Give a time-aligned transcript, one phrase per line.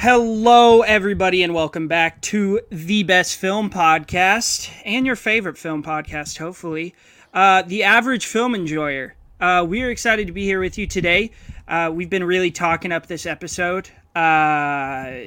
[0.00, 6.38] Hello, everybody, and welcome back to the best film podcast and your favorite film podcast,
[6.38, 6.94] hopefully.
[7.34, 9.16] Uh, the average film enjoyer.
[9.40, 11.32] Uh, we are excited to be here with you today.
[11.66, 13.90] Uh, we've been really talking up this episode.
[14.14, 15.18] Uh,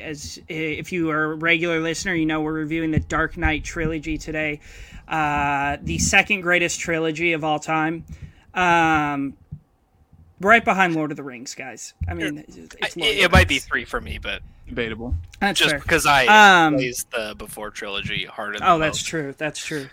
[0.00, 4.16] as if you are a regular listener, you know we're reviewing the Dark Knight trilogy
[4.16, 4.60] today,
[5.06, 8.06] uh, the second greatest trilogy of all time.
[8.54, 9.36] Um,
[10.44, 11.94] right behind Lord of the Rings, guys.
[12.08, 15.14] I mean, it's, it's I- it, it might be three for me, but Debatable.
[15.40, 15.78] That's just fair.
[15.80, 16.26] because I
[16.66, 18.58] Um, plays the before trilogy harder.
[18.58, 19.06] Than Oh, that's most.
[19.06, 19.34] true.
[19.36, 19.88] That's true.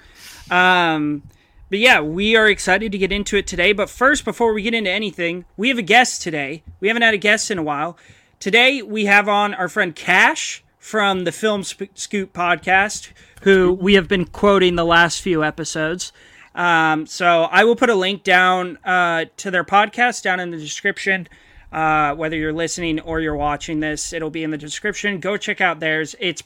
[0.50, 1.24] Um,
[1.70, 3.74] but yeah, we are excited to get into it today.
[3.74, 6.64] But first, before we get into anything, we have a guest today.
[6.80, 7.98] We haven't had a guest in a while.
[8.40, 13.12] Today, we have on our friend Cash from the Film Sp- Scoop podcast,
[13.44, 16.12] who we have been quoting the last few episodes.
[16.54, 20.58] Um, so I will put a link down uh, to their podcast down in the
[20.58, 21.28] description.
[21.72, 25.20] Uh, whether you're listening or you're watching this, it'll be in the description.
[25.20, 26.16] Go check out theirs.
[26.20, 26.44] It's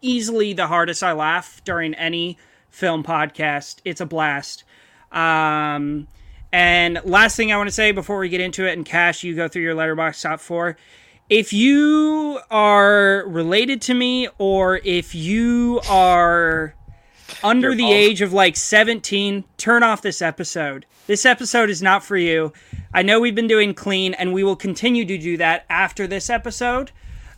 [0.00, 2.38] easily the hardest I laugh during any
[2.70, 3.80] film podcast.
[3.84, 4.64] It's a blast.
[5.12, 6.08] Um,
[6.52, 9.34] and last thing I want to say before we get into it, and Cash, you
[9.34, 10.76] go through your Letterboxd top four.
[11.28, 16.74] If you are related to me, or if you are
[17.42, 20.86] under the age of like 17, turn off this episode.
[21.06, 22.52] This episode is not for you.
[22.92, 26.28] I know we've been doing clean, and we will continue to do that after this
[26.30, 26.90] episode.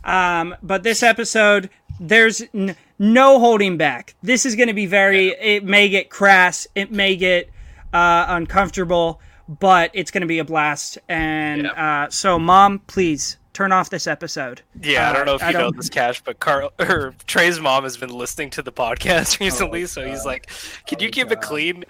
[0.03, 4.15] Um, but this episode, there's n- no holding back.
[4.23, 5.27] This is going to be very.
[5.29, 6.67] It may get crass.
[6.75, 7.49] It may get
[7.93, 10.97] uh, uncomfortable, but it's going to be a blast.
[11.09, 12.03] And Yeah.
[12.05, 14.61] uh, so, mom, please turn off this episode.
[14.81, 17.13] Yeah, I Uh, don't know if I you know don't- this, Cash, but Carl or
[17.27, 20.49] Trey's mom has been listening to the podcast recently, so he's like,
[20.87, 21.83] "Can you keep it clean?"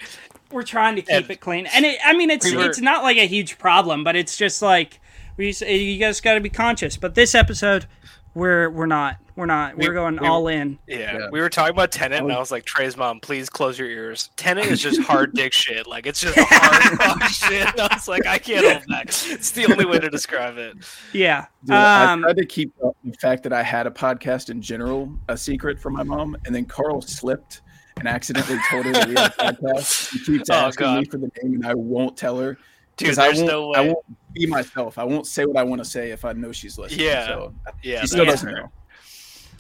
[0.52, 2.80] We're trying to keep And- it clean, and it, I mean, it's We were- it's
[2.82, 5.00] not like a huge problem, but it's just like
[5.38, 5.52] we.
[5.52, 6.98] You guys got to be conscious.
[6.98, 7.86] But this episode,
[8.34, 9.18] we're we're not.
[9.36, 9.78] We're not.
[9.78, 10.78] We're going we- all in.
[10.86, 10.98] Yeah.
[11.18, 11.28] Yeah.
[11.32, 14.30] we were talking about Tenet, and I was like, "Trey's mom, please close your ears."
[14.36, 15.88] Tenet is just hard dick shit.
[15.88, 17.68] Like it's just hard fuck shit.
[17.70, 19.08] And I was like, I can't hold back.
[19.08, 20.76] It's the only way to describe it.
[21.14, 21.46] Yeah.
[21.64, 22.92] Dude, I Um, tried to keep the
[23.22, 26.66] fact that I had a podcast in general a secret from my mom, and then
[26.66, 27.62] Carl slipped
[27.98, 30.12] and accidentally told her that we had a podcast.
[30.12, 32.58] She keeps Oh, asking me for the name, and I won't tell her.
[32.98, 34.98] Dude, 'cause I there's won't, no I won't be myself.
[34.98, 37.06] I won't say what I want to say if I know she's listening.
[37.06, 37.26] Yeah.
[37.28, 37.54] So
[37.84, 38.62] Yeah, she still doesn't fair.
[38.64, 38.72] know.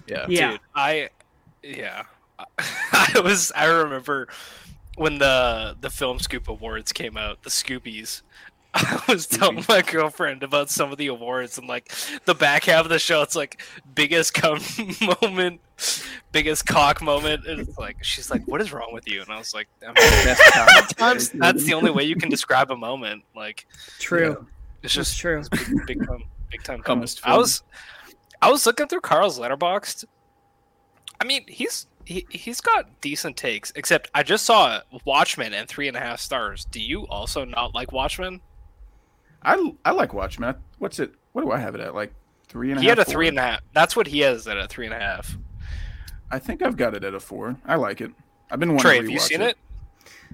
[0.07, 0.25] Yeah.
[0.29, 0.51] yeah.
[0.51, 1.09] Dude, I
[1.63, 2.03] yeah.
[2.59, 4.27] I was I remember
[4.95, 8.21] when the the film scoop awards came out, the Scoopies.
[8.73, 11.91] I was telling my girlfriend about some of the awards and like
[12.25, 13.63] the back half of the show it's like
[13.95, 14.59] biggest cum
[15.21, 15.59] moment,
[16.31, 19.39] biggest cock moment and it's like she's like what is wrong with you and I
[19.39, 20.67] was like I mean, Best time.
[20.87, 23.65] sometimes that's the only way you can describe a moment like
[23.97, 24.45] True.
[24.83, 25.39] It's That's just true.
[25.39, 27.03] it's big, big time big time cum.
[27.23, 27.63] I was
[28.41, 30.05] I was looking through Carl's letterboxd.
[31.21, 35.87] I mean, he's he, he's got decent takes, except I just saw Watchmen and three
[35.87, 36.65] and a half stars.
[36.65, 38.41] Do you also not like Watchmen?
[39.43, 40.55] I I like Watchmen.
[40.79, 41.13] What's it?
[41.33, 41.93] What do I have it at?
[41.93, 42.13] Like
[42.47, 42.83] three three and a half.
[42.83, 43.13] He had a four?
[43.13, 43.61] three and a half.
[43.73, 45.37] That's what he has at a three and a half.
[46.31, 47.55] I think I've got it at a four.
[47.65, 48.11] I like it.
[48.51, 49.57] I've been wanting Trey, to have you rewatch seen it?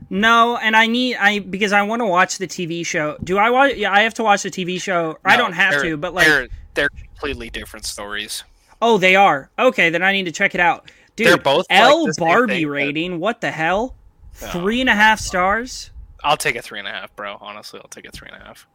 [0.10, 3.18] No, and I need I because I want to watch the TV show.
[3.24, 3.76] Do I watch?
[3.76, 5.18] Yeah, I have to watch the TV show.
[5.26, 8.44] I don't have to, but like, they're they're completely different stories.
[8.82, 9.50] oh, they are.
[9.58, 10.92] Okay, then I need to check it out.
[11.16, 13.20] Dude, They're both L same Barbie thing, but- rating.
[13.20, 13.96] What the hell?
[14.42, 15.92] Oh, Three and a half stars.
[16.24, 17.38] I'll take a three and a half, bro.
[17.40, 18.68] Honestly, I'll take a three and a half.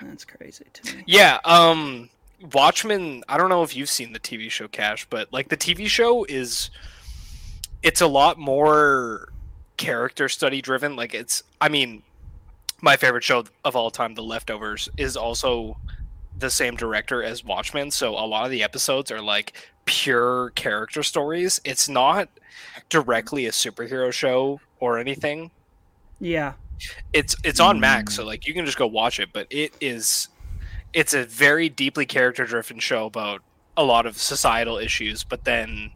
[0.00, 1.02] That's crazy to me.
[1.06, 2.08] Yeah, um
[2.52, 5.86] Watchmen, I don't know if you've seen the TV show Cash, but like the TV
[5.88, 6.70] show is
[7.82, 9.28] it's a lot more
[9.78, 10.94] character study driven.
[10.96, 12.02] Like it's I mean,
[12.82, 15.78] my favorite show of all time, The Leftovers, is also
[16.38, 19.54] the same director as Watchmen, so a lot of the episodes are like
[19.86, 21.60] pure character stories.
[21.64, 22.28] It's not
[22.90, 25.50] directly a superhero show or anything
[26.20, 26.52] Yeah.
[27.12, 28.26] it's it's on Max, so mm.
[28.26, 29.30] like you can just go watch it.
[29.32, 30.28] But it is,
[30.92, 33.42] it's a very deeply character driven show about
[33.76, 35.24] a lot of societal issues.
[35.24, 35.90] But then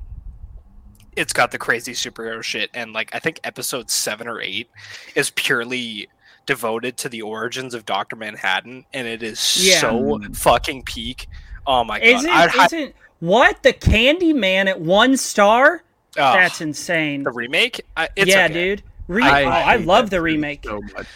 [1.17, 4.69] it's got the crazy superhero shit, and like I think episode seven or eight
[5.15, 6.09] is purely
[6.47, 9.79] devoted to the origins of Doctor Manhattan, and it is Yeah.
[9.81, 11.29] so fucking peak.
[11.67, 12.07] Oh my god!
[12.07, 15.83] Isn't I'd hi- isn't what the Candyman at one star?
[16.19, 17.23] oh, That's insane.
[17.23, 17.81] the remake.
[17.97, 18.53] I, it's yeah, okay.
[18.55, 18.83] dude.
[19.09, 20.65] Re- I, oh, I love the remake.
[20.65, 21.07] So much.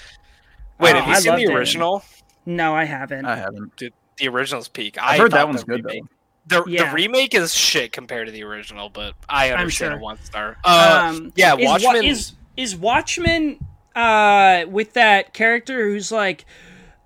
[0.78, 1.54] Wait, Oh, have you I seen loved the it.
[1.54, 2.04] original?
[2.46, 3.24] No, I haven't.
[3.24, 3.82] I haven't.
[4.18, 4.96] The original's peak.
[5.00, 6.08] I've I heard that one's good remake- though.
[6.48, 6.88] The, Yeah.
[6.90, 9.98] the remake is shit compared to the original, but I understand sure.
[9.98, 10.56] a one star.
[10.64, 12.04] Uh, um, yeah, is, Wa- Watchmen.
[12.04, 13.58] is is Watchmen
[13.96, 16.44] uh, with that character who's like,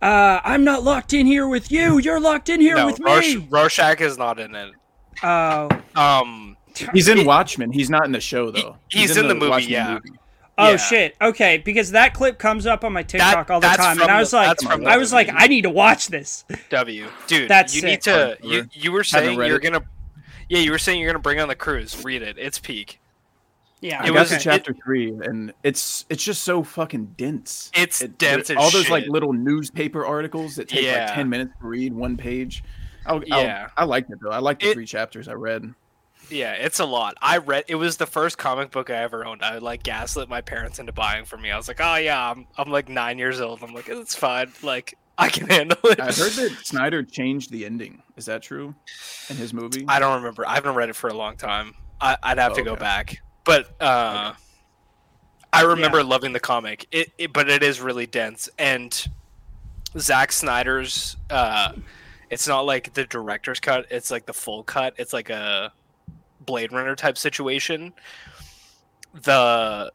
[0.03, 1.99] uh, I'm not locked in here with you.
[1.99, 3.47] You're locked in here no, with Rosh- me.
[3.51, 4.73] Rorschach is not in it.
[5.23, 6.57] Oh, Um,
[6.93, 7.73] He's in It- Watchmen.
[7.73, 8.77] He's not in the show though.
[8.89, 9.95] he's in the movie, Watchmen yeah.
[9.95, 10.19] movie.
[10.61, 10.77] Oh Yeah.
[10.77, 11.17] shit.
[11.21, 14.21] Okay, because that clip comes up on my TikTok all the time, and I the-
[14.21, 15.29] was like, that's from the I was like.
[15.33, 16.45] I need to watch this.
[16.71, 17.91] W, dude, That's you sick.
[17.91, 18.39] need to.
[18.43, 19.63] You, you were saying you're it.
[19.63, 19.83] gonna.
[20.49, 22.03] Yeah, you were saying you're gonna bring on the cruise.
[22.05, 22.37] Read it.
[22.39, 23.01] It's peak.
[23.83, 27.15] Yeah, I It got was- to it- chapter three, and it's it's just so fucking
[27.17, 27.71] dense.
[27.75, 31.07] It's It- dense as all those like little newspaper articles that take Yeah.
[31.07, 32.63] like ten minutes to read one page.
[33.07, 33.69] I'll, Yeah.
[33.79, 34.31] I'll, I liked it though.
[34.31, 35.73] I liked the It- three chapters I read.
[36.31, 37.15] Yeah, it's a lot.
[37.21, 37.65] I read.
[37.69, 39.43] It was the first comic book I ever owned.
[39.43, 41.51] I like gaslit my parents into buying for me.
[41.51, 43.63] I was like, oh yeah, I'm I'm like nine years old.
[43.63, 44.53] I'm like, it's fine.
[44.63, 46.01] Like I can handle it.
[46.01, 48.03] I heard that Snyder changed the ending.
[48.17, 48.75] Is that true?
[49.29, 49.85] In his movie?
[49.89, 50.47] I don't remember.
[50.47, 51.75] I haven't read it for a long time.
[52.01, 52.81] I, I'd have to go Okay.
[52.81, 53.23] back.
[53.45, 54.33] But uh,
[55.53, 56.87] I remember loving the comic.
[56.93, 58.49] It, it, but it is really dense.
[58.59, 59.07] And
[59.99, 61.73] Zack Snyder's, uh,
[62.31, 63.87] it's not like the director's cut.
[63.91, 64.95] It's like the full cut.
[64.99, 65.73] It's like a
[66.41, 67.93] Blade Runner type situation.
[69.23, 69.93] The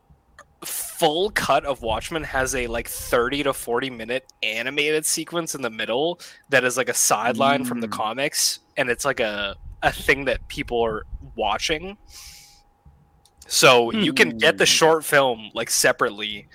[0.63, 5.69] full cut of Watchmen has a like 30 to 40 minute animated sequence in the
[5.69, 6.19] middle
[6.49, 7.91] that is like a sideline from the Mm.
[7.91, 11.03] comics and it's like a a thing that people are
[11.35, 11.95] watching.
[13.47, 14.69] So you can get the Hmm.
[14.69, 16.47] short film like separately,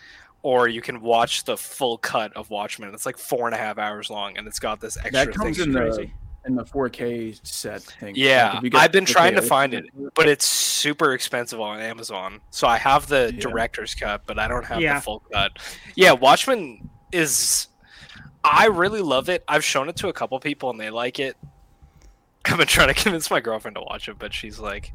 [0.43, 2.93] or you can watch the full cut of Watchmen.
[2.93, 5.61] It's like four and a half hours long, and it's got this extra that comes
[5.61, 6.13] in the crazy.
[6.47, 8.15] In the 4K set thing.
[8.17, 9.85] Yeah, Like, if you get I've been 4K trying to find it,
[10.15, 12.41] but it's super expensive on Amazon.
[12.51, 13.41] So I have the Yeah.
[13.41, 14.95] director's cut, but I don't have Yeah.
[14.95, 15.53] the full cut.
[15.97, 17.69] Yeah, Watchmen is.
[18.43, 19.45] I really love it.
[19.47, 21.37] I've shown it to a couple people and they like it.
[22.47, 24.93] I've been trying to convince my girlfriend to watch it, but she's like,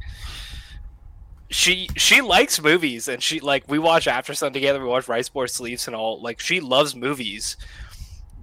[1.48, 4.80] she she likes movies and she like we watch Aftersun together.
[4.82, 6.20] We watch Rice Boy Sleeps and all.
[6.20, 7.56] Like she loves movies,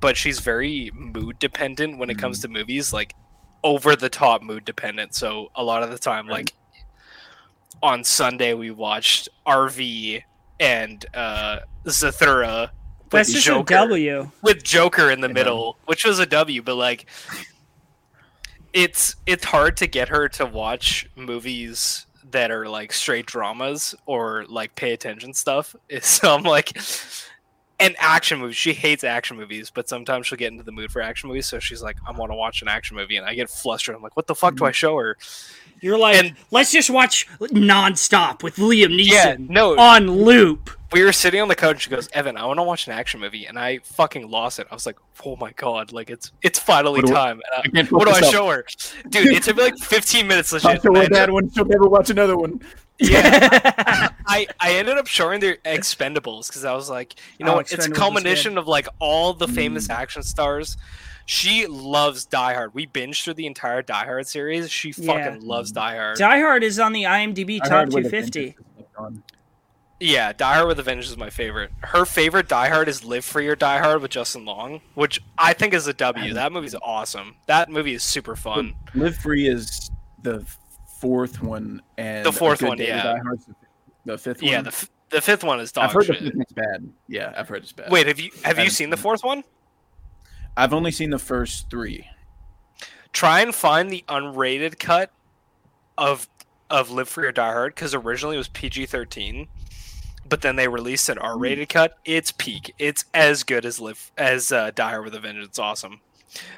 [0.04, 2.92] but she's very mood dependent when it comes to movies.
[2.92, 3.16] Like
[3.64, 5.16] over the top mood dependent.
[5.16, 6.52] So a lot of the time, like
[7.82, 10.22] on Sunday, we watched RV
[10.60, 12.64] and uh Zathura.
[13.04, 14.32] with That's just Joker, a W.
[14.42, 15.34] with Joker in the Yeah.
[15.36, 17.06] middle, which was a W, but like
[18.74, 24.44] it's it's hard to get her to watch movies that are like straight dramas or
[24.50, 25.74] like pay attention stuff.
[26.02, 26.78] So I'm like
[27.84, 28.56] and action movies.
[28.56, 31.46] She hates action movies, but sometimes she'll get into the mood for action movies.
[31.48, 33.96] So she's like, I want to watch an action movie, and I get flustered.
[33.96, 34.66] I'm like, what the fuck do mm-hmm.
[34.66, 35.18] I show her?
[35.82, 39.78] You're like, And- let's just watch nonstop with Liam Neeson Yeah, no.
[39.78, 40.70] on loop.
[40.94, 41.82] we were sitting on the couch.
[41.84, 44.68] She goes, Evan, I want to watch an action movie, and I fucking lost it.
[44.72, 47.42] I was like, oh my god, like it's it's finally What time.
[47.66, 48.32] And I- I what do I up.
[48.32, 48.66] show her,
[49.10, 49.28] dude?
[49.28, 50.54] It took me like 15 minutes.
[50.54, 50.84] I'll Legit.
[50.84, 51.52] show and her that one.
[51.52, 52.62] She'll never watch another one.
[53.00, 57.60] Yeah, I I ended up showing the Expendables because I was like, you know Oh.
[57.60, 59.96] It's a is culmination of like all the famous Mm.
[59.96, 60.78] action stars.
[61.26, 62.74] She loves Die Hard.
[62.74, 64.70] We binged through the entire Die Hard series.
[64.70, 65.38] She fucking Yeah.
[65.42, 66.18] loves Die Hard.
[66.18, 68.40] Die Hard is on the IMDb I top 250.
[68.40, 69.24] Avengers is on.
[70.00, 71.72] Yeah, Die Hard with a Vengeance is my favorite.
[71.82, 75.54] Her favorite Die Hard is Live Free or Die Hard with Justin Long, which I
[75.54, 76.34] think is a W.
[76.34, 77.36] That movie's awesome.
[77.48, 78.76] That movie is super fun.
[78.94, 79.92] Live Free is
[80.22, 80.46] the
[81.04, 83.14] fourth one, and The fourth one, Day yeah.
[83.24, 83.56] The-
[84.06, 84.52] the fifth one.
[84.52, 86.90] Yeah, the, f- the fifth one is dog I've heard the fifth one's bad.
[87.08, 87.92] Yeah, I've heard it's bad.
[87.92, 89.44] Wait, have you have you seen the fourth one?
[90.58, 92.08] I've only seen the first three.
[93.12, 95.12] try and find the unrated cut
[95.98, 96.28] of
[96.70, 99.48] of Live Free or Die Hard because originally it was PG thirteen,
[100.28, 101.98] but then they released an R rated cut.
[102.06, 102.74] It's peak.
[102.80, 105.48] It's as good as Live as uh, Die Hard with a Vengeance.
[105.48, 106.02] It's awesome.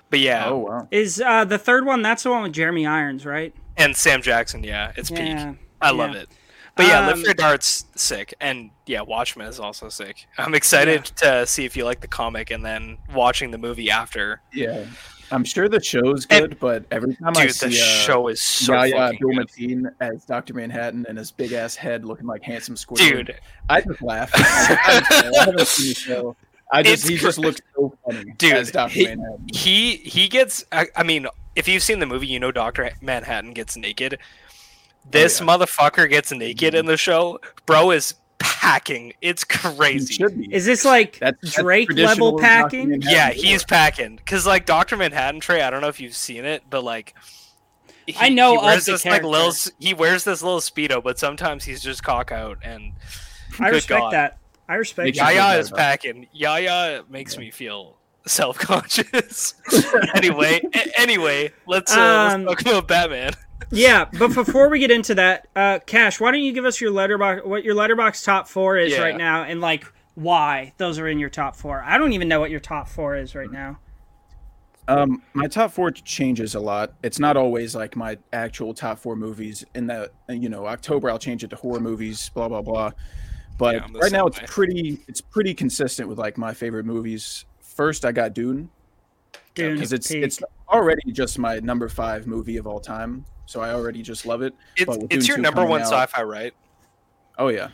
[0.10, 0.88] But yeah, Oh wow.
[0.92, 2.02] Is uh, the third one?
[2.02, 3.54] That's the one with Jeremy Irons, right?
[3.78, 4.64] And Sam Jackson.
[4.64, 5.52] Yeah, it's Yeah.
[5.52, 5.58] peak.
[5.82, 6.22] I love yeah.
[6.22, 6.30] it.
[6.76, 10.26] But yeah, Live Um, Free or Die Hard's sick, and yeah, Watchmen is also sick.
[10.38, 14.42] I'm excited to see if you like the comic, and then watching the movie after.
[14.52, 14.84] Yeah,
[15.32, 18.42] I'm sure the show's And- good, but every time I see the uh, show is
[18.42, 19.48] so Yahya fucking Abdul good.
[19.48, 23.40] Mateen as Doctor Manhattan and his big ass head looking like handsome Squidward, Dude,
[23.70, 24.32] I just laugh.
[24.36, 26.36] I, just- haven't seen the show.
[26.74, 29.48] I just It's he just looks so funny Dude, as Doctor he- Manhattan.
[29.54, 33.54] he he gets I, I mean if you've seen the movie you know dr manhattan
[33.54, 35.46] gets naked oh, this yeah.
[35.46, 40.54] motherfucker gets naked in the show bro is packing it's crazy should.
[40.54, 43.02] Is this like That's- that's Drake traditional level packing?
[43.02, 46.64] Yeah he's packing because like dr manhattan trey i don't know if you've seen it
[46.70, 47.16] but like
[48.06, 51.02] he, I know he of wears the this like little he wears this little speedo
[51.04, 52.94] but sometimes he's just cock out and
[53.60, 54.14] I respect God.
[54.14, 54.38] that.
[54.68, 55.34] I respect Makes that.
[55.36, 55.76] Yahya is it.
[55.76, 56.28] packing.
[56.34, 59.56] Yahya makes me feel self-conscious.
[60.16, 63.34] anyway, a- anyway, let's, uh, Um, let's talk about Batman.
[63.72, 66.92] Yeah, but before we get into that, uh, Cash, why don't you give us your
[66.92, 67.46] Letterboxd?
[67.46, 69.02] What your Letterboxd top four is Yeah.
[69.02, 71.84] right now, and like why those are in your top four.
[71.86, 73.80] I don't even know what your top four is right now.
[74.88, 76.94] Um, my top four changes a lot.
[77.02, 79.66] It's not always like my actual top four movies.
[79.74, 82.92] In the you know, October I'll change it to horror movies, blah blah blah.
[83.58, 87.46] But Yeah, right now same it's pretty, it's pretty consistent with like my favorite movies.
[87.76, 88.70] First, I got Dune
[89.54, 90.24] Dune, because it's peak.
[90.24, 93.26] it's already just my number five movie of all time.
[93.46, 94.54] So I already just love it.
[94.76, 96.54] It's, But it's your number one out- sci-fi, right?
[97.38, 97.68] Oh yeah,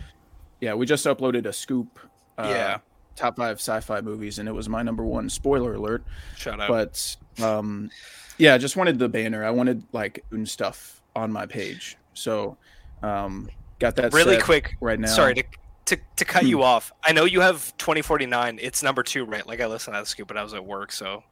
[0.59, 0.73] yeah.
[0.73, 1.99] We just uploaded a scoop.
[2.37, 2.77] Uh, Yeah.
[3.15, 5.29] Top five sci-fi movies, and it was my number one.
[5.29, 6.03] Spoiler alert.
[6.37, 6.67] Shut up.
[6.67, 7.89] but um
[8.37, 12.57] yeah i just wanted the banner i wanted like Dune stuff on my page so
[13.03, 15.43] um got that really set quick, right now sorry to
[15.85, 16.47] to, to cut Hmm.
[16.49, 16.91] you off.
[17.03, 18.59] I know you have 2049.
[18.61, 19.45] It's number two, right?
[19.45, 21.23] Like I listened to that scoop, but I was at work, so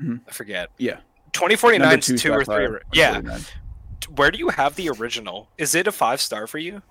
[0.00, 0.20] Mhm.
[0.28, 0.70] I forget.
[0.78, 0.98] yeah
[1.32, 2.78] 2049 Number is two or three.
[2.92, 3.20] Yeah.
[4.14, 5.48] Where do you have the original?
[5.58, 6.82] Is it a five star for you?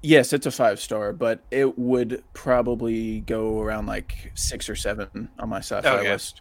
[0.00, 5.28] yes it's a five star but it would probably go around like six or seven
[5.40, 6.12] on my sci-fi Okay.
[6.12, 6.40] list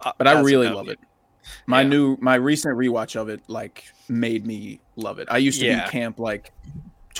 [0.00, 0.98] Uh, but i really love it
[1.66, 1.88] my Yeah.
[1.88, 5.84] new my recent rewatch of it like made me love it i used to Yeah.
[5.84, 6.52] be camp like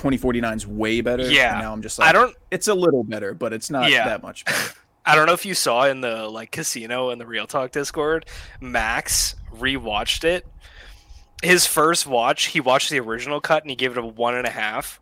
[0.00, 1.59] 2049's way better and Yeah.
[1.61, 2.35] now i'm just like I don't.
[2.50, 4.07] it's a little better but it's not Yeah.
[4.09, 4.73] that much better
[5.07, 8.26] I don't know if you saw in the like casino in the Real Talk Discord.
[8.61, 10.47] Max rewatched it.
[11.43, 14.47] His first watch, he watched the original cut and he gave it a one and
[14.47, 15.00] a half.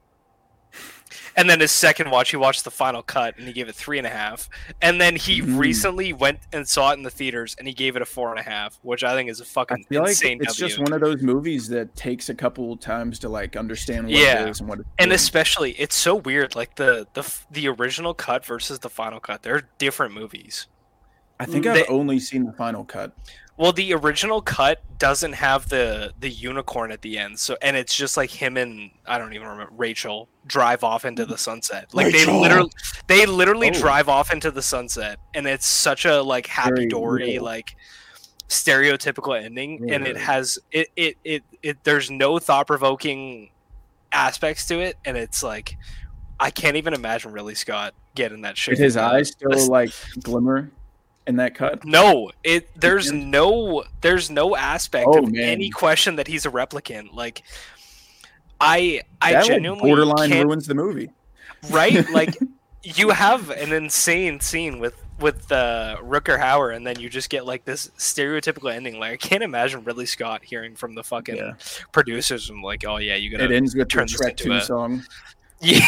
[1.37, 3.99] And then his second watch, he watched the final cut and he gave it three
[3.99, 4.49] and a half.
[4.81, 5.59] And then he Mm.
[5.59, 8.38] recently went and saw it in the theaters and he gave it a four and
[8.40, 10.69] a half, which I think is a fucking feel like insane it's W.
[10.69, 14.45] just one of those movies that takes a couple times to like understand what Yeah.
[14.45, 15.14] it is and what it's and doing.
[15.14, 16.55] especially, it's so weird.
[16.57, 20.66] Like the the the original cut versus the final cut, they're different movies.
[21.38, 23.12] I think Mm, I've only seen the final cut.
[23.59, 27.95] Well, the original cut doesn't have the the unicorn at the end, so and it's
[27.95, 31.95] just like him and I don't even remember Rachel drive off into the sunset.
[31.95, 32.35] Like Rachel!
[32.35, 32.71] they literally
[33.07, 33.73] they literally Oh.
[33.73, 37.77] drive off into the sunset, and it's such a like happy dory like
[38.49, 43.51] stereotypical ending, and it has it it it, it there's no thought provoking
[44.13, 45.77] aspects to it, and it's like
[46.39, 48.77] I can't even imagine really Scott getting that shit.
[48.77, 49.91] Did his eyes still like
[50.23, 50.71] glimmer
[51.26, 51.85] in that cut?
[51.85, 55.42] no, it there's no there's no aspect Oh, of man.
[55.42, 57.14] any question that he's a replicant.
[57.14, 57.42] Like
[58.61, 61.11] I I that like, genuinely borderline can't, ruins the movie.
[61.71, 62.09] right?
[62.12, 62.37] Like
[62.83, 67.47] you have an insane scene with with uh, Rutger Hauer, and then you just get
[67.47, 68.99] like this stereotypical ending.
[69.00, 71.52] Like I can't imagine Ridley Scott hearing from the fucking Yeah.
[71.90, 74.61] producers and like, oh yeah, you gotta It ends with the turn this 2 a-
[74.61, 75.04] song.
[75.61, 75.80] yeah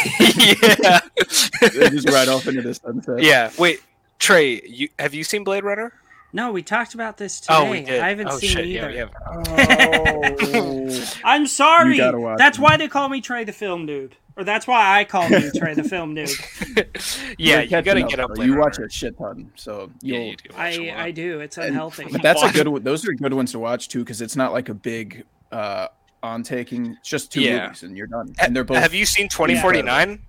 [1.61, 3.21] They just ride off into the sunset.
[3.23, 3.51] yeah.
[3.59, 3.81] Wait,
[4.19, 5.93] Trey, you have you seen Blade Runner?
[6.33, 7.55] No, we talked about this today.
[7.57, 8.01] Oh, we did.
[8.01, 8.91] I haven't oh, seen shit, either.
[8.91, 10.49] Yeah, yeah.
[10.55, 11.05] Oh.
[11.25, 11.93] I'm sorry.
[11.93, 12.61] You gotta watch That's it.
[12.61, 14.13] why they call me Trey the Film Noob.
[14.37, 17.35] Or that's why I call me Trey the Film Noob.
[17.39, 18.35] yeah, You're you catching gotta get up.
[18.35, 18.45] bro.
[18.45, 20.35] You watch a shit ton, so Yeah, you'll.
[20.37, 20.51] do.
[20.57, 21.05] watch a I, lot.
[21.07, 21.41] I do.
[21.41, 22.07] It's And- unhealthy.
[22.13, 22.69] But that's a good.
[22.69, 22.83] one.
[22.83, 25.89] Those are good ones to watch too, because it's not like a big uh
[26.23, 26.97] on taking.
[27.01, 27.63] It's just two Yeah.
[27.69, 28.35] movies, and you're done.
[28.39, 28.77] And they're both.
[28.79, 30.21] Have you seen 2049?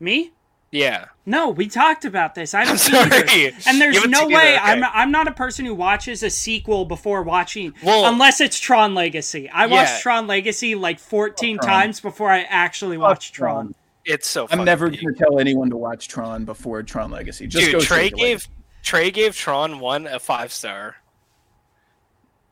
[0.00, 0.30] Me?
[0.70, 1.06] Yeah.
[1.24, 2.52] No, we talked about this.
[2.52, 3.26] I haven't I'm seen either.
[3.28, 3.54] sorry.
[3.66, 4.90] And there's no way either, I'm.
[4.94, 9.48] I'm not a person who watches a sequel before watching Well- unless it's Tron Legacy.
[9.48, 11.66] I watched Tron Legacy like 14 Tron.
[11.66, 13.74] times before I actually watched Tron.
[14.04, 14.46] It's so.
[14.46, 14.60] Funny.
[14.60, 17.46] I'm never gonna tell anyone to watch Tron before Tron Legacy.
[17.46, 18.24] Just Dude, go Trey straight Legacy.
[18.26, 18.48] gave
[18.82, 20.96] Trey gave Tron one a five star.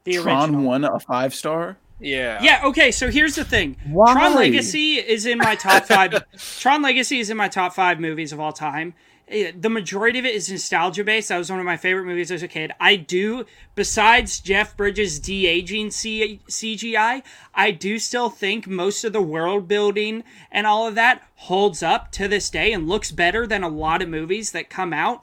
[0.05, 0.63] The Tron original.
[0.65, 1.77] one a five star.
[1.99, 2.43] Yeah.
[2.43, 3.77] Yeah, okay, so here's the thing.
[3.87, 4.13] Why?
[4.13, 6.25] Tron Legacy is in my top 5
[6.61, 8.95] Tron Legacy is in my top 5 movies of all time.
[9.29, 11.31] Eh, The majority of it is nostalgia based.
[11.31, 12.73] That was one of my favorite movies as a kid.
[12.79, 17.23] I do besides Jeff Bridges de-aging C- CGI,
[17.55, 20.23] I do still think most of the world building
[20.53, 24.03] and all of that holds up to this day and looks better than a lot
[24.03, 25.23] of movies that come out.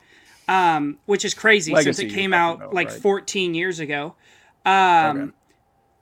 [0.49, 3.01] Um, which is crazy Legacy since it came out about, like right?
[3.01, 4.15] 14 years ago.
[4.65, 5.31] Um, Okay.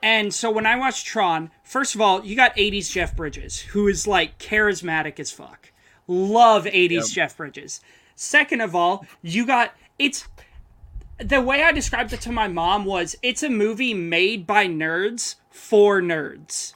[0.02, 3.88] And so when I watched Tron, first of all, you got 80s Jeff Bridges, who
[3.88, 5.72] is like charismatic as fuck.
[6.08, 7.82] Love 80s Jeff Bridges.
[8.16, 10.28] Second of all, you got it's
[11.20, 15.36] the way I described it to my mom was it's a movie made by nerds
[15.50, 16.74] for nerds.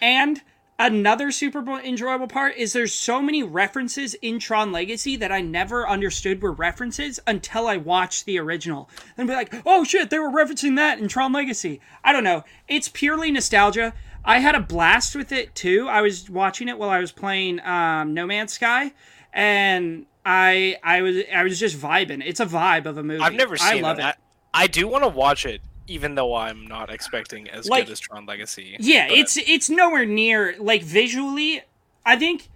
[0.00, 0.42] And
[0.78, 5.88] another super enjoyable part is there's so many references in Tron Legacy that I never
[5.88, 8.88] understood were references until I watched the original.
[9.16, 11.80] And be like, oh shit, they were referencing that in Tron Legacy.
[12.04, 12.44] I don't know.
[12.68, 13.94] It's purely nostalgia.
[14.24, 15.88] I had a blast with it too.
[15.88, 18.92] I was watching it while I was playing um, No Man's Sky,
[19.32, 22.22] and I I was I was just vibing.
[22.24, 23.22] It's a vibe of a movie.
[23.22, 24.02] I've never seen I love it.
[24.02, 24.16] it.
[24.52, 27.92] I, I do want to watch it, even though I'm not expecting as Like- good
[27.92, 28.76] as Tron Legacy.
[28.78, 31.62] Yeah, but- it's it's nowhere near like visually.
[32.06, 32.48] I think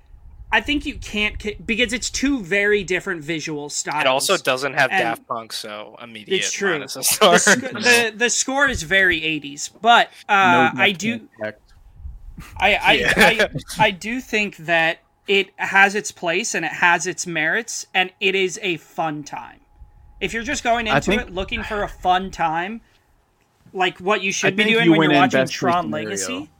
[0.54, 4.02] I think you can't because it's two very different visual styles.
[4.02, 6.36] It also doesn't have And- Daft Punk, so immediate.
[6.38, 6.72] It's true.
[6.72, 7.32] minus a star.
[7.32, 11.54] the, sc- the the score is very 80s, but uh, No I do Punk.
[12.58, 13.12] I I, Yeah.
[13.16, 13.48] I
[13.86, 14.98] I do think that
[15.28, 19.60] it has its place and it has its merits and it is a fun time.
[20.20, 22.80] If you're just going into think- it looking for a fun time,
[23.72, 26.04] like what you should be doing you when you're watching Tron scenario.
[26.06, 26.50] Legacy.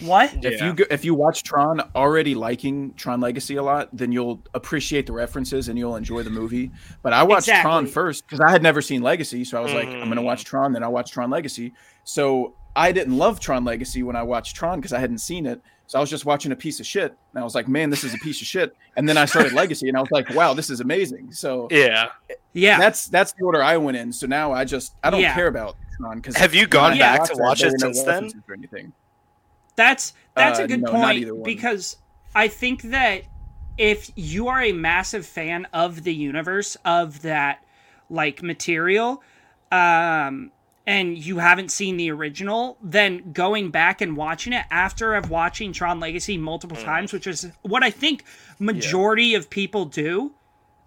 [0.00, 0.32] What?
[0.42, 0.66] If Yeah.
[0.66, 5.06] you go, if you watch Tron already liking Tron Legacy a lot, then you'll appreciate
[5.06, 6.70] the references and you'll enjoy the movie.
[7.02, 9.88] But I watched Tron first because I had never seen Legacy, so I was like,
[9.88, 10.24] I'm gonna Mm.
[10.24, 11.74] watch Tron, then I'll watch Tron Legacy.
[12.04, 15.60] So I didn't love Tron Legacy when I watched Tron because I hadn't seen it.
[15.86, 18.04] So I was just watching a piece of shit, and I was like, man, this
[18.04, 18.74] is a piece of shit.
[18.96, 21.32] And then I started Legacy, and I was like, wow, this is amazing.
[21.32, 22.10] So yeah.
[22.54, 22.78] Yeah.
[22.78, 24.12] that's that's the order I went in.
[24.12, 25.34] So now I just I don't Yeah.
[25.34, 28.30] care about Tron because Have you gone back to watch it since then?
[28.48, 28.92] Or anything.
[29.76, 31.44] That's that's Uh, a good no, not either point one.
[31.44, 31.96] because
[32.34, 33.22] I think that
[33.78, 37.64] if you are a massive fan of the universe of that
[38.10, 39.22] like material,
[39.72, 40.50] um,
[40.86, 45.72] and you haven't seen the original, then going back and watching it after of watching
[45.72, 46.84] Tron Legacy multiple Mm.
[46.84, 48.24] times, which is what I think
[48.58, 50.32] majority of people do,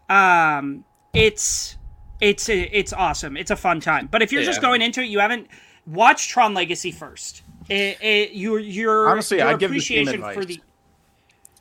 [0.10, 1.78] um, it's
[2.24, 3.36] it's it's awesome.
[3.36, 4.08] It's a fun time.
[4.10, 5.48] But if you're just going into it, you haven't
[5.86, 7.44] watched Tron Legacy first.
[7.70, 10.60] It, it, your your Honestly, your I'd give the same appreciation for the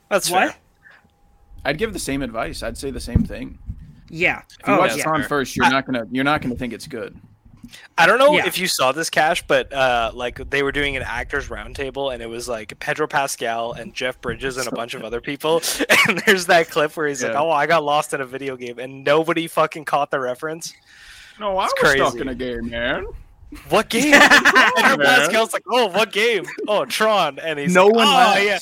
[0.08, 0.52] That's what?
[0.52, 0.58] fair.
[1.64, 2.62] I'd give the same advice.
[2.62, 3.58] I'd say the same thing.
[4.08, 4.42] Yeah.
[4.60, 5.02] If you Oh, watch yeah.
[5.04, 7.18] Tron first, you're not gonna you're not gonna think it's good.
[7.96, 8.46] I don't know Yeah.
[8.46, 12.22] if you saw this cash, but uh, like they were doing an actors roundtable, and
[12.22, 15.62] it was like Pedro Pascal and Jeff Bridges and a bunch of other people.
[16.08, 18.78] And there's that clip where he's like, "Oh, I got lost in a video game,"
[18.80, 20.74] and nobody fucking caught the reference.
[21.38, 22.20] No, I It's was stuck crazy.
[22.20, 23.06] in in a game, man.
[23.68, 24.12] What game?
[24.12, 24.98] Pedro man.
[24.98, 26.44] Pascal's like, "Oh, what game?
[26.66, 28.44] Oh, Tron," and he's No like, one "Oh, laughed.
[28.44, 28.58] yeah."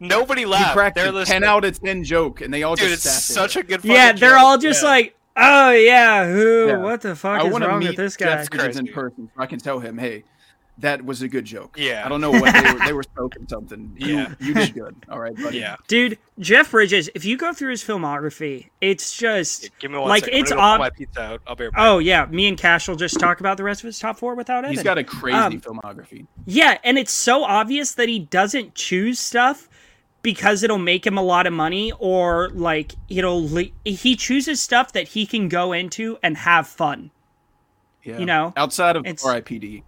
[0.00, 0.72] Nobody laughed.
[0.74, 1.42] cracked They're a listening.
[1.42, 3.62] ten out of ten joke, and they all Dude, just it's sat such there.
[3.62, 3.84] a good.
[3.84, 4.38] Yeah, they're joke.
[4.40, 4.88] all just Yeah.
[4.88, 6.66] like, oh yeah, who?
[6.68, 6.76] Yeah.
[6.78, 8.26] What the fuck I is wrong meet with this guy?
[8.36, 10.24] Jeff Bridges in person so I can tell him, hey,
[10.78, 11.76] that was a good joke.
[11.78, 12.02] Yeah.
[12.06, 12.78] I don't know what they were.
[12.86, 13.94] They were smoking something.
[13.98, 14.34] You- Yeah.
[14.40, 14.96] you, did good.
[15.10, 15.58] All right, buddy.
[15.58, 15.76] Yeah.
[15.88, 17.10] Dude, Jeff Bridges.
[17.14, 20.38] If you go through his filmography, it's just Give me one like second.
[20.40, 21.42] It's gonna ob- my pizza out.
[21.46, 21.80] I'll be right back.
[21.82, 24.34] Oh yeah, me and Cash will just talk about the rest of his top four
[24.34, 24.70] without Evan.
[24.70, 26.26] He's got a crazy Um, filmography.
[26.46, 29.68] Yeah, and it's so obvious that he doesn't choose stuff
[30.22, 34.92] because it'll make him a lot of money or like it'll le- he chooses stuff
[34.92, 37.10] that he can go into and have fun.
[38.02, 38.18] Yeah.
[38.18, 39.84] you know, outside of it's- R.I.P.D.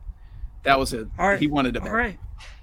[0.65, 1.09] That was it.
[1.19, 1.83] R- he wanted to.
[1.83, 2.19] All right.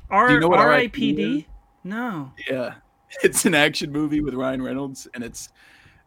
[0.10, 1.47] R- Do you know what R.I.P.D.
[1.84, 2.32] No.
[2.49, 2.75] Yeah,
[3.23, 5.49] it's an action movie with Ryan Reynolds, and it's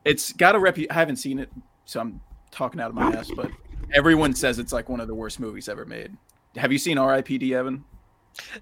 [0.05, 0.79] it's got a rep.
[0.91, 1.51] I haven't seen it,
[1.85, 2.21] so I'm
[2.51, 3.31] talking out of my ass.
[3.35, 3.51] But
[3.93, 6.17] everyone says it's like one of the worst movies ever made.
[6.57, 7.55] Have you seen R.I.P.D.
[7.55, 7.85] Evan?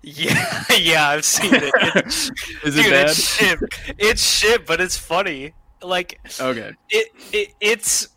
[0.03, 1.73] Yeah, yeah, I've seen it.
[1.97, 2.31] It's,
[2.65, 3.09] Is it dude, bad?
[3.11, 3.59] it's shit.
[3.99, 5.53] It's shit, but it's funny.
[5.83, 6.73] Like Okay.
[6.91, 8.09] it, it it's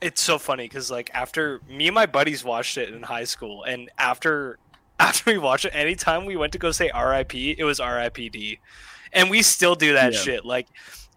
[0.00, 3.64] it's so funny because like after me and my buddies watched it in high school,
[3.64, 4.58] and after
[5.00, 8.58] after we watched it, anytime we went to go say R.I.P., it was R.I.P.D.
[9.12, 10.18] And we still do that Yeah.
[10.20, 10.44] shit.
[10.44, 10.68] Like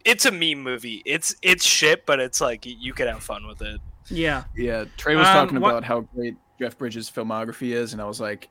[0.04, 1.02] it's a meme movie.
[1.06, 3.80] It's it's shit, but it's like you could have fun with it.
[4.10, 4.46] Yeah.
[4.56, 8.06] Yeah, Trey was Um, talking what- about how great Jeff Bridges' filmography is, and I
[8.06, 8.50] was like,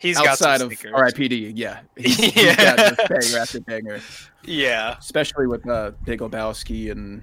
[0.00, 0.94] He's got outside some of stickers.
[0.96, 1.52] R.I.P.D.
[1.54, 2.56] Yeah, he's, he's Yeah.
[2.76, 4.00] got just banger after banger,
[4.44, 4.96] Yeah.
[4.98, 7.22] especially with uh, Big Lebowski and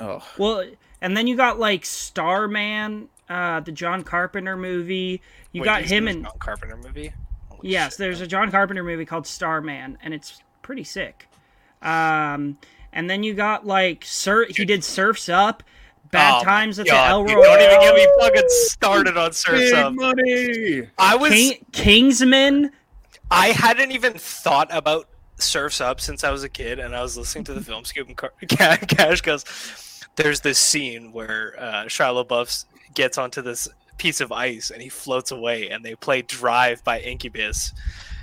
[0.00, 0.64] oh, Well,
[1.02, 5.20] and then you got like Starman, uh, the John Carpenter movie.
[5.52, 7.12] You Wait, got him in a John Carpenter movie.
[7.50, 7.98] Holy yes, shit.
[7.98, 11.28] there's a John Carpenter movie called Starman, and it's pretty sick.
[11.82, 12.56] Um,
[12.94, 15.62] and then you got like Sir, he did Surfs Up,
[16.10, 19.32] Bad Oh Times at the God, El dude, Don't even get me fucking started on
[19.32, 19.92] Surf's big Up.
[19.94, 20.88] money.
[20.98, 22.70] I was King, Kingsman.
[23.30, 27.16] I hadn't even thought about Surf's Up since I was a kid, and I was
[27.16, 29.44] listening to the film scoop, and Car- Cash goes,
[30.16, 32.64] "There's this scene where uh, Shia LaBeouf
[32.94, 33.66] gets onto this
[33.98, 37.72] piece of ice and he floats away, and they play Drive by Incubus."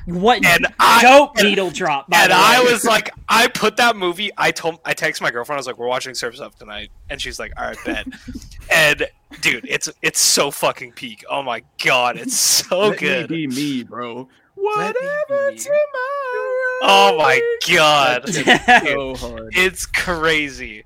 [0.05, 2.09] What And I- dope and- needle drop?
[2.09, 4.31] By and the I was like, I put that movie.
[4.37, 5.57] I told, I texted my girlfriend.
[5.57, 8.07] I was like, "We're watching Surf's Up tonight," and she's like, "All right, bet."
[8.73, 9.07] and
[9.41, 11.23] dude, it's it's so fucking peak.
[11.29, 13.29] Oh my god, it's so Let good.
[13.29, 14.27] me be me, bro.
[14.57, 15.57] Let me Whatever me.
[15.57, 16.79] tomorrow.
[16.83, 19.49] Oh my god, That's so hard.
[19.55, 20.83] it's crazy.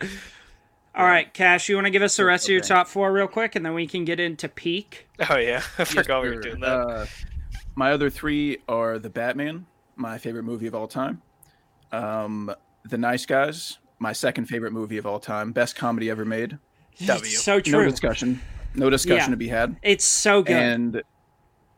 [0.94, 3.28] All right, Cash, you want to give us the rest of your top four real
[3.28, 5.08] quick, and then we can get into peak.
[5.30, 6.78] Oh yeah, I Yes, forgot we were doing that.
[6.80, 7.06] Uh,
[7.76, 11.22] my other three are The Batman, my favorite movie of all time.
[11.92, 12.54] Um,
[12.86, 15.52] The Nice Guys, my second favorite movie of all time.
[15.52, 16.58] Best comedy ever made.
[17.06, 17.22] W.
[17.24, 18.42] It's so No discussion.
[18.74, 19.30] No discussion Yeah.
[19.32, 19.76] to be had.
[19.84, 20.56] It's so good.
[20.56, 21.02] And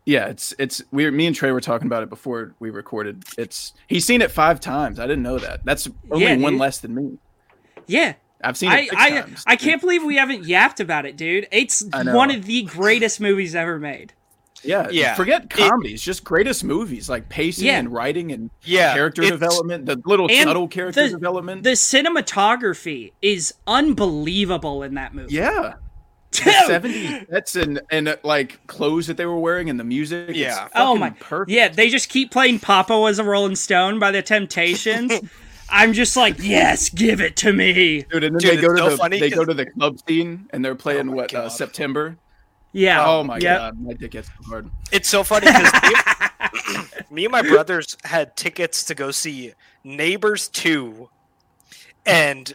[0.06, 3.24] Yeah, it's it's we me and Trey were talking about it before we recorded.
[3.38, 5.00] It's he's seen it five times.
[5.00, 5.66] I didn't know that.
[5.66, 6.62] That's only Yeah, one dude.
[6.62, 7.18] less than me.
[7.88, 9.44] Yeah, I've seen it I six I, times.
[9.48, 11.48] I can't believe we haven't yapped about it, dude.
[11.52, 14.14] It's one of the greatest movies ever made.
[14.64, 15.14] Yeah, Yeah.
[15.16, 17.80] Forget comedies, just greatest movies like pacing Yeah.
[17.80, 21.64] and writing and Yeah, character it's- development, the little subtle character the- development.
[21.64, 25.34] The cinematography is unbelievable in that movie.
[25.34, 25.74] yeah,
[26.32, 26.54] the Dude!
[26.84, 30.30] 70s sets and and uh, like clothes that they were wearing and the music.
[30.30, 30.68] it's Yeah.
[30.76, 31.52] Oh my perfect.
[31.52, 35.14] Yeah, they just keep playing Papa was a Rolling Stone by the Temptations.
[35.70, 38.06] I'm just like, yes, give it to me.
[38.10, 39.66] Dude, and then Dude, they go to so the funny they go 'cause- to the
[39.66, 42.18] club scene and they're playing my what uh, September.
[42.78, 43.04] Yeah.
[43.08, 43.58] Oh my Yep.
[43.58, 44.70] god, my dick gets so hard.
[44.92, 46.78] It's so funny because me,
[47.10, 51.10] me and my brothers had tickets to go see Neighbors 2
[52.06, 52.54] and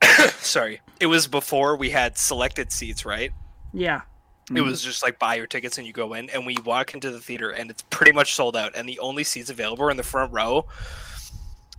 [0.38, 3.32] sorry, it was before we had selected seats, right?
[3.72, 4.02] Yeah.
[4.50, 4.66] It mm-hmm.
[4.66, 7.18] was just like buy your tickets and you go in and we walk into the
[7.18, 10.04] theater and it's pretty much sold out and the only seats available are in the
[10.04, 10.64] front row.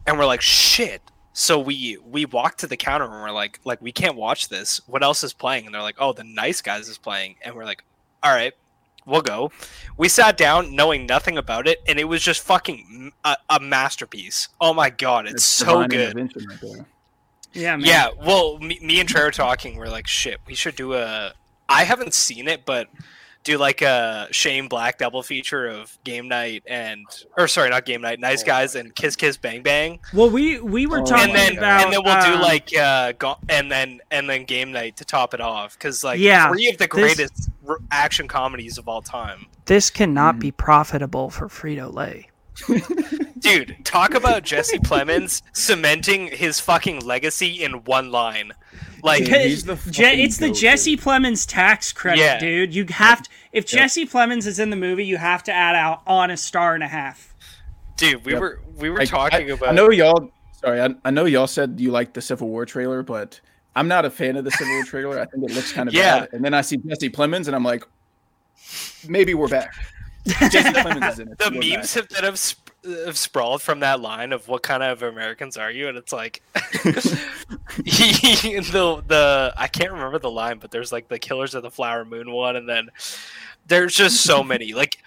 [0.05, 1.01] And we're like, shit.
[1.37, 4.79] So we we walk to the counter and we're like, like we can't watch this.
[4.87, 5.65] What else is playing?
[5.65, 7.35] And they're like, oh, the Nice Guys is playing.
[7.41, 7.83] And we're like,
[8.23, 8.53] all right,
[9.05, 9.51] we'll go.
[9.97, 14.47] We sat down knowing nothing about it, and it was just fucking a, a masterpiece.
[14.61, 16.15] Oh my god, it's, so good.
[16.15, 16.85] right.
[17.51, 17.85] Yeah, man.
[17.85, 19.75] Yeah, well, me, me and Trey were talking.
[19.75, 21.33] We're like, shit, we should do a.
[21.67, 22.87] I haven't seen it, but
[23.45, 27.05] do like a Shane Black double feature of Game Night and,
[27.38, 30.60] or sorry, not Game Night, Nice Oh Guys and Kiss Kiss Bang Bang, Well, we
[30.60, 33.36] we were Oh talking and then about and then we'll do um, like uh, go,
[33.47, 36.77] and then and then Game Night to top it off because like Yeah, three of
[36.77, 39.45] the this- greatest r- action comedies of all time.
[39.65, 40.39] this cannot Mhm.
[40.41, 42.27] be profitable for Frito Lay.
[43.39, 48.53] Dude, talk about Jesse Plemons cementing his fucking legacy in one line.
[49.05, 52.39] Like, he's the fucking it's the goat, Jesse Plemons tax credit, Yeah.
[52.39, 52.73] dude.
[52.73, 53.79] You have to, if Yep.
[53.81, 56.83] Jesse Plemons is in the movie, you have to add out on a star and
[56.83, 57.33] a half.
[57.97, 58.41] dude, we Yep.
[58.41, 59.69] were we were I- talking I, about.
[59.69, 60.29] I know y'all.
[60.59, 63.39] Sorry, I, I know y'all said you liked the Civil War trailer, but
[63.75, 65.19] I'm not a fan of the Civil War trailer.
[65.19, 66.21] I think it looks kind of Yeah.
[66.21, 66.29] bad.
[66.33, 67.83] And then I see Jesse Plemons, and I'm like,
[69.07, 69.73] maybe we're back.
[70.25, 71.37] Jesse Plemons is in it.
[71.37, 72.03] the We're memes back.
[72.03, 72.64] have, that have, have
[73.13, 76.41] sprawled from that line of what kind of Americans are you, and it's like
[76.83, 76.91] he,
[78.59, 82.05] the the I can't remember the line, but there's like the Killers of the Flower
[82.05, 82.89] Moon one, and then
[83.67, 84.73] there's just so many.
[84.73, 84.97] Like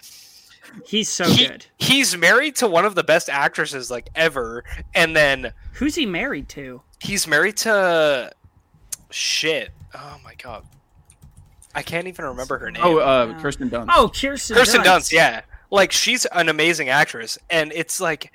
[0.85, 1.65] He's so he- good.
[1.79, 4.63] he's married to one of the best actresses like ever,
[4.93, 6.81] and then Who's he married to?
[6.99, 8.31] he's married to
[9.09, 9.69] shit.
[9.95, 10.63] Oh my god,
[11.73, 12.83] I can't even remember her name.
[12.85, 13.89] Oh, uh, Kirsten Dunst.
[13.95, 14.55] Oh, Kirsten.
[14.55, 14.85] Kirsten Dunst.
[14.85, 15.41] Dunst, yeah.
[15.71, 18.31] Like she's an amazing actress, and it's like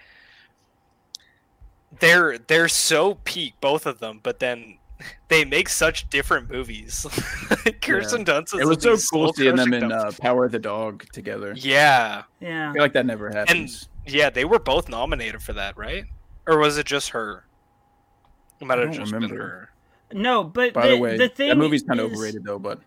[2.01, 4.79] they're they're so peak both of them, but then
[5.29, 7.07] they make such different movies.
[7.83, 11.05] Kirsten Dunst is it was so cool seeing them in uh, Power of the Dog
[11.13, 11.55] together.
[11.57, 12.71] yeah, Yeah.
[12.71, 13.89] I feel like that never happens.
[14.07, 16.05] yeah, they were both nominated for that, right?
[16.47, 17.45] Or was it just her?
[18.61, 19.43] It might I have don't just been remember.
[19.43, 19.71] her.
[20.13, 22.59] No, but By the, the way, the thing that movie's kind of is- overrated though.
[22.59, 22.81] But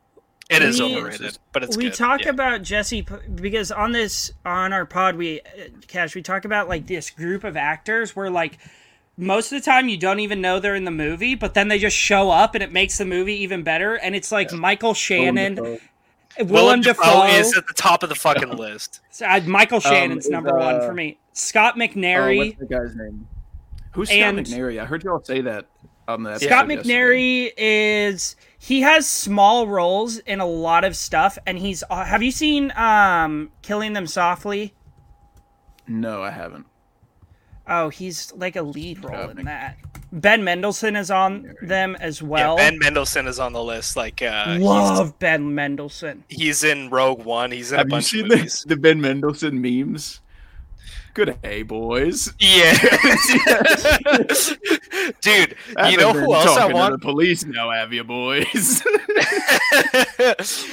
[0.49, 1.93] It is We- overrated, but it's we good.
[1.95, 2.29] talk yeah.
[2.29, 3.05] about Jesse
[3.35, 5.45] because on this on our pod we uh,
[5.87, 8.57] Cash we talk about like this group of actors where like
[9.17, 11.79] most of the time you don't even know they're in the movie, but then they
[11.79, 13.95] just show up and it makes the movie even better.
[13.95, 15.79] And it's like Michael Shannon, Willem
[16.37, 17.03] Willem, Willem Dafoe.
[17.03, 19.01] Dafoe is at the top of the fucking list.
[19.25, 21.17] uh, Michael Shannon's is, number one uh, for me.
[21.33, 22.55] Scoot McNairy.
[22.55, 23.27] what's the guy's name?
[23.93, 24.79] Who's And- Scoot McNairy?
[24.79, 25.65] I heard y'all say that
[26.07, 26.93] on the Scott episode yesterday.
[26.93, 31.83] McNairy is he has small roles in a lot of stuff, and he's.
[31.89, 34.73] Uh, have you seen um, Killing Them Softly?
[35.87, 36.65] No, I haven't.
[37.67, 39.77] Oh, he's like a lead role in that.
[40.11, 42.57] Ben Mendelsohn is on them as well.
[42.57, 43.97] yeah, Ben Mendelsohn is on the list.
[43.97, 46.23] Like, uh, Love Ben Mendelsohn.
[46.29, 47.51] He's in Rogue One.
[47.51, 50.21] He's in Have a you bunch seen of the, the Ben Mendelsohn memes?
[51.17, 52.31] Good hey boys.
[52.37, 52.73] Yeah,
[55.21, 55.55] dude.
[55.89, 56.91] You know been who else I talking to want?
[56.91, 58.83] The police now, have you boys?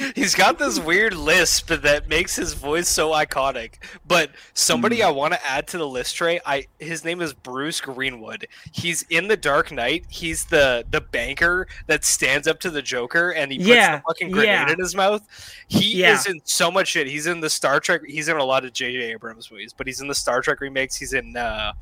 [0.15, 3.83] He's got this weird lisp that makes his voice so iconic.
[4.07, 5.07] But somebody Hmm.
[5.07, 6.39] I want to add to the list, Trey.
[6.45, 8.47] I his name is Bruce Greenwood.
[8.71, 10.05] He's in The Dark Knight.
[10.09, 14.03] He's the the banker that stands up to the Joker and he puts Yeah, the
[14.07, 14.71] fucking grenade yeah.
[14.71, 15.23] in his mouth.
[15.67, 16.13] He Yeah.
[16.13, 17.07] is in so much shit.
[17.07, 18.01] He's in the Star Trek.
[18.05, 19.11] He's in a lot of J.J.
[19.11, 20.95] Abrams movies, but he's in the Star Trek remakes.
[20.95, 21.35] He's in.
[21.37, 21.73] uh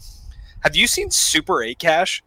[0.62, 2.24] Have you seen Super Eight Cash?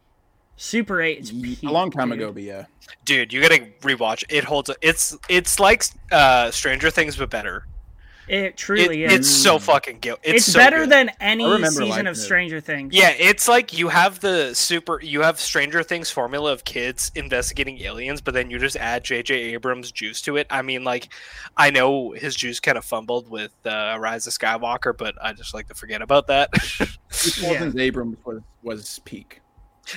[0.55, 1.19] Super Eight.
[1.19, 2.19] Is a long time dude.
[2.19, 2.65] ago, but yeah.
[3.05, 7.65] dude you gotta rewatch it holds it's it's like uh stranger things but better
[8.27, 9.19] It truly It- is.
[9.19, 10.17] it's so fucking good.
[10.23, 10.89] It's, It's, so better good.
[10.91, 12.19] than any season of it.
[12.19, 12.93] Stranger Things.
[12.93, 17.79] Yeah, it's like you have the super, you have Stranger Things formula of kids investigating
[17.81, 19.53] aliens, but then you just add J.J.
[19.53, 20.47] Abrams' juice to it.
[20.49, 21.09] I mean, like,
[21.55, 25.53] I know his juice kind of fumbled with uh, Rise of Skywalker, but I just
[25.53, 26.49] like to forget about that.
[27.41, 29.41] Paul's Abrams was was peak.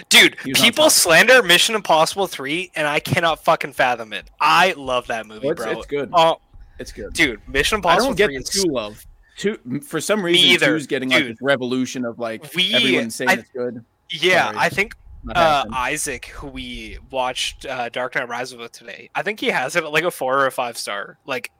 [0.08, 4.30] Dude, was people slander Mission Impossible 3, and I cannot fucking fathom it.
[4.40, 5.72] I love that movie, it's, bro.
[5.72, 6.10] it's good.
[6.12, 6.40] Oh,
[6.80, 7.12] It's good.
[7.12, 8.08] dude, Mission Impossible.
[8.08, 9.06] I Impossible don't get 3 the is two love.
[9.36, 13.30] Two for some reason, either, two's getting like this revolution of like We- everyone's saying
[13.30, 13.84] I- it's good.
[14.10, 14.56] Yeah, Sorry.
[14.58, 14.94] I think
[15.34, 15.64] uh.
[15.72, 19.84] Isaac, who we watched uh, Dark Knight Rises with today, I think he has it
[19.84, 21.18] at like a four or a five star.
[21.26, 21.50] Like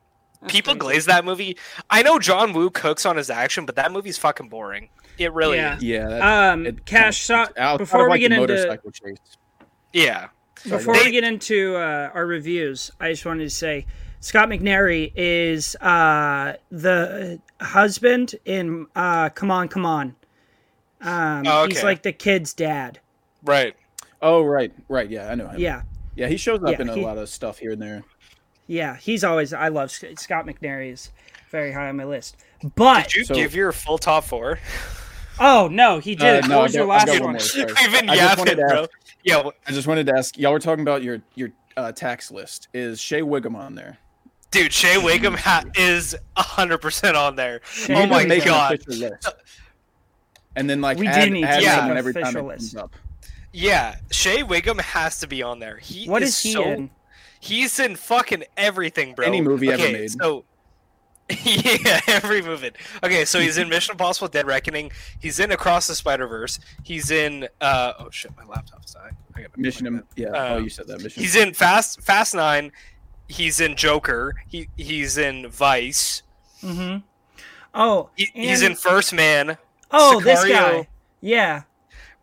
[0.40, 0.80] That's people crazy.
[0.80, 1.56] glaze that movie.
[1.90, 4.88] I know John Woo cooks on his action, but that movie's fucking boring.
[5.18, 5.76] It really Yeah.
[5.76, 5.82] is.
[5.82, 8.90] yeah, that, Um, it Cash, so, kinda- outside of, before we like, get the into
[8.92, 9.16] chase.
[9.92, 10.28] Yeah.
[10.58, 13.86] Sorry, before They- we get into uh, our reviews, I just wanted to say
[14.20, 20.14] Scoot McNairy is uh, the husband in uh, Come On, Come On.
[21.00, 23.00] Um, Oh, He's like the kid's dad.
[23.42, 23.74] Right.
[24.22, 25.58] Oh right, right, yeah, I know him.
[25.60, 25.82] Yeah,
[26.14, 28.02] yeah, he shows up Yeah, in a he- lot of stuff here and there.
[28.66, 28.96] yeah.
[28.96, 31.10] He's always I love Scoot McNairy is
[31.50, 32.36] very high on my list.
[32.74, 34.58] But Did you So- give your full top four?
[35.40, 36.44] oh no, he did.
[36.44, 37.20] Uh, no, what I was your last one?
[37.22, 37.38] one more.
[37.40, 37.64] Sorry.
[37.64, 38.82] We've been just wanted yapping, to bro.
[38.82, 38.90] ask-
[39.24, 39.34] Yeah.
[39.36, 40.36] w- I just wanted to ask.
[40.36, 42.68] Y'all were talking about your your uh, tax list.
[42.74, 43.96] Is Shea Whigham on there?
[44.50, 47.60] Dude, Shea Whigham ha- is 100% on there.
[47.70, 48.74] Shea Oh my Even make an God.
[48.74, 49.28] official list.
[50.56, 52.74] And then like We add, do need to add make someone every time it comes
[52.74, 52.94] up.
[53.52, 55.76] Yeah, Shea Whigham has to be on there.
[55.78, 56.90] He What is is he so in?
[57.40, 59.26] He's in fucking everything, bro.
[59.26, 60.10] Any movie ever okay, made.
[60.10, 60.44] So
[61.44, 62.70] yeah, every movie.
[63.04, 64.90] Okay, so he's in Mission Impossible: Dead Reckoning.
[65.20, 66.58] He's in Across the Spider Verse.
[66.82, 67.48] He's in.
[67.60, 69.16] uh Oh shit, my laptop's dying.
[69.36, 69.86] I gotta Mission.
[69.86, 70.28] plug Im- Yeah.
[70.30, 71.00] Uh, oh, you said that.
[71.02, 71.22] Mission.
[71.22, 72.72] He's in Fast Fast Nine.
[73.30, 74.34] He's in Joker.
[74.48, 76.22] He he's in Vice.
[76.62, 76.98] Mm-hmm.
[77.74, 79.56] Oh, He, he's in First Man.
[79.92, 80.88] oh this guy.
[81.20, 81.62] Yeah,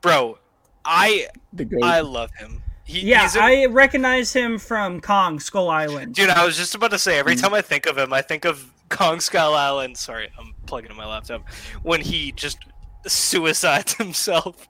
[0.02, 0.39] Bro,
[0.84, 1.67] I the.
[1.84, 2.62] I love him.
[2.84, 3.24] He, yeah.
[3.24, 6.15] he's in, I recognize him from Kong Skull Island.
[6.15, 7.41] Dude, I was just about to say, every Mm.
[7.41, 9.98] time I think of him, I think of Kong Skull Island.
[9.98, 11.48] Sorry, I'm plugging in my laptop.
[11.84, 12.60] When he just
[13.06, 14.67] suicides himself.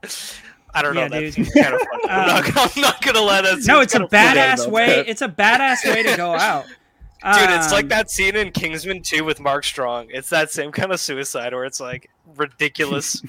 [0.73, 1.01] I don't know.
[1.01, 1.33] Yeah, that dude.
[1.33, 2.03] seems kind of funny.
[2.09, 3.65] I'm, Um, not, I'm not gonna let us.
[3.65, 4.29] no, it's a kinda funny.
[4.29, 4.85] forgot badass way.
[4.87, 5.07] that.
[5.09, 6.65] It's a badass way to go out.
[6.65, 10.07] Dude, it's like Um, that scene in Kingsman 2 with Mark Strong.
[10.11, 13.21] It's that same kind of suicide where it's like ridiculous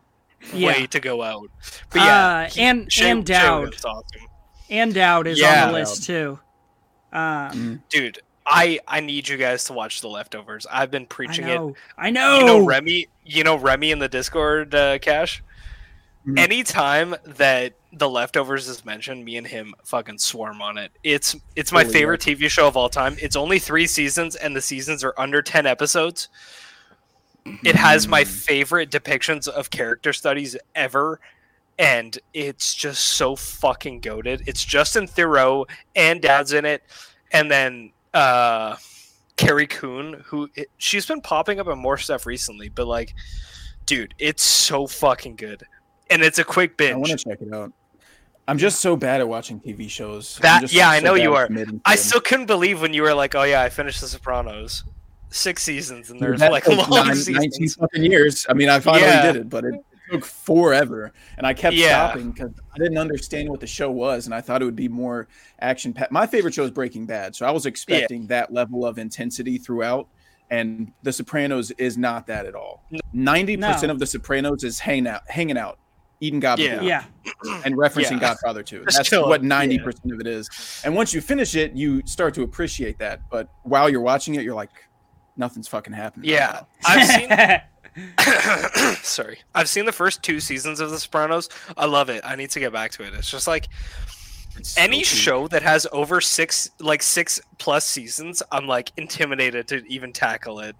[0.52, 0.68] Yeah.
[0.68, 1.48] way to go out.
[1.90, 3.74] But yeah, Uh, he- and- Shea- and Shea Dowd.
[3.84, 4.02] Awesome.
[4.68, 5.66] And Dowd is Yeah.
[5.66, 6.40] on the list too.
[7.12, 10.66] Um, Dude, I I need you guys to watch The Leftovers.
[10.70, 11.60] I've been I preaching it.
[11.96, 12.38] I know.
[12.40, 15.42] you know Remy, you know Remy in the Discord, uh, Cash.
[16.26, 16.38] Mhm.
[16.38, 20.90] Anytime that the leftovers is mentioned, me and him fucking swarm on it.
[21.04, 23.16] It's it's my Holy favorite TV show of all time.
[23.20, 26.28] It's only three seasons, and the seasons are under ten episodes.
[27.64, 31.20] It has my favorite depictions of character studies ever,
[31.78, 34.42] and it's just so fucking goaded.
[34.46, 36.82] It's Justin Theroux and Dad's in it,
[37.30, 38.76] and then uh
[39.36, 43.14] Carrie Coon, who it, she's been popping up in more stuff recently, but like,
[43.84, 45.62] dude, it's so fucking good,
[46.10, 46.92] and it's a quick bitch.
[46.92, 47.72] I want to check it out.
[48.48, 50.38] I'm just so bad at watching TV shows.
[50.42, 51.48] That- yeah, I know you are.
[51.84, 54.84] I still couldn't believe when you were like, "Oh yeah, I finished The Sopranos,
[55.30, 58.46] six seasons, and there's like took long nine- seasons." 19 fucking years.
[58.48, 59.26] I mean, I finally Yeah.
[59.32, 59.74] did it, but it
[60.12, 62.06] took forever, and I kept Yeah.
[62.08, 64.88] stopping because I didn't understand what the show was, and I thought it would be
[64.88, 65.26] more
[65.60, 65.92] action.
[66.10, 70.06] My favorite show is Breaking Bad, so I was expecting that level of intensity throughout.
[70.48, 72.84] And The Sopranos is not that at all.
[73.12, 75.80] Ninety percent of The Sopranos is hanging out, hanging out,
[76.20, 77.04] eating gobbledygook, Yeah.
[77.44, 77.60] Yeah.
[77.64, 78.20] and referencing Yeah.
[78.20, 78.84] Godfather too.
[78.86, 79.28] That's chilling.
[79.28, 80.48] what ninety percent of it is.
[80.84, 83.20] And once you finish it, you start to appreciate that.
[83.30, 84.70] But while you're watching it, you're like,
[85.36, 86.30] nothing's fucking happening.
[86.30, 86.62] Yeah.
[86.86, 87.30] I've seen.
[89.02, 91.48] sorry, I've seen the first two seasons of The Sopranos.
[91.76, 92.22] I love it.
[92.24, 93.14] I need to get back to it.
[93.14, 93.68] It's just like
[94.58, 95.06] It's any peak.
[95.06, 98.42] show that has over six, like six plus seasons.
[98.52, 100.76] I'm like intimidated to even tackle it.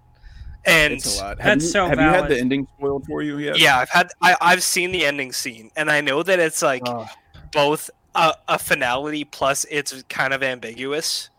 [0.66, 1.38] And It's a lot.
[1.40, 3.59] Have That's you, so Have you had the ending spoiled for you yet?
[3.59, 6.83] yeah, I've had I, I've seen the ending scene, and I know that it's like
[6.87, 7.07] Oh,
[7.52, 11.31] both a, a finality plus it's kind of ambiguous.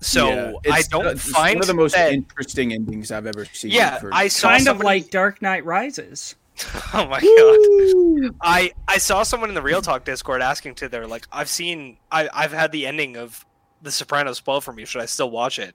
[0.00, 0.52] So yeah.
[0.70, 2.12] I don't uh, it's find one of the most that.
[2.12, 3.70] interesting endings I've ever seen.
[3.70, 6.34] yeah, for- I saw kind of somebody- like Dark Knight Rises.
[6.94, 8.36] Oh my god.
[8.40, 11.96] I I saw someone in the Real Talk Discord asking to they're like, I've seen
[12.12, 13.44] I I've had the ending of
[13.82, 14.84] The Sopranos spoiled for me.
[14.84, 15.74] Should I still watch it?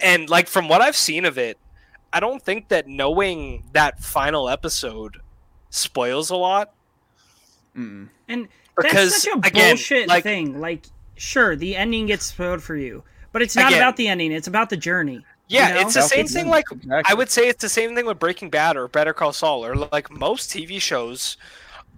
[0.00, 1.58] And like from what I've seen of it,
[2.12, 5.18] I don't think that knowing that final episode
[5.70, 6.72] spoils a lot
[7.76, 8.08] Mm-mm.
[8.28, 10.60] And because that's such a again, bullshit like thing.
[10.60, 13.02] Like, sure, the ending gets spoiled for you,
[13.32, 14.32] but it's not Again- about the ending.
[14.32, 15.24] It's about the journey.
[15.48, 15.80] Yeah, You know?
[15.80, 16.48] it's the same thing.
[16.48, 17.02] Like Exactly.
[17.04, 19.74] I would say it's the same thing with Breaking Bad or Better Call Saul or
[19.76, 21.36] like most TV shows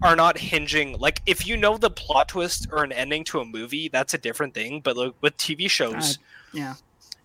[0.03, 3.45] are not hinging like if you know the plot twist or an ending to a
[3.45, 4.81] movie, that's a different thing.
[4.81, 6.19] But like with TV shows,
[6.53, 6.75] yeah.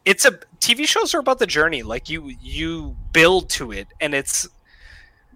[0.05, 1.83] It's a TV shows are about the journey.
[1.83, 4.47] Like you you build to it, and it's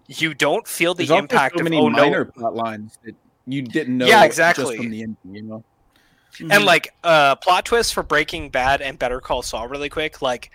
[0.08, 3.16] you don't feel the There's impact so of many oh minor no, plot lines that
[3.48, 4.06] you didn't know.
[4.06, 4.78] Yeah, just exactly.
[4.78, 5.64] from the end, you know.
[6.38, 6.54] Mhm.
[6.54, 10.22] and like uh plot twist for Breaking Bad and Better Call Saul really quick.
[10.22, 10.52] Like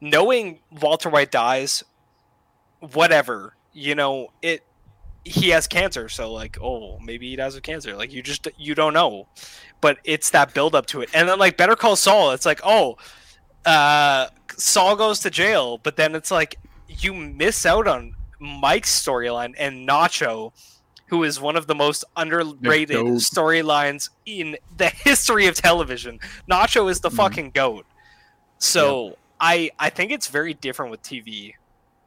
[0.00, 1.84] knowing Walter White dies,
[2.80, 4.64] whatever you know it.
[5.22, 7.94] He has cancer, so like, oh, maybe he dies of cancer.
[7.94, 9.28] Like you just you don't know,
[9.82, 11.10] but it's that build up to it.
[11.12, 12.96] And then like Better Call Saul, it's like, oh,
[13.66, 16.56] uh, Saul goes to jail, but then it's like
[16.88, 20.52] you miss out on Mike's storyline and Nacho,
[21.06, 26.18] who is one of the most underrated storylines in the history of television.
[26.50, 27.16] Nacho is the Mhm.
[27.16, 27.86] fucking goat.
[28.58, 31.54] So I I think it's very different with TV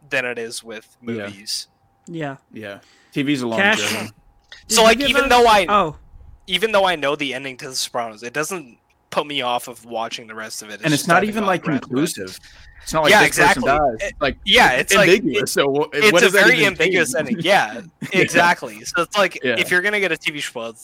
[0.10, 1.68] than it is with movies.
[2.08, 2.38] yeah.
[2.52, 2.80] Yeah,
[3.14, 4.10] TV's a long Cash- journey.
[4.68, 5.96] So like even us- though I oh
[6.46, 8.78] even though I know the ending to The Sopranos, it doesn't
[9.14, 10.82] put me off of watching the rest of it.
[10.84, 12.38] and it's not even like conclusive.
[12.82, 13.64] It's not like Yeah, this exactly.
[13.64, 13.96] person dies.
[14.02, 15.52] It- It's like Yeah, it's like ambiguous.
[15.54, 17.28] so wh- it's a very ambiguous mean?
[17.28, 17.40] ending.
[17.46, 18.84] Yeah, exactly.
[18.84, 19.56] So it's like Yeah.
[19.58, 20.78] if you're gonna get a TV spoiled,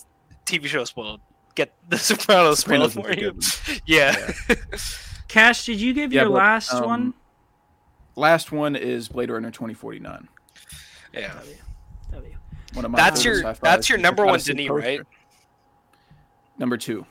[0.45, 1.19] TV show spoiled,
[1.55, 3.31] get The Sopranos spoiled Sopranos for you.
[3.33, 4.31] good Yeah.
[5.27, 7.13] Cash, did you give Yeah, your but, last um, one?
[8.15, 10.27] Last one is Blade Runner 2049.
[11.13, 11.33] yeah.
[11.33, 11.55] W.
[12.11, 12.35] W.
[12.73, 15.01] One of my That's your that's your number one sick Denis, right?
[16.57, 17.05] Number two,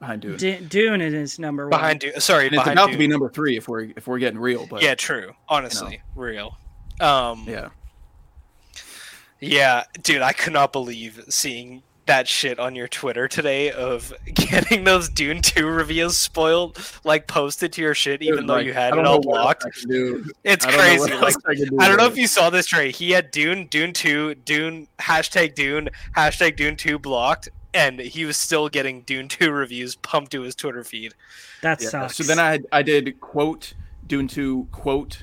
[0.00, 0.36] behind Dune.
[0.36, 1.70] D- Dune is number one.
[1.70, 2.20] Behind Dune.
[2.20, 2.92] Sorry, And it's about Dune.
[2.92, 4.66] to be number three if we're if we're getting real.
[4.66, 5.32] But yeah, true.
[5.48, 6.58] Honestly, real.
[7.00, 7.68] Um, yeah,
[9.40, 14.84] Yeah, dude, I could not believe seeing that shit on your Twitter today of getting
[14.84, 18.72] those Dune 2 reveals spoiled, like posted to your shit, even Dude, though like, you
[18.72, 19.64] had it all what blocked.
[19.66, 19.70] I.
[20.44, 21.12] It's I crazy.
[21.14, 22.92] Like, I, do I don't know if you saw this, Trey.
[22.92, 28.36] He had Dune, Dune 2, Dune, hashtag Dune, hashtag Dune 2 blocked, and he was
[28.36, 31.14] still getting Dune 2 reviews pumped to his Twitter feed.
[31.62, 31.84] That it.
[31.84, 32.16] Yeah, sucks.
[32.16, 33.74] So then I I did quote
[34.06, 35.22] Dune two quote.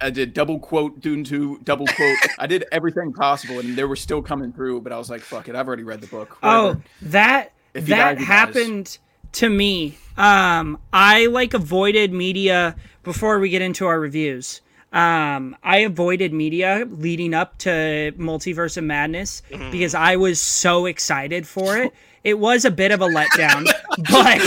[0.00, 2.18] I did double quote Dune two double quote.
[2.38, 4.80] I did everything possible, and they were still coming through.
[4.82, 7.96] But I was like, "Fuck it, I've already read the book." Oh, that If that
[8.16, 8.26] dies, he dies.
[8.26, 8.98] happened
[9.32, 9.98] to me.
[10.16, 14.60] Um, I like avoided media before we get into our reviews.
[14.92, 19.70] Um, I avoided media leading up to Multiverse of Madness Mm-hmm.
[19.70, 21.92] because I was so excited for it.
[22.24, 23.64] It was a bit of a letdown,
[24.10, 24.40] but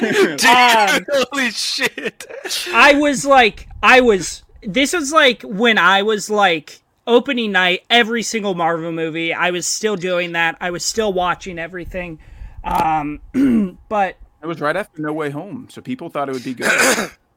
[0.00, 2.24] Dude, Um, holy shit.
[2.72, 4.44] I was like, I was.
[4.62, 9.34] This was like when I was like opening night, every single Marvel movie.
[9.34, 10.56] I was still doing that.
[10.60, 12.18] I was still watching everything.
[12.64, 13.20] Um,
[13.88, 17.10] but it was right after No Way Home, so people thought it would be good.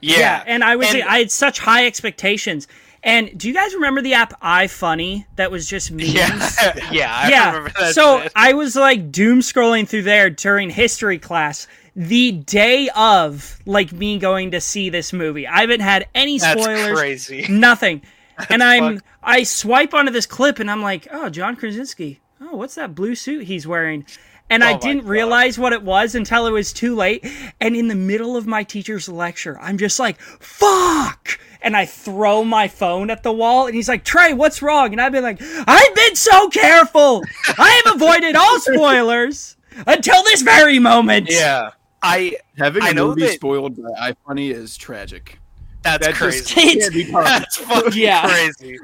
[0.00, 0.44] yeah, Yeah.
[0.46, 2.66] and I was And- I had such high expectations.
[3.02, 6.08] And do you guys remember the app iFunny that was just memes?
[6.12, 7.46] Yeah, yeah, I yeah.
[7.48, 7.94] remember that.
[7.94, 8.32] so shit.
[8.36, 11.66] I was like doom scrolling through there during history class
[11.96, 15.46] the day of like me going to see this movie.
[15.46, 17.46] I haven't had any That's spoilers, crazy.
[17.48, 18.02] nothing.
[18.50, 19.06] and I'm fucked.
[19.22, 22.20] I swipe onto this clip and I'm like, oh, John Krasinski.
[22.42, 24.04] Oh, what's that blue suit he's wearing?
[24.50, 25.08] And I Oh my didn't God.
[25.10, 27.24] realize what it was until it was too late.
[27.60, 31.38] And in the middle of my teacher's lecture, I'm just like, fuck!
[31.62, 34.92] And I throw my phone at the wall, and he's like, Trey, what's wrong?
[34.92, 37.22] And I've been like, I've been so careful!
[37.58, 41.28] I have avoided all spoilers until this very moment!
[41.30, 41.70] Yeah.
[42.02, 45.38] I Having I a know movie that- spoiled by iFunny is tragic.
[45.82, 46.38] that's That crazy.
[46.40, 47.38] just It's- can't be possible.
[47.38, 48.26] That's fucking Yeah.
[48.26, 48.78] crazy.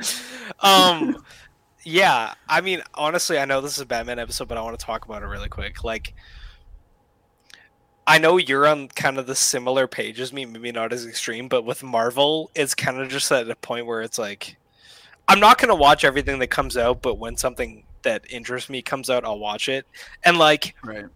[0.60, 1.24] Um,
[1.86, 2.34] yeah.
[2.48, 5.04] I mean, honestly, I know this is a Batman episode, but I want to talk
[5.04, 5.84] about it really quick.
[5.84, 6.14] Like,
[8.08, 11.46] I know you're on kind of the similar page as me, maybe not as extreme,
[11.46, 14.56] but with Marvel, it's kind of just at a point where it's like,
[15.28, 19.08] I'm not gonna watch everything that comes out, but when something that interests me comes
[19.08, 19.86] out, I'll watch it.
[20.24, 21.06] And like, Right.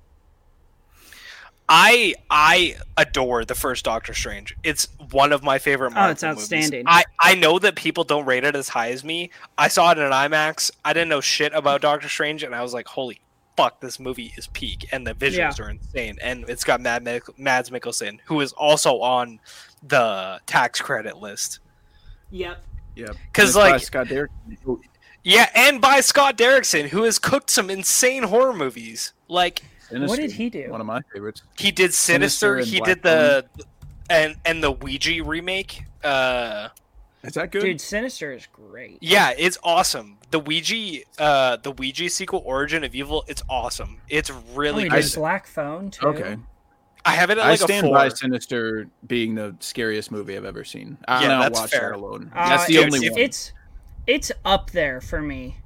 [1.72, 4.56] I I adore the first Doctor Strange.
[4.64, 5.92] It's one of my favorite.
[5.92, 6.38] Oh, Marvel Oh, it's movies.
[6.38, 6.85] outstanding.
[6.88, 9.30] I I know that people don't rate it as high as me.
[9.56, 10.72] I saw it in an IMAX.
[10.85, 13.20] I didn't know shit about Doctor Strange, and I was like, "Holy
[13.56, 15.64] fuck, this movie is peak!" And the visuals Yeah.
[15.64, 16.18] are insane.
[16.20, 19.38] And it's got Mad Mick- Mads Mikkelsen, who is also on
[19.87, 21.61] the tax credit list.
[22.32, 22.62] Yep.
[22.97, 23.07] Yeah.
[23.07, 24.80] 'Cause, Because it's by like- Scott Derrickson.
[25.22, 29.12] Yeah, and by Scott Derrickson, who has cooked some insane horror movies.
[29.28, 30.70] Like What did he do?
[30.70, 31.43] One of my favorites.
[31.59, 32.57] he did Sinister.
[32.62, 33.47] Sinister he Black did the
[34.09, 35.82] and and the Ouija remake.
[36.05, 36.68] Uh.
[37.22, 37.61] Is that good?
[37.61, 38.97] Dude, Sinister is great.
[39.03, 40.16] Yeah, it's awesome.
[40.30, 44.01] The Ouija, uh, the Ouija sequel, Origin of Evil, it's awesome.
[44.09, 45.03] It's Oh, really he good.
[45.03, 46.07] did Black Phone too.
[46.07, 46.38] Okay.
[47.05, 47.95] I have it at I like a stand four.
[47.95, 50.97] by Sinister being the scariest movie I've ever seen.
[51.07, 51.91] I Yeah, don't that's watch fair.
[51.91, 52.32] that alone.
[52.34, 53.18] Uh, That's the dude, only one.
[53.20, 53.53] It's
[54.07, 55.57] it's up there for me.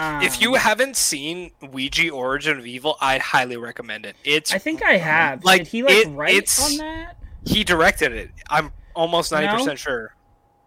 [0.00, 4.16] Um, If you haven't seen Ouija Origin of Evil, I'd highly recommend it.
[4.24, 5.44] It's I think I have.
[5.44, 7.16] Like, Did he like it- write on that?
[7.46, 8.30] he directed it.
[8.50, 9.58] I'm almost ninety No?
[9.58, 10.14] percent sure.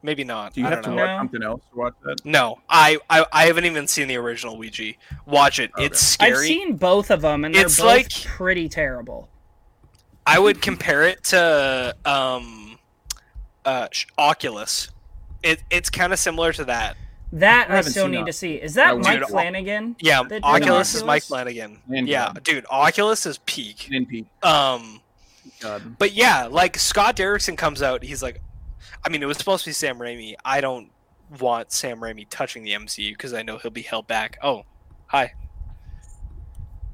[0.03, 0.53] Maybe not.
[0.53, 1.03] Do you I have don't to know.
[1.05, 1.19] watch No.
[1.19, 2.17] something else to watch that?
[2.23, 4.93] No, I, I I haven't even seen the original Ouija.
[5.25, 5.71] Watch it.
[5.75, 5.85] Okay.
[5.85, 6.31] It's scary.
[6.33, 9.27] I've seen both of them, and they're It's both like- pretty terrible.
[10.25, 12.77] I would compare it to um,
[13.65, 14.89] uh, Oculus.
[15.43, 16.95] It it's kind of similar to that.
[17.33, 18.25] That I I, still need that.
[18.27, 18.55] to see.
[18.55, 19.95] Is that Dude, Mike Oc- Flanagan?
[19.99, 21.79] Yeah, that did Oculus is Mike Flanagan.
[21.93, 22.43] And yeah, God.
[22.43, 23.89] dude, Oculus is peak.
[23.91, 24.27] In Pete.
[24.43, 25.01] Um,
[25.59, 25.97] God.
[25.97, 28.41] but yeah, like Scott Derrickson comes out, he's like,
[29.05, 30.35] I mean, it was supposed to be Sam Raimi.
[30.45, 30.89] I don't
[31.39, 34.37] want Sam Raimi touching the MCU because I know he'll be held back.
[34.41, 34.63] Oh,
[35.07, 35.33] hi.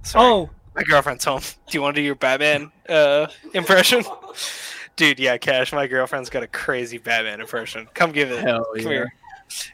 [0.01, 0.25] Sorry.
[0.25, 1.41] Oh, My girlfriend's home.
[1.67, 4.03] Do you want to do your Batman uh, impression?
[4.95, 7.87] Dude, yeah, Cash, my girlfriend's got a crazy Batman impression.
[7.93, 8.43] Come give it.
[8.43, 8.89] Hell Come yeah.
[8.89, 9.13] here.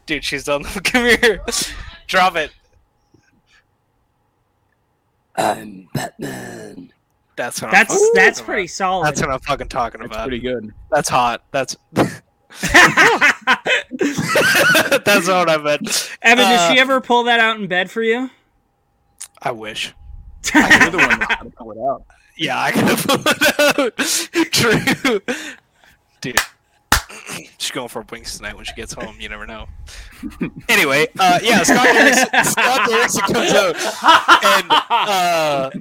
[0.05, 0.63] Dude, she's done.
[0.83, 1.41] Come here.
[2.07, 2.51] Drop it.
[5.35, 6.91] I'm Batman.
[7.35, 8.69] That's what I'm that's that's pretty about.
[8.71, 9.05] solid.
[9.07, 10.27] That's what I'm fucking talking That's about.
[10.27, 10.73] pretty good.
[10.91, 11.43] That's hot.
[11.51, 12.21] That's that's
[15.27, 16.09] what I meant.
[16.21, 18.29] Evan, Uh, did she ever pull that out in bed for you?
[19.41, 19.93] I wish.
[20.53, 22.03] You're the one that's gonna pull it out.
[22.37, 23.95] Yeah, I could have pulled it out.
[24.51, 25.19] True.
[26.21, 26.37] Dude.
[27.57, 29.17] She's going for wings tonight when she gets home.
[29.19, 29.67] You never know.
[30.67, 35.71] Anyway, uh, yeah, Scott Derrickson, Scott Derrickson comes out, and uh,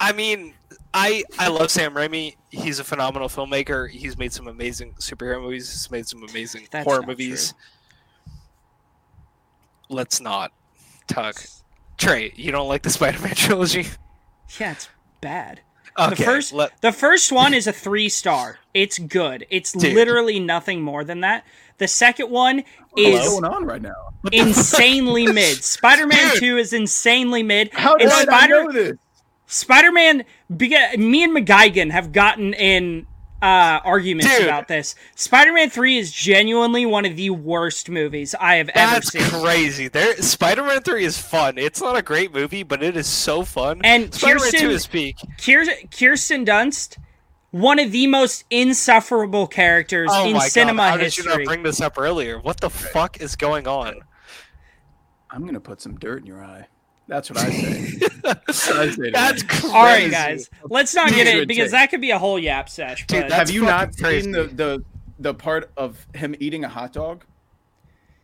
[0.00, 0.54] I mean,
[0.92, 2.34] I I love Sam Raimi.
[2.50, 3.88] He's a phenomenal filmmaker.
[3.90, 5.70] He's made some amazing superhero movies.
[5.70, 7.54] He's made some amazing That's horror not movies.
[9.88, 10.52] Let's not
[11.06, 11.44] talk.
[11.98, 13.86] Trey, you don't like the Spider-Man trilogy?
[14.58, 14.88] Yeah, it's
[15.20, 15.60] bad.
[15.98, 18.58] Okay, the first let- the first one is a three star.
[18.72, 19.46] It's good.
[19.50, 19.94] It's Dude.
[19.94, 21.44] literally nothing more than that.
[21.78, 24.10] The second one What's is going on right now?
[24.32, 25.62] insanely mid.
[25.62, 27.72] Spider-Man 2 is insanely mid.
[27.72, 28.96] How did I Spider not know this?
[29.46, 33.06] Spider-Man beca- me and McGuigan have gotten in
[33.44, 34.46] uh, arguments Dude.
[34.46, 34.94] about this.
[35.16, 39.20] Spider-Man 3 is genuinely one of the worst movies I have ever seen.
[39.20, 39.42] That's seen.
[39.42, 39.88] crazy.
[39.88, 41.58] There, Spider-Man Three is fun.
[41.58, 43.82] It's not a great movie, but it is so fun.
[43.84, 45.16] And Spider-Man Kirsten- Two is peak.
[45.36, 46.96] Kier- Kirsten Dunst,
[47.50, 50.90] one of the most insufferable characters Oh in my cinema god!
[50.92, 52.40] How did you not bring this up earlier?
[52.40, 54.00] What the fuck is going on?
[55.30, 56.66] I'm gonna put some dirt in your eye.
[57.06, 58.08] That's what I say.
[58.22, 59.68] That's what I say That's crazy.
[59.68, 61.70] All right, guys, let's not get it because take.
[61.72, 63.06] that could be a whole yap sesh.
[63.06, 64.22] Dude, but- that's Have you not fucking crazy.
[64.22, 64.84] seen the, the
[65.18, 67.24] the part of him eating a hot dog?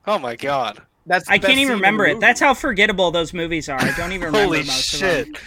[0.07, 0.81] Oh my god!
[1.07, 2.20] That's I can't even remember it.
[2.20, 3.81] That's how forgettable those movies are.
[3.81, 5.43] I don't even remember Holy most shit, of them.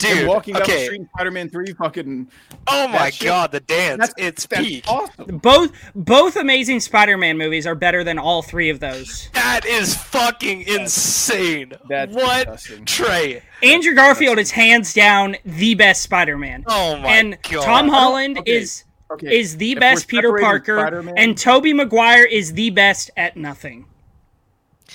[0.00, 0.28] Him dude!
[0.28, 2.28] walking down the street in Spider-Man Three, fucking.
[2.66, 3.98] Oh my shit- god, the dance!
[4.00, 4.84] That's it's that's peak.
[4.88, 5.38] awesome.
[5.38, 9.28] Both both Amazing Spider-Man movies are better than all three of those.
[9.34, 11.72] That is fucking insane.
[11.88, 12.84] That's what, disgusting.
[12.84, 13.42] Trey?
[13.62, 16.64] Andrew Garfield is hands down the best Spider-Man.
[16.66, 17.64] Oh my and god!
[17.64, 18.52] Tom Holland okay.
[18.52, 23.10] is Okay, is the if best Peter Parker, Spider-Man- and Tobey Maguire is the best
[23.16, 23.84] at nothing.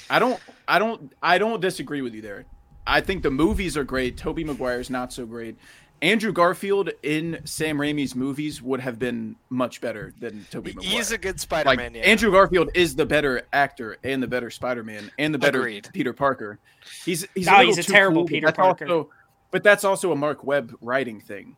[0.10, 2.46] I don't, I don't, I don't disagree with you there.
[2.88, 4.18] I think the movies are great.
[4.18, 5.58] Tobey Maguire's not so great.
[6.02, 10.92] Andrew Garfield in Sam Raimi's movies would have been much better than Tobey Maguire.
[10.92, 11.96] He's a good Spider-Man.
[11.96, 12.02] yeah.
[12.04, 15.90] Andrew Garfield is the better actor and the better Spider-Man and the better Agreed.
[15.94, 16.60] Peter Parker.
[17.04, 18.86] He's he's No, a, oh, he's a terrible cool, Peter that's Parker.
[18.86, 19.10] Also,
[19.50, 21.58] but that's also a Marc Webb writing thing.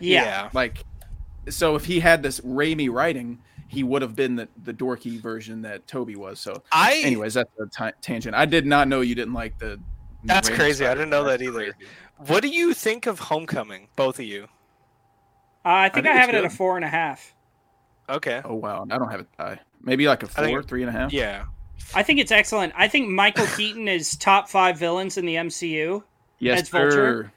[0.00, 0.48] Yeah.
[0.54, 0.84] Like,
[1.50, 5.60] so if he had this Raimi writing, he would have been the, the dorky version
[5.62, 6.40] that Tobey was.
[6.40, 8.34] So, I anyways, that's a tangent.
[8.34, 9.78] I did not know you didn't like the.
[10.24, 10.84] That's Raimi crazy.
[10.84, 10.96] I Spider-Man.
[10.96, 11.72] didn't know that either.
[11.72, 11.90] crazy.
[12.18, 14.44] What do you think of Homecoming, both of you?
[15.64, 17.34] Uh, I think I, think have it's it at a four and a half.
[18.08, 18.40] Okay.
[18.44, 19.26] Oh wow, I don't have it.
[19.38, 21.12] Uh, maybe like a I think- four, three and a half.
[21.12, 21.44] Yeah.
[21.94, 22.72] I think it's excellent.
[22.76, 26.02] I think Michael Keaton is top five villains in the MCU.
[26.38, 26.90] Yes, As Vulture?
[26.90, 27.32] sir.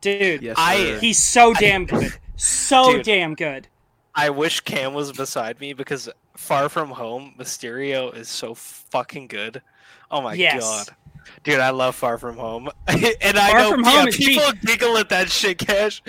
[0.00, 2.12] Dude, Yes, I- he's so damn good.
[2.36, 3.04] So Dude.
[3.04, 3.66] damn good.
[4.14, 9.62] I wish Cam was beside me because Far From Home, Mysterio is so fucking good.
[10.10, 10.60] Oh my Yes.
[10.62, 10.96] god.
[11.44, 12.68] Dude, I love Far From Home.
[12.88, 16.02] and I know From yeah, Home is people giggle at that shit, Cash.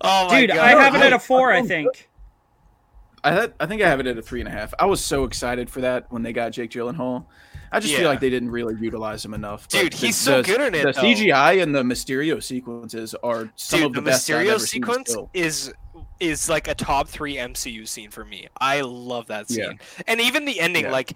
[0.00, 0.58] Oh my Dude, god.
[0.58, 2.08] I have it at a four, I I- think.
[3.24, 4.72] I had, I think I have it at a three and a half.
[4.78, 7.24] I was so excited for that when they got Jake Gyllenhaal.
[7.72, 7.98] I just Yeah.
[8.00, 9.66] feel like they didn't really utilize him enough.
[9.68, 11.02] But Dude, the- he's so the- good in it, The though.
[11.02, 14.58] CGI and the Mysterio sequences are some Dude, of the, the, best I've Mysterio ever
[14.60, 15.30] seen sequence still.
[15.34, 15.72] is
[16.20, 18.46] is like a top three MCU scene for me.
[18.58, 20.02] I love that scene, Yeah.
[20.06, 20.92] and even the ending, Yeah.
[20.92, 21.12] like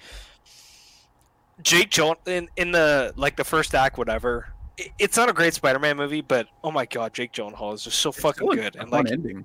[1.62, 4.48] Jake Jones in, in the like the first act, whatever.
[4.78, 7.98] it- it's not a great Spider-Man movie, but oh my god, Jake Gyllenhaal is just
[7.98, 9.44] so fucking good, and like ending.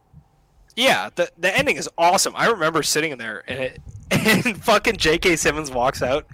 [0.76, 2.34] Yeah, the the ending is awesome.
[2.36, 3.82] I remember sitting in there and it,
[4.46, 5.36] and fucking J.K.
[5.38, 6.26] Simmons walks out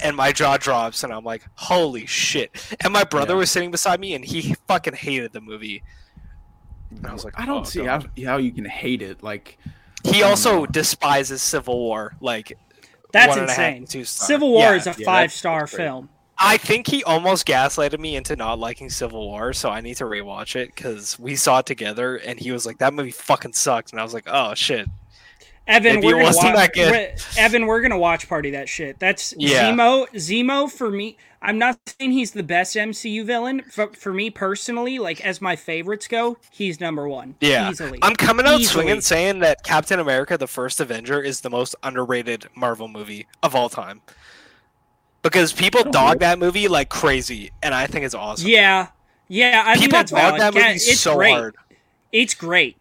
[0.00, 2.50] and my jaw drops and I'm like, holy shit.
[2.80, 3.38] And my brother Yeah.
[3.38, 5.82] was sitting beside me and he fucking hated the movie.
[6.90, 9.22] And I was like, I don't "Oh, see God." how how you can hate it.
[9.22, 9.58] Like
[10.04, 12.14] He also despises Civil War.
[12.20, 12.56] Like
[13.12, 13.86] That's one and a half, insane.
[13.86, 14.04] two.
[14.04, 14.74] Civil War Yeah.
[14.74, 16.08] is a yeah, five star film.
[16.38, 20.04] I think he almost gaslighted me into not liking Civil War, so I need to
[20.04, 23.90] rewatch it because we saw it together, and he was like, "That movie fucking sucks,"
[23.90, 24.86] and I was like, "Oh shit."
[25.68, 26.54] Evan, Maybe we're gonna watch.
[26.54, 26.90] that good.
[26.90, 28.98] we're- Evan, we're gonna watch party that shit.
[28.98, 29.70] That's Yeah.
[29.70, 30.08] Zemo.
[30.14, 31.16] Zemo for me.
[31.40, 33.62] I'm not saying he's the best MCU villain.
[33.70, 37.36] For, for me personally, like as my favorites go, he's number one.
[37.40, 37.98] Yeah, easily.
[38.02, 38.84] I'm coming out Easily.
[38.86, 43.54] swinging, saying that Captain America: The First Avenger is the most underrated Marvel movie of
[43.54, 44.00] all time.
[45.22, 46.18] Because people Oh, dog really?
[46.20, 48.48] that movie like crazy, and I think it's awesome.
[48.48, 48.88] Yeah,
[49.28, 49.62] yeah.
[49.66, 50.40] I think people that's dog valid.
[50.40, 51.30] that Yeah, movie it's so great.
[51.32, 51.56] hard.
[52.12, 52.76] It's great.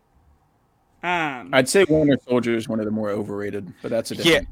[1.08, 4.41] Um, I'd say Winter Soldier is one of the more overrated, but that's a Yeah.
[4.41, 4.49] different.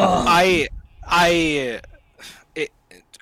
[0.00, 0.68] I,
[1.06, 1.80] I,
[2.54, 2.70] it,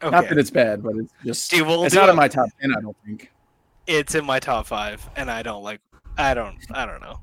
[0.03, 2.11] Not okay, that it's bad, but it's just Dude, we'll it's not it.
[2.12, 2.72] in my top ten.
[2.76, 3.32] I don't think.
[3.87, 5.80] it's in my top five, and I don't like.
[6.18, 6.59] I don't.
[6.70, 7.20] I don't know.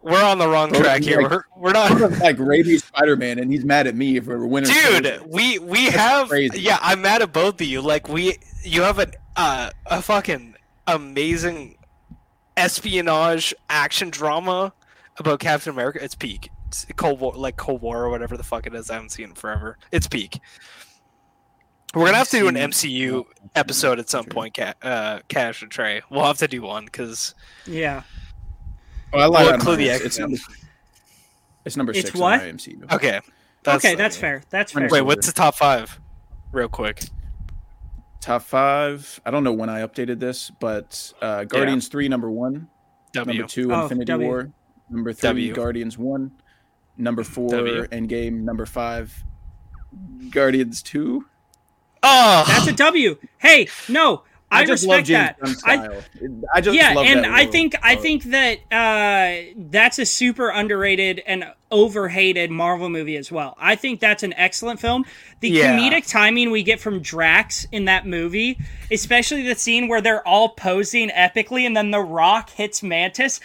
[0.00, 1.22] We're on the wrong Bro, track he's here.
[1.22, 2.18] like- We're, we're not.
[2.20, 5.20] like rabies Spider Man, and he's mad at me for Winter dude Soldier.
[5.26, 6.60] we we That's have crazy.
[6.60, 10.56] yeah i'm mad at both of you like we you have an uh a fucking
[10.88, 11.78] amazing
[12.56, 14.72] espionage action drama
[15.18, 18.66] about captain america it's peak it's cold war like cold war or whatever the fuck
[18.66, 20.38] it is i haven't seen it forever it's peak
[21.94, 23.24] we're gonna have to do an mcu
[23.54, 27.34] episode at some point Ca- uh cash and trey we'll have to do one because
[27.66, 28.02] yeah.
[29.14, 29.86] Oh, I lied We'll include mine.
[29.88, 30.30] the It's, it's X-Men.
[30.30, 30.42] number,
[31.66, 32.40] it's number It's six what?
[32.40, 32.92] on my MCU.
[32.92, 33.20] okay
[33.66, 34.42] okay, that's fair.
[34.50, 34.82] That's fair.
[34.84, 36.00] Wait, wait what's the top five
[36.50, 37.04] real quick
[38.22, 39.20] Top five.
[39.26, 42.68] I don't know when I updated this, but uh, Guardians three, number one.
[43.12, 44.26] w Number two, Oh, Infinity W.
[44.28, 44.52] War.
[44.88, 45.52] Number three, W.
[45.54, 46.30] Guardians one.
[46.96, 47.82] Number four, W.
[47.88, 48.42] Endgame.
[48.44, 49.24] Number five,
[50.30, 51.26] Guardians two.
[52.04, 53.16] oh That's a W.
[53.38, 55.44] Hey, no, I, just respect love that.
[55.44, 56.02] James I, Gunn style.
[56.54, 60.48] I just yeah, love and that I think I think that uh, that's a super
[60.50, 63.56] underrated and overhated Marvel movie as well.
[63.58, 65.04] I think that's an excellent film.
[65.40, 65.76] The Yeah.
[65.76, 68.58] comedic timing we get from Drax in that movie,
[68.90, 73.40] especially the scene where they're all posing epically, and then The Rock hits Mantis.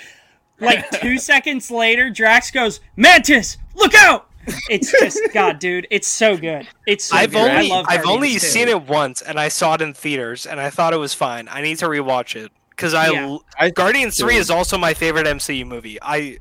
[0.60, 4.27] Like two seconds later, Drax goes, "Mantis, look out!"
[4.70, 5.88] It's just God, dude.
[5.90, 6.68] It's so good.
[6.86, 7.50] It's so I've good.
[7.52, 8.40] I only love I've only too.
[8.40, 11.48] seen it once, and I saw it in theaters, and I thought it was fine.
[11.50, 13.26] I need to rewatch it because I, Yeah.
[13.28, 15.98] l- I- Guardians Three is also my favorite MCU movie.
[16.02, 16.38] I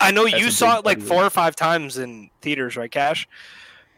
[0.00, 2.90] I know That's you saw it like part four or five times in theaters, right,
[2.90, 3.28] Cash?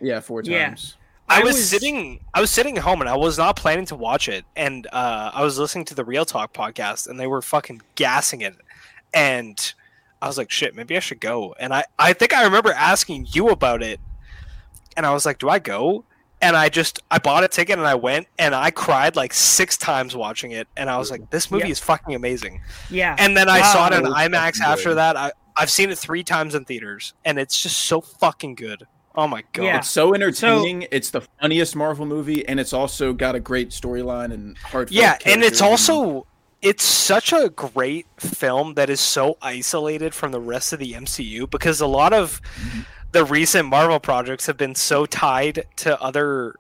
[0.01, 0.67] yeah, four Yeah.
[0.67, 0.97] times.
[1.29, 3.87] I, I was, was- sitting I was sitting at home and I was not planning
[3.87, 7.27] to watch it, and uh, I was listening to the Real Talk podcast, and they
[7.29, 8.57] were fucking gassing it,
[9.15, 9.73] and
[10.23, 11.55] I was like, shit, maybe I should go.
[11.59, 14.01] And I I think I remember asking you about it,
[14.97, 16.05] and I was like, do I go?
[16.41, 19.77] And I just I bought a ticket and I went and I cried like six
[19.77, 21.73] times watching it, and I was like, this movie Yeah.
[21.73, 22.61] is fucking amazing.
[22.91, 24.95] Yeah, And then I saw it in IMAX after good.
[24.99, 25.17] that.
[25.17, 28.85] I I've seen it three times in theaters, and it's just so fucking good.
[29.15, 29.65] Oh my god.
[29.65, 29.77] Yeah.
[29.79, 30.87] It's so entertaining.
[30.91, 34.93] it's the funniest Marvel movie, and it's also got a great storyline and heartfelt.
[34.93, 36.27] yeah and it's characters also
[36.63, 41.51] it's such a great film that is so isolated from the rest of the mcu
[41.51, 42.41] because a lot of
[43.13, 46.55] the recent marvel projects have been so tied to other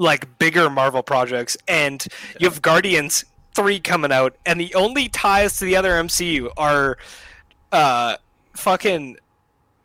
[0.00, 1.56] like bigger marvel projects.
[1.68, 2.04] And
[2.38, 3.24] you have guardians
[3.54, 6.96] 3 coming out and the only ties to the other mcu are
[7.72, 8.16] uh
[8.54, 9.16] fucking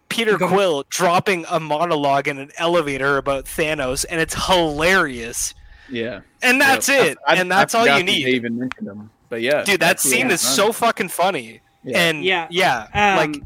[0.07, 5.55] peter quill dropping a monologue in an elevator about thanos and it's hilarious
[5.89, 7.03] yeah, and that's Yeah.
[7.03, 9.41] it, I- I- and that's I all you that They need, even mentioned them, but
[9.41, 9.79] yeah, dude.
[9.79, 10.51] That scene only is time.
[10.53, 11.97] so fucking funny, Yeah.
[11.99, 12.47] and Yeah.
[12.49, 13.41] yeah, Um, like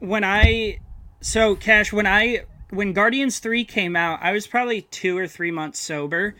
[0.00, 0.78] when I
[1.20, 2.40] so Cash when I
[2.70, 6.34] when Guardians 3 came out, I was probably 2 or 3 months sober.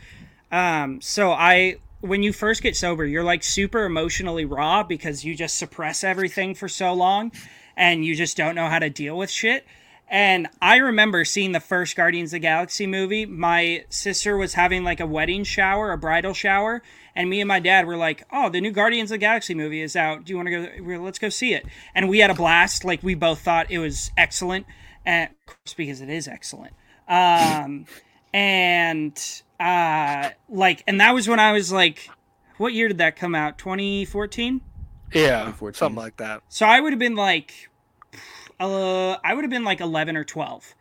[0.53, 5.35] Um so I when you first get sober, you're like super emotionally raw because you
[5.35, 7.31] just suppress everything for so long
[7.77, 9.67] and you just don't know how to deal with shit.
[10.11, 13.27] And I remember seeing the first Guardians of the Galaxy movie.
[13.27, 16.83] My sister was having like a wedding shower, a bridal shower,
[17.15, 19.81] and me and my dad were like, "Oh, the new Guardians of the Galaxy movie
[19.81, 20.25] is out.
[20.25, 20.69] Do you want to go?
[20.83, 22.85] well, Let's go see it." And we had a blast.
[22.85, 24.67] Like we both thought it was excellent,
[25.07, 26.75] and of course, because it is excellent.
[27.07, 27.87] Um,
[28.35, 32.11] and uh, like, and that was when I was like,
[32.57, 33.59] "What year did that come out?
[33.59, 34.61] 2014."
[35.13, 36.43] yeah, something like that.
[36.49, 37.70] So I would have been like,
[38.61, 40.75] uh, I would have been like eleven or twelve,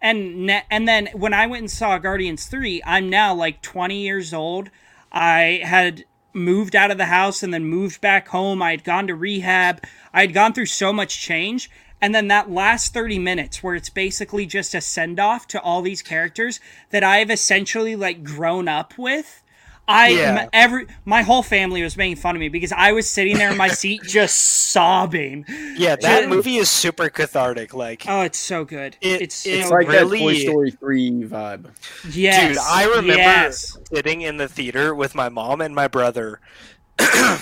[0.00, 4.02] and ne- and then when I went and saw Guardians three, I'm now like twenty
[4.02, 4.70] years old.
[5.12, 6.04] I had
[6.34, 8.62] moved out of the house and then moved back home.
[8.62, 9.82] I had gone to rehab.
[10.12, 11.70] I had gone through so much change.
[12.00, 15.82] And then that last 30 minutes where it's basically just a send off to all
[15.82, 16.58] these characters
[16.90, 19.41] that I've essentially like grown up with.
[19.88, 20.42] I Yeah.
[20.42, 23.50] m- every my whole family was making fun of me because I was sitting there
[23.50, 24.36] in my seat just
[24.70, 25.44] sobbing.
[25.76, 26.28] Yeah, that Yeah.
[26.28, 27.74] movie is super cathartic.
[27.74, 28.96] Like, Oh, it's so good.
[29.00, 31.66] It- it's it's It's so like that Toy Story 3 vibe.
[32.10, 33.76] yes, dude, I remember yes.
[33.92, 36.40] sitting in the theater with my mom and my brother,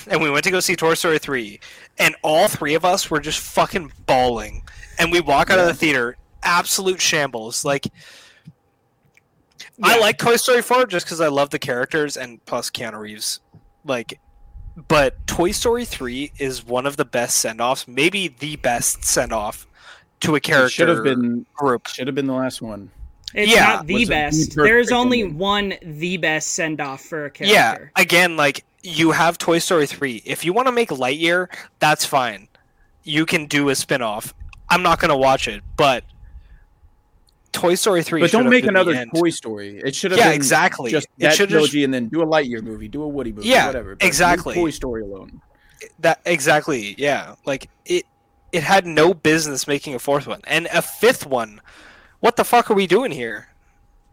[0.08, 1.60] and we went to go see Toy Story 3,
[1.98, 4.62] and all three of us were just fucking bawling.
[4.98, 7.64] And we walk out of the theater, absolute shambles.
[7.64, 7.86] Like,
[9.82, 13.40] I like Toy Story 4 just because I love the characters and plus Keanu Reeves.
[13.84, 14.18] Like,
[14.88, 19.32] but Toy Story 3 is one of the best send offs, maybe the best send
[19.32, 19.66] off
[20.20, 21.86] to a It character should have been group.
[21.88, 22.90] should have been the last one.
[23.32, 24.54] It's Yeah, not the best.
[24.56, 25.38] There's only ending.
[25.38, 27.54] one the best send off for a character.
[27.96, 30.22] Yeah, again, like you have Toy Story 3.
[30.26, 31.46] If you want to make Lightyear,
[31.78, 32.48] that's fine.
[33.04, 34.34] You can do a spin off.
[34.68, 36.04] I'm not going to watch it, but
[37.52, 39.04] Toy Story 3 But don't make another.
[39.14, 39.78] Toy Story.
[39.84, 40.90] It should have Yeah, been exactly.
[40.90, 43.32] just It that should just- trilogy and then do a Lightyear movie, do a Woody
[43.32, 43.96] movie, Yeah, whatever.
[43.96, 44.54] but exactly.
[44.54, 45.40] Toy Story alone.
[45.98, 47.34] That exactly, yeah.
[47.46, 48.04] Like it
[48.52, 50.40] it had no business making a fourth one.
[50.46, 51.60] And a fifth one.
[52.20, 53.48] What the fuck are we doing here?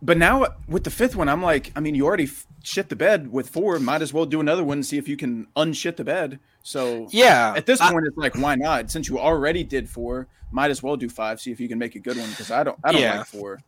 [0.01, 2.95] But now with the fifth one, I'm like, I mean, you already f- shit the
[2.95, 3.79] bed with four.
[3.79, 6.39] Might as well do another one and see if you can unshit the bed.
[6.63, 7.53] So Yeah.
[7.57, 8.91] at this I- point, it's like, why not?
[8.91, 11.41] Since you already did four, might as well do five.
[11.41, 13.17] See if you can make a good one because I don't, I don't Yeah.
[13.19, 13.59] like four.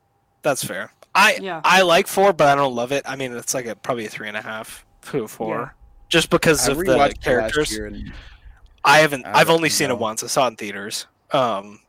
[0.41, 0.91] that's fair.
[1.15, 1.59] I Yeah.
[1.65, 3.03] I like 4, but I don't love it.
[3.05, 5.57] I mean, it's like a probably a three and a half to 4.
[5.59, 5.69] Yeah.
[6.07, 7.71] Just because I of the rewatched it last characters.
[7.73, 8.13] and
[8.85, 9.25] I haven't.
[9.25, 10.23] I I've only don't seen it once.
[10.23, 11.07] I saw it in theaters.
[11.31, 11.79] Um,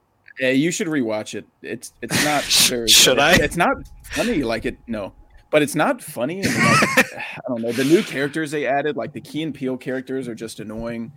[0.41, 1.47] Yeah, you should rewatch it.
[1.63, 3.23] It's it's not very Should good.
[3.23, 3.33] I?
[3.45, 5.13] It's not funny like it no,
[5.51, 6.41] but it's not funny.
[6.41, 9.77] And like, I don't know the new characters they added, like the Key and Peele
[9.77, 11.13] characters, are just annoying.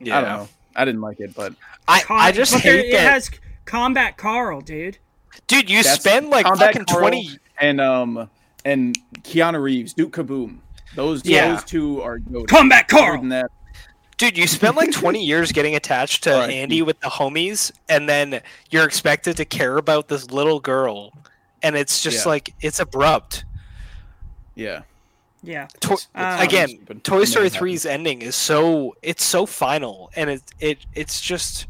[0.00, 0.48] yeah, I don't know.
[0.74, 1.54] I didn't like it, but
[1.86, 3.30] I, I just but there- hate it has
[3.66, 4.98] Combat Carl, dude.
[5.46, 5.68] dude.
[5.68, 7.38] You That's spend like Combat fucking Carl twenty.
[7.60, 8.30] and um
[8.64, 10.58] and Keanu Reeves, Duke Kaboom.
[10.94, 11.54] Those Yeah.
[11.54, 12.48] those two are goated.
[12.48, 13.18] Combat Other Carl.
[13.20, 13.50] than that,
[14.18, 16.50] Dude, you spend like twenty years getting attached to Alright.
[16.50, 18.40] Andy with the homies, and then
[18.70, 21.12] you're expected to care about this little girl,
[21.62, 22.30] and it's just Yeah.
[22.30, 23.44] like it's abrupt.
[24.54, 24.82] yeah.
[25.44, 25.66] Yeah.
[25.80, 27.02] To- It's- Um, again, stupid.
[27.04, 31.66] Toy Story never 3's ending is so it's so final, and it it it's just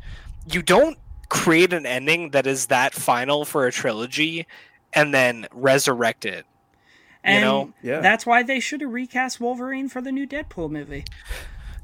[0.50, 0.98] you don't
[1.30, 4.46] create an ending that is that final for a trilogy,
[4.92, 6.44] and then resurrect it.
[7.24, 7.72] And know?
[7.82, 8.00] Yeah.
[8.00, 11.04] that's why they should have recast Wolverine for the new Deadpool movie.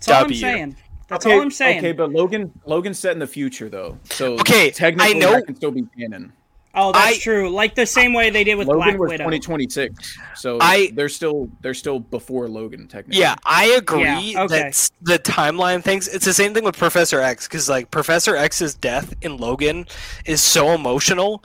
[0.00, 0.76] That's all I'm saying.
[1.08, 1.78] That's okay, all I'm saying.
[1.78, 3.98] Okay, but Logan Logan's set in the future though.
[4.10, 6.32] So Okay, technically I know- that can still be canon.
[6.74, 7.48] oh, that's I- true.
[7.50, 9.24] Like the same way they did with Logan Black was Widow.
[9.24, 10.18] 2026.
[10.36, 13.20] So I- they're still they're still before Logan technically.
[13.20, 14.58] Yeah, I agree Yeah, okay.
[14.64, 16.08] that the timeline things.
[16.08, 19.86] It's the same thing with Professor X because like Professor X's death in Logan
[20.26, 21.42] is so emotional,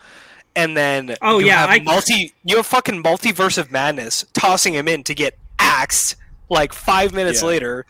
[0.58, 4.74] and then Oh, you yeah, have I- multi you have fucking multiverse of madness tossing
[4.74, 6.18] him in to get axed
[6.50, 7.48] like five minutes Yeah.
[7.48, 7.86] later.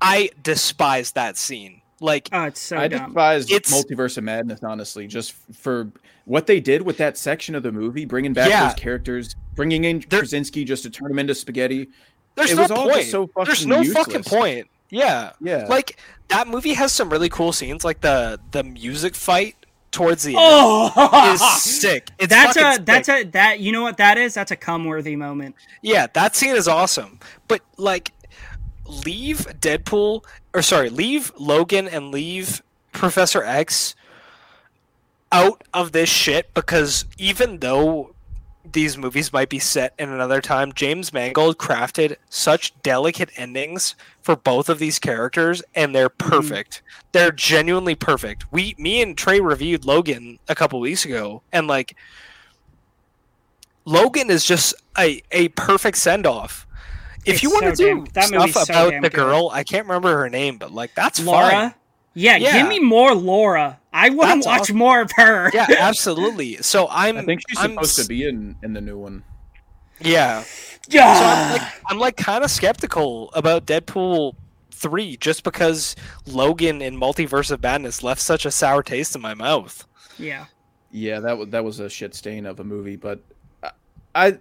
[0.00, 1.80] I despise that scene.
[2.00, 3.06] Like Oh, it's so I dumb.
[3.06, 5.90] despise It's- Multiverse of Madness, honestly, just for
[6.26, 8.66] what they did with that section of the movie, bringing back Yeah.
[8.66, 11.88] those characters, bringing in There- Krasinski just to turn him into spaghetti.
[12.34, 12.96] there's it no was all point.
[12.98, 14.66] just so there's fucking no fucking point.
[14.90, 15.30] Yeah.
[15.40, 15.96] Yeah, Like
[16.28, 19.56] that movie has some really cool scenes, like the the music fight
[19.90, 22.10] towards the end oh, is sick.
[22.18, 24.34] It's that's a fucking that's a that you know what that is?
[24.34, 25.54] That's a cum worthy moment.
[25.80, 27.18] Yeah, that scene is awesome.
[27.48, 28.12] But like
[28.88, 30.24] leave Deadpool
[30.54, 32.62] or sorry, leave Logan and leave
[32.92, 33.94] Professor X
[35.30, 38.14] out of this shit because even though
[38.72, 44.34] these movies might be set in another time, James Mangold crafted such delicate endings for
[44.34, 46.30] both of these characters and they're mm-hmm.
[46.30, 46.82] perfect.
[47.12, 48.50] They're genuinely perfect.
[48.52, 51.96] We me and Trey reviewed Logan a couple weeks ago and like
[53.84, 56.65] Logan is just a, a perfect send off.
[57.26, 59.16] If It's you want so to do that stuff movie's so about damn the good.
[59.16, 61.50] girl, I can't remember her name, but like that's Laura.
[61.50, 61.74] fine.
[62.14, 62.58] Yeah, Yeah.
[62.58, 63.78] give me more Laura.
[63.92, 64.76] I want to watch awesome.
[64.76, 65.50] more of her.
[65.52, 66.56] Yeah, absolutely.
[66.58, 69.22] So I'm I think she's I'm supposed to be in in the new one.
[70.00, 70.44] Yeah.
[70.88, 71.14] Yeah.
[71.18, 74.34] So I'm like I'm like kind of skeptical about Deadpool
[74.72, 75.96] 3 just because
[76.26, 79.84] Logan in Multiverse of Madness left such a sour taste in my mouth.
[80.18, 80.46] yeah.
[80.92, 83.20] Yeah, that was that was a shit stain of a movie, but
[84.14, 84.38] I,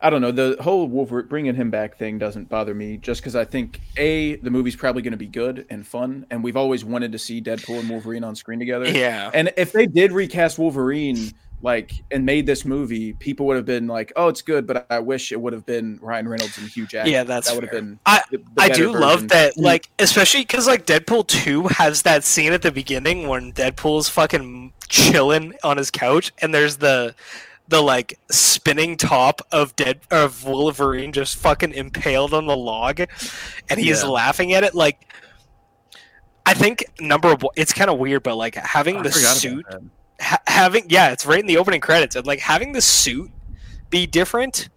[0.00, 0.30] I, don't know.
[0.30, 4.36] The whole Wolverine bringing him back thing doesn't bother me, just because I think a
[4.36, 7.40] the movie's probably going to be good and fun, and we've always wanted to see
[7.40, 8.88] Deadpool and Wolverine on screen together.
[8.88, 9.30] Yeah.
[9.34, 11.32] And if they did recast Wolverine,
[11.62, 14.98] like and made this movie, people would have been like, "Oh, it's good," but I
[14.98, 17.12] wish it would have been Ryan Reynolds and Hugh Jackman.
[17.12, 17.98] Yeah, that's that would have been.
[18.06, 22.24] I- the- the I do love that, like, especially because like Deadpool two has that
[22.24, 27.14] scene at the beginning when Deadpool's fucking chilling on his couch, and there's the
[27.68, 33.80] the like spinning top of dead of Wolverine just fucking impaled on the log, and
[33.80, 34.08] he's Yeah.
[34.08, 34.74] laughing at it.
[34.74, 35.12] Like,
[36.44, 39.66] I think number one, it's kind of weird, but like having I the suit
[40.20, 43.30] ha- having yeah, it's right in the opening credits, and like having the suit
[43.90, 44.68] be different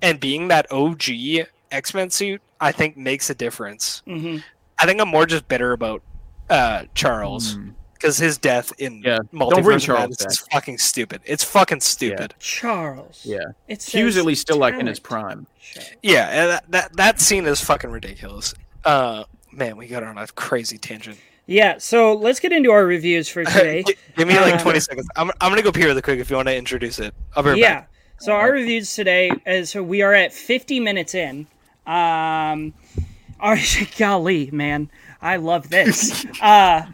[0.00, 4.02] and being that OG X Men suit, I think makes a difference.
[4.06, 4.38] hmm
[4.80, 6.02] I think I'm more just bitter about
[6.48, 7.74] uh, Charles Mm.
[7.98, 11.20] Because his death in Yeah, Multiverse don't bring Charles Madness is fucking stupid.
[11.24, 12.34] It's fucking stupid.
[12.38, 13.22] Charles.
[13.24, 13.38] Yeah.
[13.66, 15.46] It He was at least still like in his prime.
[15.60, 15.90] Charles.
[16.02, 18.54] Yeah, and that, that that scene is fucking ridiculous.
[18.84, 21.18] Uh, man, we got on a crazy tangent.
[21.46, 23.82] Yeah, so let's get into our reviews for today.
[24.16, 25.08] Give me like Um, 20 seconds.
[25.16, 27.14] I'm, I'm gonna go pee really quick if you want to introduce it.
[27.34, 27.74] I'll be right yeah.
[27.80, 27.90] back.
[28.20, 31.46] So our reviews today is so we are at 50 minutes in.
[31.86, 32.74] Um
[33.40, 33.56] our
[33.96, 34.90] golly, man.
[35.22, 36.26] I love this.
[36.42, 36.86] uh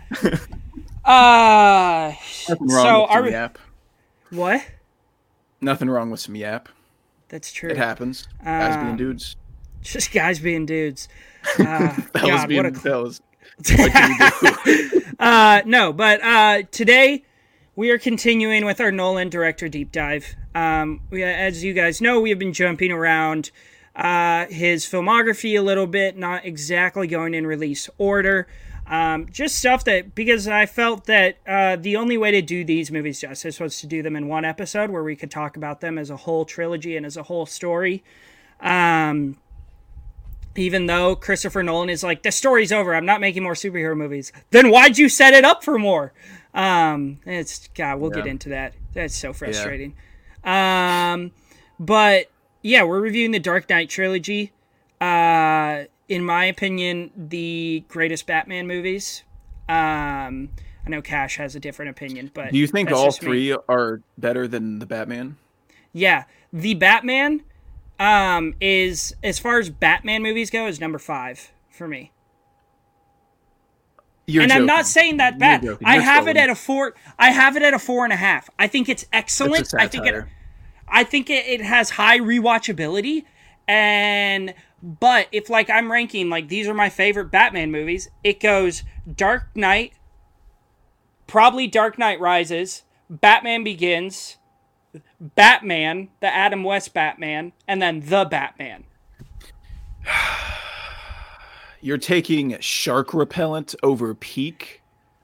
[1.04, 2.12] uh
[2.48, 3.58] Nothing wrong so with some our yap.
[4.30, 4.64] what?
[5.60, 6.68] Nothing wrong with some yap.
[7.28, 7.70] That's true.
[7.70, 8.28] It happens.
[8.44, 9.36] Guys being Um, dudes.
[9.82, 11.08] Just guys being dudes.
[11.58, 13.20] Uh, Fellas God, being what a fellas.
[15.18, 17.22] uh, no, but uh, today
[17.76, 20.34] we are continuing with our Nolan director deep dive.
[20.54, 23.50] Um, we, as you guys know, we have been jumping around
[23.94, 28.46] uh, his filmography a little bit, not exactly going in release order.
[28.86, 32.90] Um, just stuff that because I felt that uh, the only way to do these
[32.90, 35.96] movies justice was to do them in one episode where we could talk about them
[35.96, 38.04] as a whole trilogy and as a whole story.
[38.60, 39.38] Um,
[40.56, 42.94] even though Christopher Nolan is like, the story's over.
[42.94, 44.32] I'm not making more superhero movies.
[44.50, 46.12] Then why'd you set it up for more?
[46.52, 47.98] Um, it's God.
[48.00, 48.74] We'll get into that.
[48.92, 49.96] That's so frustrating.
[50.44, 51.32] Um,
[51.80, 52.30] but
[52.62, 54.52] yeah, we're reviewing the Dark Knight trilogy.
[55.00, 59.22] Uh, in my opinion, the greatest Batman movies.
[59.68, 60.50] Um,
[60.86, 63.26] I know Cash has a different opinion, but Do you think all just me.
[63.26, 65.36] three are better than the Batman?
[65.92, 67.42] Yeah, the Batman
[68.00, 72.10] um is as far as Batman movies go is number 5 for me.
[74.26, 75.62] You're and I'm not saying that You're bad.
[75.62, 75.86] joking.
[75.86, 78.48] I have it at a 4 I have it at a four and a half.
[78.58, 79.72] I think it's excellent.
[79.78, 80.24] I think it.
[80.88, 83.24] I think it, it has high rewatchability
[83.68, 84.54] and
[84.84, 89.48] but if like I'm ranking like these are my favorite Batman movies, it goes Dark
[89.54, 89.94] Knight,
[91.26, 94.36] probably Dark Knight Rises, Batman Begins,
[95.18, 98.84] Batman, the Adam West Batman, and then the Batman.
[101.80, 104.82] You're taking shark repellent over peak.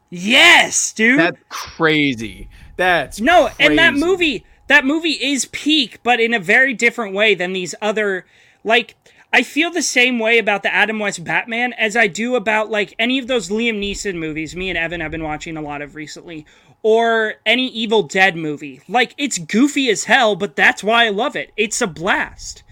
[0.08, 1.20] Yes, dude.
[1.20, 2.48] That's crazy.
[2.76, 7.34] That's No, and that movie, that movie is peak, but in a very different way
[7.34, 8.24] than these other.
[8.64, 8.99] Like,
[9.32, 12.94] I feel the same way about the Adam West Batman as I do about like
[12.98, 14.56] any of those Liam Neeson movies.
[14.56, 16.46] Me and Evan have been watching a lot of recently,
[16.82, 18.80] or any Evil Dead movie.
[18.88, 21.52] Like, it's goofy as hell, but that's why I love it.
[21.56, 22.62] It's a blast.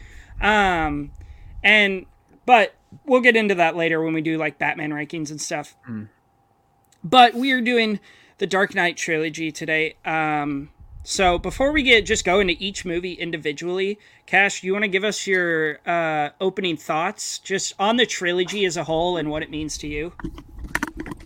[0.40, 1.12] Um,
[1.62, 2.06] and
[2.46, 5.76] but we'll get into that later when we do like Batman rankings and stuff.
[7.04, 8.00] But we are doing
[8.38, 9.96] the Dark Knight trilogy today.
[10.04, 10.70] Um,
[11.04, 15.04] so before we get just go into each movie individually, Cash, you want to give
[15.04, 19.50] us your uh, opening thoughts just on the trilogy as a whole and what it
[19.50, 20.12] means to you?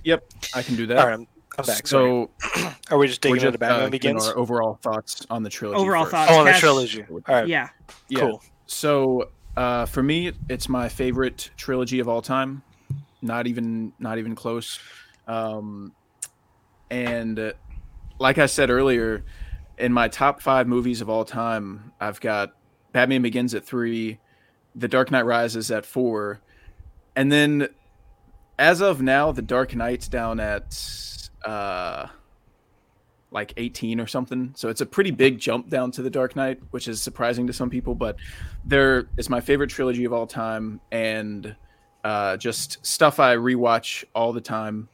[0.05, 0.99] Yep, I can do that.
[0.99, 1.27] All right, I'm,
[1.59, 1.87] I'm back.
[1.87, 4.27] So, So are we just we're digging into just Batman uh, Begins?
[4.27, 5.81] our overall thoughts on the trilogy.
[5.81, 6.13] Overall first.
[6.13, 6.33] thoughts.
[6.33, 7.05] Oh, on the trilogy.
[7.11, 7.69] All right, Yeah.
[8.09, 8.21] Yeah.
[8.21, 8.43] cool.
[8.67, 12.63] So uh, for me, it's my favorite trilogy of all time.
[13.21, 14.79] Not even not even close.
[15.29, 15.93] Um,
[16.91, 17.53] and uh,
[18.19, 19.25] like I said earlier,
[19.83, 22.53] in my top five movies of all time, I've got
[22.93, 24.19] Batman Begins at three,
[24.77, 26.41] The Dark Knight Rises at four,
[27.17, 27.69] and then
[28.59, 30.79] as of now, The Dark Knight's down at
[31.45, 32.07] uh,
[33.33, 34.53] like 18 or something.
[34.55, 37.53] So it's a pretty big jump down to The Dark Knight, which is surprising to
[37.53, 38.17] some people, but
[38.65, 41.57] there is my favorite trilogy of all time and
[42.05, 44.89] uh, just stuff I rewatch all the time.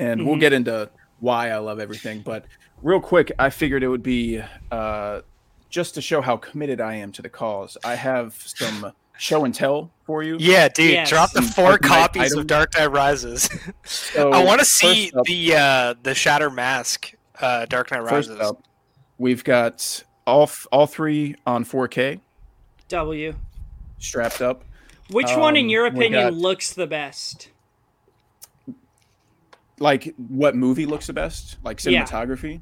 [0.00, 0.40] And we'll Mhm.
[0.40, 2.44] get into why I love everything, but
[2.82, 5.20] real quick, I figured it would be uh,
[5.70, 7.76] just to show how committed I am to the cause.
[7.84, 10.36] I have some show and tell for you.
[10.38, 11.08] Yeah, dude, Yes.
[11.10, 12.36] drop the four Dark copies items.
[12.38, 13.48] of Dark Knight Rises.
[13.84, 18.28] So I want to see up- the uh, the Shatter Mask, uh, Dark Knight First
[18.30, 18.40] Rises.
[18.40, 18.62] up,
[19.18, 22.20] we've got all f- all three on 4K
[22.88, 23.34] W.
[23.98, 24.62] strapped up.
[25.10, 27.48] Which one, in Um, your opinion, got- looks the best?
[29.80, 31.56] Like what movie looks the best?
[31.62, 32.54] Like cinematography.
[32.54, 32.58] Yeah.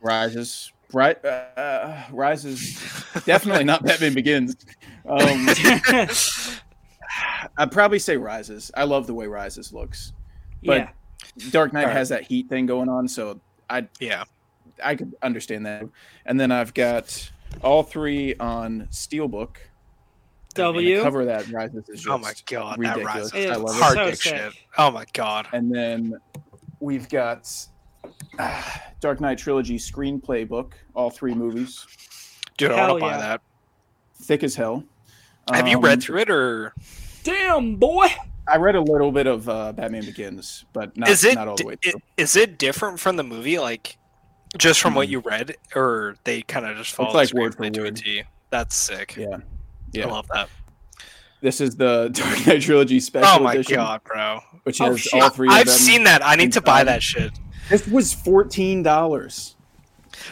[0.00, 0.72] Rises.
[0.92, 2.74] Right, uh, Rises.
[3.24, 4.56] Definitely not Batman Begins.
[5.08, 5.48] Um,
[7.56, 8.70] I'd probably say Rises.
[8.76, 10.12] I love the way Rises looks.
[10.64, 10.90] But yeah.
[11.50, 11.96] Dark Knight Alright.
[11.96, 14.24] has that heat thing going on, so I Yeah.
[14.82, 15.84] I could understand that.
[16.26, 17.30] And then I've got
[17.62, 19.56] all three on Steelbook.
[20.56, 21.02] And the W.
[21.02, 23.32] cover of that Rises is just Oh my god, that ridiculous.
[23.32, 23.34] rises.
[23.34, 24.36] I It's love Hard so dick sick.
[24.36, 24.52] shit.
[24.78, 25.46] Oh my god.
[25.52, 26.14] And then
[26.80, 27.46] we've got uh,
[29.00, 31.86] Dark Knight trilogy screenplay book, all three movies,
[32.56, 33.40] Dude, I want to buy that.
[34.22, 34.84] thick as hell.
[35.52, 36.74] Have you Um, read through it or
[37.24, 38.06] Damn boy.
[38.48, 41.56] I read a little bit of uh, Batman Begins, but not, is it not all
[41.56, 42.00] the way through.
[42.16, 43.96] is it different from the movie like
[44.58, 45.10] just from what Mhm.
[45.12, 48.24] you read or they kind of just follow like the word for screenplay to a
[48.50, 49.16] That's sick.
[49.16, 49.38] Yeah.
[49.92, 50.48] yeah, I love that.
[51.40, 54.40] This is the Dark Knight trilogy special Oh my edition, god, bro.
[54.64, 55.22] which Oh, has shit.
[55.22, 55.48] all three.
[55.48, 55.74] of I've them.
[55.74, 56.24] seen that.
[56.26, 56.88] I need to buy inside.
[56.94, 57.32] that shit.
[57.70, 59.56] This was fourteen dollars.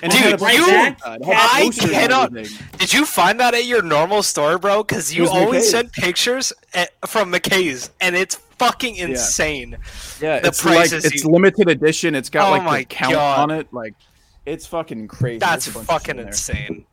[0.03, 1.21] And Dude, had a bunch you- of inside.
[1.23, 2.33] It had I cannot-
[2.79, 4.83] Did you find that at your normal store, bro?
[4.83, 5.71] Because you always McKay's.
[5.71, 9.79] send pictures at, from McKay's, and it's fucking insane.
[10.21, 12.15] Yeah, the it's like it's you- limited edition.
[12.15, 13.39] It's got Oh like my the count God.
[13.39, 13.73] on it.
[13.73, 13.95] Like
[14.45, 15.39] it's fucking crazy.
[15.39, 16.85] That's There's a bunch of shit fucking insane.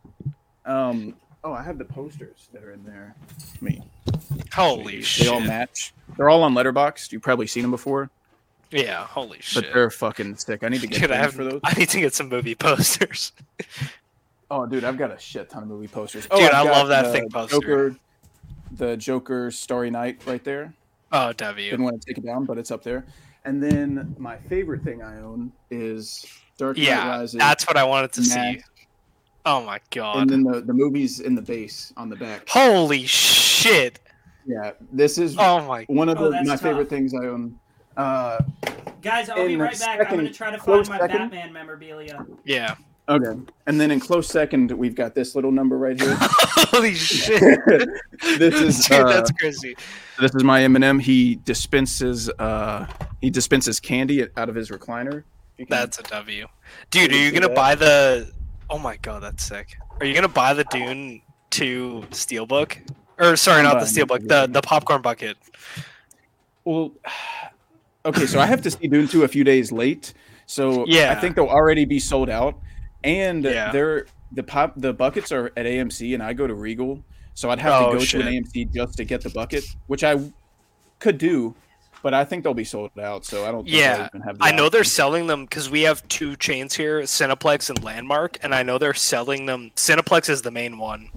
[0.66, 1.16] Um.
[1.44, 3.14] Oh, I have the posters that are in there.
[3.62, 3.82] Me.
[4.54, 5.26] Holy They shit.
[5.28, 5.94] They all match.
[6.18, 7.12] They're all on Letterboxd.
[7.12, 8.10] You've probably seen them before,
[8.72, 9.64] yeah, holy shit.
[9.64, 10.64] but they're fucking sick.
[10.64, 11.62] I need to get Dude, I, have, for those.
[11.64, 13.32] I need to get some movie posters.
[14.52, 16.28] Oh, dude, I've got a shit ton of movie posters.
[16.32, 17.56] Oh, dude, oh, I've I love that thing poster.
[17.60, 17.96] Joker,
[18.74, 20.74] the Joker Starry Night right there.
[21.12, 21.70] Oh, W.
[21.70, 23.06] Didn't want to take it down, but it's up there.
[23.46, 26.26] And then my favorite thing I own is
[26.58, 27.38] Dark Knight Yeah, Rises.
[27.40, 28.62] that's what I wanted to see.
[29.46, 30.18] Oh my god.
[30.22, 32.50] and then the, the movies in the base on the back.
[32.50, 34.00] Holy shit.
[34.48, 36.62] Yeah, this is Oh my one of Oh, the, that's my tough.
[36.62, 37.60] favorite things I own.
[37.98, 38.40] Uh,
[39.02, 40.00] Guys, I'll be right back.
[40.12, 41.18] I'm gonna try to find my second.
[41.30, 42.26] Batman memorabilia.
[42.44, 42.76] yeah.
[43.08, 46.16] okay, and then in close second, we've got this little number right here.
[46.20, 47.40] Holy shit.
[48.40, 49.76] this is Dude, uh, that's crazy.
[50.20, 50.98] this is my M&M.
[51.00, 52.88] He dispenses uh
[53.22, 55.24] he dispenses candy out of his recliner.
[55.58, 56.48] Can- That's a W.
[56.90, 57.56] Dude, are you you gonna that?
[57.56, 58.32] buy the
[58.72, 59.78] Oh my god, that's sick.
[60.00, 61.22] Are you gonna buy the Dune
[61.52, 62.78] 2 Steelbook?
[63.20, 65.38] Or sorry, I'm not the Steelbook, the the popcorn bucket.
[66.66, 66.92] well.
[68.06, 70.14] Okay, so I have to see Dune two a few days late.
[70.46, 71.12] So Yeah.
[71.12, 72.60] I think they'll already be sold out,
[73.04, 73.72] and Yeah.
[73.72, 77.04] they're the pop the buckets are at AMC, and I go to Regal,
[77.34, 78.22] so I'd have Oh, to go shit.
[78.22, 80.16] to an AMC just to get the bucket, which I
[81.00, 81.56] could do,
[82.06, 83.26] but I think they'll be sold out.
[83.26, 83.68] So I don't.
[83.68, 87.02] Yeah, I'll even have I know they're selling them because we have two chains here,
[87.02, 89.72] Cineplex and Landmark, and I know they're selling them.
[89.76, 91.10] Cineplex is the main one,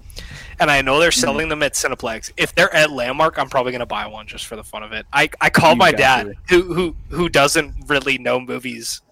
[0.59, 1.19] and I know they're Mm-hmm.
[1.19, 2.31] selling them at Cineplex.
[2.37, 5.05] If they're at Landmark, I'm probably gonna buy one just for the fun of it.
[5.13, 9.03] I, I called You my dad, who who who doesn't really know movies,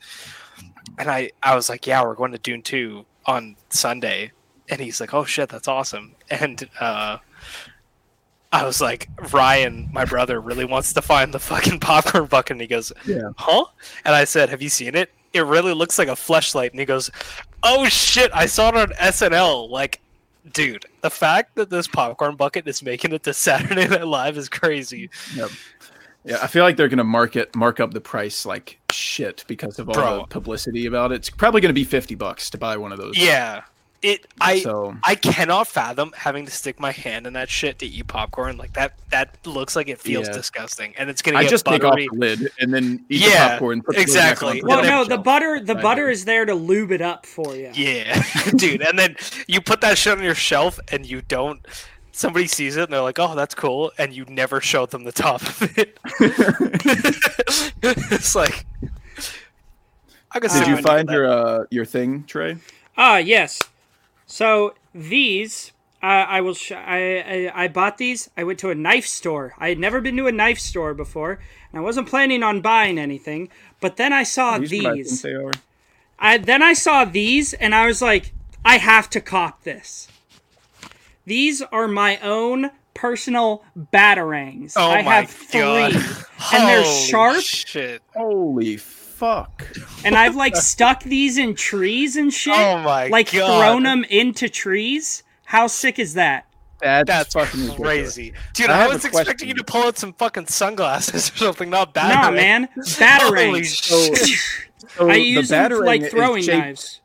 [0.98, 4.32] and I I was like, yeah, we're going to Dune two on Sunday,
[4.68, 7.20] and he's like, oh shit, that's awesome, and uh.
[8.54, 12.52] I was like, Ryan, my brother, really wants to find the fucking popcorn bucket.
[12.52, 13.32] And he goes, Yeah.
[13.38, 13.66] huh?
[14.06, 15.12] And I said, have you seen it?
[15.34, 16.72] It really looks like a fleshlight.
[16.72, 17.12] And he goes,
[17.64, 19.70] oh shit, I saw it on SNL.
[19.70, 20.00] Like,
[20.54, 24.48] dude, the fact that this popcorn bucket is making it to Saturday Night Live is
[24.48, 25.10] crazy.
[25.36, 29.88] Yeah, I feel like they're gonna market mark up the price like shit because of
[29.90, 30.18] all Bro.
[30.22, 31.16] the publicity about it.
[31.16, 33.18] It's probably gonna be fifty bucks to buy one of those.
[33.18, 33.62] Yeah.
[34.08, 37.86] It I So I cannot fathom having to stick my hand in that shit to
[37.86, 38.56] eat popcorn.
[38.56, 40.34] Like that that looks like it feels Yeah.
[40.34, 40.94] disgusting.
[40.98, 43.50] And it's gonna I get just take off the lid and then eat Yeah, the
[43.52, 43.82] popcorn.
[43.82, 44.62] put the lid back exactly.
[44.62, 45.24] on, Well, no, the the shelf.
[45.26, 45.84] butter the Right.
[45.84, 47.70] butter is there to lube it up for you.
[47.74, 48.24] Yeah,
[48.56, 48.82] dude.
[48.82, 51.60] And then you put that shit on your shelf and you don't.
[52.14, 55.12] Somebody sees it and they're like, "Oh, that's cool," and you never show them the
[55.12, 56.00] top of it.
[57.84, 58.66] it's like,
[60.32, 62.58] I can see Did you find do your uh your thing, Trey?
[62.98, 63.60] Ah, yes.
[64.28, 65.72] So these,
[66.04, 66.54] uh, I will.
[66.54, 68.30] Sh- I, I I bought these.
[68.38, 69.56] I went to a knife store.
[69.58, 71.40] I had never been to a knife store before,
[71.72, 73.50] and I wasn't planning on buying anything.
[73.80, 75.26] But then I saw These are what I think these.
[76.20, 78.34] I then I saw these, and I was like,
[78.66, 80.10] I have to cop this.
[81.26, 84.74] These are my own personal batarangs.
[84.76, 85.94] Oh I my have three, God.
[86.54, 87.42] and they're sharp.
[87.42, 88.02] Shit.
[88.16, 88.78] Holy
[89.18, 89.68] fuck!
[90.06, 92.54] and I've like stuck these in trees and shit.
[92.56, 93.60] Oh my like God.
[93.60, 95.24] thrown them into trees.
[95.46, 96.46] How sick is that?
[96.80, 97.88] That's, That's fucking ridiculous.
[98.16, 98.70] crazy, dude.
[98.70, 102.14] I I, was expecting you to pull out some fucking sunglasses or something, not bad.
[102.14, 103.56] Nah, man, batarang.
[103.56, 103.84] batarangs.
[103.84, 104.88] shit.
[104.90, 107.02] So I the use them like throwing shaped- knives.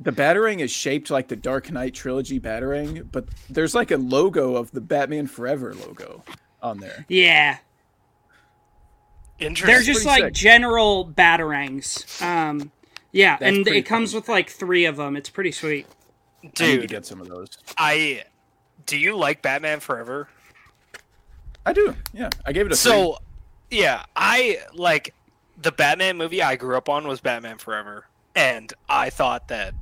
[0.00, 4.56] The batarang is shaped like the Dark Knight trilogy batarang, but there's like a logo
[4.56, 6.22] of the Batman Forever logo
[6.62, 7.06] on there.
[7.08, 7.58] Yeah,
[9.38, 9.66] Interesting.
[9.74, 10.32] they're just like sick.
[10.34, 12.20] general batarangs.
[12.22, 12.70] Um,
[13.12, 14.20] Yeah, That's and it comes cool.
[14.20, 15.16] with like three of them.
[15.16, 15.86] It's pretty sweet.
[16.42, 17.58] I need to Dude, get some of those.
[17.78, 18.24] I
[18.86, 20.28] do you like Batman Forever?
[21.66, 21.94] I do.
[22.12, 22.90] Yeah, I gave it a three.
[22.92, 23.18] So,
[23.70, 25.14] yeah, I like
[25.60, 29.74] the Batman movie I grew up on was Batman Forever, and I thought that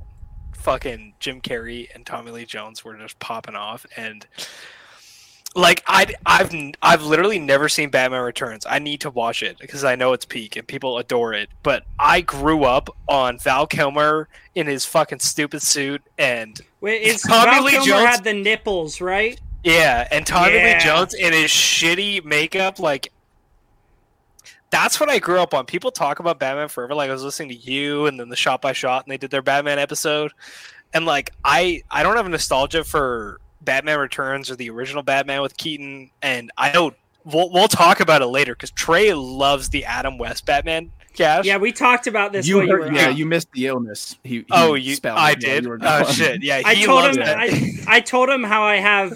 [0.55, 4.25] fucking Jim Carrey and Tommy Lee Jones were just popping off, and
[5.55, 8.65] like I I've I've literally never seen Batman Returns.
[8.67, 11.49] I need to watch it because I know it's peak and people adore it.
[11.61, 17.21] But I grew up on Val Kilmer in his fucking stupid suit and Wait, it's
[17.27, 19.39] Tommy Val Lee Kilmer Jones- had the nipples, right?
[19.63, 20.73] Yeah, and Tommy Yeah.
[20.77, 23.11] Lee Jones in his shitty makeup, like
[24.69, 25.65] that's what I grew up on.
[25.65, 28.59] People talk about Batman Forever, like I was listening to you and then the Shot
[28.61, 30.31] by Shot, and they did their Batman episode,
[30.93, 35.41] and like I I don't have a nostalgia for Batman Returns or the original Batman
[35.41, 36.93] with Keaton, and I know
[37.25, 40.91] we'll we'll talk about it later because Trey loves the Adam West Batman.
[41.13, 41.45] Cash.
[41.45, 43.17] Yeah, we talked about this you while you were yeah, out.
[43.17, 44.17] you missed the illness.
[44.23, 44.95] He, he Oh, you.
[44.95, 45.63] spelled I did.
[45.63, 46.41] you Oh shit!
[46.41, 47.37] Yeah, I told him that.
[47.37, 49.15] I, I told him how I have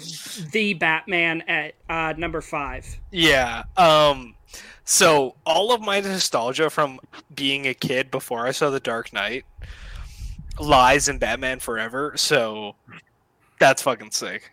[0.52, 2.86] the Batman at uh, number five.
[3.10, 3.64] Yeah.
[3.76, 4.36] Um
[4.84, 7.00] so all of my nostalgia from
[7.34, 9.44] being a kid before I saw The Dark Knight
[10.60, 12.12] lies in Batman Forever.
[12.16, 12.74] So
[13.58, 14.52] that's fucking sick.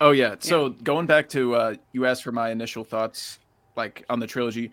[0.00, 0.36] Oh yeah.
[0.38, 3.38] So going back to uh, you asked for my initial thoughts,
[3.76, 4.70] like on the trilogy.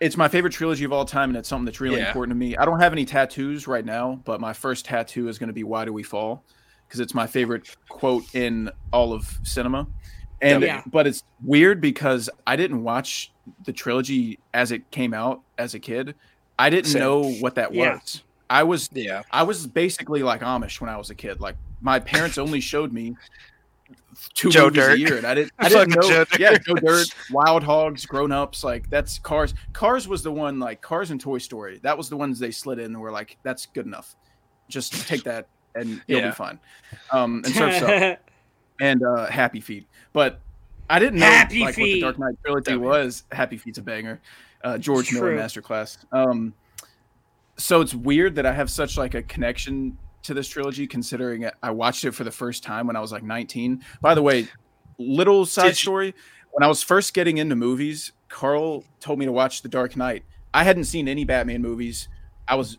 [0.00, 2.06] It's my favorite trilogy of all time, and it's something that's really Yeah.
[2.06, 2.56] important to me.
[2.56, 5.62] I don't have any tattoos right now, but my first tattoo is going to be
[5.62, 6.42] "Why Do We Fall,"
[6.88, 9.86] because it's my favorite quote in all of cinema.
[10.40, 10.82] And Yeah.
[10.86, 13.30] but it's weird because I didn't watch
[13.66, 16.14] the trilogy as it came out as a kid.
[16.58, 17.00] I didn't Same.
[17.02, 17.94] know what that Yeah.
[17.96, 18.22] was.
[18.48, 19.20] I was Yeah.
[19.30, 21.40] I was basically like Amish when I was a kid.
[21.42, 23.16] Like my parents only showed me
[24.34, 24.92] two Joe movies Dirt.
[24.92, 25.52] a year, and I didn't.
[25.58, 26.02] I didn't know.
[26.02, 26.66] Joe yeah, Dirt.
[26.66, 28.64] Joe Dirt, Wild Hogs, Grown Ups.
[28.64, 29.54] Like that's Cars.
[29.72, 30.58] Cars was the one.
[30.58, 31.80] Like Cars and Toy Story.
[31.82, 34.16] That was the ones they slid in and were like, "That's good enough.
[34.68, 36.28] Just take that and you'll Yeah.
[36.30, 36.58] be fine."
[37.12, 38.18] Um, and Surf's Up
[38.80, 39.86] and uh, Happy Feet.
[40.12, 40.40] But
[40.88, 42.00] I didn't know Happy like what the Feet.
[42.02, 43.24] Dark Knight trilogy was.
[43.32, 44.20] Happy Feet's a banger.
[44.62, 45.98] Uh, George Miller masterclass.
[46.12, 46.52] Um,
[47.56, 51.70] so it's weird that I have such like a connection to this trilogy, considering I
[51.70, 53.84] watched it for the first time when I was like 19.
[54.00, 54.48] By the way,
[54.98, 56.14] little side story:
[56.52, 60.24] when I was first getting into movies, Carl told me to watch The Dark Knight.
[60.52, 62.08] I hadn't seen any Batman movies.
[62.48, 62.78] I was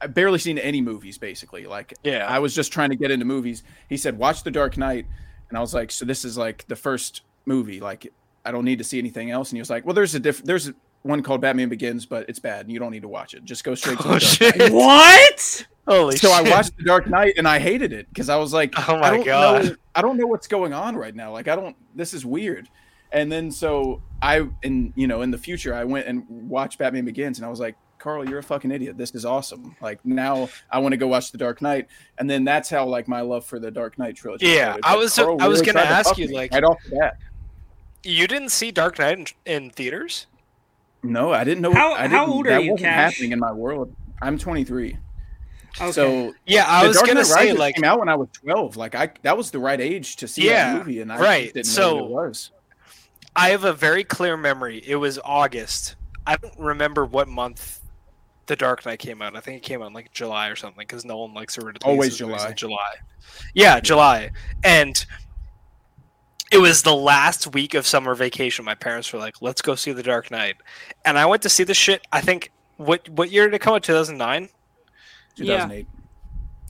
[0.00, 1.66] I barely seen any movies basically.
[1.66, 2.26] Like Yeah.
[2.28, 3.62] I was just trying to get into movies.
[3.88, 5.06] He said, "Watch The Dark Knight,"
[5.48, 7.80] and I was like, "So this is like the first movie.
[7.80, 8.12] Like
[8.44, 10.44] I don't need to see anything else." And he was like, "Well, there's a diff-
[10.44, 13.44] there's one called Batman Begins, but it's bad, and you don't need to watch it.
[13.44, 14.56] Just go straight to Oh The Dark oh, shit!
[14.58, 15.66] Knight." what?
[15.86, 18.72] Holy So I watched The Dark Knight and I hated it because I was like,
[18.88, 19.64] Oh my I don't God.
[19.64, 21.32] know, I don't know what's going on right now.
[21.32, 21.76] Like I don't.
[21.94, 22.68] This is weird.
[23.12, 27.04] And then so I, in you know, in the future, I went and watched Batman
[27.04, 28.98] Begins, and I was like, Carl, you're a fucking idiot.
[28.98, 29.76] This is awesome.
[29.80, 31.86] Like now, I want to go watch The Dark Knight,
[32.18, 34.46] and then that's how like my love for the Dark Knight trilogy.
[34.46, 34.86] Yeah, started.
[34.86, 37.18] I was- Carl I was really gonna to ask you, like- right off the bat.
[38.02, 40.26] You didn't see Dark Knight in, in theaters?
[41.02, 41.72] No, I didn't know.
[41.72, 43.12] How- I didn't, old are that you, wasn't Cash?
[43.14, 43.94] happening in my world.
[44.20, 44.98] I'm 23.
[45.80, 45.92] Okay.
[45.92, 48.28] So Yeah, I was Dark gonna Knight say Rises like came out when I was
[48.32, 48.76] 12.
[48.76, 51.52] Like I, that was the right age to see Yeah, that movie, and I right.
[51.52, 52.50] didn't So- know what it was.
[53.36, 54.80] I have a very clear memory.
[54.86, 55.96] It was August.
[56.26, 57.80] I don't remember what month
[58.46, 59.34] The Dark Knight came out.
[59.36, 61.62] I think it came out in like July or something because no one likes to
[61.62, 62.52] release Always July.
[62.52, 62.94] July.
[63.54, 64.30] Yeah, July.
[64.62, 65.04] And
[66.52, 68.64] it was the last week of summer vacation.
[68.64, 70.56] My parents were like, "Let's go see The Dark Knight,"
[71.04, 72.06] and I went to see the shit.
[72.12, 73.82] I think what what year did it come out?
[73.82, 74.48] Two thousand nine.
[75.36, 75.86] 2008.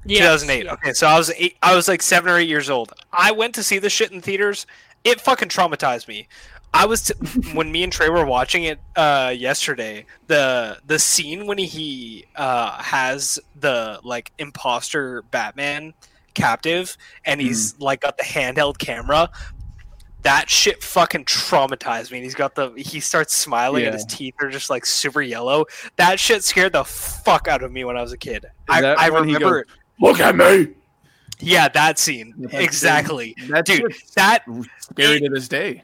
[0.06, 0.64] Yes, 2008.
[0.64, 0.72] yeah.
[0.72, 2.92] Okay, so I was eight, I was like seven or eight years old.
[3.12, 4.66] I went to see this shit in theaters.
[5.02, 6.28] It fucking traumatized me.
[6.74, 7.14] I was t-
[7.54, 10.06] when me and Trey were watching it uh, yesterday.
[10.26, 15.94] The the scene when he uh, has the like imposter Batman
[16.34, 19.30] captive, and he's like got the handheld camera.
[20.24, 22.18] That shit fucking traumatized me.
[22.18, 24.16] And he's got the he starts smiling and his Yeah.
[24.16, 25.66] teeth are just like super yellow.
[25.96, 28.46] That shit scared the fuck out of me when I was a kid.
[28.68, 29.66] I, I when he remember.
[30.00, 30.68] Look at me.
[31.40, 32.32] Yeah, that scene.
[32.38, 33.36] Yeah, that exactly.
[33.48, 34.44] That's Dude, that
[34.78, 35.82] scary to this day.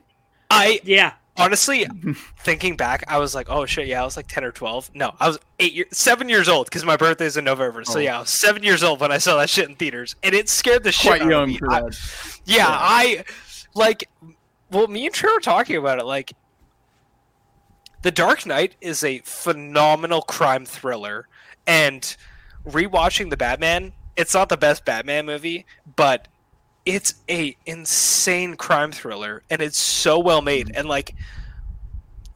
[0.50, 1.12] I Yeah.
[1.36, 1.86] honestly
[2.38, 4.90] thinking back, I was like, oh shit, yeah, I was like ten or twelve.
[4.94, 7.84] No, I was eight years, seven years old because my birthday's in November.
[7.84, 8.00] So Oh.
[8.00, 10.48] yeah, I was seven years old when I saw that shit in theaters, and it
[10.48, 11.58] scared the shit Quite out of me.
[11.58, 12.66] for I- yeah, Yeah.
[12.68, 13.24] I
[13.74, 14.08] like.
[14.70, 16.06] Well, me and Trey were talking about it.
[16.06, 16.32] Like,
[18.02, 21.26] The Dark Knight is a phenomenal crime thriller,
[21.66, 22.16] and
[22.64, 25.66] rewatching the Batman, it's not the best Batman movie,
[25.96, 26.28] but
[26.86, 30.70] it's a insane crime thriller, and it's so well made.
[30.74, 31.14] And like,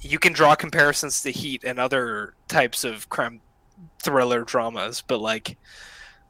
[0.00, 3.40] you can draw comparisons to Heat and other types of crime
[4.02, 5.56] thriller dramas, but like,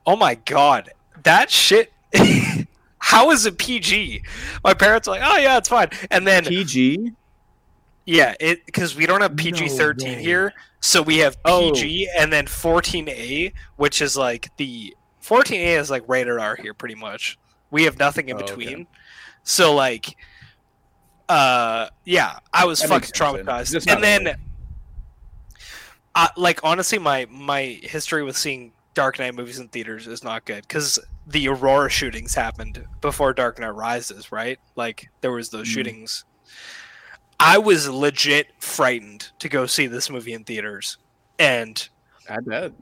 [0.06, 0.90] oh my god,
[1.22, 1.92] that shit.
[3.14, 4.22] How is it PG?
[4.64, 5.88] My parents are like, oh yeah, it's fine.
[6.10, 7.12] And then PG.
[8.06, 10.22] yeah, it because we don't have PG thirteen way.
[10.22, 11.72] here, so we have Oh.
[11.72, 16.56] PG and then fourteen A, which is like the fourteen A is like rated R
[16.56, 17.38] here, pretty much.
[17.70, 18.54] We have nothing in Oh, okay.
[18.54, 18.86] between.
[19.42, 20.16] So like,
[21.28, 23.44] uh, yeah, I was That fucking makes sense then.
[23.46, 24.36] traumatized, and then, really.
[26.14, 30.44] uh, like honestly, my my history with seeing Dark Knight movies in theaters is not
[30.44, 34.58] good because the Aurora shootings happened before Dark Knight Rises, right?
[34.76, 35.72] Like there was those Mm.
[35.72, 36.24] shootings.
[37.40, 40.98] I was legit frightened to go see this movie in theaters,
[41.38, 41.86] and
[42.28, 42.72] I bet.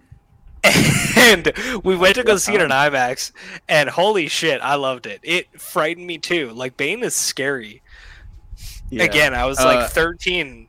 [1.16, 3.32] and we went to go see it in IMAX,
[3.68, 5.20] and holy shit, I loved it.
[5.22, 6.50] It frightened me too.
[6.50, 7.82] Like Bane is scary.
[8.90, 9.04] Yeah.
[9.04, 10.68] Again, I was Uh, like 13.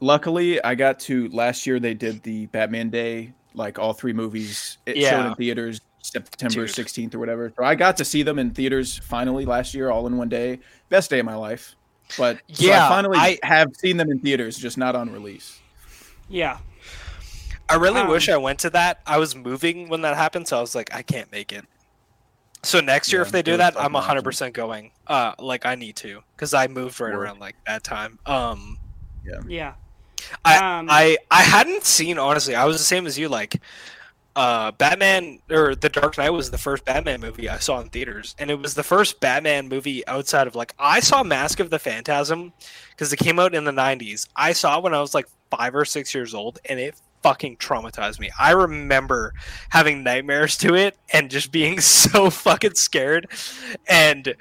[0.00, 1.80] Luckily, I got to last year.
[1.80, 4.78] They did the Batman Day, like all three movies.
[4.86, 6.70] It showed in theaters September Dude.
[6.74, 7.52] sixteenth or whatever.
[7.56, 10.60] So I got to see them in theaters finally last year, all in one day.
[10.90, 11.74] Best day of my life.
[12.18, 15.58] But so Yeah, I finally I- have seen them in theaters, just not on release.
[16.28, 16.58] Yeah.
[17.68, 19.00] I really um, wish I went to that.
[19.06, 21.64] I was moving when that happened, so I was like, I can't make it.
[22.62, 24.90] So next year, Yeah, if they do that, I'm 100 percent going.
[25.06, 27.20] Uh, like I need to, because I moved right Work.
[27.22, 28.18] around like that time.
[28.26, 28.78] Um,
[29.48, 29.74] Yeah.
[30.44, 32.54] I, Um, I I hadn't seen honestly.
[32.54, 33.28] I was the same as you.
[33.28, 33.60] Like,
[34.36, 38.34] uh, Batman or The Dark Knight was the first Batman movie I saw in theaters,
[38.38, 41.78] and it was the first Batman movie outside of like I saw Mask of the
[41.78, 42.52] Phantasm
[42.90, 44.28] because it came out in the '90s.
[44.34, 47.56] I saw it when I was like five or six years old, and it fucking
[47.56, 48.30] traumatized me.
[48.38, 49.34] I remember
[49.70, 53.28] having nightmares to it and just being so fucking scared,
[53.86, 54.34] and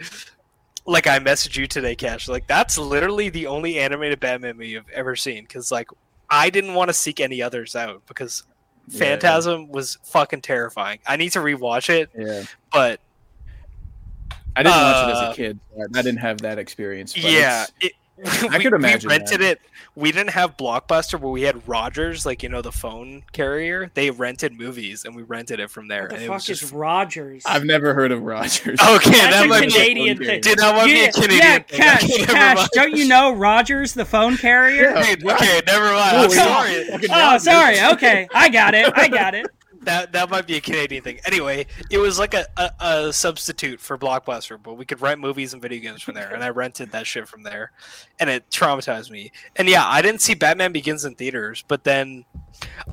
[0.86, 2.28] like I messaged you today, Cash.
[2.28, 5.44] Like that's literally the only animated Batman movie I've ever seen.
[5.44, 5.90] Because like
[6.30, 8.44] I didn't want to seek any others out because
[8.90, 11.00] Yeah, Phantasm was fucking terrifying.
[11.08, 13.00] I need to rewatch it, Yeah, but
[14.56, 15.60] I didn't watch it as Uh, a kid.
[15.96, 17.14] I didn't have that experience.
[17.14, 17.94] But yeah, it's- it,
[18.26, 19.52] I we, could imagine we rented that.
[19.54, 19.62] it.
[19.96, 23.92] We didn't have Blockbuster, but we had Rogers, like you know the phone carrier.
[23.94, 26.04] They rented movies, and we rented it from there.
[26.04, 27.44] What the and it fuck was is just Rogers?
[27.46, 28.80] I've never heard of Rogers.
[28.82, 29.12] okay.
[29.12, 30.42] that That's a might be Canadian a- thing.
[30.42, 31.80] Dude, that might be yeah, a Canadian yeah, thing.
[31.80, 34.94] Cash, Okay, Cash, don't you know Rogers, the phone carrier?
[34.96, 35.00] Yeah.
[35.34, 36.18] Okay, never mind.
[36.18, 37.10] Oh, I'm sorry.
[37.12, 37.82] Oh, sorry.
[37.94, 38.92] Okay, I got it.
[38.96, 39.48] I got it.
[39.84, 41.20] That that might be a Canadian thing.
[41.26, 45.54] Anyway, it was like a, a, a substitute for Blockbuster, but we could rent movies
[45.54, 47.72] and video games from there, and I rented that shit from there,
[48.20, 49.32] and it traumatized me.
[49.56, 52.26] And yeah, I didn't see Batman Begins in theaters, but then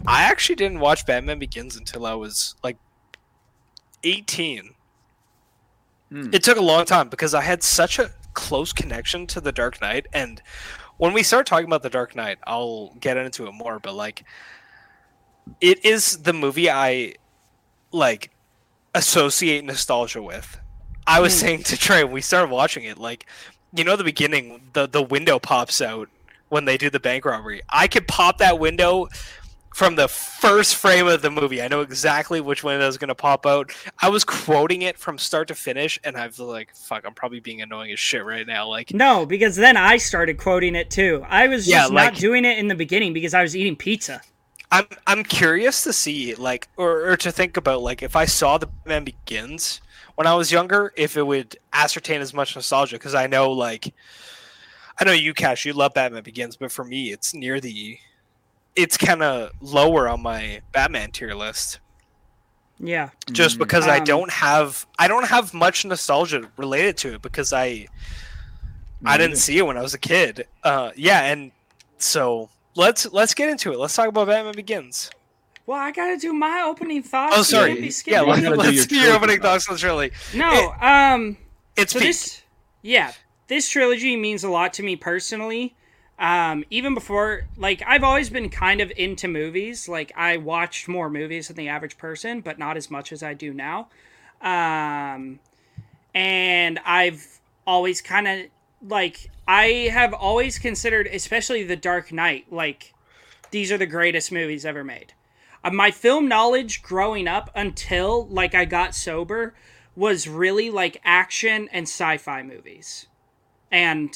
[0.07, 2.77] I actually didn't watch Batman Begins until I was like
[4.03, 4.75] eighteen.
[6.11, 6.31] Hmm.
[6.33, 9.81] It took a long time because I had such a close connection to the Dark
[9.81, 10.43] Knight, and
[10.97, 13.79] when we start talking about the Dark Knight, I'll get into it more.
[13.79, 14.25] But like,
[15.61, 17.15] it is the movie I
[17.93, 18.31] like
[18.95, 20.59] associate nostalgia with.
[21.07, 21.47] I was Hmm.
[21.47, 23.27] saying to Trey when we started watching it, like,
[23.75, 26.09] you know, the beginning, the the window pops out
[26.49, 27.63] when they do the bank robbery.
[27.69, 29.09] I could pop that window
[29.73, 31.63] from the first frame of the movie.
[31.63, 33.71] I know exactly which window is going to pop out.
[34.01, 37.39] I was quoting it from start to finish, and I was like, "Fuck, I'm probably
[37.39, 41.25] being annoying as shit right now." Like, No, because then I started quoting it too.
[41.29, 43.77] I was Yeah, just like- not doing it in the beginning because I was eating
[43.77, 44.21] pizza.
[44.73, 48.59] I'm I'm curious to see like or, or to think about like if I saw
[48.59, 49.81] the Batman Begins
[50.17, 53.93] when I was younger, if it would ascertain as much nostalgia because I know like
[55.01, 57.99] I know you Cash, you love Batman Begins, but for me it's near the
[58.77, 61.81] it's kind of lower on my Batman tier list
[62.79, 63.11] Yeah.
[63.33, 63.59] just Mm.
[63.59, 67.89] because I Um, don't have I don't have much nostalgia related to it because I
[69.05, 70.47] I didn't see it when I was a kid.
[70.63, 71.53] Uh yeah, and
[71.99, 73.79] so let's let's get into it.
[73.79, 75.11] Let's talk about Batman Begins.
[75.67, 77.35] Well, I gotta do my opening thoughts.
[77.39, 77.71] Oh, sorry.
[77.71, 79.67] can't be Yeah, let's, do let's your do your trilogy opening thoughts.
[79.67, 80.13] thoughts on Shirley.
[80.35, 80.75] no.
[80.81, 81.37] Um.
[81.77, 82.43] It's So this,
[82.83, 83.13] yeah,
[83.47, 85.75] this trilogy means a lot to me personally.
[86.19, 89.89] Um, even before, like, I've always been kind of into movies.
[89.89, 93.33] Like, I watched more movies than the average person, but not as much as I
[93.33, 93.89] do now.
[94.43, 95.39] Um,
[96.15, 98.47] and I've always kind of
[98.87, 102.95] like I have always considered, especially The Dark Knight, like
[103.51, 105.13] these are the greatest movies ever made.
[105.65, 109.57] Uh, my film knowledge growing up until like I got sober
[109.97, 113.09] was really like action and sci-fi movies,
[113.73, 114.15] and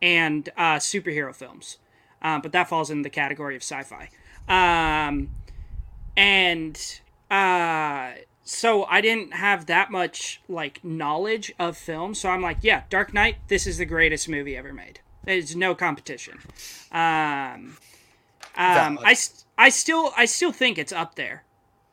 [0.00, 1.78] and uh, superhero films,
[2.22, 4.08] um, but that falls in the category of sci-fi.
[4.46, 5.30] Um,
[6.16, 8.12] and uh,
[8.46, 13.12] so I didn't have that much like knowledge of film, so I'm like, yeah, Dark
[13.12, 15.00] Knight, this is the greatest movie ever made.
[15.24, 16.38] There's no competition.
[16.92, 17.76] Um,
[18.56, 19.14] Um, I,
[19.58, 21.44] I still I still think it's up there.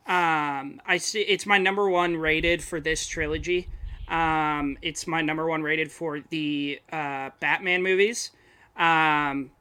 [0.08, 3.70] Um, I see it's my number one rated for this trilogy.
[4.08, 8.32] Um, it's my number one rated for the uh, Batman movies.
[8.78, 9.52] Um,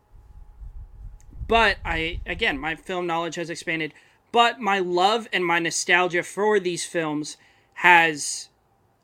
[1.49, 3.95] but I again, my film knowledge has expanded.
[4.33, 7.37] But my love and my nostalgia for these films
[7.75, 8.49] has,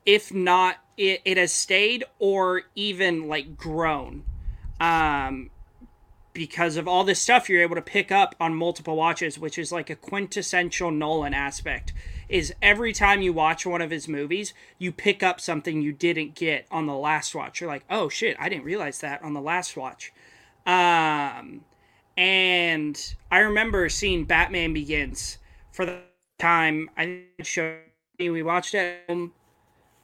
[0.05, 4.23] if not, it, it has stayed or even like grown.
[4.79, 5.51] Um,
[6.33, 9.71] because of all this stuff you're able to pick up on multiple watches, which is
[9.71, 11.93] like a quintessential Nolan aspect.
[12.27, 16.35] Is every time you watch one of his movies, you pick up something you didn't
[16.35, 17.59] get on the last watch.
[17.59, 20.13] You're like, oh shit, I didn't realize that on the last watch.
[20.65, 21.61] Um,
[22.19, 25.37] and I remember seeing Batman Begins
[25.71, 25.99] for the
[26.37, 27.77] time I showed
[28.19, 28.29] me.
[28.29, 29.31] We watched it home,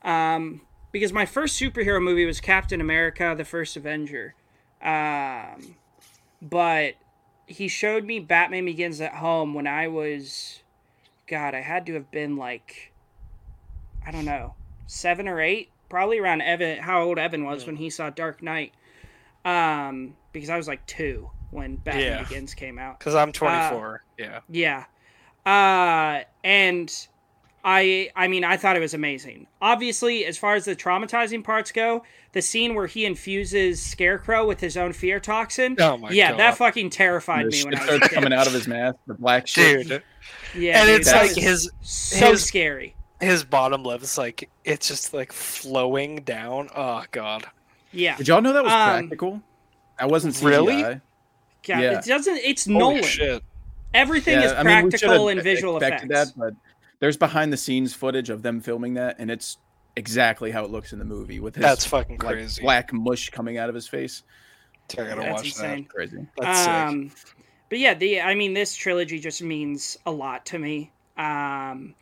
[0.01, 0.61] um,
[0.93, 4.33] because my first superhero movie was Captain America: The First Avenger.
[4.81, 5.75] Um,
[6.41, 6.93] but
[7.47, 10.61] he showed me Batman Begins at home when I was,
[11.27, 12.93] God, I had to have been like,
[14.07, 14.55] I don't know,
[14.87, 18.71] seven or eight, probably around Evan, how old Evan was when he saw Dark Knight.
[19.43, 22.23] Um, because I was like two when Batman Yeah.
[22.23, 22.99] Begins came out.
[22.99, 24.03] Because I'm 24.
[24.17, 24.39] yeah.
[24.49, 24.85] Yeah.
[25.45, 27.07] Uh, and
[27.63, 29.47] I I mean I thought it was amazing.
[29.61, 34.59] Obviously, as far as the traumatizing parts go, the scene where he infuses Scarecrow with
[34.59, 35.75] his own fear toxin.
[35.79, 36.39] Oh my yeah, god.
[36.39, 38.95] that fucking terrified The me shit when I was starts coming out of his mouth,
[39.07, 39.87] the black shit.
[39.87, 40.03] Dude.
[40.55, 42.95] Yeah, and dude, it's like his so his- scary.
[43.19, 46.69] his bottom lip is like it's just like flowing down.
[46.75, 47.45] Oh god.
[47.91, 48.17] Yeah.
[48.17, 49.41] Did y'all know that was Um, practical?
[49.99, 50.45] That wasn't CGI.
[50.49, 51.01] Really?
[51.65, 51.99] God, yeah.
[51.99, 52.37] it doesn't.
[52.37, 53.03] It's Holy Nolan.
[53.03, 53.43] shit.
[53.93, 56.31] Everything is I mean, we practical should've and visual expected effects.
[56.31, 56.53] That, but
[56.99, 59.57] there's behind the scenes footage of them filming that, and it's
[59.95, 62.61] exactly how it looks in the movie with his That's fucking like, crazy.
[62.61, 64.23] black mush coming out of his face.
[64.91, 65.85] I gotta That's watch insane.
[65.85, 66.17] Crazy.
[66.17, 66.27] that.
[66.37, 66.69] That's sick.
[66.69, 67.11] um,
[67.69, 70.91] but yeah, the I mean, this trilogy just means a lot to me.
[71.17, 71.95] Um,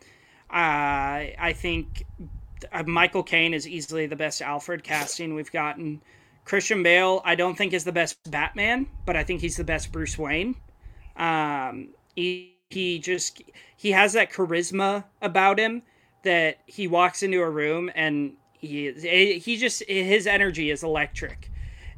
[0.50, 2.04] I I think
[2.72, 6.02] uh, Michael Caine is easily the best Alfred casting we've gotten.
[6.44, 9.92] Christian Bale, I don't think is the best Batman, but I think he's the best
[9.92, 10.56] Bruce Wayne.
[11.16, 13.42] Um, he he just
[13.76, 15.82] he has that charisma about him
[16.22, 18.92] that he walks into a room and he
[19.38, 21.50] he just his energy is electric,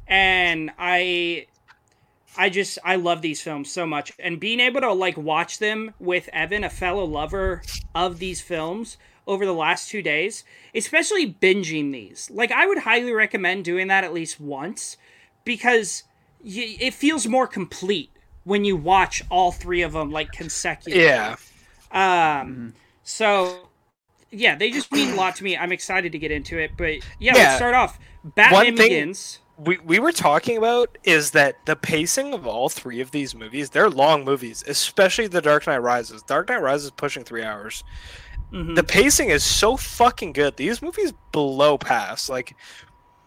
[0.07, 1.47] and I
[2.37, 5.93] I just I love these films so much and being able to like watch them
[5.99, 7.63] with Evan, a fellow lover
[7.95, 8.97] of these films
[9.27, 10.43] over the last 2 days,
[10.73, 12.29] especially binging these.
[12.33, 14.97] Like I would highly recommend doing that at least once
[15.43, 16.03] because
[16.43, 18.09] y- it feels more complete
[18.45, 21.03] when you watch all three of them like consecutively.
[21.05, 21.35] yeah.
[21.91, 22.73] Um
[23.03, 23.69] so
[24.31, 25.55] yeah, they just mean a lot to me.
[25.55, 27.43] I'm excited to get into it, but yeah, Yeah.
[27.43, 27.99] let's start off.
[28.23, 29.39] Batman One thing- Begins.
[29.57, 33.69] we, we were talking about is that the pacing of all three of these movies,
[33.69, 36.23] they're long movies, especially The Dark Knight Rises.
[36.23, 37.83] Dark Knight Rises is pushing three hours.
[38.51, 38.75] Mhm.
[38.75, 40.57] The pacing is so fucking good.
[40.57, 42.29] These movies blow past.
[42.29, 42.55] Like,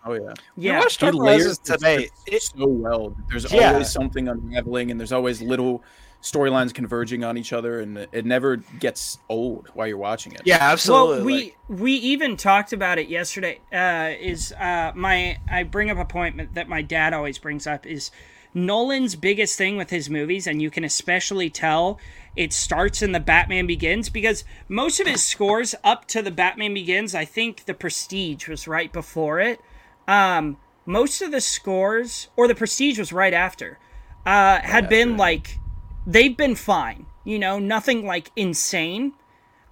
[0.04, 0.32] Oh yeah.
[0.56, 0.72] yeah.
[0.74, 2.06] you watch Dark layers Rises today.
[2.06, 3.14] script It, so well.
[3.28, 3.72] There's Yeah.
[3.72, 5.82] always something unraveling, and there's always little
[6.22, 10.42] storylines converging on each other, and it never gets old while you're watching it.
[10.44, 11.16] yeah, absolutely.
[11.16, 13.60] Well, we like- we even talked about it yesterday.
[13.72, 17.86] Uh, is uh, my I bring up a point that my dad always brings up
[17.86, 18.10] is
[18.52, 21.98] Nolan's biggest thing with his movies, and you can especially tell
[22.36, 26.74] it starts in the Batman Begins because most of his scores up to the Batman
[26.74, 29.60] Begins, I think the Prestige was right before it.
[30.06, 30.56] Um,
[30.86, 33.78] most of the scores, or the Prestige was right after,
[34.26, 35.58] uh, had been like
[36.06, 37.06] they've been fine.
[37.24, 39.12] You know, nothing like insane.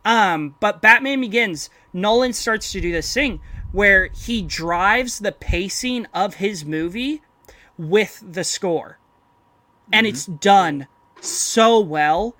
[0.05, 3.41] Um, but Batman Begins, Nolan starts to do this thing
[3.73, 7.23] where he drives the pacing of his movie
[7.79, 8.99] with the score.
[9.93, 10.87] And it's done
[11.21, 12.37] so well.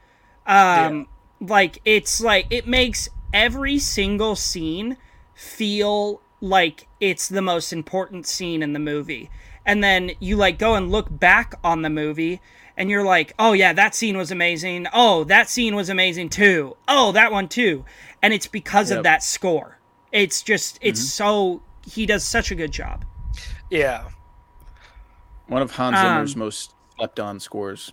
[0.47, 1.09] Um
[1.41, 4.97] like it's like it makes every single scene
[5.35, 9.31] feel like it's the most important scene in the movie.
[9.65, 12.41] And then you like go and look back on the movie
[12.77, 14.87] and you're like, "Oh yeah, that scene was amazing.
[14.93, 16.77] Oh, that scene was amazing too.
[16.87, 17.85] Oh, that one too."
[18.23, 19.79] And it's because of that score.
[20.13, 23.05] It's just it's so he does such a good job.
[23.71, 24.09] yeah.
[25.49, 27.93] One of Hans Um, Zimmer's most slept on scores.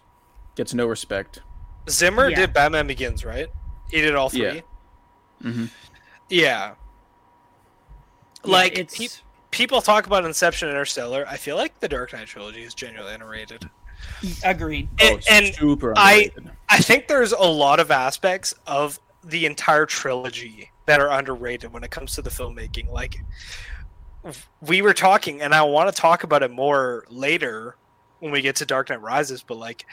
[0.56, 1.42] Gets no respect.
[1.90, 2.36] Zimmer Yeah.
[2.42, 3.48] did Batman Begins, right?
[3.90, 4.42] He did all three.
[4.42, 4.62] Yeah.
[5.44, 5.70] Mhm.
[6.30, 6.74] Yeah.
[8.44, 9.08] Yeah, Like it's pe-
[9.52, 11.26] people talk about Inception, Interstellar.
[11.28, 13.70] I feel like the Dark Knight trilogy is genuinely underrated.
[14.44, 14.88] agreed.
[15.00, 16.30] And, oh, and super I-
[16.70, 21.84] I think there's a lot of aspects of the entire trilogy that are underrated when
[21.84, 22.92] it comes to the filmmaking.
[22.92, 23.16] Like
[24.62, 27.76] we were talking, and I want to talk about it more later
[28.20, 29.44] when we get to Dark Knight Rises.
[29.44, 29.86] But like,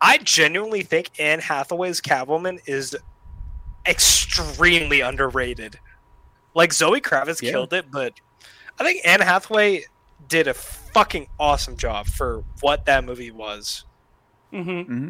[0.00, 2.96] I genuinely think Anne Hathaway's Catwoman is
[3.86, 5.78] extremely underrated.
[6.54, 7.52] Like Zoe Kravitz Yeah.
[7.52, 8.14] killed it, but
[8.78, 9.84] I think Anne Hathaway
[10.28, 13.84] did a fucking awesome job for what that movie was.
[14.50, 15.08] hmm hmm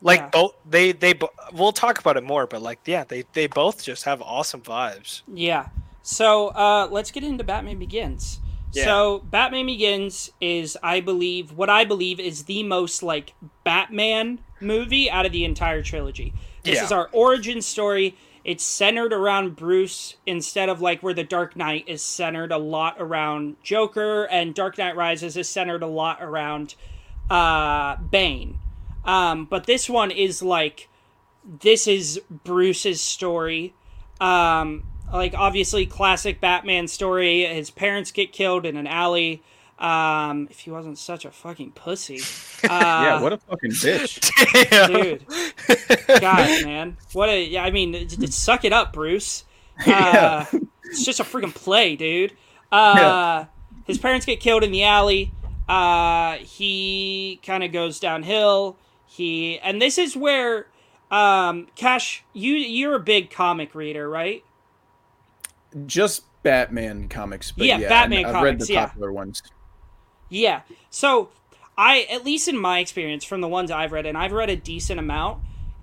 [0.00, 0.28] Like Yeah.
[0.28, 1.14] both they they
[1.52, 5.22] we'll talk about it more, but like yeah, they they both just have awesome vibes.
[5.32, 5.68] Yeah.
[6.02, 8.40] So uh, let's get into Batman Begins.
[8.72, 8.84] Yeah.
[8.84, 13.34] So Batman Begins is, I believe, what I believe is the most like
[13.64, 16.32] Batman movie out of the entire trilogy.
[16.62, 16.84] This Yeah.
[16.84, 18.16] is our origin story.
[18.44, 22.96] It's centered around Bruce instead of like where the Dark Knight is centered a lot
[22.98, 26.74] around Joker and Dark Knight Rises is centered a lot around
[27.30, 28.58] uh, Bane.
[29.04, 30.88] Um, but this one is like
[31.44, 33.74] this is Bruce's story.
[34.20, 37.44] Um, like obviously classic Batman story.
[37.44, 39.42] His parents get killed in an alley.
[39.78, 42.20] Um, if he wasn't such a fucking pussy.
[42.62, 44.20] Uh, yeah, what a fucking bitch.
[46.08, 46.20] dude.
[46.20, 47.64] God, man, what a yeah.
[47.64, 49.44] I mean, it- it- suck it up, Bruce.
[49.86, 50.44] Uh,
[50.84, 52.32] It's just a freaking play, dude.
[52.70, 53.44] Uh, Yeah.
[53.86, 55.32] His parents get killed in the alley.
[55.68, 58.76] Uh, he kind of goes downhill.
[59.06, 60.66] He and this is where,
[61.10, 64.44] um, Cash, you you're a big comic reader, right?
[65.86, 68.86] Just Batman comics, but Yeah, yeah, Batman I've read comics, the yeah.
[68.86, 69.42] popular ones.
[70.28, 70.62] Yeah.
[70.90, 71.30] So
[71.76, 74.56] I, at least in my experience, from the ones I've read, and I've read a
[74.56, 75.42] decent amount,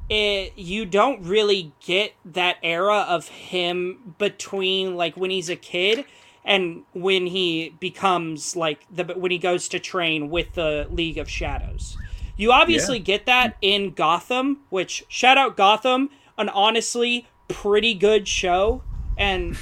[0.09, 6.03] it you don't really get that era of him between like when he's a kid
[6.43, 11.29] and when he becomes like the when he goes to train with the League of
[11.29, 11.95] Shadows.
[12.37, 18.81] You obviously get that in Gotham, which shout out Gotham, an honestly pretty good show
[19.17, 19.57] and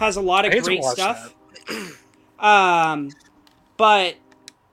[0.00, 1.34] has a lot of great stuff.
[2.40, 3.10] Um,
[3.76, 4.16] but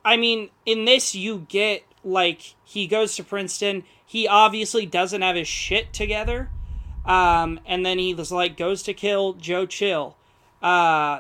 [0.06, 3.84] I mean, in this, you get like he goes to Princeton.
[4.06, 6.49] He obviously doesn't have his shit together.
[7.06, 10.16] Um, and then he was like goes to kill Joe Chill.
[10.62, 11.20] Uh,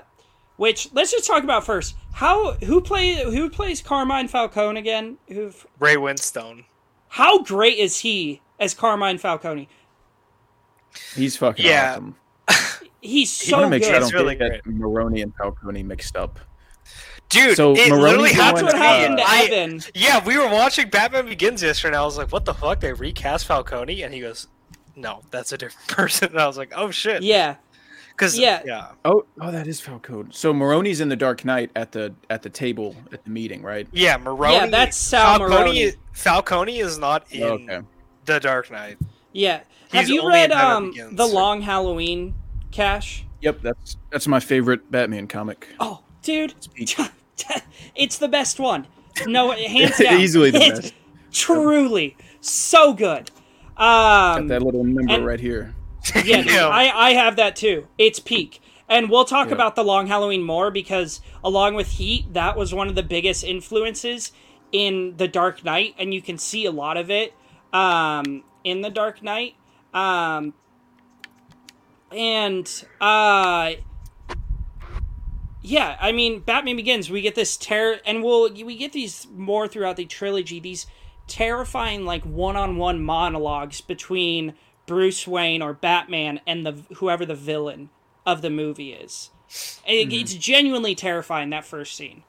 [0.55, 1.95] which let's just talk about first.
[2.13, 5.17] How who play who plays Carmine Falcone again?
[5.27, 5.51] Who?
[5.79, 6.63] Ray Winstone.
[7.09, 9.67] How great is he as Carmine Falcone?
[11.13, 11.91] He's fucking Yeah.
[11.91, 12.15] awesome.
[13.01, 13.87] He's I want so to make good.
[13.87, 16.39] sure I don't really get Maroni and Falcone mixed up.
[17.29, 19.57] Dude, So it Maroni's literally the That's what happened happened to to me.
[19.57, 19.81] I- Evan.
[19.93, 22.93] Yeah, we were watching Batman Begins yesterday, and I was like, "What the fuck?" They
[22.93, 24.47] recast Falcone, and he goes,
[24.95, 27.55] "No, that's a different person." And I was like, "Oh shit!" Yeah,
[28.11, 28.61] because Yeah.
[28.65, 30.29] yeah, Oh, oh, that is Falcone.
[30.31, 33.87] So Maroni's in the Dark Knight at the at the table at the meeting, right?
[33.91, 34.53] yeah, Maroni.
[34.55, 35.55] Yeah, that's Sal Falcone.
[35.55, 35.91] Maroni.
[36.13, 37.81] Falcone is not in Oh, okay.
[38.23, 38.97] the Dark Knight.
[39.33, 39.61] yeah.
[39.91, 41.15] Have He's you read um Begins.
[41.17, 42.33] the Long Halloween,
[42.71, 43.25] Cash?
[43.41, 45.67] Yep, that's that's my favorite Batman comic.
[45.79, 46.95] Oh, dude, peak.
[47.95, 48.87] it's the best one.
[49.25, 50.93] No, hands down, Easily the It's best.
[51.31, 53.31] Truly, so good.
[53.77, 55.75] Got Um, that little number and- right here.
[56.23, 57.87] yeah, dude, I I have that too.
[57.97, 58.61] It's peak.
[58.89, 59.53] And we'll talk Yeah.
[59.55, 63.43] about the Long Halloween more because along with Heat, that was one of the biggest
[63.43, 64.31] influences
[64.71, 67.33] in the Dark Knight, and you can see a lot of it
[67.73, 69.55] um, in the Dark Knight.
[69.93, 70.53] Um,
[72.11, 73.73] and uh,
[75.61, 77.09] yeah, I mean, Batman Begins.
[77.09, 80.59] We get this terror, and we'll we get these more throughout the trilogy.
[80.59, 80.87] These
[81.27, 84.53] terrifying, like one-on-one monologues between
[84.85, 87.89] Bruce Wayne or Batman and the whoever the villain
[88.25, 89.31] of the movie is.
[89.85, 92.23] It, It's genuinely terrifying that first scene,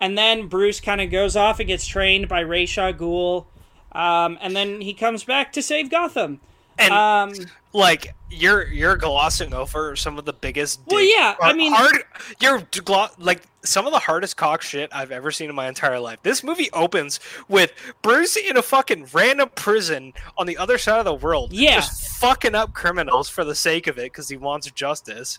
[0.00, 3.46] and then Bruce kind of goes off and gets trained by Ra's al Ghul,
[3.92, 6.40] um, and then he comes back to save Gotham.
[6.78, 7.32] And Um,
[7.72, 10.80] like you're you're glossing over some of the biggest.
[10.86, 12.04] Well, dick- yeah, I mean- hard.
[12.40, 15.98] You're glo- like some of the hardest cock shit I've ever seen in my entire
[15.98, 16.18] life.
[16.22, 17.72] This movie opens with
[18.02, 21.76] Bruce in a fucking random prison on the other side of the world, Yeah.
[21.76, 25.38] just fucking up criminals for the sake of it because he wants justice,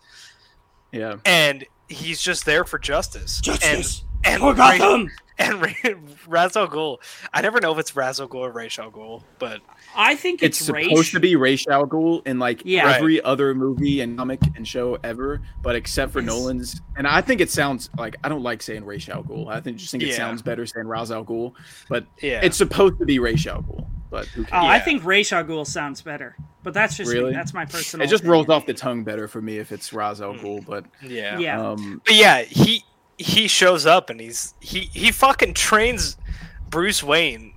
[0.91, 1.15] Yeah.
[1.25, 3.39] and he's just there for justice.
[3.41, 5.11] justice and for and Ra- Gotham.
[5.39, 5.71] and Ra-
[6.27, 6.97] Ra's Ghul.
[7.33, 9.61] I never know if it's Ra's al Ghul or Ra's al Ghul, but
[9.95, 11.11] I think It's, it's, supposed Ra's.
[11.11, 12.91] to be Ra's al Ghul in like Yeah.
[12.95, 16.27] every other movie and comic and show ever, but except for Yes.
[16.27, 16.81] Nolan's.
[16.95, 19.47] And I think it sounds like I don't like saying Ra's al Ghul.
[19.47, 20.15] I think just think it Yeah.
[20.15, 21.53] sounds better saying Ra's al Ghul,
[21.89, 23.87] but yeah, it's supposed to be Ra's al Ghul.
[24.09, 24.63] But who Oh, cares?
[24.63, 27.17] I think Ra's al Ghul sounds better, but that's just me.
[27.19, 27.33] Really?
[27.33, 28.05] That's my personal.
[28.05, 30.65] it just rolls off the tongue better for me if it's Ra's al Ghul.
[30.65, 31.61] But yeah, Yeah.
[31.61, 32.83] um, But yeah, he
[33.17, 36.17] he shows up and he's he he fucking trains
[36.69, 37.53] Bruce Wayne.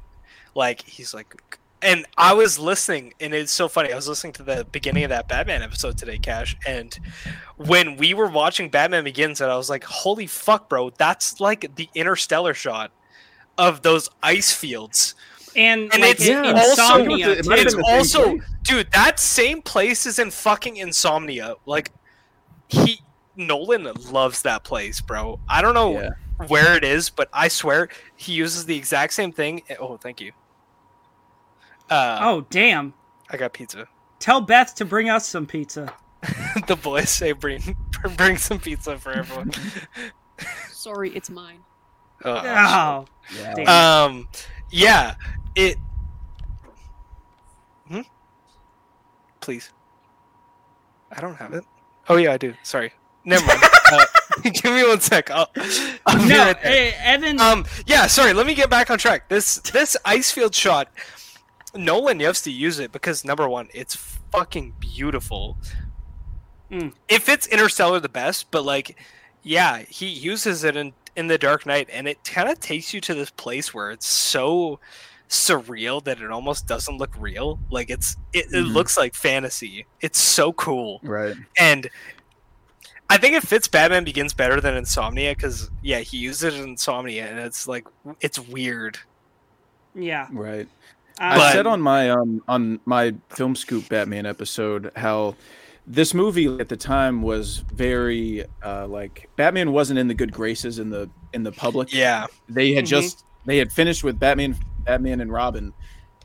[0.54, 1.34] Like he's like
[1.82, 3.92] and I was listening and it's so funny.
[3.92, 6.98] I was listening to the beginning of that Batman episode today, Cash, and
[7.56, 11.74] when we were watching Batman Begins and I was like, "Holy fuck, bro, that's like
[11.76, 12.90] the interstellar shot
[13.56, 15.14] of those ice fields."
[15.56, 17.30] and, And like it's in- also- insomnia.
[17.30, 21.54] it might it's been the same also dude that same place is in fucking insomnia
[21.66, 21.90] like
[22.68, 23.00] he
[23.46, 26.10] nolan loves that place bro i don't know Yeah.
[26.48, 30.32] where it is but i swear he uses the exact same thing oh thank you
[31.90, 32.94] uh oh damn!
[33.30, 33.86] i got pizza
[34.20, 35.94] Tell Beth to bring us some pizza.
[36.66, 37.74] the boys say bring
[38.18, 39.50] bring some pizza for everyone
[40.70, 41.60] Sorry, it's mine.
[42.24, 43.54] oh, Oh, Yeah.
[43.54, 43.68] damn.
[43.68, 44.28] um
[44.70, 45.14] yeah
[45.56, 45.76] it
[47.88, 48.00] hmm?
[49.40, 49.72] please
[51.10, 51.64] i don't have it
[52.08, 52.92] oh yeah i do sorry
[53.24, 54.04] never mind uh,
[54.42, 55.50] give me one sec I'll,
[56.06, 56.92] I'll no, right there.
[56.92, 57.40] eh, Evan.
[57.40, 60.88] um yeah sorry let me get back on track this this ice field shot
[61.74, 63.94] nolan loves to use it because number one it's
[64.32, 65.56] fucking beautiful
[66.70, 66.92] Mm.
[67.08, 68.96] it fits interstellar the best but like
[69.42, 73.00] yeah he uses it in in the dark knight and it kind of takes you
[73.00, 74.78] to this place where it's so
[75.28, 78.72] surreal that it almost doesn't look real like it's it, it Mhm.
[78.72, 81.34] looks like fantasy it's so cool Right.
[81.58, 81.90] and
[83.10, 86.62] I think it fits Batman Begins better than Insomnia because yeah, he used it in
[86.70, 87.86] Insomnia, and it's like
[88.20, 88.98] it's weird.
[89.94, 90.28] yeah.
[90.32, 90.68] Right.
[91.20, 95.34] Um, I said on my um on my film scoop Batman episode how
[95.86, 100.78] this movie at the time was very uh like Batman wasn't in the good graces
[100.78, 101.92] in the in the public.
[101.92, 102.88] Yeah, They had Mhm.
[102.88, 104.56] just they had finished with Batman
[104.86, 105.74] Batman and Robin.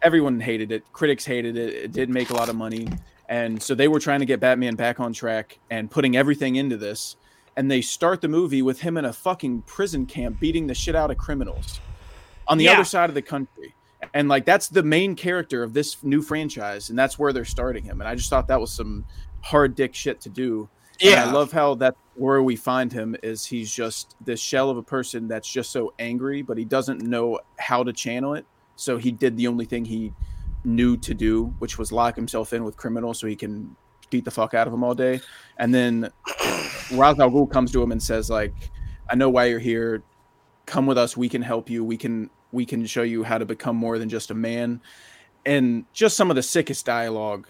[0.01, 0.83] Everyone hated it.
[0.93, 1.73] Critics hated it.
[1.73, 2.87] It didn't make a lot of money.
[3.27, 6.77] And so they were trying to get Batman back on track and putting everything into
[6.77, 7.15] this.
[7.57, 10.95] And they start the movie with him in a fucking prison camp beating the shit
[10.95, 11.79] out of criminals
[12.47, 12.73] on the Yeah.
[12.73, 13.73] other side of the country.
[14.13, 17.83] And like that's the main character of this new franchise, and that's where they're starting
[17.83, 18.01] him.
[18.01, 19.05] And I just thought that was some
[19.41, 20.69] hard dick shit to do.
[21.01, 24.69] And yeah, I love how that where we find him is he's just this shell
[24.69, 28.45] of a person that's just so angry, but he doesn't know how to channel it.
[28.75, 30.13] So he did the only thing he
[30.65, 33.75] knew to do, which was lock himself in with criminals so he can
[34.09, 35.19] beat the fuck out of them all day.
[35.57, 36.09] And then
[36.93, 38.53] Ra's al Ghul comes to him and says, like,
[39.09, 40.03] I know why you're here.
[40.65, 41.15] Come with us.
[41.15, 41.83] We can help you.
[41.83, 44.81] We can we can show you how to become more than just a man.
[45.45, 47.47] And just some of the sickest dialogue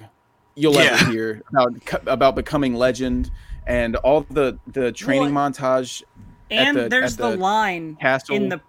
[0.55, 0.97] you'll Yeah.
[0.99, 1.73] ever hear about
[2.07, 3.31] about becoming legend
[3.67, 6.03] and all the the training Well, montage
[6.51, 8.35] and the- there's the, the line castle.
[8.35, 8.61] in the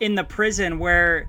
[0.00, 1.28] in the prison where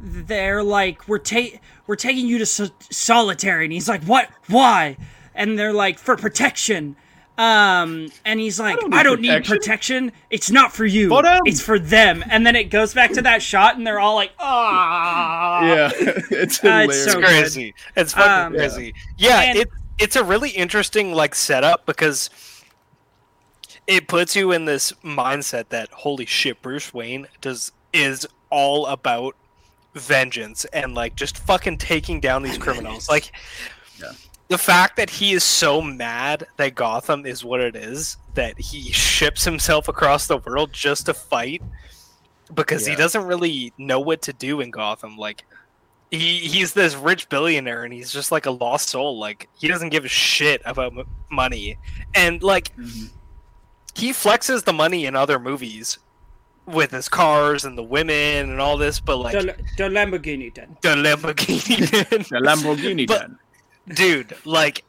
[0.00, 4.96] they're like we're ta- we're taking you to so- solitary and he's like what why
[5.34, 6.96] and they're like for protection
[7.38, 11.22] um and he's like don't i don't, need protection." protection it's not for you For
[11.22, 14.14] them." it's for them and then it goes back to that shot and they're all
[14.14, 16.96] like ah yeah, it's Uh, it's hilarious.
[17.06, 17.74] it's so crazy.
[17.96, 18.94] It's fucking Um, crazy.
[19.18, 19.68] Yeah, and- it
[19.98, 22.30] it's a really interesting like setup because
[23.86, 29.34] it puts you in this mindset that holy shit, Bruce Wayne does is all about
[29.94, 33.08] vengeance and like just fucking taking down these criminals.
[33.08, 33.32] Like
[34.00, 34.12] Yeah.
[34.48, 38.92] the fact that he is so mad that Gotham is what it is, that he
[38.92, 41.62] ships himself across the world just to fight
[42.54, 45.16] because he doesn't really know what to do in Gotham.
[45.16, 45.44] Like
[46.10, 49.18] he he's this rich billionaire and he's just like a lost soul.
[49.18, 51.78] Like he doesn't give a shit about m- money.
[52.14, 53.10] And like Mhm.
[53.94, 55.98] he flexes the money in other movies
[56.72, 60.76] with his cars and the women and all this, but like the, the lamborghini then.
[60.82, 63.28] The Lamborghini, The Lamborghini But-
[63.86, 63.96] then.
[63.96, 64.84] dude, like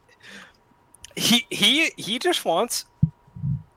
[1.16, 2.86] he he he just wants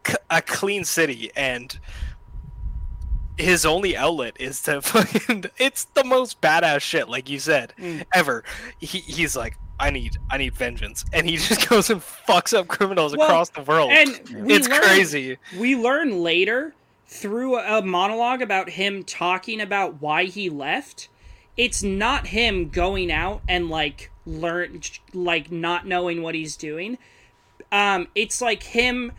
[0.08, 1.78] c- a clean city and
[3.38, 8.06] his only outlet is to fucking it's the most badass shit like you said Mm.
[8.14, 8.44] ever.
[8.80, 12.70] He, he's like i need i need vengeance and he just goes and fucks up
[12.70, 13.92] criminals Well, across the world.
[13.92, 14.10] and
[14.50, 15.38] it's learn- crazy.
[15.58, 16.74] we learn later
[17.08, 21.08] through a monologue about him talking about why he left.
[21.58, 24.82] It's not him going out and like learn
[25.14, 26.98] like not knowing what he's doing.
[27.72, 29.12] Um it's like him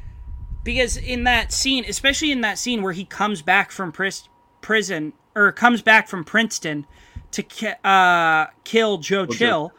[0.64, 4.28] because in that scene especially in that scene where he comes back from pris-
[4.60, 6.86] prison or comes back from princeton
[7.30, 9.32] to ki- uh kill joe Joe.
[9.32, 9.72] chill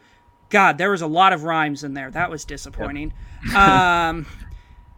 [0.48, 2.10] god there was a lot of rhymes in there.
[2.10, 3.12] That was disappointing.
[3.54, 4.26] Um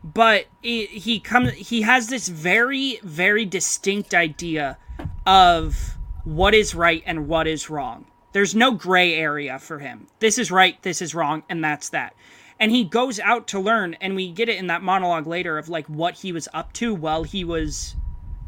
[0.02, 4.78] but it, he comes he has this very very distinct idea
[5.26, 8.06] of what is right and what is wrong.
[8.32, 10.06] There's no gray area for him.
[10.18, 12.14] This is right this is wrong and that's that.
[12.58, 15.68] And he goes out to learn and we get it in that monologue later of
[15.68, 17.96] like what he was up to while he was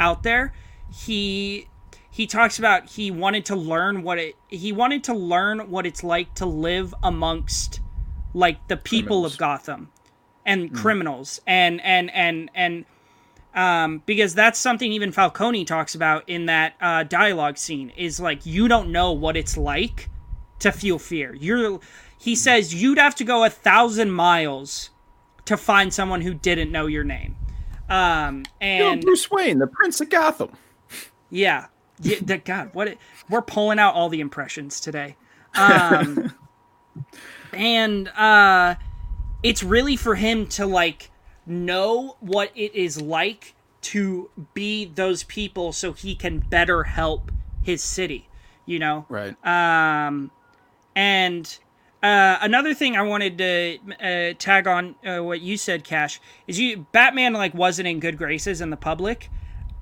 [0.00, 0.52] out there.
[0.92, 1.68] He
[2.10, 6.04] he talks about he wanted to learn what it he wanted to learn what it's
[6.04, 7.80] like to live amongst
[8.34, 9.32] like the people Criminals.
[9.34, 9.90] of Gotham
[10.44, 12.84] and criminals and and and and
[13.54, 17.92] um, because that's something even Falcone talks about in that uh, dialogue scene.
[17.96, 20.08] Is like you don't know what it's like
[20.62, 21.34] to feel fear.
[21.34, 21.80] You're,
[22.18, 24.90] he says, you'd have to go a thousand miles
[25.44, 27.36] to find someone who didn't know your name.
[27.88, 30.50] Um, Yo, and Bruce Wayne, the Prince of Gotham.
[31.30, 31.66] yeah,
[32.00, 32.98] yeah the, God, what it,
[33.28, 35.16] we're pulling out all the impressions today.
[35.54, 36.32] Um,
[37.52, 38.76] and uh,
[39.42, 41.10] it's really for him to like
[41.46, 47.32] know what it is like to be those people, so he can better help
[47.62, 48.28] his city.
[48.64, 49.34] You know, Right.
[49.44, 50.30] um,
[50.94, 51.58] and
[52.02, 56.60] uh, another thing I wanted to uh, tag on uh, what you said, Cash, is
[56.60, 59.30] you Batman like wasn't in good graces in the public.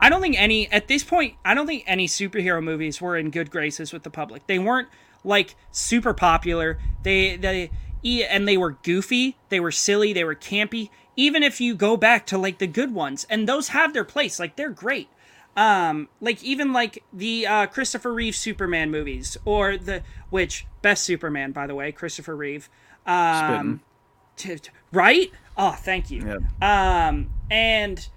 [0.00, 1.34] I don't think any at this point.
[1.44, 4.46] I don't think any superhero movies were in good graces with the public.
[4.46, 4.88] They weren't
[5.24, 6.78] like super popular.
[7.02, 7.70] They they
[8.04, 9.36] and they were goofy.
[9.48, 10.12] They were silly.
[10.12, 10.90] They were campy.
[11.16, 14.38] Even if you go back to like the good ones, and those have their place.
[14.38, 15.08] Like they're great
[15.56, 20.00] um like even like the uh christopher reeve superman movies or the
[20.30, 22.70] which best superman by the way christopher reeve
[23.04, 23.80] um
[24.36, 27.08] t- t- right oh thank you Yeah.
[27.08, 28.08] um and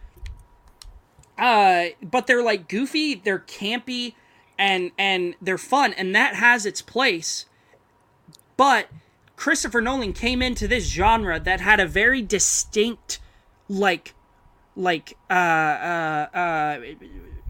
[1.39, 4.14] uh but they're like goofy they're campy
[4.60, 7.47] and and they're fun and that has its place
[8.57, 8.88] but
[9.35, 13.19] christopher nolan came into this genre that had a very distinct
[13.68, 14.14] like
[14.76, 16.80] like uh uh uh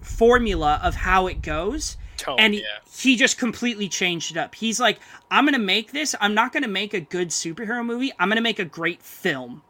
[0.02, 1.98] formula of how it goes.
[2.18, 2.62] Tone, and yeah.
[2.86, 4.56] he, he just completely changed it up.
[4.56, 5.00] He's like
[5.32, 6.16] i'm gonna make this.
[6.20, 8.12] I'm not gonna make a good superhero movie.
[8.20, 9.64] I'm gonna make a great film.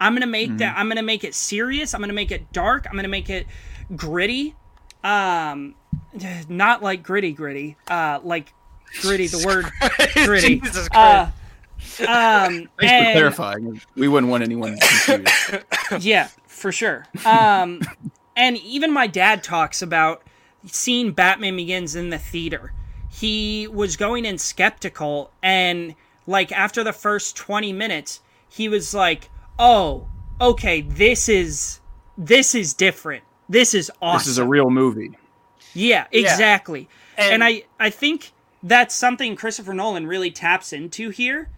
[0.00, 1.94] I'm gonna make that i'm gonna make it serious.
[1.94, 2.86] I'm gonna make it dark.
[2.88, 3.46] I'm gonna make it
[3.96, 4.54] gritty.
[5.02, 5.74] Um
[6.48, 7.76] not like gritty gritty.
[7.88, 8.52] Uh like
[9.00, 9.66] gritty the word
[10.24, 10.60] gritty.
[10.60, 11.32] Jesus uh Christ.
[12.06, 13.80] Um Thanks for clarifying.
[13.96, 14.76] We wouldn't want anyone
[15.06, 16.04] confused.
[16.04, 17.06] yeah, for sure.
[17.24, 17.80] Um,
[18.36, 20.22] and even my dad talks about
[20.66, 22.72] seeing Batman Begins in the theater.
[23.10, 25.94] He was going in skeptical, and
[26.26, 29.28] like after the first twenty minutes, he was like,
[29.58, 30.08] "Oh,
[30.40, 31.80] okay, this is
[32.16, 33.24] this is different.
[33.48, 34.18] This is awesome.
[34.20, 35.10] This is a real movie.
[35.74, 36.88] Yeah, exactly.
[37.16, 38.32] And, And- I I think
[38.62, 41.48] that's something Christopher Nolan really taps into here.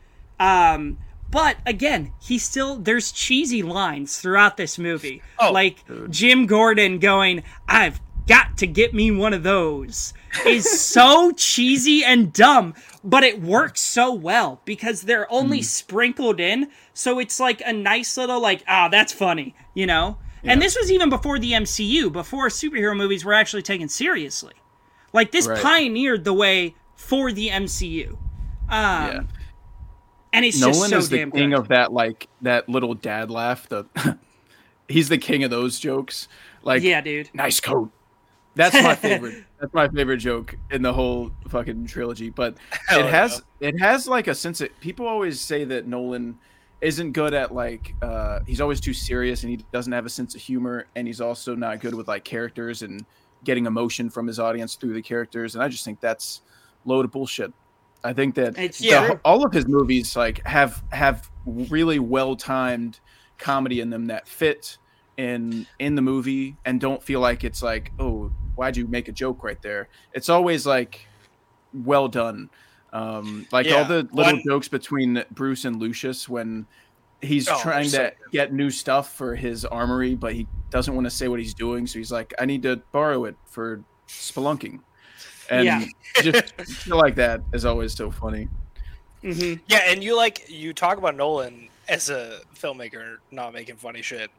[0.42, 0.98] Um
[1.30, 5.22] but again, he still there's cheesy lines throughout this movie.
[5.38, 5.76] Oh, like
[6.10, 10.12] Jim Gordon going, "I've got to get me one of those."
[10.46, 16.68] is so cheesy and dumb, but it works so well because they're only sprinkled in,
[16.94, 20.18] so it's like a nice little like, "Ah, that's funny," you know?
[20.44, 24.54] And this was even before the MCU, before superhero movies were actually taken seriously.
[25.12, 25.62] Like this Right.
[25.62, 28.08] pioneered the way for the MCU.
[28.08, 28.18] Um,
[28.68, 29.20] yeah.
[30.32, 31.58] And it's just Nolan so is the damn king good.
[31.58, 33.68] of that like that little dad laugh.
[33.68, 33.86] The
[34.88, 36.28] he's the king of those jokes.
[36.62, 37.30] Like yeah, dude.
[37.34, 37.90] nice coat.
[38.54, 39.44] That's my favorite.
[39.60, 42.30] That's my favorite joke in the whole fucking trilogy.
[42.30, 42.56] But
[42.88, 46.38] Hell it has it has like a sense of people always say that Nolan
[46.80, 50.34] isn't good at like uh he's always too serious and he doesn't have a sense
[50.34, 53.04] of humor and he's also not good with like characters and
[53.44, 56.42] getting emotion from his audience through the characters and I just think that's
[56.84, 57.52] load of bullshit.
[58.04, 63.00] I think that the- all of his movies like have have really well timed
[63.38, 64.78] comedy in them that fit
[65.16, 69.12] in in the movie and don't feel like it's like oh why'd you make a
[69.12, 69.88] joke right there?
[70.12, 71.06] It's always like
[71.72, 72.50] well done.
[72.92, 76.66] Um like all the little one- jokes between bruce and lucius when
[77.22, 81.04] he's Oh, trying so to get new stuff for his armory but he doesn't want
[81.06, 84.80] to say what he's doing so he's like i need to borrow it for spelunking
[85.52, 85.84] and Yeah.
[86.22, 88.48] just feel like that is always so funny
[89.22, 94.02] hmm Yeah, and you like you talk about Nolan as a filmmaker not making funny
[94.02, 94.30] shit.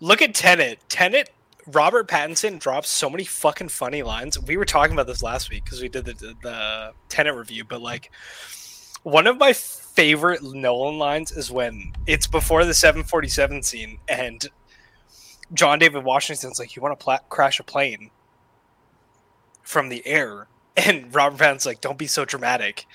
[0.00, 0.78] Look at Tenet.
[0.88, 1.30] Tenet.
[1.66, 4.38] Robert Pattinson drops so many fucking funny lines.
[4.40, 7.64] We were talking about this last week because we did the, the the Tenet review,
[7.64, 8.10] but like
[9.02, 14.46] one of my favorite Nolan lines is when it's before the 747 scene and
[15.52, 18.10] John David Washington's like, "You want to pla- crash a plane
[19.68, 22.86] from the air?" And Robert Pattinson's like, "Don't be so dramatic."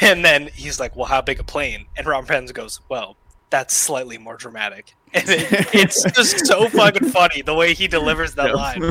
[0.00, 3.16] And then he's like, "Well, how big a plane?" And Robert Pattinson goes, "Well,
[3.50, 8.34] that's slightly more dramatic." And it, it's just so fucking funny the way he delivers
[8.36, 8.54] that Yeah.
[8.54, 8.82] line.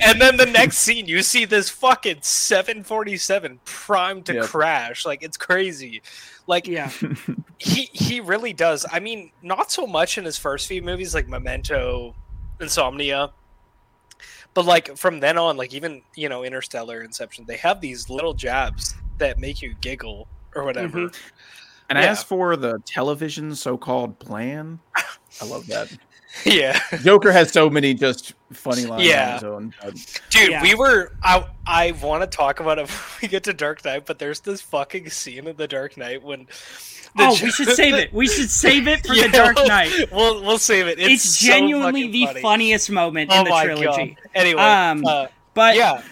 [0.00, 4.44] And then the next scene, you see this fucking 747 primed to Yep.
[4.46, 5.06] crash.
[5.06, 6.02] Like it's crazy.
[6.48, 6.90] Like Yeah.
[7.58, 8.84] he he really does.
[8.90, 12.16] I mean, not so much in his first few movies like Memento,
[12.60, 13.30] Insomnia,
[14.54, 18.34] but like from then on, like even you know Interstellar, Inception, they have these little
[18.34, 20.98] jabs that make you giggle or whatever.
[20.98, 21.16] Mm-hmm.
[21.90, 22.10] And Yeah.
[22.10, 24.78] as for the television so-called plan,
[25.40, 25.90] I love that.
[26.44, 26.78] yeah.
[27.02, 29.40] Joker has so many just funny lines Yeah.
[29.42, 29.94] on his own.
[30.30, 30.62] Dude, Yeah.
[30.62, 31.12] we were.
[31.22, 34.40] I I want to talk about it when we get to Dark Knight, but there's
[34.40, 36.46] this fucking scene in the Dark Knight when.
[37.16, 38.12] the Oh, Jo- we should save it.
[38.12, 40.12] We should save it for Yeah, the Dark we'll- Knight.
[40.12, 40.98] We'll we'll save it.
[41.00, 42.40] It's, It's, genuinely fucking the funny.
[42.42, 43.84] funniest moment Oh in the my trilogy.
[44.24, 44.28] god.
[44.34, 46.02] Anyway, Um, uh, But yeah,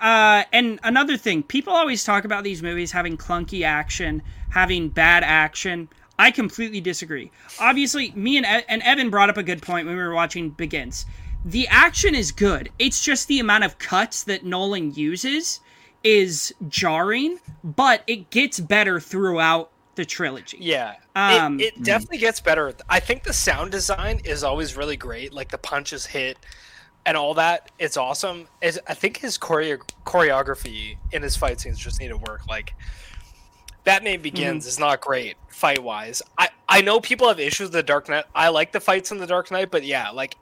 [0.00, 5.22] uh, and another thing, people always talk about these movies having clunky action, having bad
[5.24, 5.88] action.
[6.18, 7.30] I completely disagree.
[7.60, 10.50] Obviously, me and e- and Evan brought up a good point when we were watching
[10.50, 11.06] Begins.
[11.44, 12.70] The action is good.
[12.78, 15.60] It's just the amount of cuts that Nolan uses
[16.02, 20.58] is jarring, but it gets better throughout the trilogy.
[20.60, 20.94] yeah.
[21.16, 22.72] Um, it, it definitely gets better.
[22.88, 25.32] I think the sound design is always really great.
[25.32, 26.38] Like the punches hit
[27.04, 27.72] and all that.
[27.80, 28.46] It's awesome.
[28.62, 32.46] Is I think his choreo- choreography in his fight scenes just need to work.
[32.46, 32.74] Like
[33.88, 34.68] Batman Begins Mm-hmm.
[34.68, 36.20] is not great fight wise.
[36.36, 38.26] I I know people have issues with the Dark Knight.
[38.34, 40.36] I like the fights in the Dark Knight, but yeah, like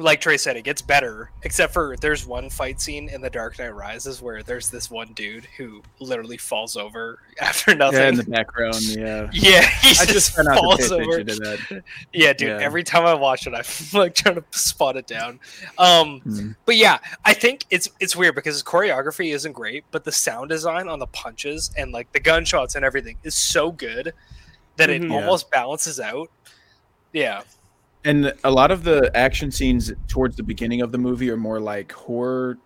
[0.00, 1.30] like Trey said, it gets better.
[1.42, 5.12] Except for there's one fight scene in the Dark Knight Rises where there's this one
[5.12, 8.00] dude who literally falls over after nothing.
[8.00, 8.80] yeah, in the background.
[8.82, 9.28] Yeah.
[9.32, 11.22] Yeah, he I just, just try to falls over.
[11.22, 11.84] to that.
[12.12, 12.48] Yeah, dude.
[12.48, 12.58] Yeah.
[12.60, 13.64] Every time I watch it, I'm
[13.98, 15.38] like trying to spot it down.
[15.78, 16.56] Um, Mhm.
[16.66, 20.48] but yeah, I think it's it's weird because his choreography isn't great, but the sound
[20.50, 24.12] design on the punches and like the gunshots and everything is so good
[24.76, 25.10] that it Mhm.
[25.10, 25.16] Yeah.
[25.20, 26.30] almost balances out.
[27.12, 27.42] Yeah,
[28.04, 31.60] And a lot of the action scenes towards the beginning of the movie are more
[31.60, 32.56] like horror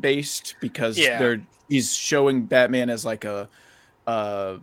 [0.00, 1.18] based because Yeah.
[1.18, 3.48] they're he's showing Batman as like a
[4.06, 4.56] uh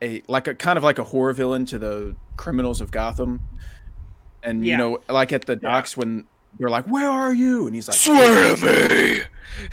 [0.00, 3.40] a like a kind of like a horror villain to the criminals of Gotham.
[4.42, 4.72] And Yeah.
[4.72, 6.26] you know, like at the docks when
[6.58, 9.20] they're like, "Where are you?" and he's like, swear to me.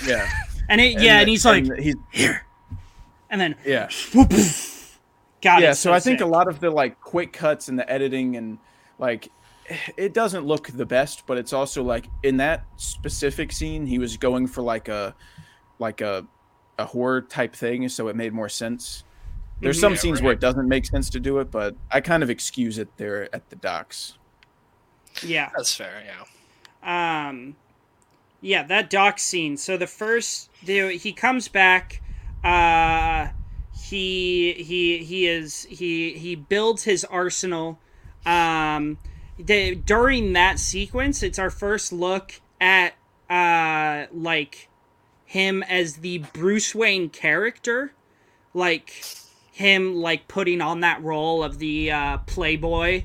[0.07, 0.27] "Yeah,
[0.69, 2.43] And it, yeah, and, he's like, he's here,
[3.29, 3.87] and then yeah,
[5.41, 7.87] God, yeah." it's So I think a lot of the like quick cuts and the
[7.91, 8.57] editing and
[9.01, 9.33] like
[9.97, 14.17] it doesn't look the best, but it's also like in that specific scene, he was
[14.17, 15.15] going for like a
[15.79, 16.27] like a
[16.79, 19.05] a horror type thing, so it made more sense.
[19.63, 22.23] There's some Yeah, scenes where it doesn't make sense to do it, but I kind
[22.23, 24.19] of excuse it there at the docks.
[25.21, 25.51] yeah.
[25.55, 26.03] That's fair.
[26.05, 26.23] Yeah.
[26.83, 27.57] um
[28.41, 32.01] yeah that dock scene so the first the, he comes back
[32.43, 33.29] uh
[33.71, 37.81] he he he is he he builds his arsenal
[38.25, 38.97] um
[39.37, 42.93] the, during that sequence it's our first look at
[43.29, 44.69] uh like
[45.31, 47.93] him as the bruce wayne character.
[48.53, 49.01] Like
[49.53, 53.03] him like putting on that role of the uh playboy.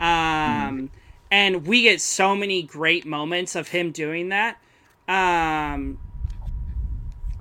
[0.00, 0.90] Um
[1.30, 4.58] and we get so many great moments of him doing that.
[5.06, 5.98] Um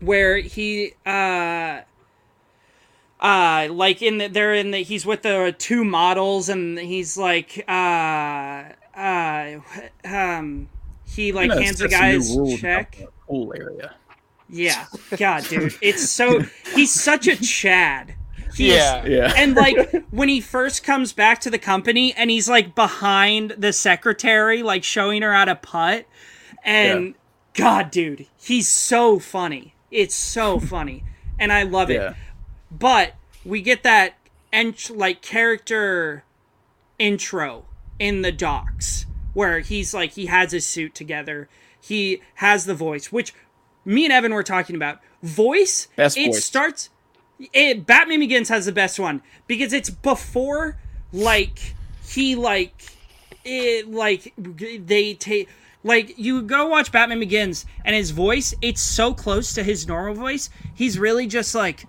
[0.02, 1.82] where he uh
[3.19, 7.64] uh like in the they're in the he's with the two models and he's like
[7.68, 8.64] uh
[8.95, 9.60] uh
[10.06, 10.69] um
[11.06, 12.98] he like Gonna hands the set some new guy's rules check.
[12.98, 13.95] the Pool area.
[14.49, 14.85] yeah.
[15.18, 15.73] God dude.
[15.81, 16.41] It's so
[16.76, 18.14] he's such a chad.
[18.56, 19.06] He's, Yeah.
[19.06, 23.52] Yeah, and like when he first comes back to the company and he's like behind
[23.57, 26.06] the secretary like showing her how to putt
[26.64, 27.15] and
[27.53, 29.73] god dude he's so funny.
[29.91, 31.03] It's so funny.
[31.39, 31.95] And i love it.
[31.95, 32.14] Yeah.
[32.72, 33.14] But
[33.45, 34.15] we get that
[34.52, 36.23] ent- like character
[36.99, 37.65] intro
[37.99, 41.48] in the docs where he's like he has his suit together.
[41.80, 43.34] He has the voice which
[43.85, 44.99] me and evan were talking about.
[45.23, 46.45] Voice Best it voice.
[46.45, 46.89] starts
[47.53, 50.77] it batman begins has the best one because it's before
[51.14, 51.76] like
[52.07, 52.84] he like
[53.45, 55.48] it like they take
[55.84, 60.15] like you go watch batman begins and his voice it's so close to his normal
[60.15, 60.49] voice.
[60.73, 61.85] He's really just like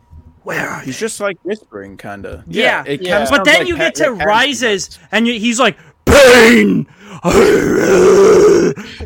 [0.49, 2.43] where are He's just like whispering, kind of.
[2.47, 2.83] Yeah.
[2.87, 3.19] it Yeah.
[3.19, 5.77] kinda but then like you Pat- get to like Pattinson rises and you, he's like
[6.07, 6.87] pain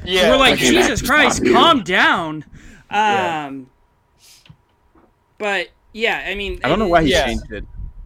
[0.05, 0.31] Yeah.
[0.31, 2.45] we're like Like, jesus christ calm down
[2.91, 3.47] Yeah.
[3.49, 3.67] um
[5.39, 7.27] but yeah i mean I don't know why he Yeah.
[7.27, 7.65] changed it.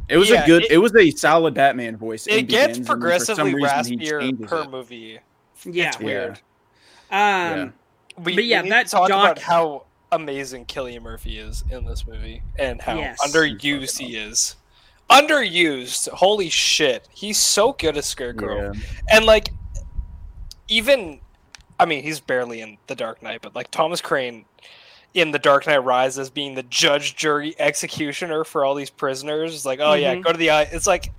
[0.08, 0.62] It was Yeah, a good.
[0.64, 2.26] it- It, was a solid Batman voice.
[2.28, 4.70] it gets Begins, and then for some progressively reason raspier per it.
[4.70, 5.18] movie.
[5.64, 6.30] yeah It's weird.
[6.30, 6.38] um
[7.10, 7.68] Yeah.
[8.18, 9.82] We, But yeah, we need that to talk doc- about how
[10.16, 13.18] amazing Cillian Murphy is in this movie and how Yes.
[13.24, 14.56] underused he is.
[15.08, 17.06] Underused, holy shit!
[17.14, 18.80] He's so good as Scarecrow, Yeah.
[19.12, 19.50] and like,
[20.68, 21.20] even,
[21.78, 24.44] I mean, he's barely in The Dark Knight, but like Thomas Crane
[25.14, 29.54] in The Dark Knight Rises being the judge, jury, executioner for all these prisoners.
[29.54, 30.24] It's like, oh yeah, Mhm.
[30.24, 30.62] go to the eye.
[30.72, 31.12] It's like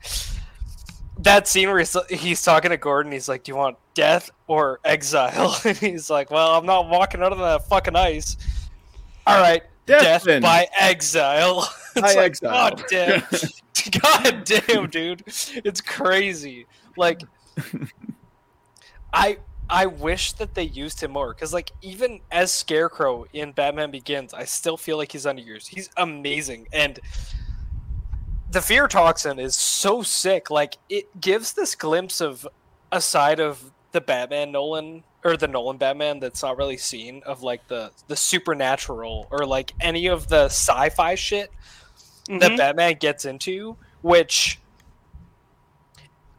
[1.20, 3.12] that scene where he's, he's talking to Gordon.
[3.12, 7.24] He's like, "Do you want death or exile?" And he's like, "Well, I'm not walking
[7.24, 8.38] out of that fucking ice."
[9.28, 11.70] All right, Death death, by exile.
[11.98, 12.70] Like, exile.
[12.76, 13.24] God damn.
[14.02, 15.24] God damn, dude.
[15.26, 16.68] It's crazy.
[16.96, 17.24] Like
[19.12, 23.90] I I wish that they used him more because like even as Scarecrow in Batman
[23.90, 25.70] Begins, I still feel like he's underused.
[25.70, 27.00] He's amazing and
[28.52, 30.52] the fear toxin is so sick.
[30.52, 32.48] Like it gives this glimpse of
[32.92, 37.42] a side of the Batman Nolan or the Nolan Batman that's not really seen of
[37.44, 41.52] like the the supernatural or like any of the sci-fi shit
[42.28, 42.58] that Mhm.
[42.58, 44.60] Batman gets into, which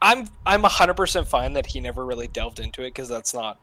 [0.00, 3.58] I'm I'm hundred percent fine that he never really delved into it because that's not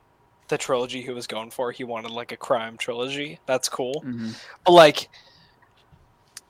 [0.48, 1.72] the trilogy he was going for.
[1.72, 3.40] He wanted like a crime trilogy.
[3.46, 4.04] That's cool.
[4.06, 4.36] Mhm.
[4.66, 5.10] But like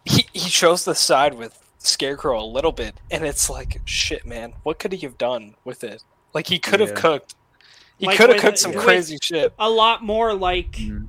[0.05, 4.53] he he shows the side with Scarecrow a little bit, and it's like shit, man.
[4.63, 6.01] What could he have done with it?
[6.33, 7.35] Like he could have cooked.
[7.97, 9.53] He Like could have cooked some crazy shit.
[9.57, 11.07] a lot more like Mhm.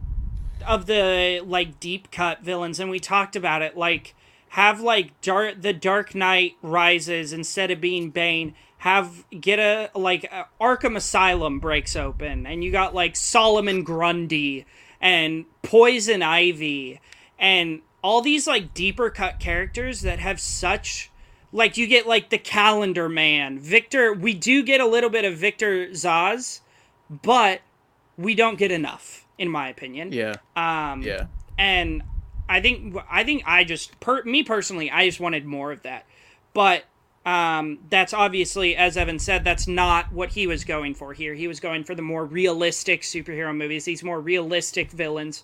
[0.66, 4.14] of the like deep cut villains and we talked about it like
[4.50, 10.24] have like dark the dark knight rises instead of being bane have get a like
[10.24, 14.64] a arkham asylum breaks open and you got like solomon grundy
[15.00, 17.00] and poison ivy
[17.38, 21.10] and all these like deeper cut characters that have such
[21.52, 25.34] like you get like the calendar man victor we do get a little bit of
[25.36, 26.60] victor Zsasz
[27.10, 27.60] but
[28.16, 30.34] we don't get enough in my opinion Yeah.
[30.56, 31.26] um Yeah.
[31.58, 32.02] and
[32.48, 36.06] I think I think I just per me personally I just wanted more of that,
[36.54, 36.84] but
[37.24, 41.34] um, that's obviously as Evan said that's not what he was going for here.
[41.34, 45.42] He was going for the more realistic superhero movies, these more realistic villains.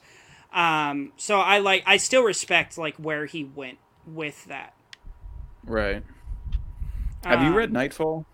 [0.53, 4.75] Um, so I like I still respect like where he went with that.
[5.65, 6.05] Right.
[7.25, 8.27] Have you Um, read Knightfall?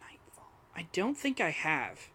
[0.00, 0.48] Knightfall?
[0.74, 2.08] I don't think I have.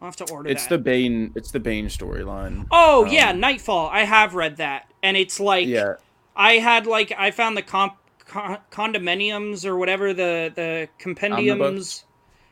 [0.00, 0.70] I'll have to order It's that.
[0.70, 1.32] the Bane.
[1.34, 2.66] It's the Bane storyline.
[2.70, 3.88] oh um, yeah, Knightfall.
[3.88, 5.94] I have read that, and it's like Yeah.
[6.34, 7.94] I had like I found the comp
[8.26, 12.04] con- condominiums or whatever the the compendiums.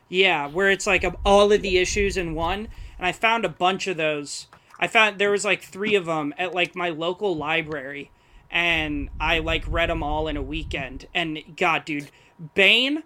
[0.09, 2.67] Yeah, where it's like all of the issues in one,
[2.97, 4.47] and I found a bunch of those.
[4.79, 8.11] I found there was like three of them at like my local library,
[8.51, 11.07] and I like read them all in a weekend.
[11.13, 12.09] And God, dude,
[12.55, 13.03] Bane.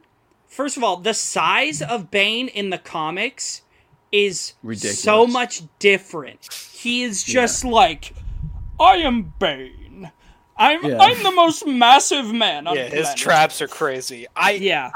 [0.48, 3.62] First of all, the size of Bane in the comics
[4.12, 5.00] is Ridiculous.
[5.02, 6.52] so much different.
[6.74, 8.14] He is just like,
[8.80, 10.12] I am Bane.
[10.58, 10.98] I'm Yeah.
[11.00, 12.68] I'm the most massive man.
[12.68, 14.28] On Yeah, the his planet." traps are crazy.
[14.36, 14.92] I Yeah,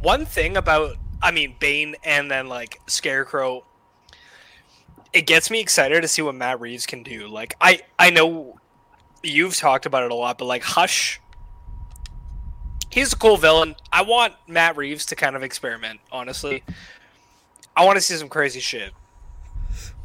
[0.00, 3.64] one thing about I mean Bane and then like Scarecrow
[5.12, 7.28] it gets me excited to see what Matt Reeves can do.
[7.28, 8.58] Like I I know
[9.22, 11.20] you've talked about it a lot, but like Hush
[12.90, 13.76] he's a cool villain.
[13.92, 16.62] I want Matt Reeves to kind of experiment, honestly.
[17.76, 18.92] I want to see some crazy shit.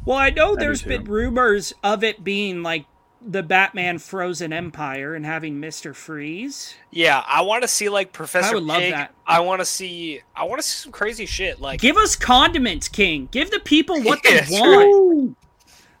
[0.04, 0.88] Well, I know I do there's too.
[0.88, 2.86] been rumors of it being like
[3.24, 6.74] the Batman Frozen Empire and having Mister Freeze.
[6.90, 8.92] Yeah, I want to see like Professor would love Pig.
[8.94, 9.14] that.
[9.26, 12.88] I want to see I want to see some crazy shit like Give us condiments,
[12.88, 13.28] King.
[13.30, 15.36] Give the people what they want.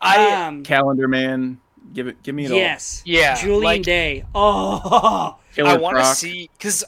[0.00, 1.60] I um, Calendar Man.
[1.92, 2.22] Give it.
[2.24, 2.56] Give me it all.
[2.56, 4.24] yes, Yeah, Julian like- Day.
[4.34, 6.82] Oh, Killer I want to see because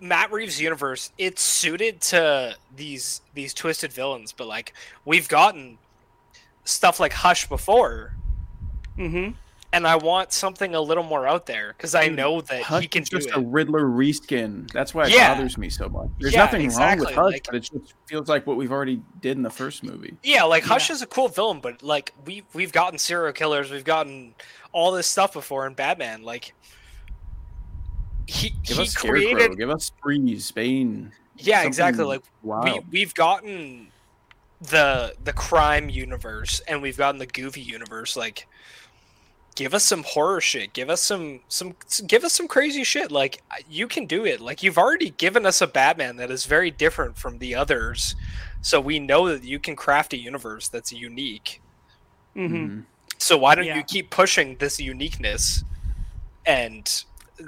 [0.00, 4.74] Matt Reeves' universe it's suited to these these twisted villains, but like
[5.04, 5.78] we've gotten
[6.64, 8.14] stuff like Hush before,
[8.96, 9.30] hmm
[9.74, 12.88] and I want something a little more out there because I know that Hush he
[12.88, 14.70] can is do just a Riddler reskin.
[14.70, 15.32] That's why it Yeah.
[15.34, 16.10] bothers me so much.
[16.20, 19.00] There's Yeah, nothing wrong with Hush, like- but it just feels like what we've already
[19.22, 20.14] did in the first movie.
[20.22, 23.82] Yeah, like Hush is a cool villain, but like we we've gotten serial killers, we've
[23.82, 24.34] gotten
[24.72, 26.22] all this stuff before in Batman.
[26.22, 26.52] Like
[28.26, 29.20] he Give he us Scarecrow.
[29.20, 31.12] created Give us Freeze, Bane.
[31.38, 32.62] yeah exactly like Wow.
[32.64, 33.88] we we've gotten
[34.60, 38.46] the the crime universe and we've gotten the goofy universe like
[39.54, 41.74] give us some horror shit give us some some
[42.06, 45.60] give us some crazy shit like you can do it like you've already given us
[45.60, 48.14] a batman that is very different from the others
[48.60, 51.60] so we know that you can craft a universe that's unique
[52.34, 52.84] hmm Mhm.
[53.18, 53.76] so why don't Yeah.
[53.76, 55.64] you keep pushing this uniqueness
[56.46, 57.04] and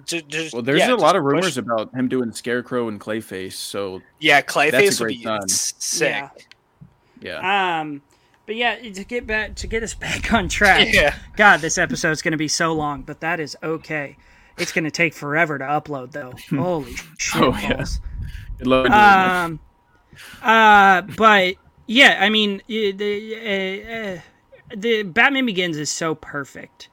[0.07, 3.01] ju- just Well, there's yeah, a lot of rumors push- about him doing Scarecrow and
[3.01, 3.53] Clayface.
[3.55, 5.49] So yeah clayface would be sign.
[5.49, 6.47] sick
[7.21, 7.41] Yeah.
[7.41, 8.03] yeah, Um,
[8.47, 10.93] but yeah, to get back to get us back on track.
[10.93, 14.17] yeah God, this episode's gonna be so long, but that is okay.
[14.59, 16.35] It's gonna take forever to upload though.
[16.57, 17.75] Holy shit Oh, yeah.
[17.77, 18.01] balls.
[18.59, 19.45] good luck doing that.
[19.45, 19.61] Um,
[20.43, 21.55] uh, but
[21.87, 22.95] yeah, I mean, the
[23.37, 24.21] uh, uh,
[24.77, 26.89] the Batman Begins is so perfect,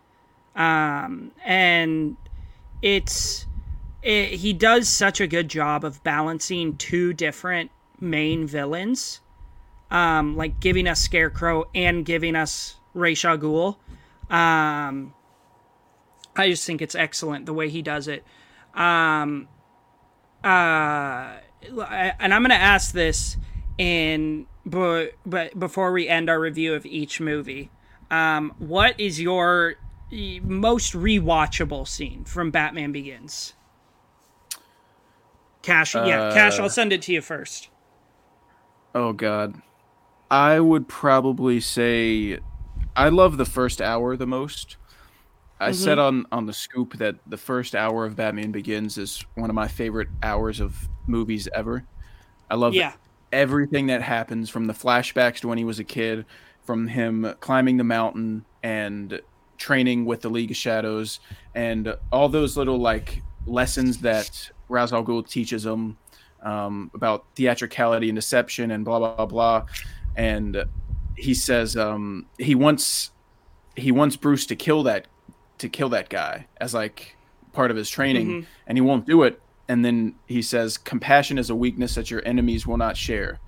[0.55, 2.17] um, and
[2.81, 3.45] it's
[4.01, 9.21] it, he does such a good job of balancing two different main villains,
[9.91, 13.77] um, like giving us Scarecrow and giving us Ra's al Ghul.
[14.29, 15.13] Um,
[16.35, 18.23] I just think it's excellent the way he does it.
[18.73, 19.47] Um,
[20.43, 21.37] uh,
[22.19, 23.37] and I'm to ask this
[23.77, 27.69] in but but before we end our review of each movie,
[28.09, 29.75] um, what is your
[30.11, 33.53] most rewatchable scene from Batman Begins?
[35.61, 36.59] Cash, yeah, uh, Cash.
[36.59, 37.69] I'll send it to you first.
[38.93, 39.61] Oh God,
[40.29, 42.39] I would probably say
[42.95, 44.77] I love the first hour the most.
[45.59, 45.73] I mm-hmm.
[45.75, 49.55] said on on the scoop that the first hour of Batman Begins is one of
[49.55, 51.85] my favorite hours of movies ever.
[52.49, 52.93] I love Yeah,
[53.31, 56.25] everything that happens from the flashbacks to when he was a kid,
[56.63, 59.21] from him climbing the mountain and
[59.61, 61.19] training with the League of Shadows,
[61.55, 65.97] and all those little like lessons that Ra's al Ghul teaches him
[66.41, 69.65] um, about theatricality and deception and blah blah blah.
[70.15, 70.65] And
[71.15, 73.11] he says um, he wants
[73.75, 75.07] he wants Bruce to kill that
[75.59, 77.15] to kill that guy as like
[77.53, 78.45] part of his training, Mhm.
[78.67, 79.39] and he won't do it.
[79.67, 83.39] And then he says, "Compassion is a weakness that your enemies will not share."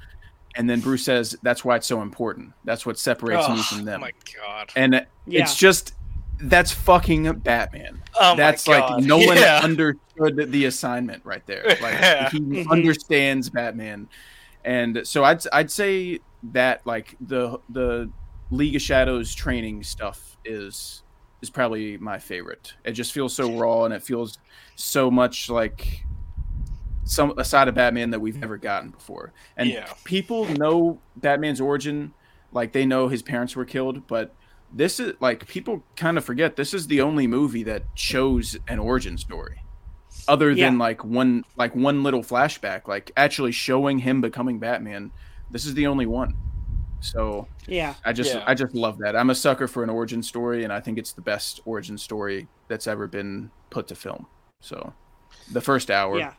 [0.55, 2.53] And then Bruce says, "That's why it's so important.
[2.63, 4.71] That's what separates me Oh, from them." my god.
[4.75, 5.41] and Yeah.
[5.41, 5.93] it's just
[6.43, 8.01] that's fucking Batman.
[8.19, 9.09] Oh that's my like God.
[9.27, 9.61] one Yeah.
[9.63, 11.63] understood the assignment right there.
[11.81, 12.29] Like Yeah.
[12.29, 12.69] he Mhm.
[12.69, 14.07] understands Batman,
[14.63, 16.19] and so I'd I'd say
[16.51, 18.09] that like the the
[18.51, 21.03] League of Shadows training stuff is
[21.41, 22.73] is probably my favorite.
[22.85, 24.37] It just feels so raw and it feels
[24.75, 26.05] so much like
[27.05, 29.33] some a side of Batman that we've never gotten before.
[29.57, 29.87] And Yeah.
[30.05, 32.13] people know Batman's origin,
[32.53, 34.33] like they know his parents were killed, but
[34.73, 38.79] this is like people kind of forget this is the only movie that shows an
[38.79, 39.61] origin story.
[40.27, 40.79] Other than Yeah.
[40.79, 45.11] like one like one little flashback like actually showing him becoming batman
[45.51, 46.33] this is the only one.
[47.01, 48.43] So yeah, i just Yeah.
[48.47, 49.15] i just love that.
[49.15, 52.47] I'm a sucker for an origin story and i think it's the best origin story
[52.67, 54.25] that's ever been put to film.
[54.61, 54.93] So
[55.51, 56.33] the first hour yeah,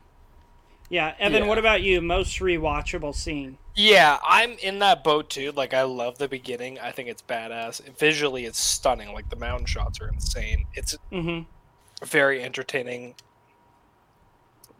[0.90, 1.14] yeah.
[1.18, 1.48] Evan, Yeah.
[1.48, 2.00] what about you?
[2.00, 3.58] Most rewatchable scene?
[3.76, 5.50] Yeah, I'm in that boat too.
[5.52, 6.78] Like, I love the beginning.
[6.78, 7.80] I think it's badass.
[7.98, 9.12] Visually, it's stunning.
[9.12, 10.66] Like, the mountain shots are insane.
[10.74, 12.06] It's Mm-hmm.
[12.06, 13.14] very entertaining.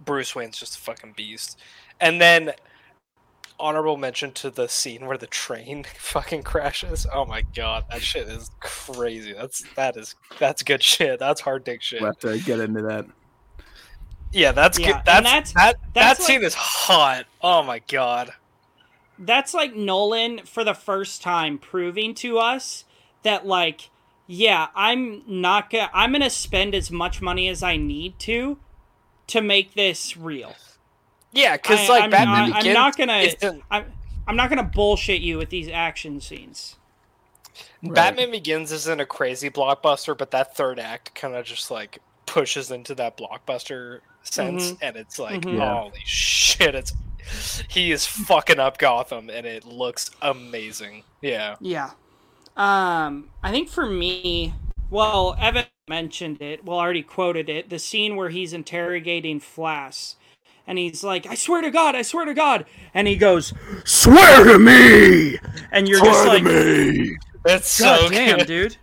[0.05, 1.59] Bruce Wayne's just a fucking beast.
[2.01, 2.53] And then,
[3.59, 7.07] honorable mention to the scene where the train fucking crashes.
[7.13, 9.33] Oh my god, that shit is crazy.
[9.33, 11.19] That's that is that's good shit.
[11.19, 12.01] That's hard dick shit.
[12.01, 13.07] we'll have to get into that
[14.35, 14.97] Yeah, that's Yeah, good.
[14.97, 17.27] and That's, that's- that that's that scene like- is hot.
[17.41, 18.33] Oh my god.
[19.19, 22.85] that's like Nolan for the first time proving to us
[23.23, 23.91] that like
[24.27, 28.59] yeah, I'm not gonna I'm gonna spend as much money as I need to
[29.29, 30.55] to make this real.
[31.33, 33.93] Yeah, because like I'm Batman not- I'm not gonna- isn't- I'm
[34.27, 36.77] I'm not gonna bullshit you with these action scenes.
[37.83, 37.95] Right.
[37.95, 42.71] Batman Begins isn't a crazy blockbuster, but that third act kind of just like pushes
[42.71, 44.79] into that blockbuster sense, Mhm.
[44.83, 45.59] and it's like, Mhm.
[45.59, 45.81] Yeah.
[45.81, 46.75] holy shit!
[46.75, 46.93] It's
[47.69, 51.05] he is fucking up Gotham, and it looks amazing.
[51.23, 51.91] Yeah, Yeah.
[52.57, 54.55] Um, I think for me,
[54.91, 56.65] well, Evan mentioned it.
[56.65, 57.69] Well, already quoted it.
[57.69, 60.15] The scene where he's interrogating Flass,
[60.67, 62.65] and he's like, "I swear to God, I swear to God,"
[62.95, 63.53] and he goes,
[63.85, 65.39] "Swear to me,"
[65.73, 68.47] and you're just like, it's so "God damn, good.
[68.47, 68.77] dude."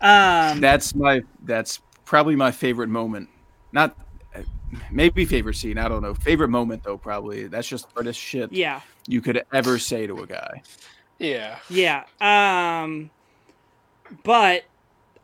[0.00, 1.80] Um, that's my that's
[2.10, 3.28] probably my favorite moment
[3.70, 3.96] not
[4.90, 8.52] maybe favorite scene i don't know favorite moment though probably that's just the hardest shit
[8.52, 10.60] yeah, you could ever say to a guy
[11.20, 12.04] Yeah, yeah.
[12.18, 13.10] Um,
[14.24, 14.64] but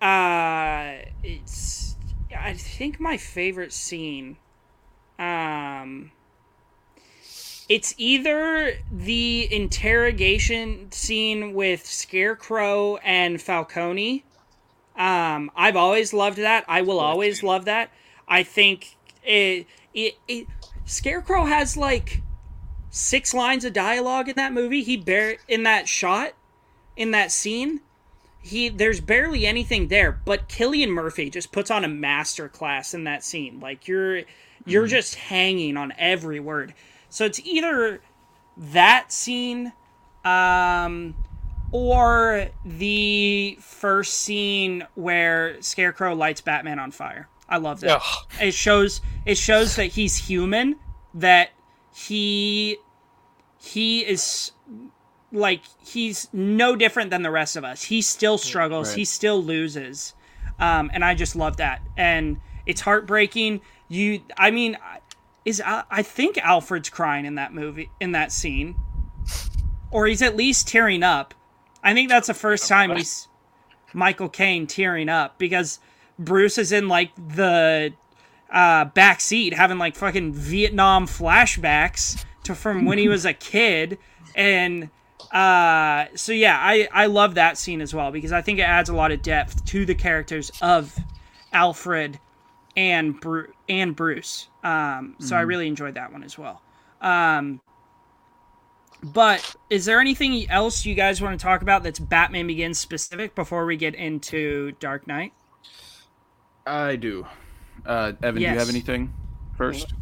[0.03, 1.97] uh, it's
[2.39, 4.37] I think my favorite scene.
[5.19, 6.13] Um,
[7.71, 14.23] it's either the interrogation scene with Scarecrow and Falcone.
[14.97, 16.65] Um, I've always loved that.
[16.69, 17.91] I will always love that.
[18.27, 20.47] I think it, it, it
[20.85, 22.23] Scarecrow has like
[22.91, 24.83] six lines of dialogue in that movie.
[24.83, 26.33] He bare in that shot,
[26.97, 27.81] in that scene.
[28.41, 33.05] He there's barely anything there, but Cillian Murphy just puts on a master class in
[33.05, 33.61] that scene.
[33.61, 34.23] Like you're
[34.65, 36.73] you're just hanging on every word.
[37.11, 38.01] So it's either
[38.57, 39.73] that scene
[40.25, 41.17] um
[41.77, 47.29] or the first scene where Scarecrow lights Batman on fire.
[47.49, 47.97] I love that.
[48.03, 48.27] Ugh.
[48.41, 50.77] It shows it shows that he's human,
[51.15, 51.51] that
[51.95, 52.79] he
[53.61, 54.53] he is
[55.33, 57.83] like he's no different than the rest of us.
[57.85, 58.99] He still struggles, Right.
[58.99, 60.15] he still loses.
[60.59, 61.83] Um and I just love that.
[61.97, 63.61] And it's heartbreaking.
[63.89, 64.79] You I mean
[65.45, 68.77] is Al- I think Alfred's crying in that movie in that scene.
[69.93, 71.33] Or he's at least tearing up.
[71.87, 73.29] I think that's the first time we s-
[73.95, 75.79] Michael Caine tearing up because
[76.19, 77.93] Bruce is in like the
[78.51, 83.99] uh, back seat having like fucking Vietnam flashbacks to from when he was a kid,
[84.35, 84.91] and
[85.33, 88.89] uh, so yeah, I I love that scene as well because I think it adds
[88.89, 90.97] a lot of depth to the characters of
[91.53, 92.19] Alfred
[92.77, 94.49] and Bru- and Bruce.
[94.63, 96.63] Um, so I really enjoyed that one as well.
[97.01, 97.61] Um,
[99.03, 103.35] but is there anything else you guys want to talk about that's Batman Begins specific
[103.35, 105.33] before we get into Dark Knight?
[106.67, 107.27] I do.
[107.85, 109.13] Uh, Evan, do you have anything
[109.57, 109.93] first?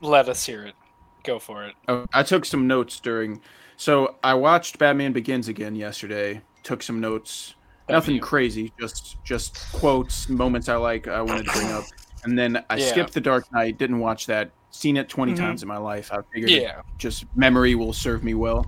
[0.00, 0.74] Let us hear it.
[1.22, 1.74] Go for it.
[1.86, 3.40] Oh, I took some notes during.
[3.76, 6.42] So I watched Batman Begins again yesterday.
[6.64, 7.54] Took some notes.
[7.88, 8.20] Nothing you.
[8.20, 11.08] crazy, just just quotes, moments I like.
[11.08, 11.84] I wanted to bring up,
[12.24, 12.86] and then I Yeah.
[12.86, 13.76] skipped The Dark Knight.
[13.78, 14.50] Didn't watch that.
[14.72, 15.36] Seen it 20 Mhm.
[15.36, 16.10] times in my life.
[16.12, 16.80] I figured Yeah.
[16.98, 18.66] just memory will serve me well.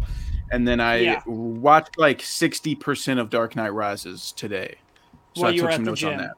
[0.53, 1.23] And then I Yeah.
[1.27, 4.77] watched like 60% of Dark Knight Rises today.
[5.35, 6.33] So While I took some the notes on that.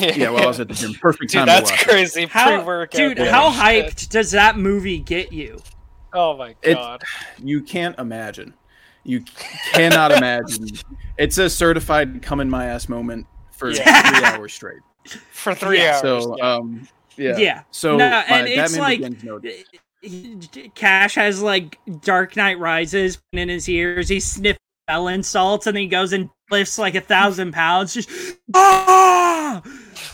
[0.16, 0.94] Yeah, while I was at the gym.
[0.94, 1.88] Perfect Dude, time that's to watch it.
[1.88, 2.26] crazy.
[2.26, 3.30] How, dude, yeah.
[3.30, 3.86] how Shit.
[3.86, 5.60] hyped does that movie get you?
[6.12, 7.02] Oh my It- god.
[7.42, 8.54] You can't imagine.
[9.04, 9.22] You
[9.72, 10.68] cannot imagine.
[11.18, 14.02] It's a certified come in my ass moment for Yeah.
[14.12, 14.78] three hours straight.
[15.32, 15.94] For three Yeah.
[15.94, 16.00] hours.
[16.24, 16.52] So, yeah.
[16.54, 16.88] um,
[17.18, 17.36] yeah.
[17.36, 17.62] Yeah.
[17.70, 19.22] So, No, and it's Batman
[20.02, 24.08] like- Cash has like Dark Knight Rises in his ears.
[24.08, 24.58] He sniffs
[24.88, 27.94] melon salts and then he goes and lifts like a thousand pounds.
[27.94, 28.08] Just
[28.54, 29.62] ah!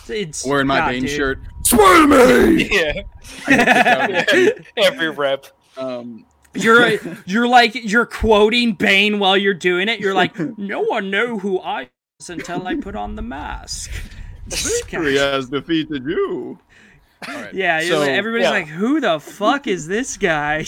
[0.09, 1.11] It's Wearing my God, Bane dude.
[1.11, 1.39] shirt.
[1.65, 2.09] Swear to
[2.57, 2.69] me!
[2.71, 3.03] yeah.
[3.47, 5.47] I got kicked out of the Every rep.
[5.77, 10.01] Um, You're you're like you're quoting Bane while you're doing it.
[10.01, 13.91] You're like, no one knew who I was until I put on the mask.
[14.47, 16.59] victory has defeated you.
[17.29, 17.55] All right.
[17.55, 18.51] Yeah, So, like- everybody's yeah.
[18.51, 20.65] like, who the fuck is this guy?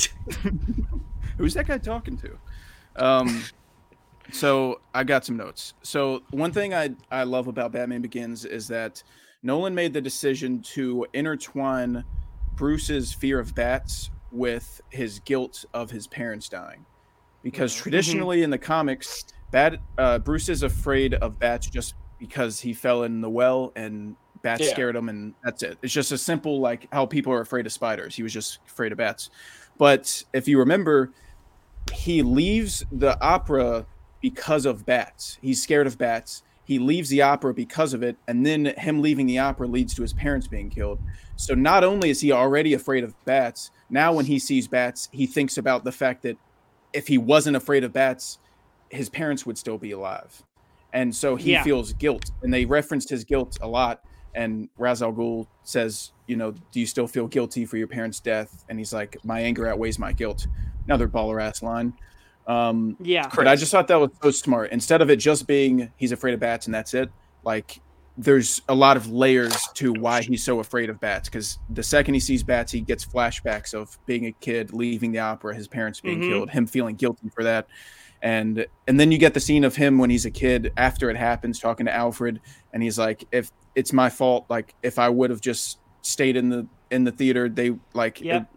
[1.38, 2.38] who's that guy talking to?
[2.96, 3.42] Um,
[4.32, 5.74] so I got some notes.
[5.82, 9.02] So one thing I I love about Batman Begins is that
[9.42, 12.04] Nolan made the decision to intertwine
[12.54, 16.84] Bruce's fear of bats with his guilt of his parents dying,
[17.42, 17.82] because Mhm.
[17.82, 23.02] traditionally in the comics, Bat uh, Bruce is afraid of bats just because he fell
[23.04, 24.16] in the well and
[24.46, 24.70] bats Yeah.
[24.70, 25.76] scared him, and that's it.
[25.82, 28.14] It's just a simple like how people are afraid of spiders.
[28.14, 29.28] He was just afraid of bats.
[29.76, 31.10] But if you remember,
[31.92, 33.86] he leaves the opera
[34.20, 35.38] because of bats.
[35.42, 36.42] He's scared of bats.
[36.64, 40.02] He leaves the opera because of it, and then him leaving the opera leads to
[40.02, 41.00] his parents being killed.
[41.36, 45.26] So not only is he already afraid of bats, now when he sees bats, he
[45.26, 46.36] thinks about the fact that
[46.92, 48.38] if he wasn't afraid of bats,
[48.90, 50.42] his parents would still be alive.
[50.92, 51.62] And so he Yeah.
[51.62, 54.00] feels guilt, and they referenced his guilt a lot.
[54.36, 58.20] And Ra's al Ghul says, "You know, do you still feel guilty for your parents'
[58.20, 60.46] death?" And he's like, "My anger outweighs my guilt."
[60.84, 61.94] Another baller ass line.
[62.46, 63.28] Um, yeah.
[63.34, 64.70] but I just thought that was so smart.
[64.70, 67.10] Instead of it just being he's afraid of bats and that's it,
[67.42, 67.80] like
[68.18, 71.28] there's a lot of layers to why he's so afraid of bats.
[71.28, 75.18] Because the second he sees bats, he gets flashbacks of being a kid, leaving the
[75.18, 76.28] opera, his parents being Mhm.
[76.28, 77.66] killed, him feeling guilty for that.
[78.22, 81.16] And and then you get the scene of him when he's a kid after it
[81.16, 82.40] happens, talking to Alfred,
[82.72, 86.48] and he's like, "If it's my fault, like if I would have just stayed in
[86.48, 88.42] the in the theater, they like." Yep.
[88.42, 88.48] it-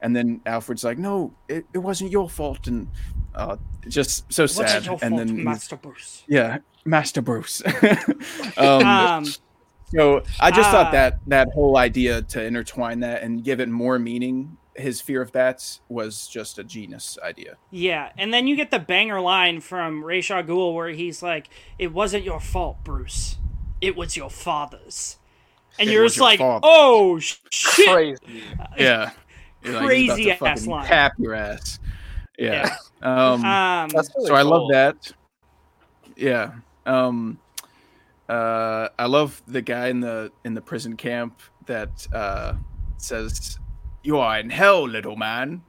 [0.00, 2.86] and then Alfred's like, "No, it, it wasn't your fault," and
[3.34, 3.56] uh,
[3.88, 4.86] just so sad.
[5.02, 6.22] and then Master Bruce?
[6.28, 7.60] yeah, Master Bruce.
[8.56, 9.24] um, Um,
[9.90, 13.68] so I just uh, thought that that whole idea to intertwine that and give it
[13.68, 17.56] more meaning, his fear of bats, was just a genius idea.
[17.70, 21.48] yeah, and then you get the banger line from Ra's al Ghul where he's like,
[21.78, 23.36] "It wasn't your fault, Bruce.
[23.80, 25.18] It was your father's."
[25.78, 26.60] And It you're just your like, father.
[26.64, 28.42] "Oh shit!" Crazy.
[28.78, 29.10] Yeah,
[29.62, 30.86] You're like, he's about to Crazy ass fucking line.
[30.86, 31.78] Cap your ass.
[32.38, 32.76] Yeah.
[33.02, 35.12] Um, Um, That's really so I love that.
[36.16, 36.52] Yeah.
[36.86, 37.38] Um
[38.28, 42.54] uh I love the guy in the in the prison camp that uh
[42.98, 43.58] says
[44.02, 45.62] you are in hell, little man.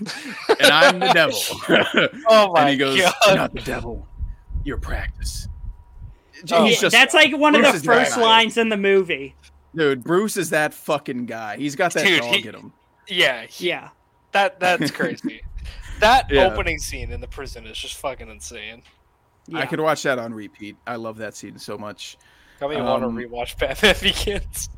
[0.00, 1.38] and I'm the devil.
[2.28, 3.14] Oh my and he goes, god.
[3.26, 4.06] You're not the devil.
[4.64, 5.48] Your practice.
[6.50, 6.64] Oh.
[6.64, 9.34] He's yeah, just that's like one of the first lines in the movie.
[9.74, 11.56] dude, Bruce is that fucking guy.
[11.56, 12.72] He's got that Dude, dog he- in him.
[13.08, 13.88] Yeah, he- Yeah,
[14.32, 15.42] that that's crazy.
[16.00, 16.46] that Yeah.
[16.46, 18.82] opening scene in the prison is just fucking insane.
[19.46, 19.58] yeah.
[19.60, 20.76] I could watch that on repeat.
[20.86, 22.16] I love that scene so much.
[22.60, 24.68] Got me want to Um, rewatch Batman Begins.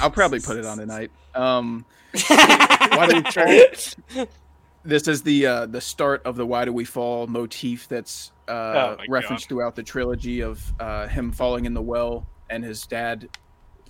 [0.00, 1.10] I'll probably put it on tonight.
[1.34, 1.84] Um
[2.28, 3.22] why do we
[4.14, 4.26] fall?
[4.84, 8.52] this is the uh, the start of the "Why Do We Fall" motif that's uh,
[8.52, 13.28] Oh referenced throughout the trilogy of uh, him falling in the well and his dad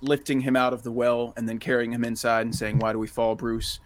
[0.02, 2.98] lifting him out of the well and then carrying him inside and saying, "Why do
[2.98, 3.80] we fall, Bruce?"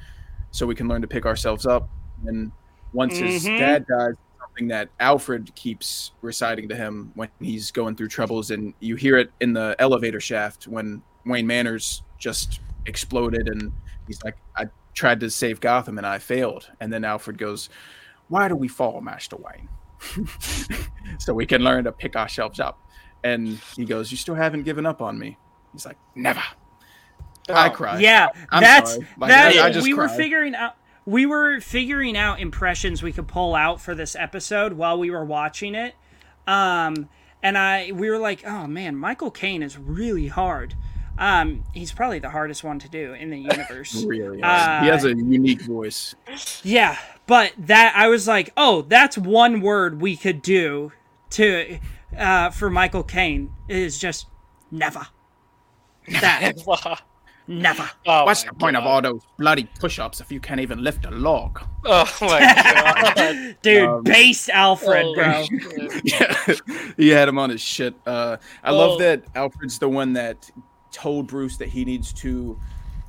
[0.53, 1.89] So we can learn to pick ourselves up.
[2.27, 2.51] And
[2.93, 3.57] once his Mhm.
[3.57, 8.75] dad dies, something that Alfred keeps reciting to him when he's going through troubles, and
[8.81, 13.71] you hear it in the elevator shaft when Wayne Manor's just exploded, and
[14.11, 17.69] he's like, "I tried to save Gotham and I failed," and then Alfred goes,
[18.29, 19.69] "Why do we fall, Master Wayne?"
[21.19, 22.79] so we can learn to pick ourselves up.
[23.23, 25.39] And he goes, "You still haven't given up on me."
[25.73, 26.43] He's like, "Never."
[27.49, 28.01] I Oh, cried.
[28.01, 28.99] Yeah, I'm that's.
[29.19, 29.57] Like, that.
[29.57, 30.77] I- I just we were figuring out.
[31.07, 35.25] We were figuring out impressions we could pull out for this episode while we were
[35.25, 35.95] watching it,
[36.47, 37.09] um,
[37.43, 40.75] and I we were like, "Oh man, Michael Caine is really hard."
[41.19, 44.05] Um, he's probably the hardest one to do in the universe.
[44.07, 46.15] Really, Uh, he has a unique voice.
[46.63, 46.97] Yeah,
[47.27, 50.93] but that I was like, oh, that's one word we could do
[51.31, 51.79] to
[52.17, 54.27] uh, for Michael Caine is just
[54.71, 55.07] never.
[56.21, 56.55] That
[57.47, 57.89] never.
[58.07, 61.11] oh What's the point of all those bloody push-ups if you can't even lift a
[61.11, 61.61] log?
[61.85, 62.41] Oh my
[63.17, 63.57] god.
[63.63, 65.47] Dude, Um, base Alfred, Oh, bro.
[66.05, 66.55] yeah,
[66.97, 67.95] he had him on his shit.
[68.07, 68.77] Uh, I Oh.
[68.77, 70.51] love that Alfred's the one that
[70.93, 72.59] told Bruce that he needs to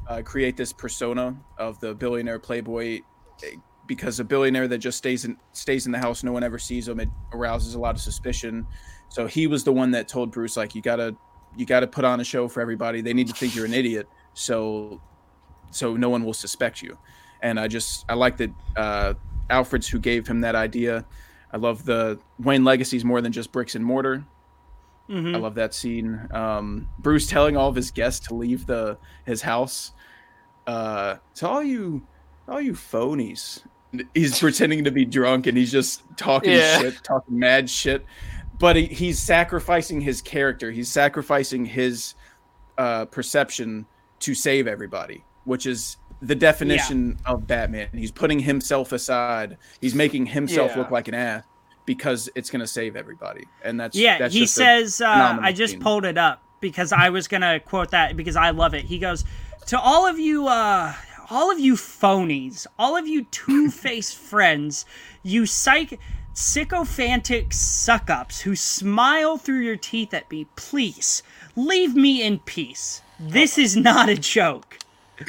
[0.07, 3.01] uh, create this persona of the billionaire playboy
[3.43, 3.55] eh,
[3.87, 6.87] because a billionaire that just stays in stays in the house, no one ever sees
[6.87, 6.99] him.
[6.99, 8.65] It arouses a lot of suspicion.
[9.09, 11.15] So he was the one that told Bruce like, you gotta
[11.57, 13.01] you gotta put on a show for everybody.
[13.01, 15.01] They need to think you're an idiot, so
[15.71, 16.97] so no one will suspect you.
[17.41, 19.13] And I just I like that uh,
[19.49, 21.05] Alfred's who gave him that idea.
[21.51, 24.23] I love the Wayne Legacy's more than just bricks and mortar.
[25.11, 25.35] Mhm.
[25.35, 26.27] I love that scene.
[26.31, 29.91] Um, Bruce telling all of his guests to leave the his house.
[30.65, 32.01] Uh, to all you,
[32.47, 33.61] all you phonies.
[34.13, 36.79] He's pretending to be drunk and he's just talking Yeah.
[36.79, 38.05] shit, talking mad shit.
[38.57, 40.71] But he, he's sacrificing his character.
[40.71, 42.13] He's sacrificing his
[42.77, 43.85] uh, perception
[44.19, 47.89] to save everybody, which is the definition of Batman.
[47.91, 49.57] He's putting himself aside.
[49.81, 50.77] He's making himself Yeah.
[50.77, 51.43] look like an ass
[51.93, 53.43] because it's going to save everybody.
[53.65, 55.81] And that's Yeah, that's he says, uh, I just scene.
[55.81, 58.85] pulled it up because I was going to quote that because I love it.
[58.85, 59.25] He goes,
[59.67, 60.93] To all of you, uh,
[61.29, 64.85] all of you phonies, all of you two faced friends,
[65.21, 65.99] you psych.
[66.33, 71.23] Sycophantic suck ups who smile through your teeth at me, please
[71.57, 73.01] leave me in peace.
[73.19, 74.77] This is not a joke.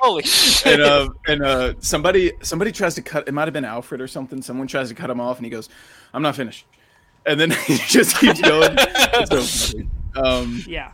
[0.00, 0.74] Holy shit.
[0.74, 3.28] and uh, and uh, somebody somebody tries to cut.
[3.28, 4.42] It might have been Alfred or something.
[4.42, 5.68] Someone tries to cut him off, and he goes,
[6.14, 6.66] "I'm not finished,"
[7.26, 8.76] and then he just keeps going.
[9.26, 9.78] So.
[10.16, 10.92] Um, Yeah.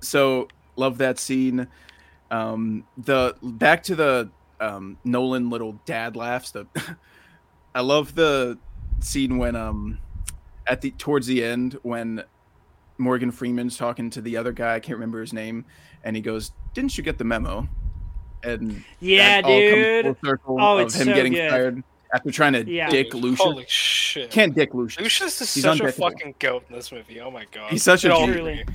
[0.00, 1.66] so love that scene.
[2.30, 4.30] Um, the back to the
[4.60, 6.50] um, Nolan little dad laughs.
[6.52, 6.66] The
[7.74, 8.58] I love the
[9.00, 9.98] scene when um
[10.66, 12.22] at the towards the end when
[12.98, 14.74] Morgan Freeman's talking to the other guy.
[14.76, 15.64] I can't remember his name,
[16.04, 17.68] and he goes, "Didn't you get the memo?"
[18.42, 20.04] And Yeah, that all comes dude.
[20.04, 21.50] full circle Oh, of it's him so getting good.
[21.50, 22.90] fired after trying to Yeah.
[22.90, 23.40] dick Lucius.
[23.40, 24.30] Holy shit.
[24.30, 25.02] Can't dick Lucius.
[25.02, 27.20] Lucius is He's such a fucking goat in this movie.
[27.20, 27.70] Oh my god.
[27.70, 28.26] He's such a It.
[28.26, 28.60] Truly.
[28.60, 28.74] agree.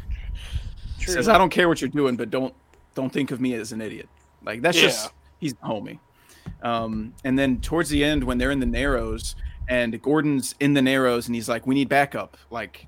[0.98, 2.54] He says, "I don't care what you're doing, but don't
[2.96, 4.10] don't think of me as an idiot."
[4.44, 4.84] Like that's Yeah.
[4.86, 6.00] just he's the homie.
[6.64, 9.36] Um, and then towards the end, when they're in the Narrows
[9.70, 12.38] and Gordon's in the Narrows, and he's like, "We need backup.
[12.50, 12.88] Like,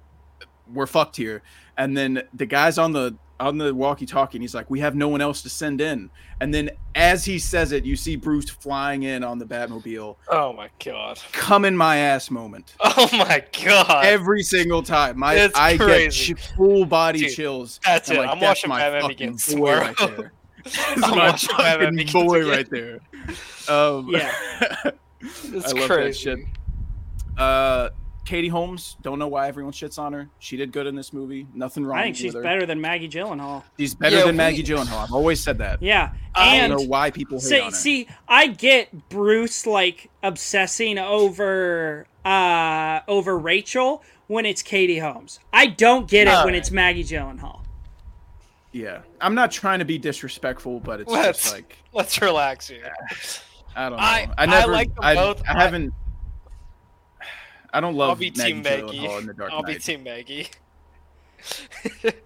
[0.74, 1.42] we're fucked here."
[1.78, 5.08] And then the guy's on the on the walkie-talkie, and he's like, "We have no
[5.08, 9.02] one else to send in." And then as he says it, you see Bruce flying
[9.04, 10.16] in on the Batmobile.
[10.30, 11.20] Oh my god.
[11.32, 12.76] Come in my ass moment.
[12.84, 14.06] Oh my god.
[14.06, 16.34] Every single time, my It's I crazy.
[16.34, 17.80] get ch- full body Dude, chills.
[17.86, 18.20] that's I'm it.
[18.20, 20.34] like, I'm "That's watching my Batman fucking Begins boy right there.
[20.64, 23.00] That's I'm my watching Batman fucking Begins boy right there.
[23.70, 24.32] Um, Yeah.
[25.24, 26.30] It's I love crazy.
[26.36, 26.48] that shit.
[27.38, 27.90] Uh,
[28.32, 28.96] Katie Holmes.
[29.02, 30.30] Don't know why everyone shits on her.
[30.40, 31.46] She did good in this movie.
[31.54, 32.00] Nothing wrong.
[32.00, 32.42] I think she's her.
[32.42, 33.62] better than Maggie Gyllenhaal.
[33.78, 35.04] She's better Yeah, than we- Maggie Gyllenhaal.
[35.04, 35.82] I've always said that.
[35.84, 36.12] Yeah.
[36.34, 37.76] I I And don't know why people hate See, on her.
[37.76, 45.42] see, I get Bruce like obsessing over uh over Rachel when it's Katie Holmes.
[45.52, 46.56] I don't get it when Alright.
[46.56, 47.60] it's Maggie Gyllenhaal.
[48.72, 52.94] yeah, I'm not trying to be disrespectful, but it's Let's- just like Let's relax here.
[53.76, 53.98] I don't know.
[53.98, 54.72] I- I, I never.
[54.72, 55.42] like them I, both.
[55.46, 55.94] I I- haven't.
[57.74, 59.00] I don't love I'll be Maggie Team Maggie.
[59.00, 60.48] Gyllenhaal in the Dark I'll be Team Maggie.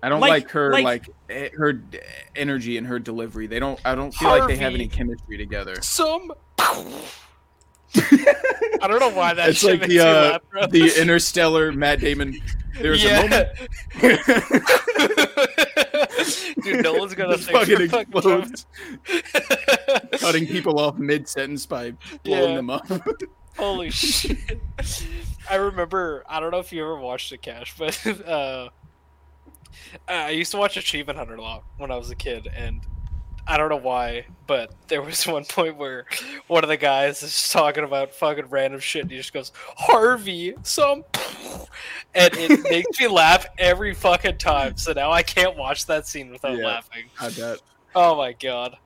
[0.04, 1.82] I don't Like- like, her like- like, eh, her
[2.36, 3.48] energy and her delivery.
[3.48, 3.80] They don't.
[3.86, 5.76] I don't feel like they have any chemistry together.
[5.82, 6.32] Some.
[7.98, 12.38] I don't know why that it's like the uh, laugh, the Interstellar Matt Damon.
[12.82, 13.48] There's a moment.
[16.64, 18.66] Dude, no one's gonna think fucking explodes,
[20.20, 21.94] cutting people off mid sentence by
[22.24, 22.56] blowing Yeah.
[22.56, 22.86] them up.
[23.58, 24.38] Holy shit!
[25.50, 26.24] I remember.
[26.28, 28.70] I don't know if you ever watched the Cash, but uh,
[30.08, 32.82] I used to watch Achievement Hunter a lot when I was a kid, and
[33.48, 36.06] I don't know why, but there was one point where
[36.48, 40.54] one of the guys is talking about fucking random shit, and he just goes, "Harvey,
[40.64, 41.04] some,"
[42.14, 44.76] and it makes me laugh every fucking time.
[44.78, 46.66] So now I can't watch that scene without Yeah.
[46.66, 47.06] laughing.
[47.20, 47.60] I bet.
[47.94, 48.78] Oh my god.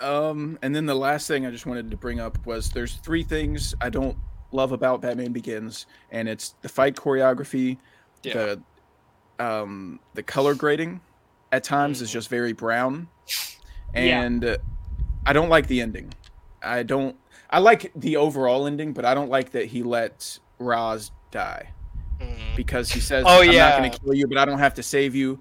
[0.00, 3.22] Um, and then the last thing I just wanted to bring up was there's three
[3.22, 4.16] things I don't
[4.52, 7.78] love about Batman Begins, and it's the fight choreography,
[8.22, 8.34] Yeah.
[9.38, 11.00] the um the color grading
[11.52, 12.12] at times is Mhm.
[12.12, 13.08] just very brown,
[13.94, 14.56] and uh,
[15.26, 16.12] I don't like the ending.
[16.62, 17.16] I don't.
[17.50, 21.70] I like the overall ending, but I don't like that he let Ra's die
[22.20, 22.56] Mm.
[22.56, 23.68] because he says, Oh, "I'm yeah.
[23.70, 25.38] not going to kill you, but I don't have to save you."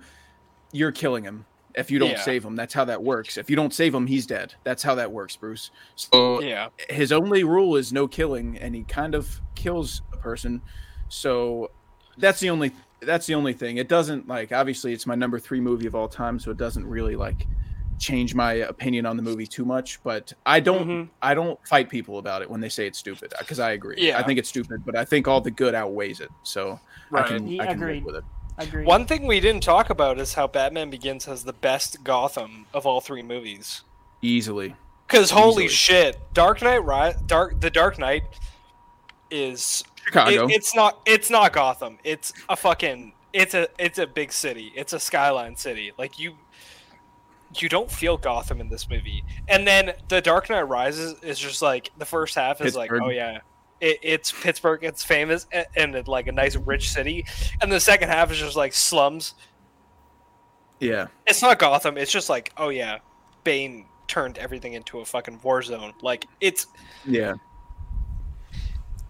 [0.71, 1.45] You're killing him
[1.77, 2.21] if you don't Yeah.
[2.21, 2.55] save him.
[2.55, 3.37] That's how that works.
[3.37, 4.53] If you don't save him, he's dead.
[4.63, 5.71] That's how that works, Bruce.
[5.95, 6.69] So Yeah.
[6.89, 10.61] his only rule is no killing, and he kind of kills a person.
[11.09, 11.71] So
[12.17, 12.71] that's the only
[13.01, 13.77] that's the only thing.
[13.77, 16.87] It doesn't like obviously it's my number three movie of all time, so it doesn't
[16.87, 17.45] really like
[17.99, 20.01] change my opinion on the movie too much.
[20.03, 21.09] But I don't Mhm.
[21.21, 23.97] I don't fight people about it when they say it's stupid because I agree.
[23.99, 24.17] Yeah.
[24.17, 26.29] I think it's stupid, but I think all the good outweighs it.
[26.43, 26.79] So
[27.11, 27.25] I Right.
[27.27, 28.23] can Yeah, I can live with it
[28.57, 28.85] Agreed.
[28.87, 32.85] One thing we didn't talk about is how Batman Begins has the best Gotham of
[32.85, 33.81] all three movies.
[34.21, 34.75] easily.
[35.07, 35.67] Because holy Easily.
[35.69, 38.23] shit, Dark Knight, Ri- Dark the Dark Knight
[39.29, 40.47] is Chicago.
[40.47, 40.99] It, it's not.
[41.05, 41.97] It's not Gotham.
[42.03, 43.13] It's a fucking.
[43.33, 43.67] It's a.
[43.77, 44.71] It's a big city.
[44.75, 45.91] It's a skyline city.
[45.97, 46.37] Like you.
[47.59, 51.61] You don't feel Gotham in this movie, and then the Dark Knight Rises is just
[51.61, 53.39] like the first half is like, oh yeah,
[53.81, 54.83] it, it's Pittsburgh.
[54.83, 57.25] It's famous and, and like a nice rich city,
[57.61, 59.33] and the second half is just like slums.
[60.79, 61.07] yeah.
[61.27, 61.97] It's not Gotham.
[61.97, 62.99] It's just like, oh yeah,
[63.43, 65.93] Bane turned everything into a fucking war zone.
[66.01, 66.67] Like it's.
[67.05, 67.33] Yeah.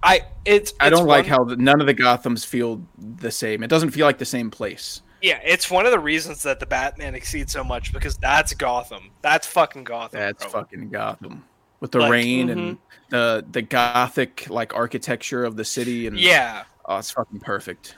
[0.04, 0.74] I it's.
[0.80, 3.64] I don't like how the, none of the Gothams feel the same.
[3.64, 5.02] It doesn't feel like the same place.
[5.22, 9.10] Yeah, it's one of the reasons that the Batman exceeds so much because that's Gotham.
[9.24, 10.20] That's fucking Gotham.
[10.20, 10.62] That's bro.
[10.62, 11.44] fucking Gotham.
[11.80, 12.77] With the Like- rain and
[13.10, 17.95] the the gothic like architecture of the city and Yeah, oh, it's fucking perfect.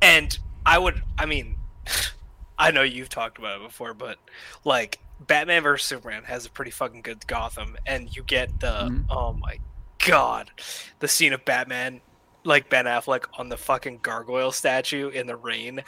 [0.00, 1.02] and I would.
[1.18, 1.56] I mean,
[2.58, 4.18] I know you've talked about it before, but
[4.64, 9.04] like Batman vs Superman has a pretty fucking good Gotham, and you get the Mhm.
[9.10, 9.58] oh my
[10.06, 10.50] god,
[11.00, 12.00] the scene of Batman.
[12.44, 15.82] Like Ben Affleck on the fucking gargoyle statue in the rain,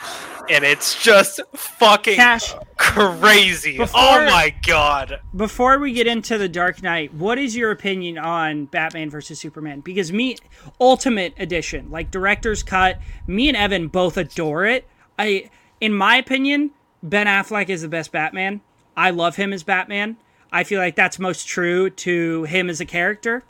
[0.50, 3.78] and it's just fucking Cash, crazy.
[3.78, 5.20] Before- oh my god!
[5.34, 9.80] before we get into the Dark Knight, what is your opinion on Batman versus Superman?
[9.80, 10.36] Because me,
[10.80, 14.86] Ultimate Edition, like director's cut, me and Evan both adore it.
[15.18, 15.50] I,
[15.80, 16.72] in my opinion,
[17.02, 18.60] Ben Affleck is the best Batman.
[18.96, 20.16] I love him as Batman.
[20.52, 23.44] I feel like that's most true to him as a character.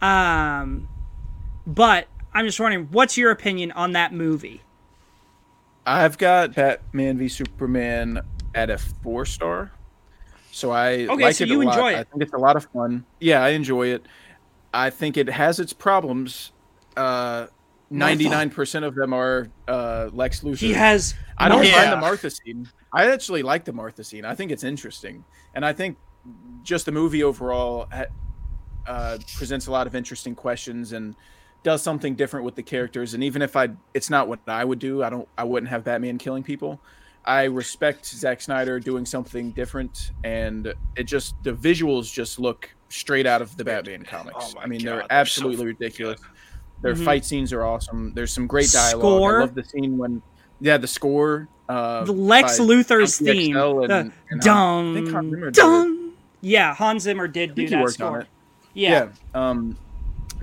[0.00, 0.88] Um,
[1.66, 4.60] but I'm just wondering, what's your opinion on that movie?
[5.86, 8.20] I've got Batman v Superman
[8.54, 9.72] at a four star.
[10.52, 11.78] So I Okay, like so it you a lot.
[11.78, 13.06] enjoy I think it's a lot of fun.
[13.20, 14.04] Yeah, I enjoy it.
[14.74, 16.52] I think it has its problems.
[16.94, 17.46] Uh,
[17.88, 20.58] Ninety-nine percent of them are uh, Lex Luthor.
[20.58, 21.14] He has.
[21.38, 21.76] I don't Yeah.
[21.76, 22.68] mind the Martha scene.
[22.92, 24.26] I actually like the Martha scene.
[24.26, 25.96] I think it's interesting, and I think
[26.64, 27.88] just the movie overall
[28.86, 31.14] uh, presents a lot of interesting questions and
[31.66, 33.12] does something different with the characters.
[33.14, 35.02] And even if I, it's not what I would do.
[35.02, 35.26] I don't.
[35.36, 36.80] I wouldn't have Batman killing people.
[37.24, 43.26] I respect Zack Snyder doing something different, and it just the visuals just look straight
[43.26, 44.54] out of the Batman comics.
[44.56, 46.20] Oh I mean, God, they're they're absolutely fucking ridiculous.
[46.82, 47.04] Their Mhm.
[47.04, 48.12] fight scenes are awesome.
[48.14, 49.00] There's some great dialogue.
[49.00, 49.36] Score.
[49.38, 50.22] I love the scene when,
[50.60, 51.48] yeah, the score.
[51.68, 53.54] Uh, the Lex by Luthor's Chunky theme.
[53.56, 55.54] XL and- the and Han- I think Hans dun Zimmer did it.
[55.60, 56.12] dun.
[56.42, 58.20] Yeah, Hans Zimmer did I do he that worked on score.
[58.20, 58.26] it.
[58.74, 58.90] Yeah.
[59.34, 59.50] Yeah.
[59.50, 59.76] Um,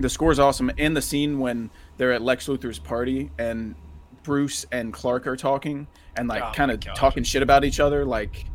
[0.00, 0.70] the score's awesome.
[0.78, 3.74] And the scene when they're at Lex Luthor's party and
[4.22, 8.04] Bruce and Clark are talking and like Oh kind of talking shit about each other,
[8.04, 8.46] like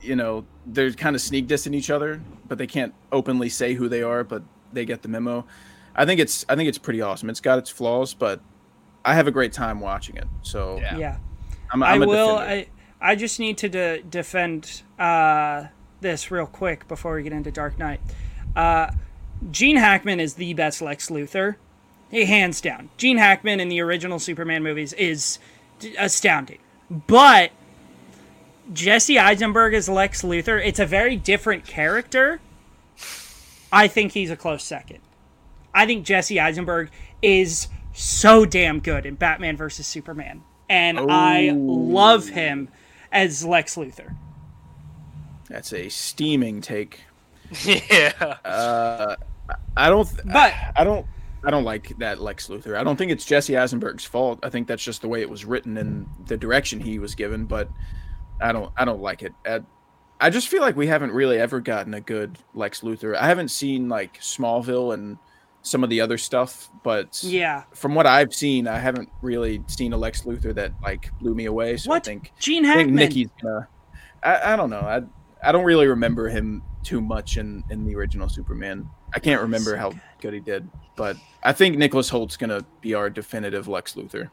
[0.00, 3.88] you know they're kind of sneak dissing each other, but they can't openly say who
[3.88, 4.42] they are, but
[4.72, 5.46] they get the memo.
[5.94, 7.30] I think it's I think it's pretty awesome.
[7.30, 8.40] It's got its flaws, but
[9.04, 10.26] I have a great time watching it.
[10.42, 10.96] So Yeah.
[10.96, 11.16] yeah.
[11.72, 12.38] I'm, I I'm a will.
[12.38, 12.66] defender.
[13.00, 15.64] I, I just need to de- defend uh,
[16.00, 18.00] this real quick before we get into Dark Knight.
[18.56, 18.90] Uh,
[19.50, 21.56] Gene Hackman is the best Lex Luthor,
[22.10, 22.90] Hey, hands down.
[22.96, 25.38] Gene Hackman in the original Superman movies is
[25.98, 26.58] astounding,
[26.88, 27.50] but
[28.72, 32.40] Jesse Eisenberg as Lex Luthor, it's a very different character.
[33.72, 35.00] I think he's a close second.
[35.74, 36.90] I think Jesse Eisenberg
[37.20, 41.54] is so damn good in Batman versus Superman, and I Oh.
[41.54, 42.68] love him
[43.10, 44.14] as Lex Luthor.
[45.48, 47.00] That's a steaming take.
[47.64, 48.12] yeah.
[48.44, 49.16] Uh,
[49.76, 50.08] I don't.
[50.32, 51.06] But- I don't.
[51.46, 52.74] I don't like that Lex Luthor.
[52.76, 54.38] I don't think it's Jesse Eisenberg's fault.
[54.42, 57.44] I think that's just the way it was written and the direction he was given.
[57.44, 57.68] But
[58.40, 58.72] I don't.
[58.76, 59.32] I don't like it.
[59.46, 59.60] Uh,
[60.20, 63.14] I just feel like we haven't really ever gotten a good Lex Luthor.
[63.16, 65.18] I haven't seen like Smallville and
[65.60, 67.64] some of the other stuff, but Yeah.
[67.74, 71.46] from what I've seen, I haven't really seen a Lex Luthor that like blew me
[71.46, 71.76] away.
[71.78, 72.02] So What?
[72.06, 73.30] I think Gene I think Hackman.
[73.42, 73.68] Gonna.
[74.22, 74.80] I, I don't know.
[74.80, 75.02] I
[75.46, 78.88] I don't really remember him too much in in the original Superman.
[79.14, 83.08] I can't remember how good he did, but I think Nicholas Hoult's gonna be our
[83.08, 84.28] definitive Lex Luthor.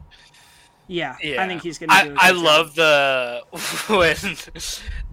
[0.88, 1.42] Yeah, Yeah.
[1.42, 1.92] I think he's gonna.
[2.04, 2.44] do I, a I good job.
[2.44, 3.42] love the
[3.96, 4.36] when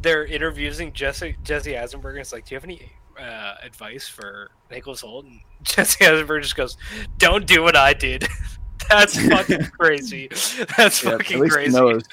[0.02, 2.16] they're interviewing Jesse Jesse Eisenberg.
[2.16, 5.26] And it's like, do you have any uh, advice for Nicholas Hoult?
[5.26, 6.76] And Jesse Eisenberg just goes,
[7.20, 8.28] "Don't do what I did."
[8.90, 10.28] That's fucking crazy.
[10.76, 11.72] That's Yeah, fucking crazy.
[11.72, 12.04] he knows.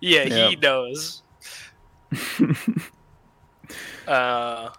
[0.00, 0.48] Yeah, Yeah.
[0.48, 1.22] he knows.
[4.06, 4.70] Uh,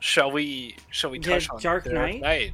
[0.00, 0.76] shall we?
[0.90, 2.52] Shall we Yeah, touch on the Dark the Knight?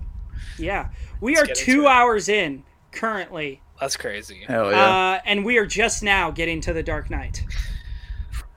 [0.59, 0.89] Yeah,
[1.21, 4.45] we Let's are two hours in currently, That's crazy.
[4.47, 5.17] Hell yeah!
[5.17, 7.45] uh, and we are just now getting to the Dark Knight.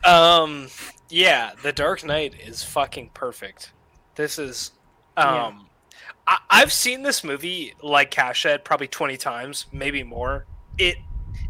[0.04, 0.68] Um,
[1.10, 3.74] yeah, The Dark Knight is fucking perfect.
[4.16, 4.72] This is,
[5.18, 5.52] um, Yeah.
[6.28, 10.46] I, I've seen this movie like Cash said probably twenty times, maybe more.
[10.78, 10.98] It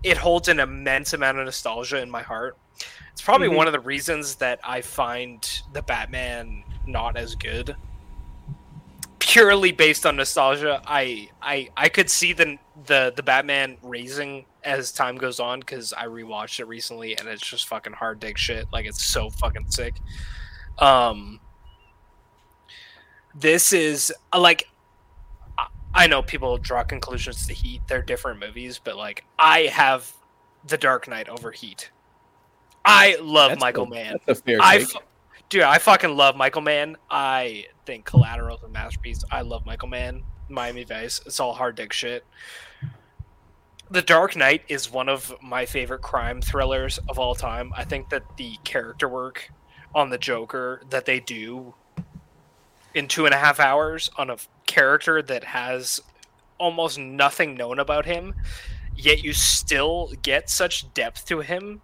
[0.04, 2.58] it holds an immense amount of nostalgia in my heart.
[3.12, 3.56] It's probably Mhm.
[3.56, 7.76] one of the reasons that I find the Batman not as good.
[9.20, 14.92] Purely based on nostalgia, I I I could see the the the Batman raising as
[14.92, 18.68] time goes on because I rewatched it recently and it's just fucking hard dig shit.
[18.72, 19.96] Like it's so fucking sick.
[20.80, 21.40] Um,
[23.36, 24.68] this is uh, like
[25.58, 27.82] I- I know people draw conclusions to Heat.
[27.88, 30.12] They're different movies, but like I have
[30.68, 31.92] The Dark Knight over Heat.
[32.86, 34.18] I love That's Michael a- Mann.
[34.26, 34.98] That's a fair I, take.
[35.50, 36.98] Dude, I fucking love Michael Mann.
[37.10, 39.24] I think Collateral is a masterpiece.
[39.32, 40.24] I love Michael Mann.
[40.50, 41.22] Miami Vice.
[41.26, 42.26] It's all hard dick shit.
[43.90, 47.72] The Dark Knight is one of my favorite crime thrillers of all time.
[47.76, 49.50] I think that the character work
[49.96, 51.74] on the Joker that they do
[52.94, 56.02] in two and a half hours on a character that has
[56.58, 58.36] almost nothing known about him,
[58.96, 61.82] yet you still get such depth to him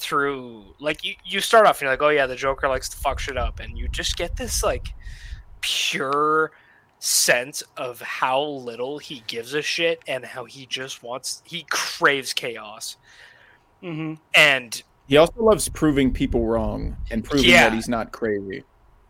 [0.00, 2.96] through like you, you start off and you're like, oh yeah, the Joker likes to
[2.96, 4.88] fuck shit up, and you just get this like
[5.60, 6.50] pure
[6.98, 12.32] sense of how little he gives a shit and how he just wants he craves
[12.32, 12.96] chaos.
[13.80, 17.64] hmm And He also loves proving people wrong and proving Yeah.
[17.64, 18.64] that he's not crazy.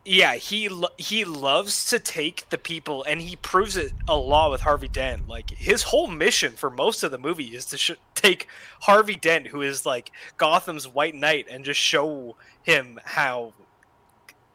[0.05, 4.51] yeah, he lo- he loves to take the people, and he proves it a lot
[4.51, 5.29] with Harvey Dent.
[5.29, 7.91] Like his whole mission for most of the movie is to sh-
[8.21, 8.49] take
[8.83, 13.55] Harvey Dent, who is like Gotham's White Knight, and just show him how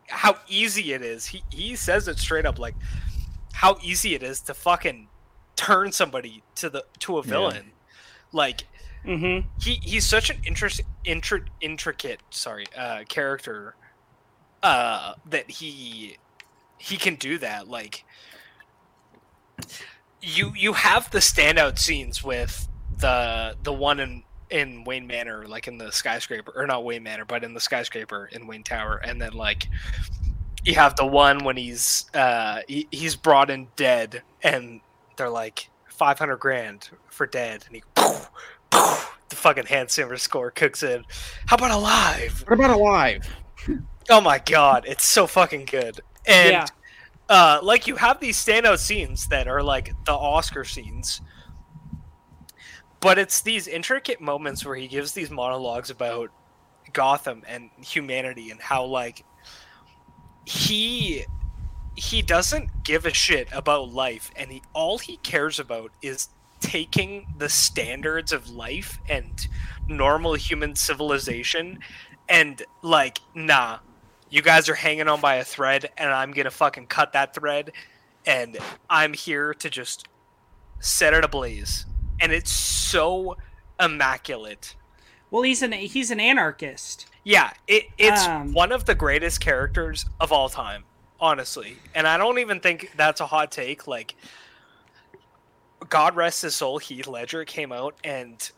[0.10, 1.26] how easy it is.
[1.28, 2.76] He he says it straight up, like
[3.54, 5.10] how easy it is to fucking
[5.56, 7.30] turn somebody to the to a Yeah.
[7.30, 7.74] villain.
[8.32, 8.68] Like
[9.06, 13.76] hmm he he's such an interest intri- intricate sorry uh character
[14.64, 16.18] uh that he
[16.78, 18.04] he can do that like
[20.22, 22.68] you you have the standout scenes with
[23.00, 27.26] the the one in in Wayne Manor like in the skyscraper or not Wayne Manor
[27.26, 29.68] but in the skyscraper in Wayne Tower and then like
[30.64, 34.82] you have the one when he's uh he, he's brought in dead and
[35.18, 37.84] they're like 500 grand for dead and he
[38.72, 41.04] the fucking Hans Zimmer score cooks in.
[41.48, 42.44] How about alive?
[42.48, 43.28] What about alive?
[44.10, 46.02] Oh my god, it's so fucking good.
[46.28, 46.66] And Yeah.
[47.30, 51.22] uh, like you have these standout scenes that are like the Oscar scenes,
[53.00, 56.32] but it's these intricate moments where he gives these monologues about
[56.94, 59.24] Gotham and humanity and how like
[60.46, 61.26] he
[61.96, 67.28] he doesn't give a shit about life and he all he cares about is taking
[67.38, 69.48] the standards of life and
[69.88, 71.80] normal human civilization
[72.28, 73.80] and like nah
[74.30, 77.72] you guys are hanging on by a thread and i'm gonna fucking cut that thread
[78.26, 78.58] and
[78.90, 80.08] i'm here to just
[80.80, 81.86] set it ablaze
[82.20, 83.38] and it's so
[83.80, 84.76] immaculate.
[85.32, 87.08] Well, he's an he's an anarchist.
[87.24, 90.84] yeah it, it's Um, one of the greatest characters of all time
[91.20, 91.78] honestly.
[91.96, 94.16] And i don't even think that's a hot take like
[95.90, 98.52] god rest his soul heath ledger came out and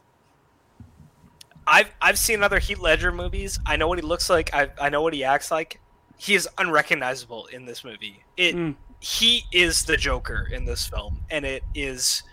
[1.66, 3.60] i've i've seen other heath ledger movies.
[3.66, 4.54] I know what he looks like.
[4.54, 5.80] I, I know what he acts like.
[6.18, 8.24] He is unrecognizable in this movie.
[8.38, 8.76] It Mm.
[9.00, 12.24] he is the joker in this film and it is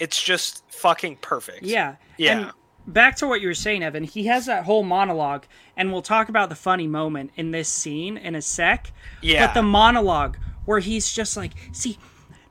[0.00, 1.96] it's just fucking perfect Yeah.
[2.18, 2.52] yeah And
[2.86, 4.04] back to what you were saying, Evan.
[4.04, 5.44] He has that whole monologue,
[5.76, 8.92] and we'll talk about the funny moment in this scene in a sec.
[9.22, 11.98] yeah But the monologue where he's just like, see,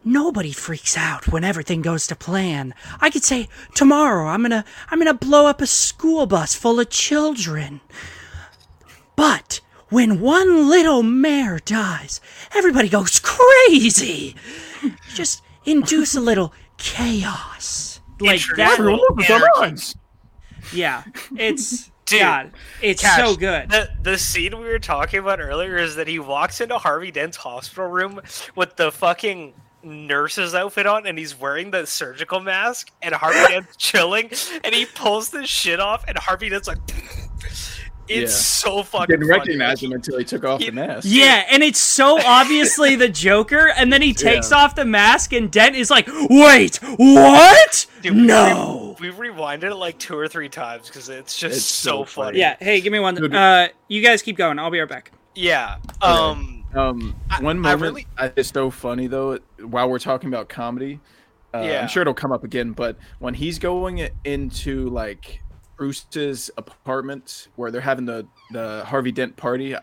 [0.03, 2.73] nobody freaks out when everything goes to plan.
[3.01, 6.89] I could say tomorrow I'm gonna I'm gonna blow up a school bus full of
[6.89, 7.81] children.
[9.15, 12.19] But when one little mare dies,
[12.53, 14.35] everybody goes crazy.
[15.13, 18.01] Just induce a little chaos.
[18.19, 18.79] Like Introduce that.
[18.79, 19.99] a little Look, it's on anarchy.
[20.73, 21.03] Yeah,
[21.37, 22.51] it's Dude, God,
[22.83, 23.69] it's Cash, so good.
[23.69, 27.37] The the scene we were talking about earlier is that he walks into Harvey Dent's
[27.37, 28.21] hospital room
[28.55, 29.53] with the fucking
[29.83, 34.29] nurse's outfit on and he's wearing the surgical mask and Harvey Dent's chilling
[34.63, 36.79] and he pulls this shit off and Harvey Dent's like
[38.07, 38.37] it's Yeah.
[38.37, 39.39] so fucking Didn't funny.
[39.39, 41.07] recognize him until he took off He- the mask.
[41.09, 44.57] Yeah, and it's so obviously the Joker, and then he takes Yeah.
[44.57, 47.85] off the mask, and Dent is like, "Wait, what?
[48.01, 51.55] Dude, we no." re- we rewinded it like two or three times because it's just
[51.57, 52.25] It's so, so funny.
[52.27, 52.39] funny.
[52.39, 52.55] Yeah.
[52.59, 53.15] Hey, give me one.
[53.15, 53.33] Dude.
[53.35, 54.57] Uh, you guys keep going.
[54.59, 55.11] I'll be right back.
[55.35, 55.77] Yeah.
[56.01, 59.39] Um Um, I- one I moment really- I- it's so funny though.
[59.61, 60.99] While we're talking about comedy,
[61.53, 61.81] uh, Yeah.
[61.81, 62.71] I'm sure it'll come up again.
[62.71, 65.41] But when he's going into like
[65.77, 69.81] Bruce's apartment where they're having the the Harvey Dent party, I,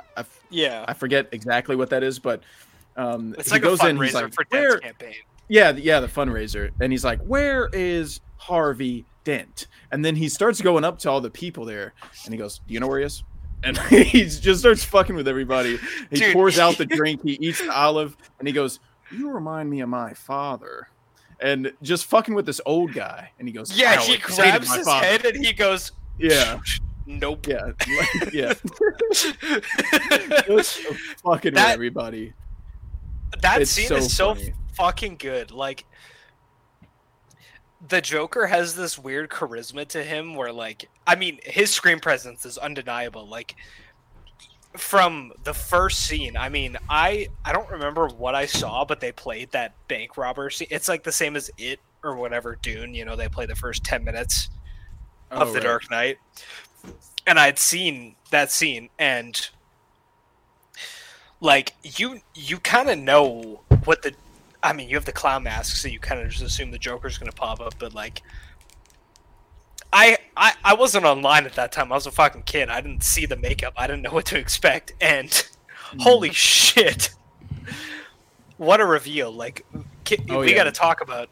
[0.50, 0.84] yeah.
[0.88, 2.42] I forget exactly what that is, but
[2.96, 4.00] um, It's he like a goes in.
[4.00, 5.14] He's like, for "Where?" Dent's campaign.
[5.48, 6.70] Yeah, yeah, the fundraiser.
[6.80, 11.20] And he's like, "Where is Harvey Dent?" And then he starts going up to all
[11.20, 11.94] the people there,
[12.24, 13.24] and he goes, "Do you know where he is?"
[13.64, 15.78] And he just starts fucking with everybody.
[16.10, 16.32] He Dude.
[16.32, 19.88] pours out the drink, he eats the olive, and he goes, "You remind me of
[19.88, 20.88] my father."
[21.42, 24.84] And just fucking with this old guy, and he goes, Yeah, "Ow, he grabs his
[24.86, 26.60] father." head and he goes, Yeah,
[27.06, 27.48] Nope.
[27.48, 27.72] yeah,
[28.32, 28.52] yeah.
[31.24, 32.32] Fucking That- with everybody.
[33.40, 34.54] that It's scene so is so funny.
[34.76, 35.50] fucking good.
[35.50, 35.84] Like
[37.88, 42.46] the Joker has this weird charisma to him where like I mean his screen presence
[42.46, 43.26] is undeniable.
[43.26, 43.56] Like
[44.76, 49.12] from the first scene, I mean, I I don't remember what I saw, but they
[49.12, 50.68] played that bank robber scene.
[50.70, 53.84] It's like the same as it or whatever Dune, you know, they play the first
[53.84, 54.48] 10 minutes
[55.30, 55.62] oh, of Oh, the right.
[55.62, 56.18] Dark Knight.
[57.26, 59.48] And I'd seen that scene and
[61.40, 64.14] like you you kind of know what the
[64.62, 67.18] I mean, you have the clown mask so you kind of just assume the Joker's
[67.18, 68.22] going to pop up, but like
[69.92, 71.92] I, I I wasn't online at that time.
[71.92, 72.68] I was a fucking kid.
[72.70, 73.74] I didn't see the makeup.
[73.76, 75.46] I didn't know what to expect and
[76.00, 77.10] holy shit.
[78.56, 79.30] What a reveal.
[79.32, 79.66] Like
[80.04, 80.56] ki- Oh, we yeah.
[80.56, 81.28] got to talk about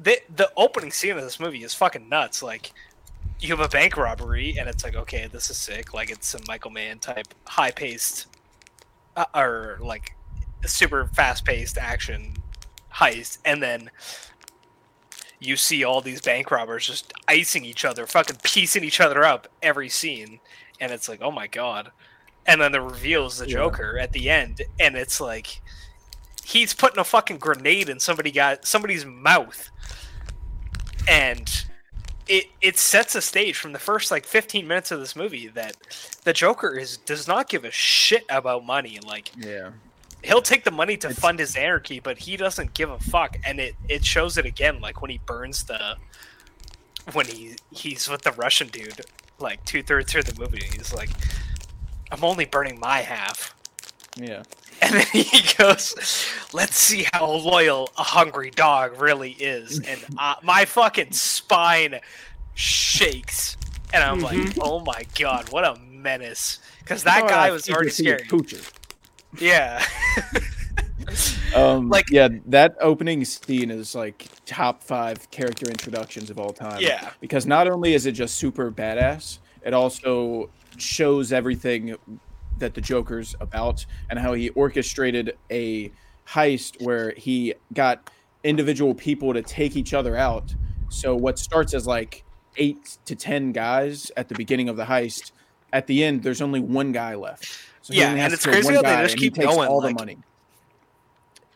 [0.00, 2.42] the the opening scene of this movie is fucking nuts.
[2.42, 2.72] Like
[3.40, 5.92] you have a bank robbery, and it's like, okay, this is sick.
[5.92, 8.28] Like it's some Michael Mann type, high paced,
[9.16, 10.14] uh, or like
[10.64, 12.34] super fast paced action
[12.92, 13.90] heist, and then
[15.44, 19.48] you see all these bank robbers just icing each other, fucking piecing each other up
[19.62, 20.40] every scene,
[20.80, 21.90] and it's like, oh my god.
[22.46, 23.54] And then the reveal is the Yeah.
[23.54, 25.60] Joker at the end, and it's like
[26.44, 29.70] he's putting a fucking grenade in somebody got somebody's mouth,
[31.08, 31.64] and
[32.28, 35.76] it it sets a stage from the first like 15 minutes of this movie that
[36.24, 38.98] the Joker is does not give a shit about money.
[39.04, 39.70] Like Yeah.
[40.24, 43.36] He'll take the money to fund his anarchy, but he doesn't give a fuck.
[43.46, 45.96] And it it shows it again, like when he burns the
[47.12, 49.00] when he he's with the Russian dude,
[49.38, 50.62] like two thirds through the movie.
[50.72, 51.10] He's like,
[52.10, 53.54] I'm only burning my half.
[54.16, 54.42] Yeah.
[54.82, 55.94] And then he goes,
[56.52, 62.00] "Let's see how loyal a hungry dog really is." And uh, my fucking spine
[62.54, 63.56] shakes,
[63.92, 67.90] and I'm like, "Oh my god, what a menace!" Because that Oh, guy was already
[67.90, 68.24] scary.
[68.24, 68.68] poocher.
[69.40, 69.84] Yeah,
[71.54, 76.80] Um, Like- yeah, that opening scene is like top five character introductions of all time.
[76.80, 77.10] Yeah.
[77.20, 81.94] because not only is it just super badass, it also shows everything
[82.58, 85.92] that the Joker's about and how he orchestrated a
[86.26, 88.10] heist where he got
[88.42, 90.54] individual people to take each other out.
[90.88, 92.24] So what starts as like
[92.56, 95.32] eight to ten guys at the beginning of the heist,
[95.72, 97.46] at the end there's only one guy left.
[97.84, 100.18] So Yeah, and it's crazy how they just keep going, all like- the money.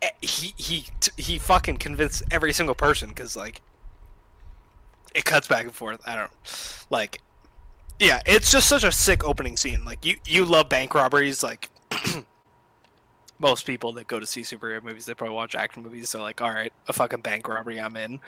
[0.03, 0.85] Eh, he he
[1.17, 3.61] he fucking convinced every single person because like
[5.15, 5.99] it cuts back and forth.
[6.05, 6.31] I don't
[6.91, 7.19] like.
[7.99, 9.83] Yeah, it's just such a sick opening scene.
[9.83, 11.41] Like you you love bank robberies.
[11.41, 11.67] Like
[13.39, 16.11] most people that go to see superhero movies, they probably watch action movies.
[16.11, 18.19] So like, all right, a fucking bank robbery, I'm in.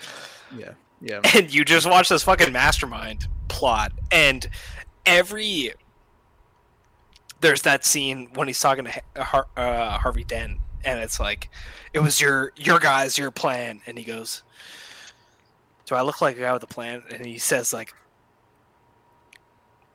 [0.58, 0.72] Yeah,
[1.02, 1.22] yeah.
[1.36, 4.50] and you just watch this fucking mastermind plot and
[5.06, 5.74] every
[7.42, 11.50] there's that scene when he's talking to Har- uh, Harvey Dent and it's like
[11.94, 14.44] it was your your guys your plan and he goes
[15.86, 17.94] do I look like a guy with a plan and he says like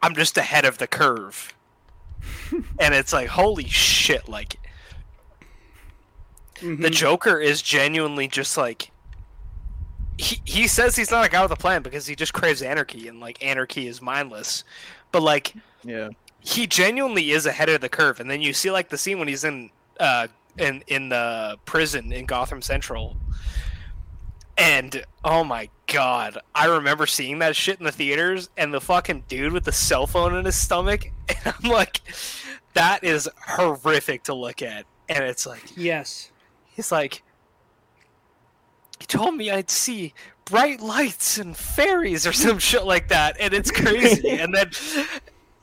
[0.02, 1.54] I'm just ahead of the curve
[2.78, 4.56] and it's like holy shit like
[6.60, 6.80] Mm-hmm.
[6.80, 8.90] the Joker is genuinely just like
[10.16, 13.08] he he says he's not a guy with a plan because he just craves anarchy
[13.08, 14.64] and like anarchy is mindless.
[15.12, 15.52] But like
[15.84, 16.08] Yeah.
[16.46, 18.20] He genuinely is ahead of the curve.
[18.20, 22.12] And then you see like the scene when he's in uh in in the prison
[22.12, 23.16] in Gotham Central.
[24.56, 29.24] And oh my god, I remember seeing that shit in the theaters and the fucking
[29.28, 32.00] dude with the cell phone in his stomach and I'm like
[32.74, 34.86] that is horrific to look at.
[35.08, 36.30] And it's like Yes.
[36.64, 37.22] he's like
[39.00, 40.14] he told me I'd see
[40.44, 44.30] bright lights and fairies or some shit like that, and it's crazy.
[44.30, 44.70] and then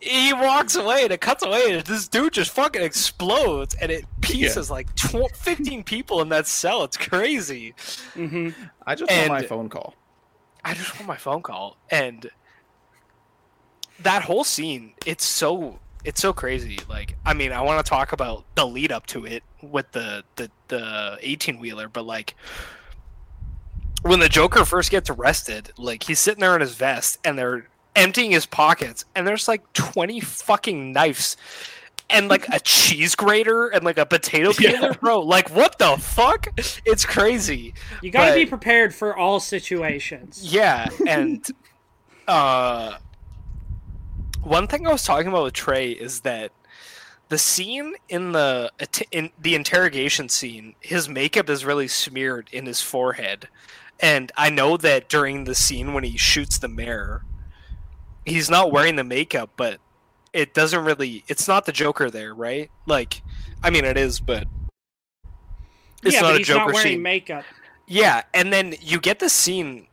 [0.04, 4.06] he walks away and it cuts away, and this dude just fucking explodes, and it
[4.22, 6.84] pieces like tw- 15 people in that cell.
[6.84, 7.74] It's crazy.
[8.14, 8.50] hmm
[8.86, 9.96] I just want my phone call.
[10.66, 12.30] I just want my phone call, and
[14.00, 15.80] that whole scene, it's so.
[16.06, 16.80] It's so crazy.
[16.90, 20.26] Like, I mean, I want to talk about the lead up to it with the
[20.36, 22.36] the the eighteen wheeler, but like,
[24.02, 27.70] when the Joker first gets arrested, like he's sitting there in his vest and they're
[27.96, 31.38] emptying his pockets and there's like 20 fucking knives
[32.10, 34.72] and like a cheese grater and like a potato Yeah.
[34.72, 35.20] peeler, bro.
[35.22, 36.48] Like what the fuck?
[36.86, 37.74] It's crazy.
[38.02, 40.42] You got to be prepared for all situations.
[40.54, 41.46] Yeah, and
[42.28, 42.98] uh
[44.44, 46.52] one thing I was talking about with Trey is that
[47.30, 48.72] the scene in the
[49.12, 53.48] in the interrogation scene, his makeup is really smeared in his forehead.
[54.00, 57.24] And I know that during the scene when he shoots the mayor,
[58.26, 59.80] he's not wearing the makeup, but
[60.34, 62.70] it doesn't really it's not the Joker there, right?
[62.86, 63.22] Like
[63.62, 64.48] I mean it is, but
[66.04, 67.02] it's yeah, not but a he's Joker not wearing scene.
[67.02, 67.46] makeup.
[67.88, 69.88] Yeah, and then you get the scene.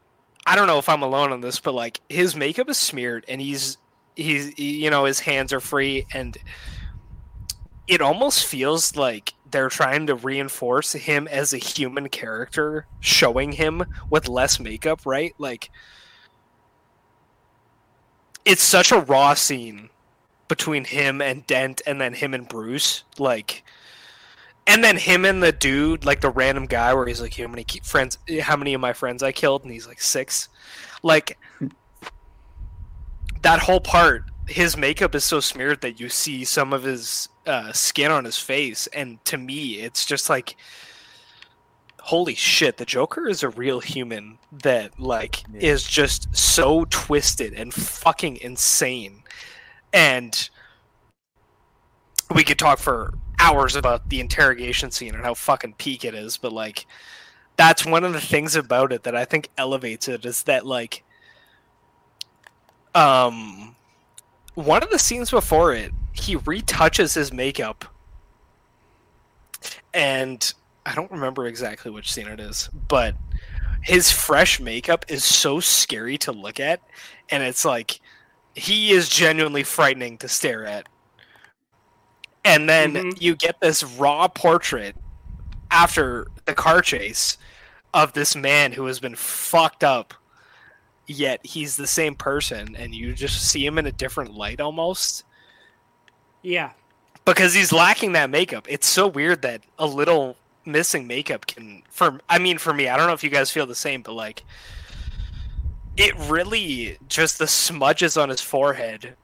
[0.46, 3.40] I don't know if I'm alone on this, but like his makeup is smeared, and
[3.40, 3.78] he's
[4.16, 6.36] he's he- you know his hands are free, and
[7.86, 13.84] it almost feels like they're trying to reinforce him as a human character, showing him
[14.08, 15.34] with less makeup, right?
[15.38, 15.70] Like
[18.44, 19.90] it's such a raw scene
[20.48, 23.62] between him and Dent, and then him and Bruce, like
[24.66, 27.64] and then him and the dude, like the random guy, where he's like, "How many
[27.82, 28.18] friends?
[28.40, 30.48] How many of my friends I killed?" And he's like, six.
[31.02, 31.38] Like
[33.42, 37.72] that whole part, his makeup is so smeared that you see some of his uh,
[37.72, 40.56] skin on his face, and to me, it's just like,
[42.02, 42.76] holy shit!
[42.76, 45.60] The Joker is a real human that like Yeah.
[45.70, 49.22] is just so twisted and fucking insane,
[49.92, 50.48] and
[52.34, 56.36] we could talk for hours about the interrogation scene and how fucking peak it is,
[56.36, 56.86] but like
[57.56, 61.02] that's one of the things about it that I think elevates it is that like
[62.94, 63.74] um
[64.54, 67.84] one of the scenes before it, he retouches his makeup
[69.94, 70.52] and
[70.86, 73.14] I don't remember exactly which scene it is, but
[73.82, 76.80] his fresh makeup is so scary to look at
[77.30, 77.98] and it's like
[78.54, 80.86] he is genuinely frightening to stare at
[82.44, 83.20] and then Mhm.
[83.22, 84.96] you get this raw portrait
[85.70, 87.38] after the car chase
[87.94, 90.12] of this man who has been fucked up
[91.06, 95.24] yet he's the same person and you just see him in a different light almost
[96.42, 96.70] Yeah.
[97.24, 102.20] because he's lacking that makeup it's so weird that a little missing makeup can for
[102.28, 104.44] i mean for me i don't know if you guys feel the same but like
[105.96, 109.16] it really just the smudges on his forehead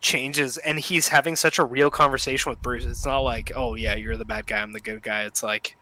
[0.00, 2.84] changes and he's having such a real conversation with Bruce.
[2.84, 5.76] It's not like, "Oh yeah, you're the bad guy, I'm the good guy." It's like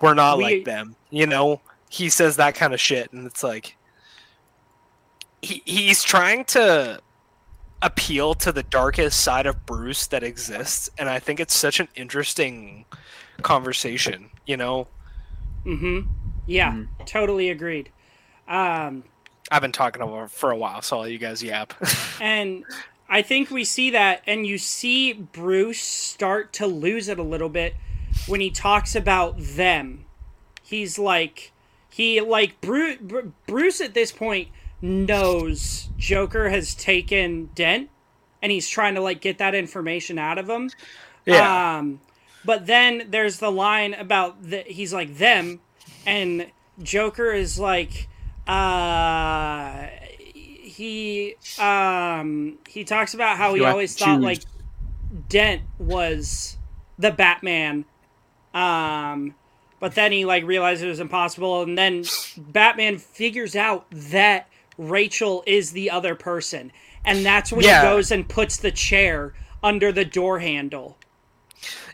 [0.00, 1.60] we're not We- like them, you know?
[1.88, 3.76] He says that kind of shit and it's like
[5.40, 7.00] he he's trying to
[7.80, 11.88] appeal to the darkest side of Bruce that exists and I think it's such an
[11.94, 12.84] interesting
[13.42, 14.88] conversation, you know?
[15.64, 16.10] Mm-hmm.
[16.46, 16.72] Yeah.
[16.72, 16.88] Mhm.
[17.06, 17.90] Totally agreed.
[18.46, 19.04] Um,
[19.50, 21.74] I've been talking about for a while, so I'll you guys yap.
[22.20, 22.64] and
[23.08, 27.48] I think we see that, and you see Bruce start to lose it a little
[27.48, 27.74] bit
[28.26, 30.04] when he talks about them.
[30.62, 31.52] He's like,
[31.90, 32.98] he like Bruce.
[33.46, 34.48] Bruce at this point
[34.82, 37.88] knows Joker has taken Dent,
[38.42, 40.70] and he's trying to like get that information out of him.
[41.26, 41.78] yeah.
[41.78, 42.00] Um,
[42.48, 45.60] but then there's the line about the, he's like them,
[46.06, 46.46] and
[46.82, 48.08] Joker is like,
[48.46, 49.86] uh,
[50.34, 54.40] he um he talks about how he You always thought like
[55.28, 56.56] Dent was
[56.98, 57.84] the Batman,
[58.54, 59.34] um,
[59.78, 62.04] but then he like realized it was impossible, and then
[62.38, 64.48] Batman figures out that
[64.78, 66.72] Rachel is the other person,
[67.04, 67.82] and that's when Yeah.
[67.82, 70.97] he goes and puts the chair under the door handle.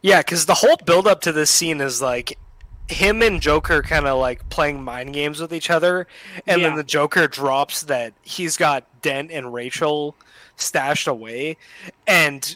[0.04, 2.38] Yeah, because the whole build up to this scene is like
[2.88, 6.06] him and Joker kind of like playing mind games with each other,
[6.46, 6.68] and Yeah.
[6.68, 10.14] then the Joker drops that he's got Dent and Rachel
[10.56, 11.56] stashed away,
[12.06, 12.54] and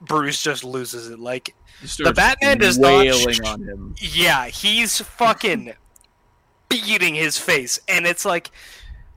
[0.00, 1.18] Bruce just loses it.
[1.18, 1.56] Like,
[1.98, 3.96] the Batman does not wailing sh- on him.
[3.98, 5.72] yeah, he's fucking
[6.68, 8.52] beating his face, and it's like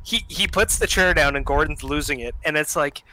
[0.01, 3.03] he he puts the chair down, and Gordon's losing it, and it's like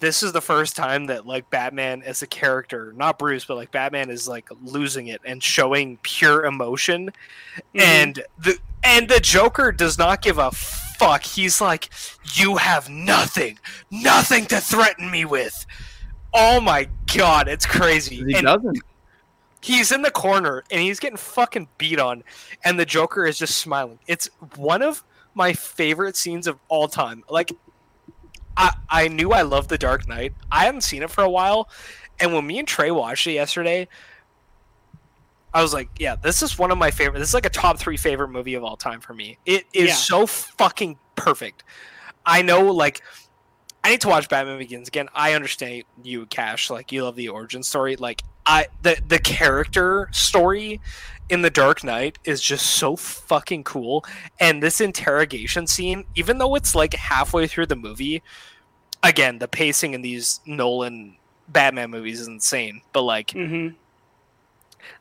[0.00, 3.70] this is the first time that like Batman as a character, not Bruce, but like
[3.70, 7.10] Batman is like losing it and showing pure emotion,
[7.74, 7.80] Mhm.
[7.82, 11.22] and the and the Joker does not give a fuck.
[11.24, 11.88] He's like,
[12.34, 13.58] you have nothing,
[13.90, 15.64] nothing to threaten me with.
[16.34, 18.16] Oh my god, it's crazy.
[18.16, 18.78] He And doesn't.
[19.62, 22.22] he's in the corner and he's getting fucking beat on
[22.64, 25.02] and the joker is just smiling it's one of
[25.34, 27.50] my favorite scenes of all time like
[28.56, 31.68] i i knew i loved the dark knight i hadn't seen it for a while
[32.20, 33.86] and when me and trey watched it yesterday
[35.52, 37.78] i was like yeah this is one of my favorite this is like a top
[37.78, 39.94] three favorite movie of all time for me it is Yeah.
[39.94, 41.62] so fucking perfect
[42.26, 43.02] i know like
[43.86, 45.10] I need to watch Batman Begins again.
[45.14, 46.70] I understand you, Cash.
[46.70, 47.96] Like you love the origin story.
[47.96, 50.80] Like I, the the character story
[51.28, 54.04] in the Dark Knight is just so fucking cool.
[54.40, 58.22] And this interrogation scene, even though it's like halfway through the movie,
[59.02, 61.16] again, the pacing in these Nolan
[61.48, 62.82] Batman movies is insane.
[62.92, 63.74] But like Mhm.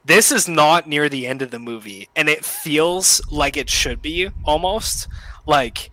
[0.06, 4.02] this is not near the end of the movie, and it feels like it should
[4.02, 5.08] be almost
[5.46, 5.90] like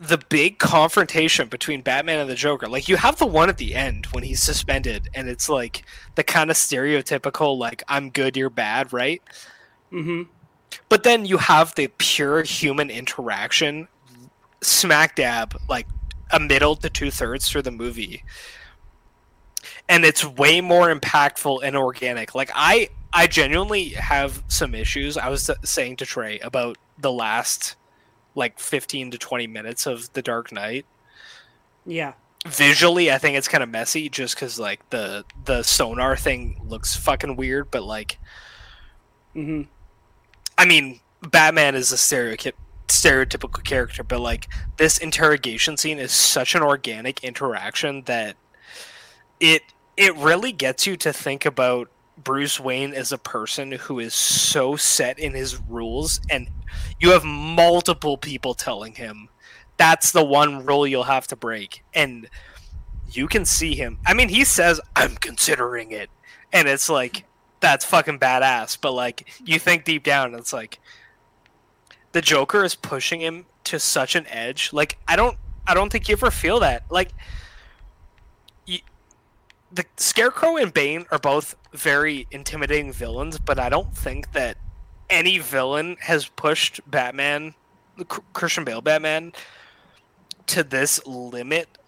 [0.00, 2.66] the big confrontation between Batman and the Joker.
[2.66, 6.24] Like you have the one at the end when he's suspended, and it's like the
[6.24, 9.22] kind of stereotypical like I'm good, you're bad, right?
[9.92, 10.28] Mhm.
[10.88, 13.88] But then you have the pure human interaction
[14.62, 15.86] smack dab like
[16.30, 18.24] a middle to two thirds through the movie.
[19.88, 22.34] And it's way more impactful and organic.
[22.34, 25.18] Like I I genuinely have some issues.
[25.18, 27.76] I was saying to Trey about the last
[28.40, 30.86] like 15 to 20 minutes of The Dark Knight.
[31.86, 32.14] Yeah.
[32.46, 36.96] Visually, I think it's kind of messy just cuz like the the sonar thing looks
[36.96, 38.18] fucking weird, but like
[39.36, 39.68] Mhm.
[40.58, 42.56] I mean, Batman is a stereotyp-
[42.88, 44.48] stereotypical character, but like
[44.78, 48.36] this interrogation scene is such an organic interaction that
[49.38, 49.62] it
[49.96, 54.76] it really gets you to think about Bruce Wayne as a person who is so
[54.76, 56.48] set in his rules and
[56.98, 59.28] you have multiple people telling him
[59.76, 62.28] that's the one rule you'll have to break and
[63.12, 63.98] you can see him.
[64.06, 66.10] I mean, he says I'm considering it
[66.52, 67.24] and it's like
[67.60, 68.78] that's fucking badass.
[68.80, 70.80] But like, you think deep down, it's like
[72.12, 74.72] the Joker is pushing him to such an edge.
[74.72, 75.36] Like, I don't,
[75.66, 76.90] I don't think you ever feel that.
[76.90, 77.12] Like,
[79.72, 84.56] the Scarecrow and Bane are both very intimidating villains, but I don't think that
[85.10, 87.54] any villain has pushed Batman,
[88.32, 89.32] Christian Bale Batman,
[90.46, 91.78] to this limit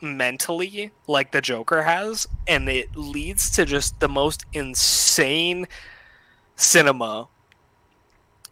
[0.00, 5.66] mentally like the Joker has, and it leads to just the most insane
[6.56, 7.28] cinema.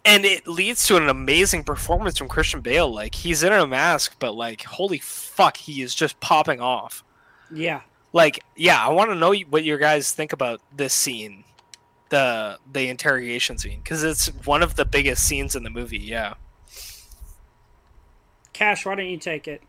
[0.04, 2.90] And it leads to an amazing performance from Christian Bale.
[2.90, 7.04] Like he's in a mask, but like holy fuck, he is just popping off.
[7.52, 7.82] Yeah.
[8.12, 11.44] Like, yeah, I want to know what your guys think about this scene,
[12.10, 15.98] the the interrogation scene, because it's one of the biggest scenes in the movie.
[15.98, 16.34] Yeah.
[18.52, 19.62] Cash, why don't you take it?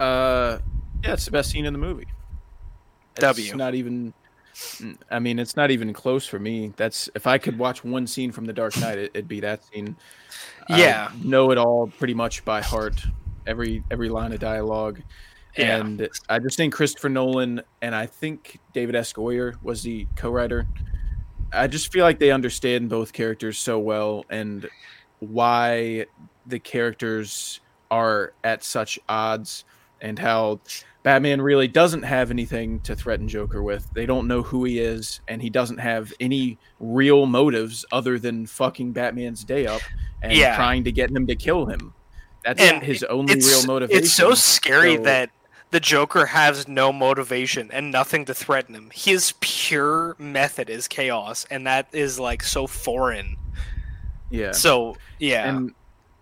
[0.00, 0.58] Uh,
[1.04, 2.06] yeah, it's the best scene in the movie.
[3.16, 3.54] It's W.
[3.56, 4.14] Not even.
[5.10, 6.72] I mean, it's not even close for me.
[6.76, 9.64] That's if I could watch one scene from The Dark Knight, it, it'd be that
[9.64, 9.96] scene.
[10.68, 11.12] I Yeah.
[11.22, 13.00] know it all pretty much by heart.
[13.46, 15.00] Every every line of dialogue,
[15.56, 15.76] Yeah.
[15.78, 19.12] and I just think Christopher Nolan and I think David S.
[19.12, 20.66] Goyer was the co-writer.
[21.52, 24.68] I just feel like they understand both characters so well and
[25.20, 26.06] why
[26.46, 27.60] the characters
[27.90, 29.64] are at such odds
[30.00, 30.60] and how
[31.02, 33.88] Batman really doesn't have anything to threaten Joker with.
[33.94, 38.46] They don't know who he is, and he doesn't have any real motives other than
[38.46, 39.80] fucking Batman's day up
[40.22, 40.54] and Yeah.
[40.56, 41.94] trying to get him to kill him.
[42.44, 44.02] That's And his only real motivation.
[44.04, 45.30] It's so scary So- that
[45.70, 48.90] the Joker has no motivation and nothing to threaten him.
[48.92, 53.36] His pure method is chaos, and that is like so foreign.
[54.30, 54.52] yeah.
[54.52, 55.74] So yeah, And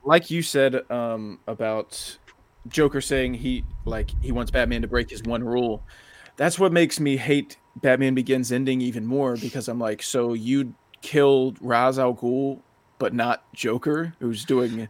[0.05, 2.17] like you said um, about
[2.69, 5.83] Joker saying he like he wants Batman to break his one rule,
[6.37, 10.75] that's what makes me hate Batman Begins ending even more because I'm like, so you
[11.03, 12.61] killed Ra's al Ghul,
[12.99, 14.89] but not Joker, who's doing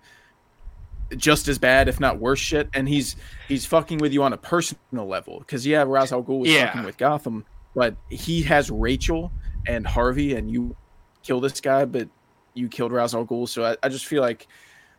[1.17, 3.17] just as bad, if not worse shit, and he's
[3.49, 6.67] he's fucking with you on a personal level because yeah, Ra's al Ghul was Yeah.
[6.67, 7.45] fucking with Gotham,
[7.75, 9.31] but he has Rachel
[9.67, 10.77] and Harvey, and you
[11.23, 12.09] kill this guy, but
[12.55, 13.49] you killed Ra's al Ghul.
[13.49, 14.47] So I, I just feel like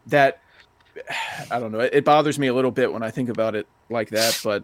[0.08, 0.42] that.
[1.52, 1.80] I don't know.
[1.82, 4.64] It, it bothers me a little bit when I think about it like that, but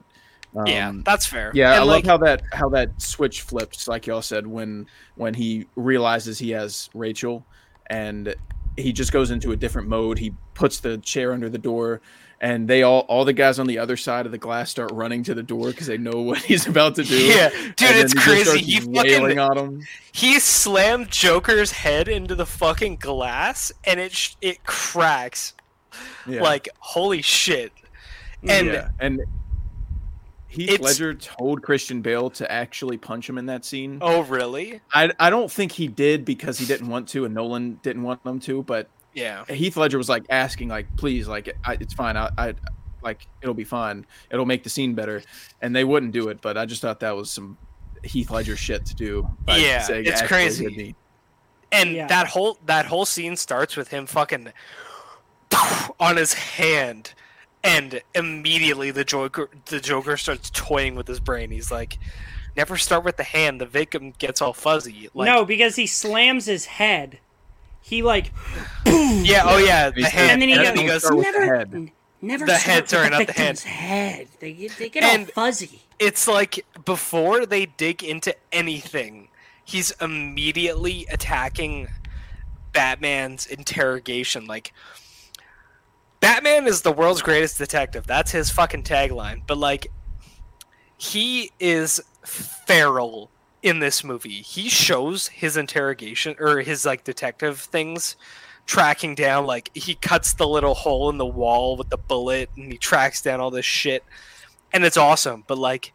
[0.56, 1.52] um, yeah, that's fair.
[1.54, 4.88] yeah, And, I like, love how that how that switch flips, like y'all said, when
[5.16, 7.46] when he realizes he has Rachel,
[7.90, 8.34] and
[8.78, 10.20] he just goes into a different mode.
[10.20, 12.02] He puts the chair under the door,
[12.42, 15.24] and they all all the guys on the other side of the glass start running
[15.24, 17.18] to the door because they know what he's about to do.
[17.18, 18.60] Yeah, dude, And it's crazy.
[18.60, 19.82] He fucking on him.
[20.12, 25.54] he slammed Joker's head into the fucking glass, and it sh- it cracks.
[26.28, 26.42] Yeah.
[26.42, 27.72] Like holy shit.
[28.48, 28.90] And yeah.
[29.00, 29.22] and
[30.54, 33.98] Heath it's- Ledger told Christian Bale to actually punch him in that scene.
[34.02, 34.82] oh really?
[34.94, 38.26] I I don't think he did because he didn't want to, and Nolan didn't want
[38.26, 38.62] him to.
[38.64, 39.46] But Yeah.
[39.46, 42.18] Heath Ledger was like asking, like, please, like, I, it's fine.
[42.18, 42.54] I, I,
[43.04, 44.06] like, it'll be fine.
[44.32, 45.22] It'll make the scene better.
[45.62, 46.42] And they wouldn't do it.
[46.42, 47.58] But I just thought that was some
[48.04, 49.30] Heath Ledger shit to do.
[49.48, 50.96] Yeah, it's crazy."
[51.72, 52.08] And Yeah.
[52.08, 54.54] that whole that whole scene starts with him fucking
[56.00, 57.14] on his hand,
[57.64, 61.52] and immediately the Joker the Joker starts toying with his brain.
[61.52, 61.98] He's like,
[62.58, 63.62] "Never start with the hand.
[63.62, 67.20] The victim gets all fuzzy." Like, no, because he slams his head.
[67.82, 68.32] He like,
[68.86, 71.18] yeah, oh yeah, the said- hand, and then he and goes, then he goes, start
[71.18, 71.92] with the never, head.
[72.22, 72.46] never.
[72.46, 74.28] The head, with sorry, the not the victim's head.
[74.40, 75.82] They get, they get And- all fuzzy.
[76.00, 79.28] it's like before they dig into anything,
[79.66, 81.90] he's immediately attacking
[82.72, 84.46] Batman's interrogation.
[84.46, 84.74] Like,
[86.24, 88.08] Batman is the world's greatest detective.
[88.08, 89.42] That's his fucking tagline.
[89.46, 89.88] But, like,
[90.96, 93.30] he is feral
[93.62, 94.42] in this movie.
[94.42, 98.16] He shows his interrogation or his, like, detective things
[98.66, 99.46] tracking down.
[99.46, 103.22] Like, he cuts the little hole in the wall with the bullet and he tracks
[103.22, 104.06] down all this shit.
[104.72, 105.44] And it's awesome.
[105.46, 105.92] But, like,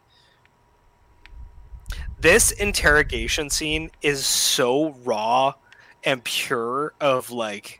[2.19, 5.55] this interrogation scene is so raw
[6.03, 7.78] and pure of like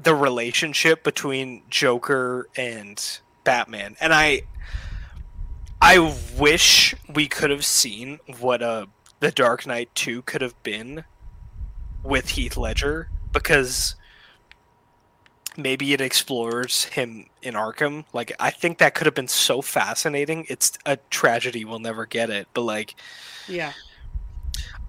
[0.00, 3.96] the relationship between Joker and Batman.
[4.00, 4.42] And I
[5.80, 8.86] I wish we could have seen what uh
[9.20, 11.04] The Dark Knight 2 could have been
[12.04, 13.96] with Heath Ledger because
[15.56, 18.04] maybe it explores him in Arkham.
[18.12, 20.46] Like I think that could have been so fascinating.
[20.48, 22.94] It's a tragedy we'll never get it, but like
[23.48, 23.72] Yeah,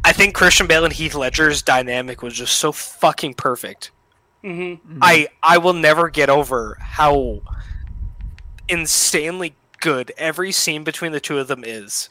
[0.06, 3.90] I think Christian Bale and Heath Ledger's dynamic was just so fucking perfect.
[4.44, 7.42] Hmm I I will never get over how
[8.68, 12.10] insanely good every scene between the two of them is.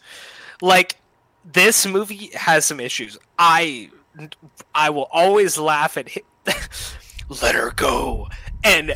[0.61, 0.97] Like
[1.45, 3.19] this movie has some issues.
[3.39, 3.91] I
[4.75, 6.25] I will always laugh at him.
[7.43, 8.29] Let her go.
[8.65, 8.95] And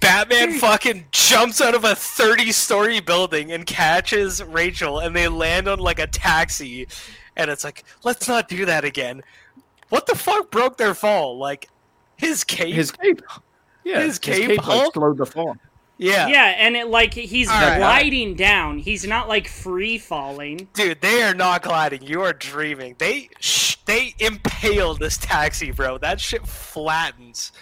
[0.00, 5.68] Batman fucking jumps out of a 30 story building and catches Rachel and they land
[5.68, 6.88] on like a taxi
[7.36, 9.22] and it's like, let's not do that again.
[9.90, 11.38] What the fuck broke their fall?
[11.38, 11.68] Like
[12.16, 12.74] his cape?
[12.74, 13.22] His cape.
[13.84, 14.94] Yeah, His cape like, Hulk?
[14.94, 15.56] slowed the fall.
[15.98, 16.26] yeah.
[16.26, 17.78] yeah, and it like he's All right.
[17.78, 18.78] gliding down.
[18.78, 20.66] He's not like free falling.
[20.74, 22.02] Dude, they are not gliding.
[22.02, 22.96] You are dreaming.
[22.98, 25.98] They sh- they impaled this taxi, bro.
[25.98, 27.52] That shit flattens.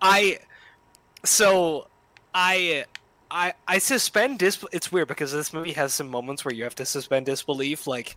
[0.00, 0.38] I
[1.24, 1.88] so
[2.32, 2.86] I
[3.30, 4.64] I I suspend dis.
[4.72, 8.16] It's weird because this movie has some moments where you have to suspend disbelief, like.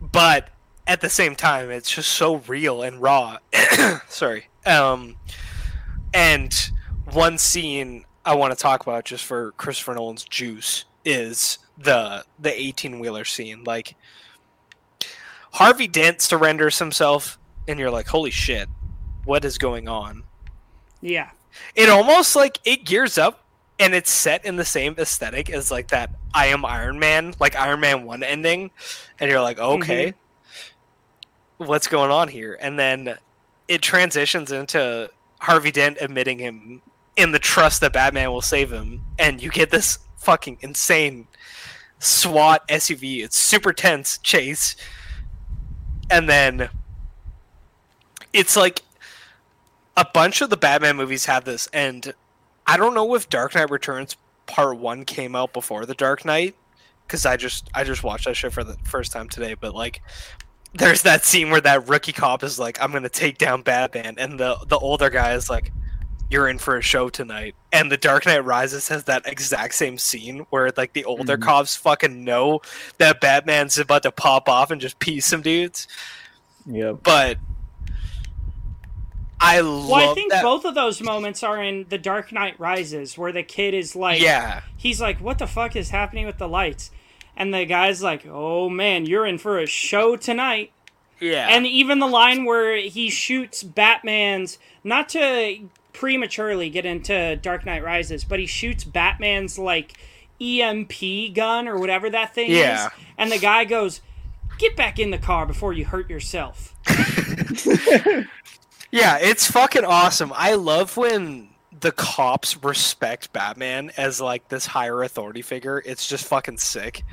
[0.00, 0.48] But
[0.86, 3.38] at the same time, it's just so real and raw.
[4.08, 4.48] Sorry.
[4.66, 5.16] Um,
[6.12, 6.70] and
[7.12, 12.52] one scene I want to talk about just for Christopher Nolan's juice is the the
[12.52, 13.64] 18 wheeler scene.
[13.64, 13.96] Like
[15.52, 17.38] Harvey Dent surrenders himself,
[17.68, 18.68] and you're like, holy shit,
[19.24, 20.24] what is going on?
[21.00, 21.30] Yeah,
[21.74, 23.44] It almost like it gears up
[23.78, 27.56] and it's set in the same aesthetic as like that I am Iron Man, like
[27.56, 28.70] Iron Man 1 ending.
[29.18, 30.14] And you're like, okay,
[31.58, 32.58] what's going on here?
[32.60, 33.16] And then
[33.68, 35.10] it transitions into
[35.40, 36.82] Harvey Dent admitting him
[37.16, 39.02] in the trust that Batman will save him.
[39.18, 41.28] And you get this fucking insane
[41.98, 43.22] SWAT SUV.
[43.22, 44.76] It's super tense chase.
[46.10, 46.68] And then
[48.32, 48.82] it's like
[49.96, 52.12] a bunch of the Batman movies have this, and
[52.66, 54.16] I don't know if Dark Knight Returns
[54.46, 56.56] Part One came out before the Dark Knight,
[57.06, 59.54] because I just I just watched that shit for the first time today.
[59.54, 60.02] But like,
[60.74, 64.38] there's that scene where that rookie cop is like, "I'm gonna take down Batman," and
[64.38, 65.72] the the older guy is like,
[66.30, 69.98] "You're in for a show tonight." And the Dark Knight Rises has that exact same
[69.98, 71.42] scene where like the older Mhm.
[71.42, 72.60] cops fucking know
[72.98, 75.86] that Batman's about to pop off and just piece some dudes,
[76.66, 76.92] Yeah.
[76.92, 77.38] but.
[79.40, 80.42] I love well, I think that.
[80.42, 84.22] both of those moments are in The Dark Knight Rises, where the kid is like,
[84.22, 86.90] yeah, he's like, "What the fuck is happening with the lights?"
[87.36, 90.72] And the guy's like, "Oh man, you're in for a show tonight."
[91.20, 91.46] Yeah.
[91.48, 97.84] And even the line where he shoots Batman's not to prematurely get into Dark Knight
[97.84, 99.92] Rises, but he shoots Batman's like
[100.40, 102.86] EMP gun or whatever that thing Yeah.
[102.86, 104.00] is, and the guy goes,
[104.58, 106.74] "Get back in the car before you hurt yourself."
[108.90, 110.32] Yeah, it's fucking awesome.
[110.36, 111.48] I love when
[111.84, 115.82] the cops respect Batman as like this higher authority figure.
[115.84, 117.04] It's just fucking sick.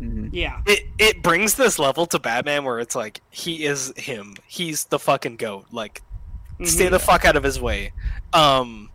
[0.00, 0.30] Mhm.
[0.32, 4.34] Yeah, It it brings this level to Batman where it's like he is him.
[4.46, 5.66] He's the fucking goat.
[5.70, 6.00] Like
[6.64, 6.92] stay Mhm.
[6.92, 7.92] the fuck out of his way.
[8.32, 8.88] Um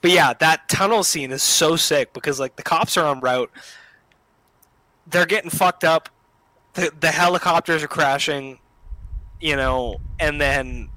[0.00, 3.50] but yeah, that tunnel scene is so sick because like the cops are on route.
[5.08, 6.08] They're getting fucked up.
[6.74, 8.60] The the helicopters are crashing,
[9.40, 10.88] you know, and then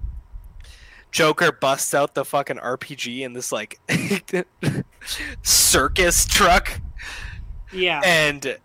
[1.14, 3.80] Joker busts out the fucking RPG in this like
[5.44, 6.82] circus truck.
[7.72, 8.58] Yeah, and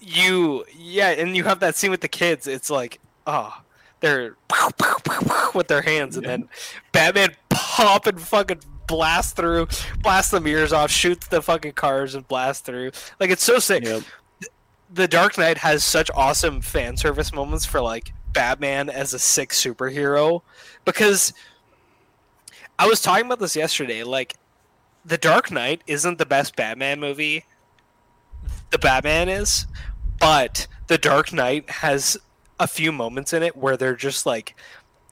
[0.00, 2.48] you yeah and you have that scene with the kids.
[2.48, 3.56] It's like oh
[4.00, 4.36] they're
[5.54, 6.48] with their hands and then
[6.92, 9.66] batman pop and fucking blast through
[10.02, 12.90] blast the mirrors off shoots the fucking cars and blast through.
[13.20, 13.84] Like it's so sick.
[13.84, 14.02] Yep.
[14.92, 19.50] the dark knight has such awesome fan service moments for like batman as a sick
[19.50, 20.42] superhero
[20.84, 21.32] because
[22.78, 24.36] i was talking about this yesterday like
[25.04, 27.44] the dark knight isn't the best batman movie
[28.70, 29.66] the batman is
[30.18, 32.16] but the dark knight has
[32.58, 34.54] a few moments in it where they're just like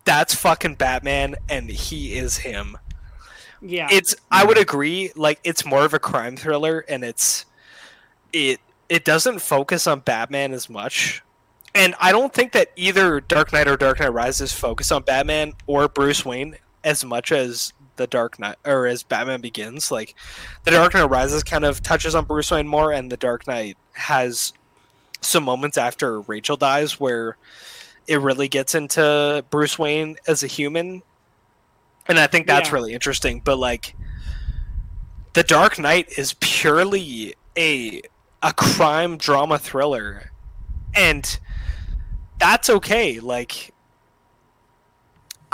[0.05, 2.76] that's fucking batman and he is him.
[3.67, 3.89] Yeah.
[3.91, 7.47] it's i would agree like it's more of a crime thriller and it's
[8.31, 8.60] it
[8.91, 11.23] it doesn't focus on batman as much.
[11.75, 15.55] And i don't think that either dark knight or dark knight rises focus on batman
[15.67, 20.14] or bruce wayne as much as the dark knight or as batman begins like
[20.64, 23.76] the dark knight rises kind of touches on bruce wayne more and the dark knight
[23.92, 24.52] has
[25.20, 27.36] some moments after rachel dies where
[28.06, 31.02] it really gets into bruce wayne as a human
[32.06, 32.74] and I think that's Yeah.
[32.74, 33.40] really interesting.
[33.40, 33.96] But like,
[35.32, 38.02] The Dark Knight is purely a
[38.42, 40.30] a crime drama thriller,
[40.94, 41.38] and
[42.38, 43.20] that's okay.
[43.20, 43.72] Like,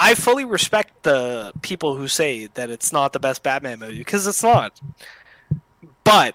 [0.02, 4.26] I fully respect the people who say that it's not the best Batman movie because
[4.26, 4.80] it's not.
[6.04, 6.34] But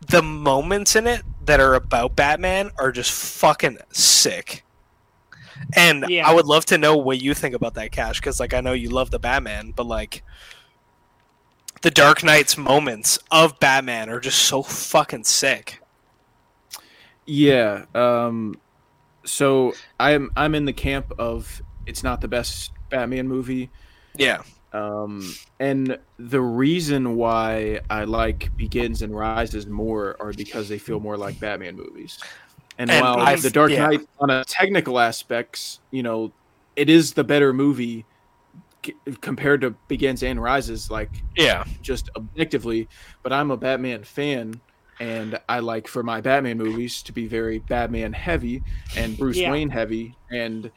[0.00, 4.64] the moments in it that are about Batman are just fucking sick.
[5.74, 6.28] And Yeah.
[6.28, 8.72] I would love to know what you think about that, Cash, because like I know
[8.72, 10.22] you love the Batman, but like
[11.82, 15.80] the Dark Knight's moments of Batman are just so fucking sick.
[17.26, 17.84] Yeah.
[17.94, 18.60] Um,
[19.24, 23.70] so I'm I'm in the camp of it's not the best Batman movie.
[24.16, 24.42] Yeah,
[24.74, 31.00] Um, and the reason why I like Begins and Rises more are because they feel
[31.00, 32.18] more like Batman movies.
[32.78, 33.86] And, And while I've- the Dark yeah.
[33.86, 36.30] Knight, on a technical aspects, you know,
[36.76, 38.04] it is the better movie
[38.84, 42.88] c- compared to Begins and Rises, like yeah, just objectively.
[43.22, 44.60] But I'm a Batman fan,
[45.00, 48.62] and I like for my Batman movies to be very Batman heavy
[48.96, 49.50] and Bruce Yeah.
[49.50, 50.70] Wayne heavy, and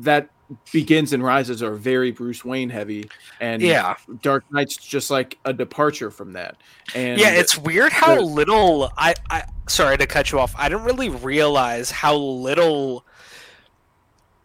[0.00, 0.30] that
[0.72, 3.10] Begins and Rises are very Bruce Wayne heavy,
[3.40, 6.56] and yeah, Dark Knight's just like a departure from that.
[6.94, 7.30] And yeah.
[7.30, 9.14] It's weird how little I.
[9.28, 10.54] I sorry to cut you off.
[10.56, 13.04] I didn't really realize how little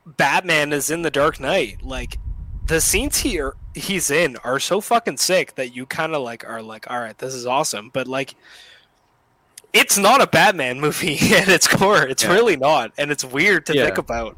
[0.05, 1.83] Batman is in the Dark Knight.
[1.83, 2.17] Like
[2.65, 6.61] the scenes here he's in are so fucking sick that you kind of like are
[6.61, 7.89] like, all right, this is awesome.
[7.93, 8.35] But like,
[9.73, 12.03] it's not a Batman movie at its core.
[12.03, 12.33] It's Yeah.
[12.33, 13.85] really not, and it's weird to Yeah.
[13.85, 14.37] think about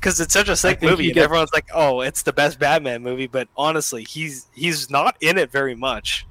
[0.00, 3.26] because it's such a sick movie, and everyone's like, oh, it's the best Batman movie.
[3.26, 6.26] But honestly, he's he's not in it very much.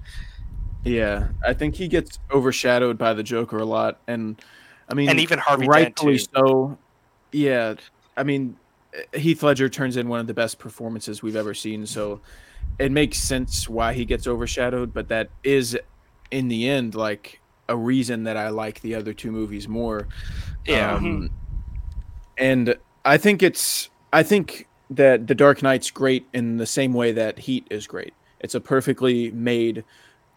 [0.84, 4.42] yeah, I think he gets overshadowed by the Joker a lot, and
[4.90, 6.26] I mean, And even Harvey Dent rightfully too.
[6.36, 6.78] so.
[7.32, 7.76] Yeah,
[8.18, 8.58] I mean,
[9.14, 12.22] Heath Ledger turns in one of the best performances we've ever seen, so
[12.80, 14.94] it makes sense why he gets overshadowed.
[14.94, 15.78] But that is,
[16.32, 20.08] in the end, like a reason that I like the other two movies more.
[20.66, 20.96] Yeah.
[20.96, 21.30] Um,
[22.40, 22.76] and
[23.06, 27.38] I think it's I think that The Dark Knight's great in the same way that
[27.40, 28.14] Heat is great.
[28.40, 29.84] It's a perfectly made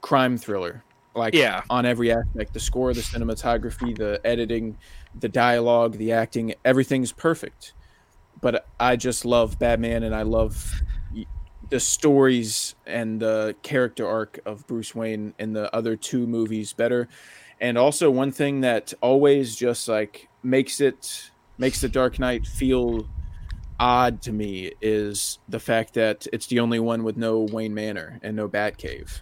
[0.01, 0.85] crime thriller.
[1.15, 1.63] Like Yeah.
[1.69, 2.55] on every aspect.
[2.55, 4.77] The score, the cinematography, the editing,
[5.19, 7.75] the dialogue, the acting, everything's perfect.
[8.41, 10.83] But I just love Batman and I love
[11.71, 17.09] the stories and the character arc of Bruce Wayne in the other two movies better.
[17.61, 23.09] And also one thing that always just like makes it makes the Dark Knight feel
[23.81, 28.19] odd to me is the fact that it's the only one with no Wayne Manor
[28.23, 29.21] and no Batcave.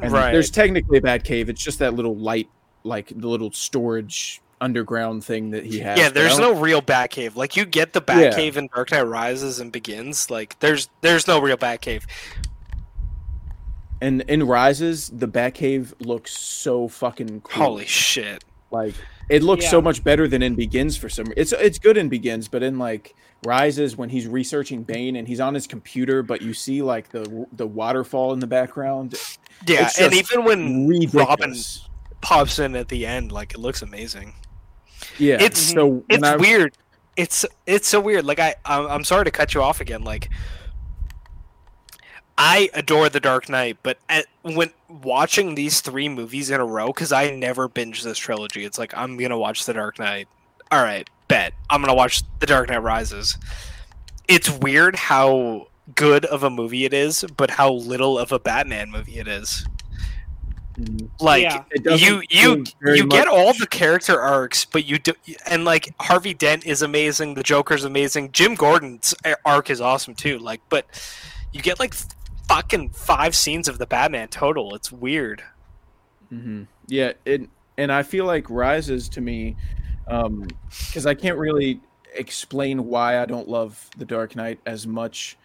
[0.00, 0.32] And Right.
[0.32, 2.48] there's technically a Batcave, it's just that little light
[2.82, 5.98] like the little storage underground thing that he has.
[5.98, 7.36] yeah, there's no real Batcave.
[7.36, 8.30] Like you get the Yeah.
[8.30, 10.30] Batcave in Dark Knight Rises and Begins.
[10.30, 12.04] Like there's there's no real Batcave.
[14.02, 17.64] And in Rises, the Batcave looks so fucking cool.
[17.64, 18.44] Holy shit.
[18.70, 18.94] Like
[19.30, 21.26] it looks so much better than in Begins for some.
[21.36, 23.14] It's it's good in Begins, but in like
[23.46, 27.46] Rises, when he's researching Bane and he's on his computer, but you see like the
[27.52, 29.14] the waterfall in the background.
[29.66, 31.88] Yeah, and even when Robin Ridiculous.
[32.22, 34.34] pops in at the end, like it looks amazing.
[35.18, 36.76] Yeah, It's- so It's I- weird.
[37.16, 38.24] It's it's so weird.
[38.24, 40.02] Like I I'm, I'm sorry to cut you off again.
[40.02, 40.30] Like
[42.42, 46.86] I adore The Dark Knight, but at, when watching these three movies in a row,
[46.86, 50.26] because I never binge this trilogy, it's like I'm gonna watch The Dark Knight.
[50.72, 53.36] All right, bet I'm gonna watch The Dark Knight Rises.
[54.26, 58.90] It's weird how good of a movie it is, but how little of a Batman
[58.90, 59.66] movie it is.
[60.78, 61.10] Mhm.
[61.20, 61.64] Like Yeah.
[61.72, 65.12] It you you feel you get all the character arcs, but you do
[65.46, 70.38] and like Harvey Dent is amazing, the Joker's amazing, Jim Gordon's arc is awesome too.
[70.38, 70.86] Like, but
[71.52, 71.92] you get like
[72.50, 74.74] fucking five scenes of the Batman total.
[74.74, 75.42] It's weird.
[76.28, 77.48] hmm Yeah, it,
[77.78, 79.56] and I feel like Rises to me,
[80.06, 81.80] because I can't really
[82.14, 85.36] explain why I don't love The Dark Knight as much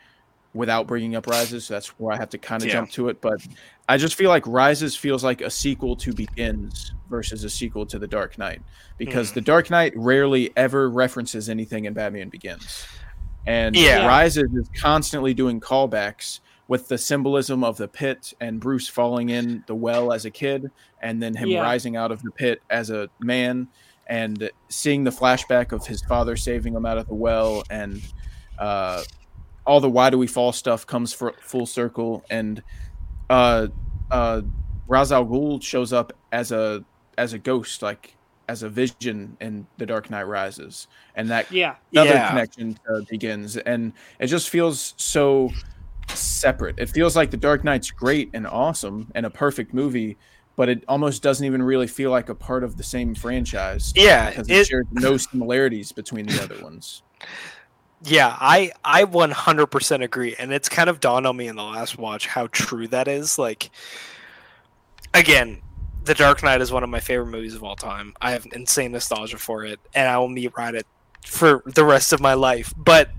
[0.55, 1.65] without bringing up Rises.
[1.65, 2.73] So that's where I have to kind of Yeah.
[2.75, 3.21] jump to it.
[3.21, 3.45] But
[3.87, 7.99] I just feel like Rises feels like a sequel to Begins versus a sequel to
[7.99, 8.61] The Dark Knight,
[8.97, 9.33] because Mm.
[9.35, 12.85] The Dark Knight rarely ever references anything in Batman Begins,
[13.45, 14.07] and Yeah.
[14.07, 19.63] Rises is constantly doing callbacks with the symbolism of the pit and Bruce falling in
[19.67, 20.71] the well as a kid
[21.01, 21.61] and then him Yeah.
[21.61, 23.67] rising out of the pit as a man
[24.07, 28.01] and seeing the flashback of his father saving him out of the well and
[28.57, 29.03] uh,
[29.65, 32.63] all the why do we fall stuff comes for full circle and
[33.29, 33.67] uh,
[34.11, 34.41] uh,
[34.87, 36.83] Ra's al Ghul shows up as a
[37.17, 38.15] as a ghost like
[38.47, 41.75] as a vision in The Dark Knight Rises and that Yeah.
[41.93, 42.29] another Yeah.
[42.29, 45.51] connection uh, begins and it just feels so
[46.13, 50.17] separate it feels like the dark knight's great and awesome and a perfect movie
[50.55, 54.29] but it almost doesn't even really feel like a part of the same franchise Yeah,
[54.29, 57.03] because it, it- shares no similarities between the other ones
[58.01, 61.97] Yeah, I I 100% agree, and it's kind of dawned on me in the last
[61.97, 63.39] watch how true that is.
[63.39, 63.71] Like,
[65.13, 65.61] again,
[66.03, 68.13] The Dark Knight is one of my favorite movies of all time.
[68.21, 70.87] I have insane nostalgia for it, and I will meet ride it
[71.25, 72.73] for the rest of my life.
[72.77, 73.09] But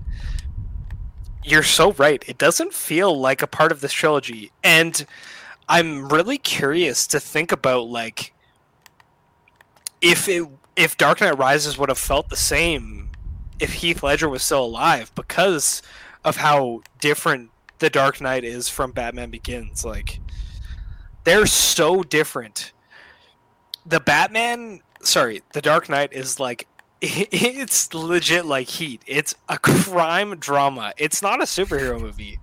[1.47, 5.05] you're so right; it doesn't feel like a part of this trilogy, and
[5.69, 8.33] I'm really curious to think about like
[10.01, 13.09] if it if Dark Knight Rises would have felt the same
[13.59, 15.81] if Heath Ledger was still alive because
[16.23, 19.83] of how different the Dark Knight is from Batman Begins.
[19.83, 20.19] Like
[21.23, 22.71] they're so different.
[23.85, 26.67] The Batman, sorry, the Dark Knight is like
[27.01, 29.01] it's legit like Heat.
[29.05, 30.93] It's a crime drama.
[30.97, 32.39] It's not a superhero movie.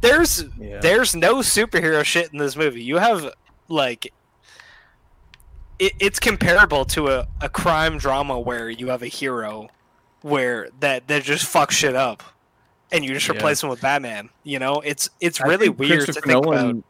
[0.00, 2.82] There's yeah there's no superhero shit in this movie.
[2.82, 3.32] You have
[3.68, 4.12] like
[5.78, 9.68] it, it's comparable to a, a crime drama where you have a hero
[10.22, 12.22] where that that just fucks shit up
[12.92, 13.34] and you just Yeah.
[13.34, 14.28] replace him with Batman.
[14.44, 16.84] You know, it's it's really weird to Christopher think Nolan- about.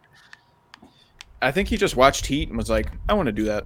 [1.40, 3.64] i think he just watched heat and was like i want to do that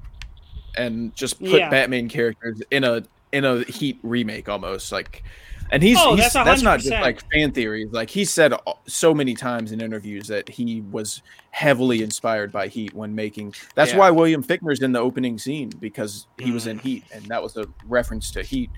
[0.77, 1.71] and just put Yeah.
[1.71, 3.03] batman characters in a
[3.33, 5.23] in a heat remake almost like
[5.71, 8.53] and he's, Oh, he's that's that's, not just like fan theories like he said
[8.87, 13.93] so many times in interviews that he was heavily inspired by heat when making that's
[13.93, 13.99] Yeah.
[13.99, 16.83] why william fichtner's in the opening scene because he was in Mm.
[16.83, 18.71] heat and that was a reference to heat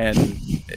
[0.00, 0.16] and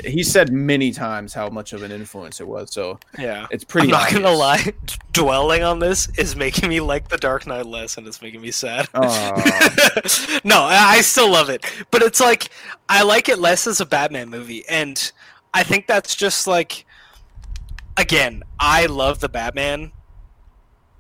[0.05, 3.47] he said many times how much of an influence it was so Yeah.
[3.51, 4.73] it's pretty I'm not gonna lie,
[5.13, 8.51] dwelling on this is making me like the Dark Knight less, and it's making me
[8.51, 8.87] sad.
[10.43, 12.49] No, I I still love it, but it's like
[12.89, 15.11] I like it less as a Batman movie, and
[15.53, 16.85] I think that's just like,
[17.97, 19.91] again, I love the Batman.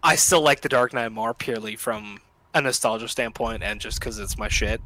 [0.01, 2.19] I still like the Dark Knight more purely from
[2.53, 4.79] a nostalgia standpoint, and just because it's my shit.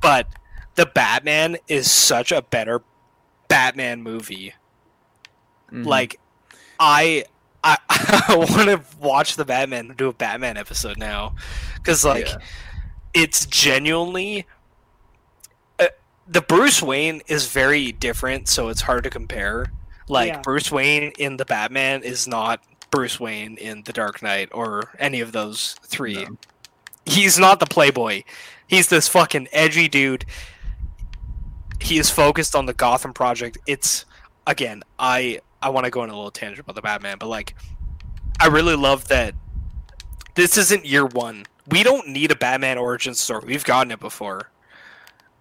[0.00, 0.26] But
[0.74, 2.82] the Batman is such a better
[3.48, 4.54] Batman movie
[5.70, 5.86] Mhm.
[5.86, 6.18] like
[6.80, 7.24] i
[7.64, 7.76] i,
[8.28, 11.34] I want to watch the batman do a batman episode now
[11.76, 12.38] because like Yeah.
[13.14, 14.46] it's genuinely
[15.78, 15.86] uh,
[16.28, 19.72] the bruce wayne is very different so it's hard to compare
[20.08, 20.40] like Yeah.
[20.40, 25.20] bruce wayne in the batman is not bruce wayne in the dark knight or any
[25.20, 26.36] of those three No.
[27.06, 28.24] he's not the playboy
[28.66, 30.24] he's this fucking edgy dude
[31.82, 33.58] he is focused on the gotham project.
[33.66, 34.04] It's
[34.44, 37.54] again i i want to go on a little tangent about the batman but like
[38.40, 39.36] i really love that
[40.34, 41.44] this isn't year one.
[41.68, 43.44] We don't need a batman origin story.
[43.46, 44.50] We've gotten it before.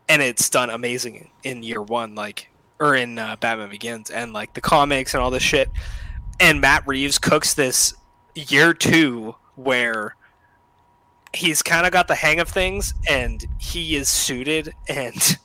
[0.09, 4.53] And it's done amazing in year one, like or in uh, Batman Begins, and like
[4.53, 5.69] the comics and all this shit.
[6.39, 7.93] And Matt Reeves cooks this
[8.35, 10.15] year two where
[11.33, 15.37] he's kind of got the hang of things, and he is suited, and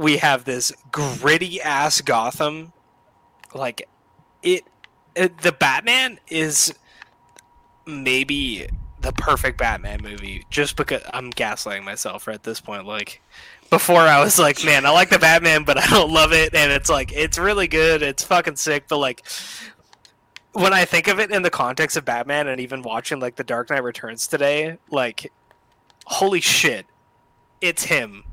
[0.00, 2.72] we have this gritty ass Gotham,
[3.54, 3.86] like
[4.42, 4.64] it,
[5.14, 6.74] it the Batman is
[7.86, 8.66] maybe
[9.02, 12.86] the perfect Batman movie just because I'm gaslighting myself at this point.
[12.86, 13.20] Like
[13.68, 16.72] before, I was like, man, I like the Batman, but I don't love it, and
[16.72, 19.22] it's like it's really good, it's fucking sick, but like
[20.52, 23.44] when I think of it in the context of Batman and even watching like The
[23.44, 25.30] Dark Knight Returns today, like
[26.06, 26.86] holy shit,
[27.60, 28.24] it's him.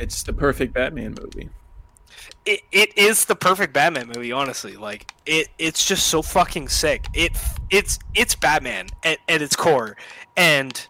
[0.00, 1.50] It's the perfect Batman movie.
[2.46, 4.76] It, it is the perfect Batman movie, honestly.
[4.76, 7.04] Like it, it's just so fucking sick.
[7.14, 7.32] It,
[7.70, 9.96] it's, it's Batman at, at its core,
[10.36, 10.86] and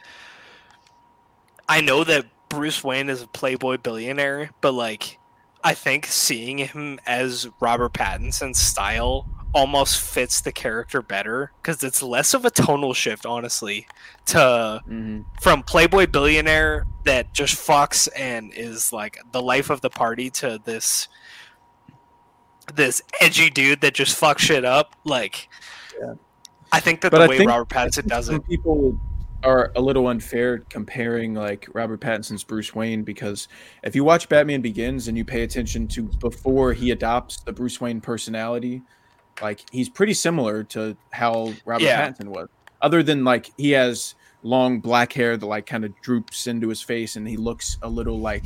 [1.68, 5.18] I know that Bruce Wayne is a playboy billionaire, but like,
[5.62, 12.02] I think seeing him as Robert Pattinson's style almost fits the character better because it's
[12.02, 13.86] less of a tonal shift, honestly,
[14.26, 15.22] to Mm-hmm.
[15.40, 20.60] from playboy billionaire that just fucks and is like the life of the party to
[20.64, 21.08] this
[22.74, 24.94] this edgy dude that just fucks shit up.
[25.04, 25.48] Like,
[26.00, 26.14] Yeah.
[26.72, 28.96] I think that But the I way think- Robert Pattinson does it, people
[29.42, 33.48] are a little unfair comparing like Robert Pattinson's Bruce Wayne because
[33.82, 37.80] if you watch Batman Begins and you pay attention to before he adopts the Bruce
[37.80, 38.82] Wayne personality,
[39.42, 42.08] like he's pretty similar to how Robert Yeah.
[42.10, 42.48] Pattinson was.
[42.82, 46.80] Other than like he has long black hair that like kind of droops into his
[46.82, 48.44] face and he looks a little like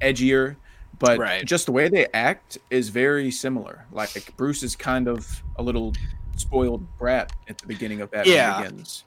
[0.00, 0.56] edgier,
[0.98, 1.44] but Right.
[1.44, 3.86] just the way they act is very similar.
[3.92, 5.92] Like Bruce is kind of a little
[6.36, 8.62] spoiled brat at the beginning of Batman Yeah.
[8.62, 9.04] Begins,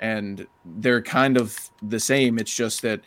[0.00, 2.38] and they're kind of the same.
[2.38, 3.00] It's just that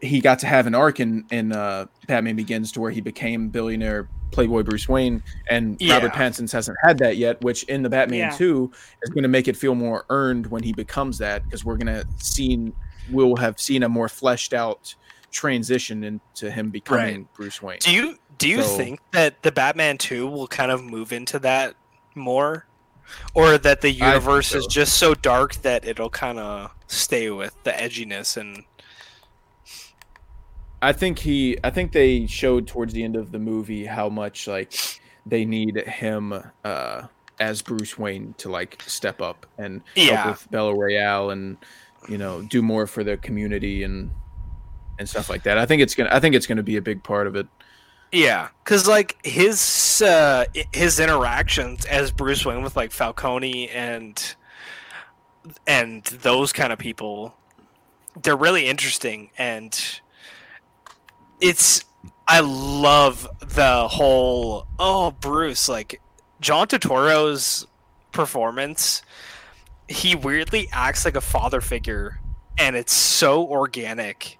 [0.00, 3.48] he got to have an arc in in uh, Batman Begins to where he became
[3.48, 6.18] billionaire Playboy Bruce Wayne, and Robert Yeah.
[6.18, 7.40] Pattinson hasn't had that yet.
[7.42, 8.30] Which in the Batman Yeah.
[8.30, 11.76] Two is going to make it feel more earned when he becomes that because we're
[11.76, 12.72] going to see
[13.10, 14.94] we'll have seen a more fleshed out
[15.30, 17.78] transition into him becoming Bruce Wayne.
[17.80, 21.38] do you do you So- think that the Batman Two will kind of move into
[21.40, 21.74] that
[22.14, 22.66] more,
[23.34, 27.70] or that the universe is just so dark that it'll kind of stay with the
[27.72, 28.64] edginess and
[30.82, 34.46] I think he I think they showed towards the end of the movie how much
[34.48, 34.74] like
[35.24, 37.06] they need him uh
[37.38, 40.16] as Bruce Wayne to like step up and Yeah.
[40.16, 41.56] help with Bella Reál and
[42.08, 44.10] you know do more for the community and
[44.98, 45.56] and stuff like that.
[45.56, 47.46] I think it's gonna I think it's gonna be a big part of it.
[48.10, 54.34] Yeah, because like his uh, his interactions as Bruce Wayne with like Falcone and
[55.66, 57.34] and those kind of people,
[58.22, 60.00] they're really interesting, and
[61.42, 61.84] it's
[62.26, 66.00] I love the whole oh Bruce like
[66.40, 67.66] John Turturro's
[68.12, 69.02] performance.
[69.88, 72.20] He weirdly acts like a father figure,
[72.56, 74.38] and it's so organic,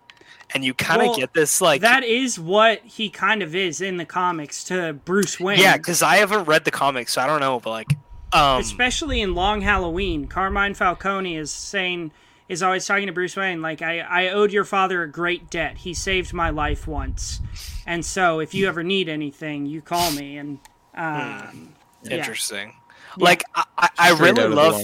[0.55, 3.81] and you kind of Well, get this like that is what he kind of is
[3.81, 5.58] in the comics to Bruce Wayne.
[5.58, 7.60] Yeah, because I haven't read the comics, so I don't know.
[7.60, 7.92] But like,
[8.32, 12.12] um, especially in Long Halloween, Carmine Falcone is saying
[12.52, 15.78] is always talking to Bruce Wayne like I I owed your father a great debt.
[15.78, 17.40] He saved my life once,
[17.86, 20.36] and so if you ever need anything, you call me.
[20.36, 20.58] And
[20.94, 21.72] um,
[22.05, 22.18] yeah.
[22.18, 22.74] interesting.
[23.16, 24.82] Like, I, I, I really love.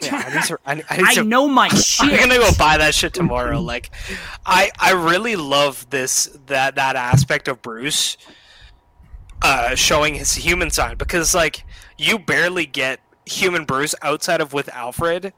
[0.00, 0.58] Yeah, I need to.
[0.64, 2.10] I, I need I know my shit.
[2.12, 3.60] I'm gonna go buy that shit tomorrow.
[3.72, 3.90] Like,
[4.46, 8.16] I I really love this that that aspect of Bruce,
[9.42, 11.64] uh, showing his human side because like
[11.98, 15.32] you barely get human Bruce outside of with Alfred,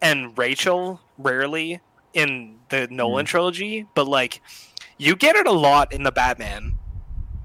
[0.00, 1.80] and Rachel rarely
[2.12, 4.40] in the Nolan trilogy, but like
[4.98, 6.78] you get it a lot in the Batman,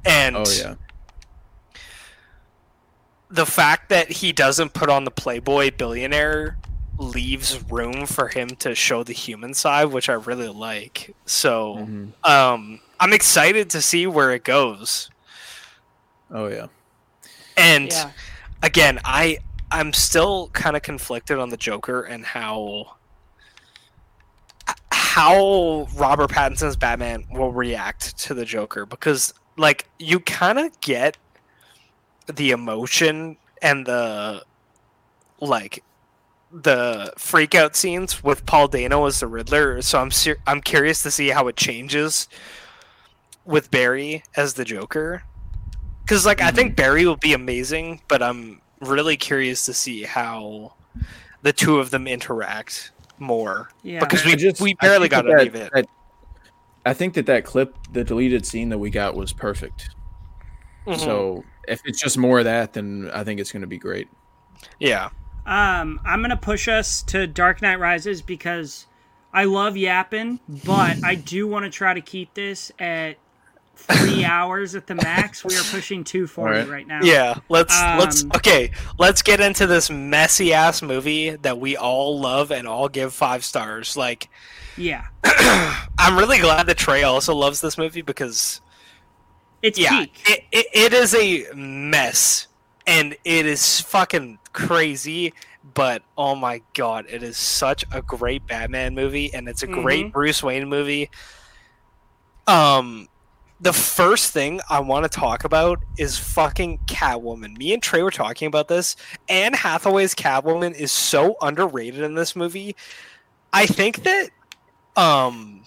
[0.06, 0.76] and Oh yeah.
[3.30, 6.58] the fact that he doesn't put on the playboy billionaire
[6.98, 12.11] leaves room for him to show the human side which i really like so Mhm.
[12.30, 15.10] um i'm excited to see where it goes
[16.32, 16.68] Oh yeah.
[17.56, 18.11] and Yeah.
[18.61, 19.38] again i
[19.72, 22.96] i'm still kind of conflicted on the joker and how
[24.92, 31.18] how robert pattinson's batman will react to the joker because like you kind of get
[32.28, 34.44] the emotion and the
[35.42, 35.84] like
[36.52, 39.82] the freak out scenes with Paul Dano as the Riddler.
[39.82, 42.28] So I'm ser- I'm curious to see how it changes
[43.46, 45.24] with Barry as the Joker.
[46.08, 46.76] Cuz like I think mm-hmm.
[46.76, 50.74] Barry will be amazing, but I'm really curious to see how
[51.41, 53.99] the two of them interact more Yeah.
[53.99, 55.88] because I we just- we barely got that any of it.
[56.85, 59.90] I think that that clip, the deleted scene that we got, was perfect.
[60.88, 60.98] Mhm.
[60.99, 64.08] So if it's just more of that, then I think it's going to be great.
[64.80, 65.09] yeah,
[65.45, 68.85] Um, I'm gonna push us to Dark Knight Rises because
[69.33, 73.17] I love yapping, but I do want to try to keep this at
[73.80, 75.43] three hours at the max.
[75.43, 76.69] We are pushing 240 Alright.
[76.69, 76.99] right now.
[77.03, 77.40] yeah.
[77.49, 78.72] Let's let's Um, okay.
[78.98, 83.43] Let's get into this messy ass movie that we all love and all give five
[83.43, 83.95] stars.
[83.98, 84.30] Like,
[84.77, 85.06] yeah.
[85.98, 88.61] I'm really glad that Trey also loves this movie because
[89.61, 90.22] It's yeah, peak.
[90.25, 92.48] it, it, it is a mess
[92.88, 95.33] and it is fucking crazy.
[95.74, 100.11] But oh my god, it is such a great Batman movie and it's a great
[100.11, 101.09] Bruce Wayne movie.
[102.48, 103.08] Um,
[103.62, 107.58] the first thing I want to talk about is fucking Catwoman.
[107.58, 108.96] Me and Trey were talking about this.
[109.28, 112.76] Anne Hathaway's Catwoman is so underrated in this movie.
[113.52, 114.30] I think that
[114.96, 115.64] um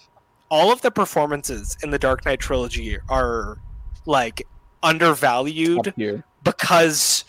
[0.49, 3.57] all of the performances in the Dark Knight trilogy are
[4.05, 4.45] like
[4.83, 5.93] undervalued
[6.43, 7.25] because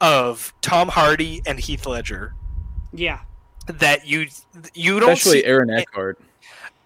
[0.00, 2.34] of Tom Hardy and Heath Ledger.
[2.92, 3.20] yeah.
[3.66, 4.28] That you
[4.74, 6.18] you don't Especially see, Aaron Eckhart.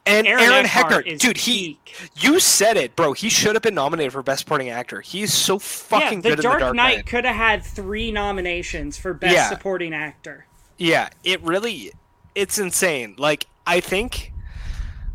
[0.05, 2.11] And Aaron, Aaron, Eckhart Hecker, dude, he peak.
[2.17, 3.13] you said it, bro.
[3.13, 5.01] He should have been nominated for Best Supporting Actor.
[5.01, 7.07] He's so fucking yeah, the good Dark, in the Dark Knight, Knight.
[7.07, 9.49] could have had three nominations for Best Yeah.
[9.49, 10.47] Supporting Actor.
[10.77, 11.93] Yeah, it really,
[12.35, 13.15] it's insane.
[13.17, 14.33] Like I think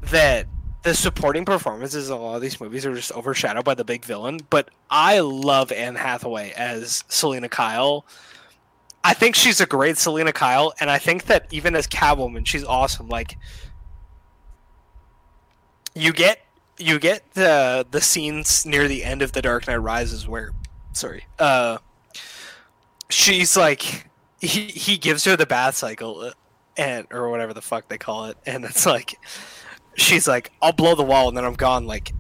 [0.04, 0.48] that
[0.84, 4.06] the supporting performances in a lot of these movies are just overshadowed by the big
[4.06, 4.40] villain.
[4.50, 8.06] But I love Anne Hathaway as Selina Kyle.
[9.04, 12.64] I think she's a great Selina Kyle, and I think that even as Catwoman, she's
[12.64, 13.10] awesome.
[13.10, 13.38] Like
[15.98, 16.40] you get
[16.78, 20.52] you get the the scenes near the end of The Dark Knight Rises where,
[20.94, 21.80] sorry, uh,
[23.10, 24.08] she's like
[24.40, 26.34] he he gives her the Batcycle uh,
[26.78, 29.16] and or whatever the fuck they call it, and it's like
[29.96, 31.88] she's like, I'll blow the wall and then I'm gone.
[31.88, 32.14] Like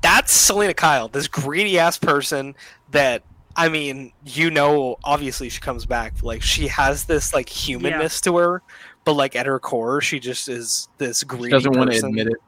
[0.00, 2.56] that's Selina Kyle, this greedy ass person
[2.90, 3.22] that
[3.54, 6.14] I mean, you know, obviously she comes back.
[6.22, 8.62] Like she has this like humanness to her,
[9.04, 11.50] but like at her core, she just is this She greedy.
[11.50, 12.38] doesn't want to admit it.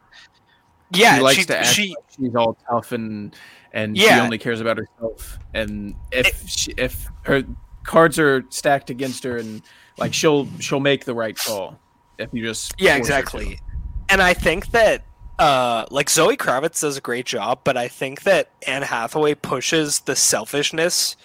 [0.96, 3.34] Yeah, she likes she, to act she like she's all tough and
[3.72, 5.38] and she only cares about herself.
[5.52, 7.42] And if she, if her
[7.82, 9.62] cards are stacked against her, and
[9.98, 11.78] like she'll she'll make the right call
[12.18, 13.18] if you just yeah, force her to.
[13.18, 13.60] exactly.
[14.08, 15.04] And I think that
[15.38, 20.00] uh like Zoe Kravitz does a great job, but I think that Anne Hathaway pushes
[20.00, 21.16] the selfishness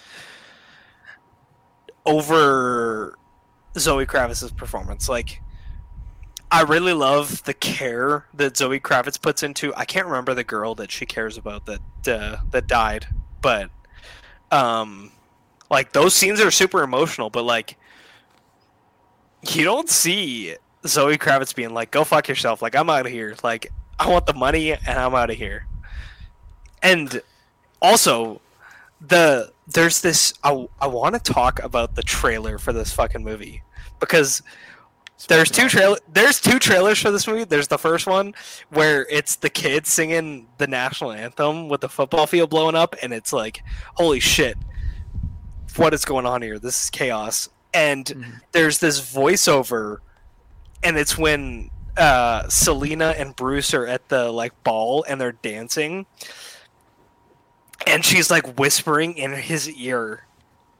[2.04, 3.16] over
[3.78, 5.08] Zoe Kravitz's performance.
[5.08, 5.40] Like
[6.52, 9.72] I really love the care that Zoe Kravitz puts into.
[9.76, 13.06] I can't remember the girl that she cares about that uh, that died,
[13.40, 13.70] but
[14.50, 15.12] um,
[15.70, 17.30] like those scenes are super emotional.
[17.30, 17.76] But like,
[19.48, 20.56] you don't see
[20.86, 23.36] Zoe Kravitz being like, "Go fuck yourself." Like I'm out of here.
[23.44, 23.70] Like
[24.00, 25.66] I want the money and I'm out of here.
[26.82, 27.22] And
[27.80, 28.40] also,
[29.00, 30.34] the there's this.
[30.42, 33.62] I I want to talk about the trailer for this fucking movie
[34.00, 34.42] because
[35.28, 37.44] there's two trail there's two trailers for this movie.
[37.44, 38.34] There's the first one
[38.70, 43.12] where it's the kids singing the national anthem with the football field blowing up, and
[43.12, 43.62] it's like,
[43.94, 44.56] holy shit,
[45.76, 46.58] what is going on here?
[46.58, 47.48] This is chaos.
[47.72, 48.40] And Mhm.
[48.52, 49.98] there's this voiceover,
[50.82, 56.06] and it's when uh, Selina and Bruce are at the like ball and they're dancing,
[57.86, 60.24] and she's like whispering in his ear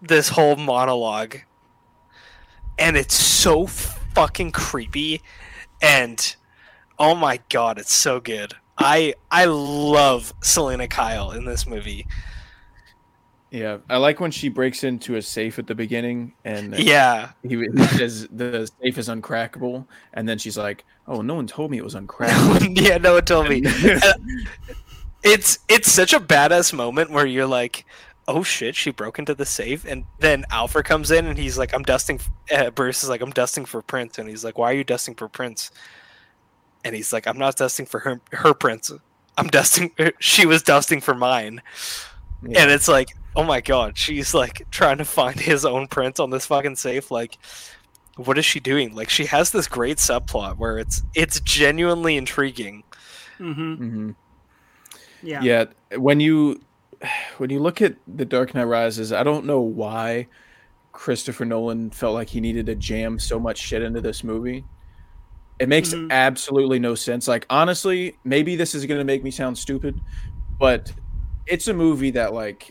[0.01, 1.37] this whole monologue
[2.79, 3.67] and it's so
[4.15, 5.21] fucking creepy
[5.83, 6.37] and
[6.99, 8.55] oh my god it's so good.
[8.79, 12.07] I i love selina kyle in this movie.
[13.51, 17.33] Yeah, I like when she breaks into a safe at the beginning, and yeah.
[17.43, 21.73] he, he says the safe is uncrackable, and then she's like, "Oh, no one told
[21.73, 23.65] me it was uncrackable." yeah no one told me.
[25.23, 27.85] It's it's such a badass moment where you're like
[28.31, 31.75] oh shit she broke into the safe and then alfred comes in and he's like
[31.75, 32.21] i'm dusting
[32.55, 35.15] uh, bruce is like i'm dusting for prints and he's like why are you dusting
[35.15, 35.71] for prints
[36.85, 38.93] and he's like i'm not dusting for her her prints
[39.37, 41.61] i'm dusting she was dusting for mine
[42.43, 42.63] Yeah.
[42.63, 46.31] and it's like oh my god she's like trying to find his own prints on
[46.31, 47.37] this fucking safe like
[48.17, 52.85] what is she doing like she has this great subplot where it's it's genuinely intriguing
[53.41, 53.75] Mm-hmm.
[53.75, 54.11] hmm
[55.23, 55.43] Yeah.
[55.43, 55.65] Yeah,
[55.97, 56.61] when you
[57.39, 60.27] when you look at the Dark Knight Rises, I don't know why
[60.93, 64.65] Christopher Nolan felt like he needed to jam so much shit into this movie.
[65.59, 66.11] It makes Mhm.
[66.11, 67.29] absolutely no sense.
[67.29, 70.01] Like honestly, maybe this is going to make me sound stupid,
[70.59, 70.93] but
[71.47, 72.71] it's a movie that like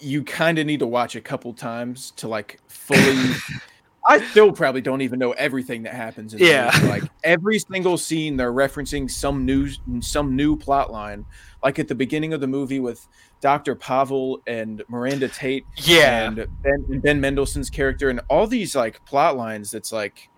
[0.00, 3.32] you kind of need to watch a couple times to like fully
[4.10, 6.32] I still probably don't even know everything that happens.
[6.32, 6.70] In Yeah.
[6.84, 9.68] like every single scene, they're referencing some new
[10.00, 11.24] some new plot line.
[11.62, 13.06] Like at the beginning of the movie with
[13.40, 16.26] Doctor Pavel and Miranda Tate, Yeah.
[16.28, 19.70] and Ben, and ben Mendelsohn's character, and all these like plot lines.
[19.72, 20.28] That's like,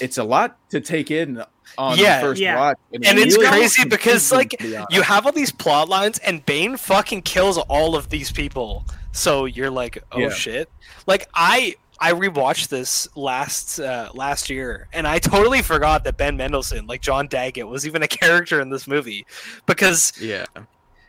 [0.00, 1.42] it's a lot to take in
[1.78, 2.20] on Yeah.
[2.20, 2.56] the first Yeah.
[2.56, 4.92] watch, And it's really crazy because, like, to be honest.
[4.92, 8.84] you have all these plot lines and Bane fucking kills all of these people.
[9.12, 10.30] So you're like, oh Yeah.
[10.30, 10.70] shit.
[11.06, 16.36] Like I I rewatched this last uh, last year and I totally forgot that Ben
[16.36, 19.26] Mendelsohn, like John Daggett, was even a character in this movie
[19.66, 20.44] because yeah,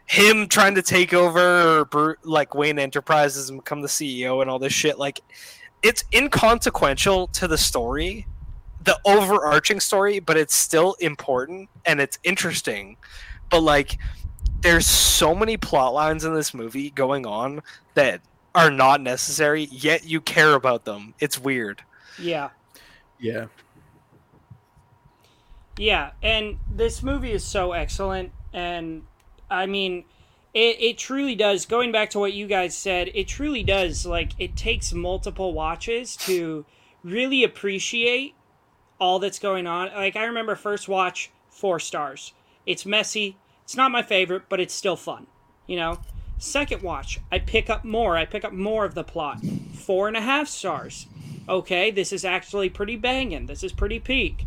[0.06, 4.74] him trying to take over like Wayne Enterprises and become the CEO and all this
[4.74, 5.20] shit like
[5.84, 8.26] it's inconsequential to the story
[8.84, 12.96] the overarching story but it's still important and it's interesting.
[13.50, 13.98] But like
[14.62, 17.62] there's so many plot lines in this movie going on
[17.94, 18.22] that
[18.58, 21.82] are not necessary yet you care about them it's weird
[22.20, 22.50] Yeah.
[23.20, 23.46] yeah.
[25.78, 29.04] Yeah, and this movie is so excellent, and
[29.50, 30.06] I mean,
[30.54, 31.68] it, it truly does.
[31.68, 34.04] Going back to what you guys said, it truly does.
[34.06, 36.66] Like, it takes multiple watches to
[37.04, 38.34] really appreciate
[39.00, 39.90] all that's going on.
[39.94, 42.34] Like, I remember first watch, four stars.
[42.66, 43.38] It's messy.
[43.64, 45.28] It's not my favorite, but it's still fun.
[45.68, 46.00] You know?
[46.38, 48.16] Second watch, I pick up more.
[48.16, 49.42] I pick up more of the plot.
[49.74, 51.08] Four and a half stars.
[51.50, 53.46] Okay, this is actually pretty banging.
[53.46, 54.46] This is pretty peak.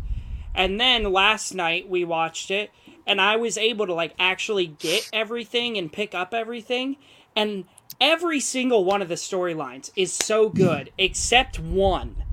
[0.53, 2.71] And then last night we watched it
[3.07, 6.97] and I was able to like actually get everything and pick up everything
[7.35, 7.65] and
[7.99, 12.23] every single one of the storylines is so good except one.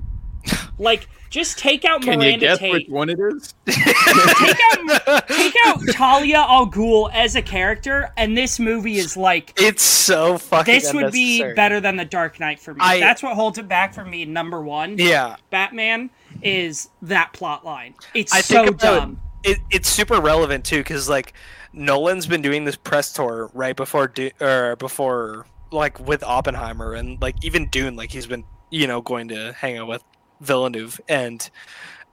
[0.81, 2.71] Like just take out Can you Miranda guess Tate.
[2.71, 3.53] which one it is?
[3.65, 9.53] Take out take out Talia al Ghul as a character and this movie is like
[9.57, 12.79] it's so fucking this would be better than The Dark Knight for me.
[12.81, 14.97] I- That's what holds it back for me number 1.
[14.97, 16.09] yeah Batman
[16.41, 17.93] is that plot line.
[18.13, 19.21] It's I so think about dumb.
[19.43, 19.59] it.
[19.71, 21.33] It's super relevant too, because like
[21.73, 27.21] Nolan's been doing this press tour right before, Du- or before like with Oppenheimer, and
[27.21, 30.03] like even Dune, like he's been you know going to hang out with
[30.41, 31.49] Villeneuve, and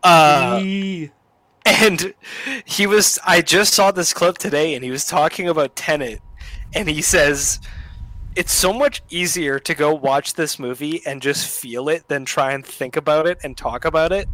[0.02, 1.10] uh, Yee.
[1.64, 2.14] and
[2.64, 3.18] he was.
[3.26, 6.20] I just saw this clip today, and he was talking about Tenet,
[6.74, 7.60] and he says.
[8.34, 12.52] It's so much easier to go watch this movie and just feel it than try
[12.52, 14.28] and think about it and talk about it.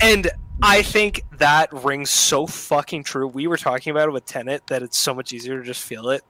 [0.00, 0.30] And
[0.60, 3.26] I think that rings so fucking true.
[3.26, 6.10] We were talking about it with Tenet that it's so much easier to just feel
[6.10, 6.22] it.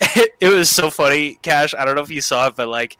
[0.40, 1.72] it was so funny, Cash.
[1.72, 2.96] I don't know if you saw it, but like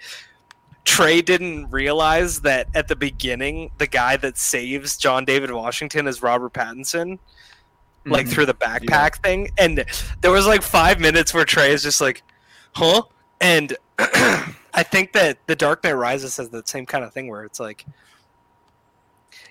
[0.87, 6.23] Trey didn't realize that at the beginning, the guy that saves John David Washington is
[6.23, 7.19] Robert Pattinson,
[8.07, 8.31] like Mhm.
[8.31, 9.51] through the backpack thing.
[9.59, 9.85] And
[10.23, 12.23] there was like five minutes where Trey is just like,
[12.75, 13.03] huh?
[13.41, 17.45] And I think that The Dark Knight Rises has that same kind of thing where
[17.45, 17.85] it's like,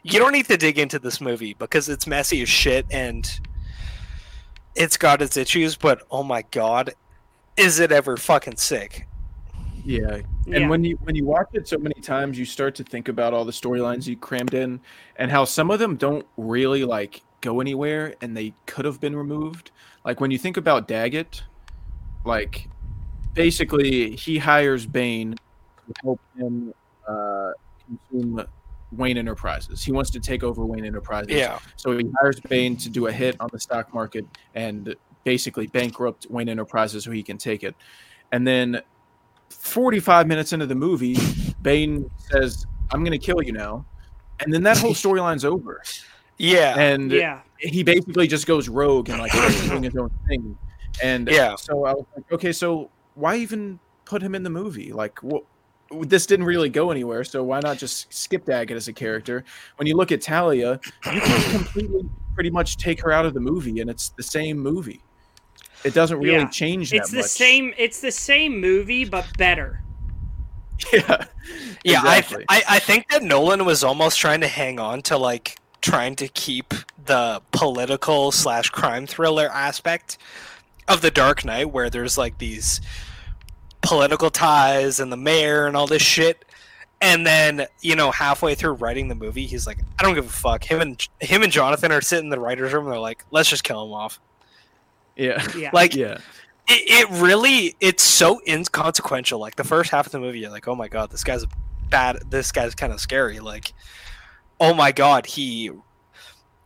[0.04, 3.40] you don't need to dig into this movie because it's messy as shit and
[4.76, 6.94] it's got its issues, but oh my god,
[7.58, 9.08] is it ever fucking sick?
[9.86, 10.22] Yeah.
[10.46, 10.58] Yeah.
[10.58, 13.34] And when you when you watch it so many times, you start to think about
[13.34, 14.82] all the storylines you crammed in,
[15.16, 19.16] and how some of them don't really like go anywhere, and they could have been
[19.16, 19.72] removed.
[20.04, 21.44] Like when you think about Daggett,
[22.26, 22.68] like
[23.34, 26.74] basically he hires Bane to help him
[27.08, 27.52] uh,
[27.88, 28.46] consume
[28.92, 29.84] Wayne Enterprises.
[29.84, 31.34] He wants to take over Wayne Enterprises.
[31.34, 31.60] Yeah.
[31.76, 36.28] So he hires Bane to do a hit on the stock market and basically bankrupt
[36.30, 37.76] Wayne Enterprises so he can take it.
[38.32, 38.82] And then
[39.60, 41.18] 45 minutes into the movie,
[41.62, 43.86] Bane says, I'm going to kill you now.
[44.40, 45.82] And then that whole storyline's over.
[46.38, 46.78] Yeah.
[46.78, 47.42] And yeah.
[47.58, 49.32] he basically just goes rogue and like
[49.68, 50.58] doing his own thing.
[51.02, 51.56] And Yeah.
[51.56, 54.92] so I was like, okay, so why even put him in the movie?
[54.92, 55.44] Like, what?
[56.02, 59.46] This didn't really go anywhere, so why not just skip Daggett as a character?
[59.78, 60.80] When you look at Talia,
[61.14, 64.58] you can completely, pretty much take her out of the movie, and it's the same
[64.58, 65.02] movie.
[65.86, 66.48] It doesn't really Yeah.
[66.50, 67.26] change that It's the much.
[67.28, 69.82] same it's the same movie but better.
[70.92, 71.26] Yeah,
[71.86, 72.46] Yeah, exactly.
[72.50, 76.16] I, I I think that Nolan was almost trying to hang on to like trying
[76.18, 76.74] to keep
[77.06, 80.18] the political slash crime thriller aspect
[80.88, 82.82] of the Dark Knight, where there's like these
[83.82, 86.44] political ties and the mayor and all this shit.
[87.02, 90.30] And then you know, halfway through writing the movie, he's like, "I don't give a
[90.30, 92.86] fuck." Him and him and Jonathan are sitting in the writers' room.
[92.86, 94.20] And they're like, "Let's just kill him off."
[95.16, 95.70] Yeah, Yeah.
[95.74, 96.18] Like yeah.
[96.68, 100.68] it, it really it's so inconsequential like the first half of the movie you're like
[100.68, 101.46] oh my god this guy's
[101.90, 103.74] bad this guy's kind of scary like
[104.60, 105.72] oh my god he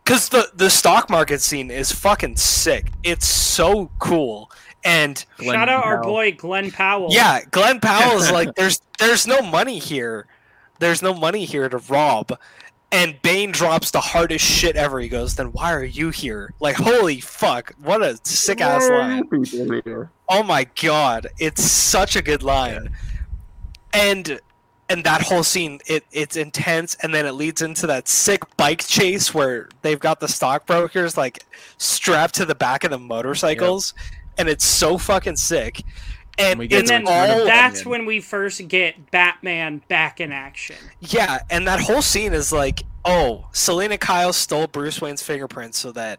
[0.04, 4.50] because the the stock market scene is fucking sick it's so cool
[4.82, 7.08] and Glenn Shout out our boy Glenn Powell.
[7.10, 10.26] yeah glenn powell is like there's there's no money here
[10.80, 12.36] there's no money here to rob.
[12.92, 14.98] And Bane drops the hardest shit ever.
[14.98, 19.22] He goes, "Then why are you here?" Like, holy fuck, what a sick ass line.
[20.28, 22.90] Oh my god, it's such a good line.
[23.92, 24.40] And
[24.88, 28.84] and that whole scene, it it's intense, and then it leads into that sick bike
[28.84, 31.44] chase where they've got the stockbrokers like
[31.78, 33.94] strapped to the back of the motorcycles,
[34.36, 35.84] and it's so fucking sick.
[36.38, 40.76] And, we get And then all that's when we first get Batman back in action.
[41.00, 45.92] Yeah, and that whole scene is like, oh, Selina Kyle stole Bruce Wayne's fingerprints so
[45.92, 46.18] that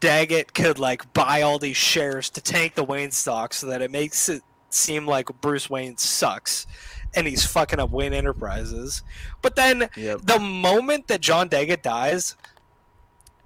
[0.00, 3.90] Daggett could like buy all these shares to tank the Wayne stock so that it
[3.90, 6.66] makes it seem like Bruce Wayne sucks
[7.14, 9.02] and he's fucking up Wayne Enterprises.
[9.42, 10.20] But then Yep.
[10.24, 12.36] the moment that John Daggett dies,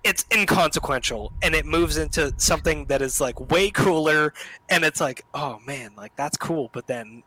[0.03, 4.33] it's inconsequential and it moves into something that is like way cooler
[4.69, 7.23] and it's like, oh man, like that's cool, but then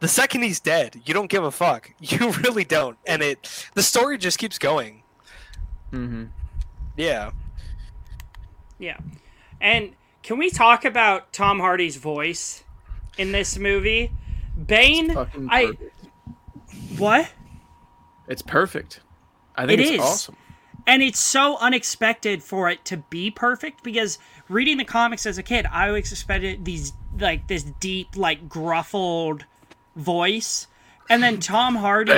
[0.00, 1.90] the second he's dead, you don't give a fuck.
[2.00, 2.96] You really don't.
[3.06, 5.02] And it the story just keeps going.
[5.92, 6.24] Mm-hmm.
[6.96, 7.30] Yeah.
[8.78, 8.98] Yeah.
[9.60, 9.92] And
[10.22, 12.64] can we talk about Tom Hardy's voice
[13.18, 14.12] in this movie?
[14.66, 15.16] Bane,
[15.50, 15.72] I
[16.98, 17.30] what?
[18.28, 19.00] It's perfect.
[19.56, 20.00] I think It it's is.
[20.00, 20.36] awesome.
[20.90, 25.42] And it's so unexpected for it to be perfect because reading the comics as a
[25.44, 29.42] kid, I always expected these like this deep, like gruffled
[29.94, 30.66] voice.
[31.08, 32.10] And then Tom Hardy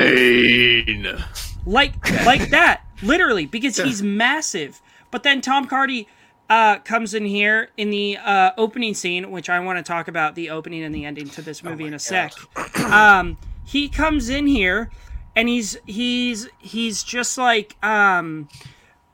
[1.67, 4.81] like like that literally because he's massive.
[5.11, 6.09] But then tom hardy
[6.49, 10.35] uh, comes in here in the uh, opening scene which i want to talk about
[10.35, 12.33] the opening and the ending to this movie in a sec.
[12.79, 14.91] Um, he comes in here
[15.35, 18.49] and he's he's he's just like um,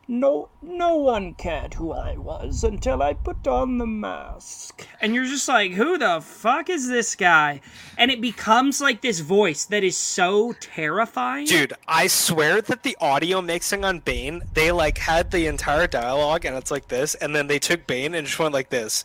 [0.06, 4.86] no no one cared who i was until i put on the mask.
[5.00, 7.60] And you're just like who the fuck is this guy?
[7.96, 11.46] And it becomes like this voice that is so terrifying.
[11.46, 16.44] Dude, I swear that the audio mixing on Bane, they like had the entire dialogue
[16.44, 19.04] and it's like this, and then they took Bane and just went like this.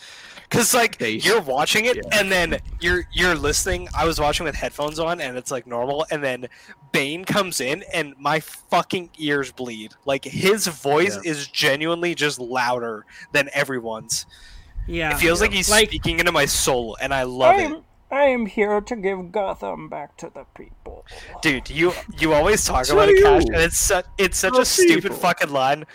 [0.54, 1.26] Cause like Bass.
[1.26, 2.20] you're watching it Yeah.
[2.20, 3.88] and then you're you're listening.
[3.98, 6.48] I was watching with headphones on and it's like normal, and then
[6.92, 9.94] Bane comes in and my fucking ears bleed.
[10.06, 11.32] Like his voice Yeah.
[11.32, 14.26] is genuinely just louder than everyone's.
[14.88, 17.82] yeah It feels like he's Like- speaking into my soul, and I love it.
[18.12, 21.04] I am here to give Gotham back to the people.
[21.42, 24.66] Dude, you you always talk about it, Cash, and it's such it's such To a
[24.66, 25.18] stupid people.
[25.18, 25.86] fucking line.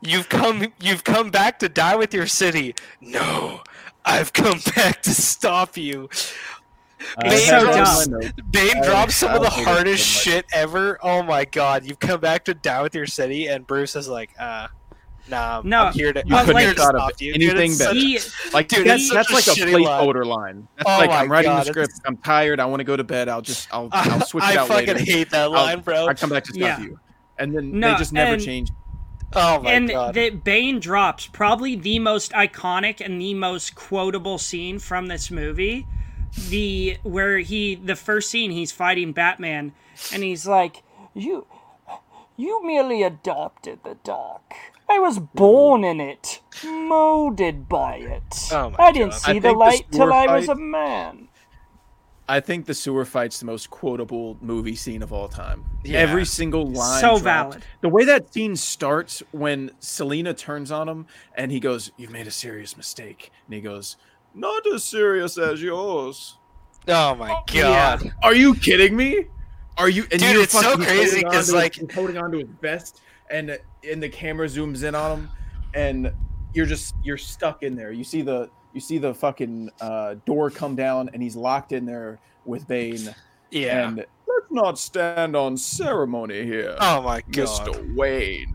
[0.00, 2.74] You've come you've come back to die with your city.
[3.02, 3.60] No,
[4.04, 6.08] I've come back to stop you.
[7.20, 8.06] Bane drops.
[8.50, 10.98] Bane drops some of the I don't think it's hardest shit ever.
[11.02, 14.30] Oh my god, you've come back to die with your city, and Bruce is like,
[14.38, 14.68] uh,
[15.28, 17.34] nah, No, I'm here to, you I'm couldn't here have to thought of stop you.
[17.34, 17.94] Anything it's better.
[18.00, 20.06] such- He, Like Dude, that's that's that's, like a a shitty line.
[20.06, 20.68] placeholder line.
[20.76, 22.06] That's Oh like my I'm writing God, the it's- script.
[22.06, 22.58] I'm tired.
[22.58, 23.28] I want to go to bed.
[23.28, 24.98] I'll just I'll I'll switch it I fucking later.
[24.98, 26.06] hate that I'll- line, bro.
[26.06, 26.80] I come back to stop Yeah.
[26.80, 26.98] you,
[27.38, 28.70] and then No, they just never and- change.
[29.34, 30.14] Oh my and god.
[30.14, 35.86] that Bane drops probably the most iconic and the most quotable scene from this movie.
[36.48, 39.72] The where he the first scene he's fighting Batman
[40.12, 40.82] and he's like,
[41.14, 41.46] "You
[42.36, 44.54] you merely adopted the dark.
[44.88, 45.24] I was hmm.
[45.34, 48.48] born in it, molded by it.
[48.52, 49.20] Oh I didn't God.
[49.20, 51.28] see I the light till I was a man."
[52.28, 55.64] I think the sewer fight's the most quotable movie scene of all time.
[55.84, 55.98] Yeah.
[55.98, 57.00] Every single line.
[57.00, 57.22] So dropped.
[57.22, 57.64] valid.
[57.82, 62.26] The way that scene starts when Selina turns on him and he goes, "You've made
[62.26, 63.96] a serious mistake," and he goes,
[64.34, 66.38] "Not as serious as yours."
[66.88, 68.04] oh my oh, god.
[68.04, 68.10] Yeah.
[68.22, 69.26] Are you kidding me?
[69.76, 70.04] Are you?
[70.10, 73.58] And Dude, it's so crazy because onto his- like- he's holding onto his vest, and
[73.88, 75.30] and the camera zooms in on him,
[75.74, 76.12] and
[76.54, 77.92] you're just you're stuck in there.
[77.92, 81.86] You see the you see the fucking uh, door come down, and he's locked in
[81.86, 83.14] there with Bane.
[83.50, 83.88] Yeah.
[83.88, 87.46] And let's not stand on ceremony here, oh my god.
[87.46, 87.94] Mr.
[87.94, 88.52] Wayne.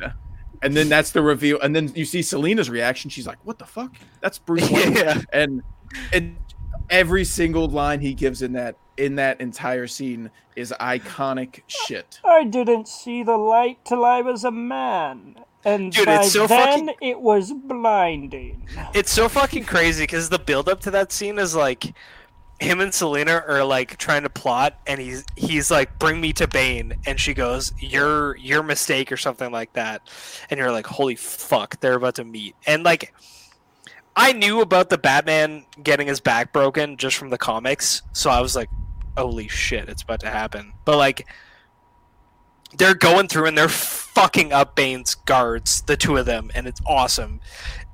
[0.61, 3.09] And then that's the reveal, and then you see Selina's reaction.
[3.09, 3.95] She's like, "What the fuck?
[4.19, 5.22] That's Bruce Wayne." Yeah.
[5.31, 5.64] and
[6.11, 6.35] and
[6.89, 12.19] every single line he gives in that in that entire scene is iconic shit.
[12.25, 15.38] I didn't see the light till I was a man.
[15.65, 18.65] And Dude, by it's so then fucking- it was blinding.
[18.93, 21.93] It's so fucking crazy because the build up to that scene is like
[22.59, 26.47] him and Selina are like trying to plot and he's he's like bring me to
[26.47, 30.01] Bane and she goes your your mistake or something like that.
[30.49, 32.55] And you're like holy fuck they're about to meet.
[32.67, 33.13] And like
[34.15, 38.41] I knew about the Batman getting his back broken just from the comics so I
[38.41, 38.69] was like
[39.17, 40.73] holy shit it's about to happen.
[40.85, 41.27] But like
[42.77, 46.81] they're going through and they're fucking up Bane's guards the two of them and it's
[46.85, 47.39] awesome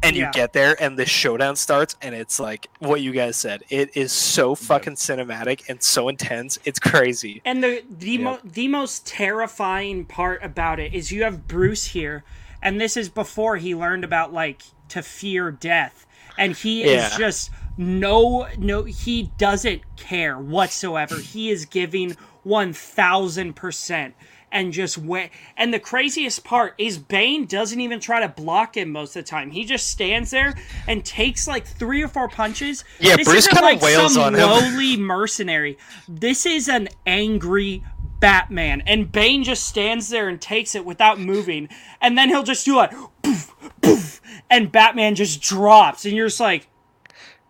[0.04, 0.28] and Yeah.
[0.28, 3.64] you get there and the showdown starts and it's like what you guys said.
[3.70, 6.60] It is so fucking cinematic and so intense.
[6.66, 7.42] It's crazy.
[7.46, 8.18] And the the, Yeah.
[8.24, 12.24] mo- the most terrifying part about it is you have Bruce here,
[12.62, 16.06] and this is before he learned about like to fear death,
[16.38, 21.18] and he is just no no he doesn't care whatsoever.
[21.18, 24.14] he is giving one thousand percent.
[24.56, 25.32] And just went.
[25.58, 29.30] And the craziest part is Bane doesn't even try to block him most of the
[29.30, 29.52] time.
[29.52, 30.56] He just stands there
[30.88, 32.86] and takes like three or four punches.
[33.02, 34.40] Yeah, this Bruce kinda like wails some on him.
[34.40, 35.78] lowly mercenary.
[36.08, 37.84] This is an angry
[38.22, 41.68] Batman, and Bane just stands there and takes it without moving,
[42.00, 42.92] and then he'll just do like
[43.24, 46.68] poof, poof, and Batman just drops, and you're just like,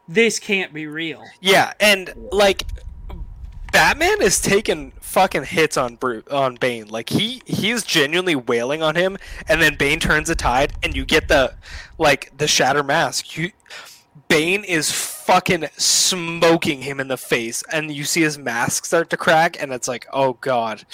[0.08, 1.24] this can't be real.
[1.40, 2.64] Yeah, and like
[3.76, 5.98] Batman is taking fucking hits on
[6.32, 6.88] on Bane.
[6.88, 9.18] Like he he's genuinely wailing on him,
[9.50, 11.56] and then Bane turns the tide, and you get the
[11.98, 13.36] like the shatter mask.
[13.36, 13.52] You
[14.30, 19.18] Bane is fucking smoking him in the face, and you see his mask start to
[19.18, 20.86] crack, and it's like, oh god.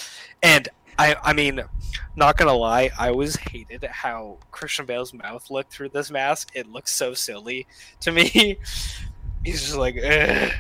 [0.42, 1.62] And I I mean,
[2.16, 6.50] not gonna lie, I always hated how Christian Bale's mouth looked through this mask.
[6.56, 7.68] It looks so silly
[8.00, 8.58] to me.
[9.46, 10.52] He's just like, Ugh.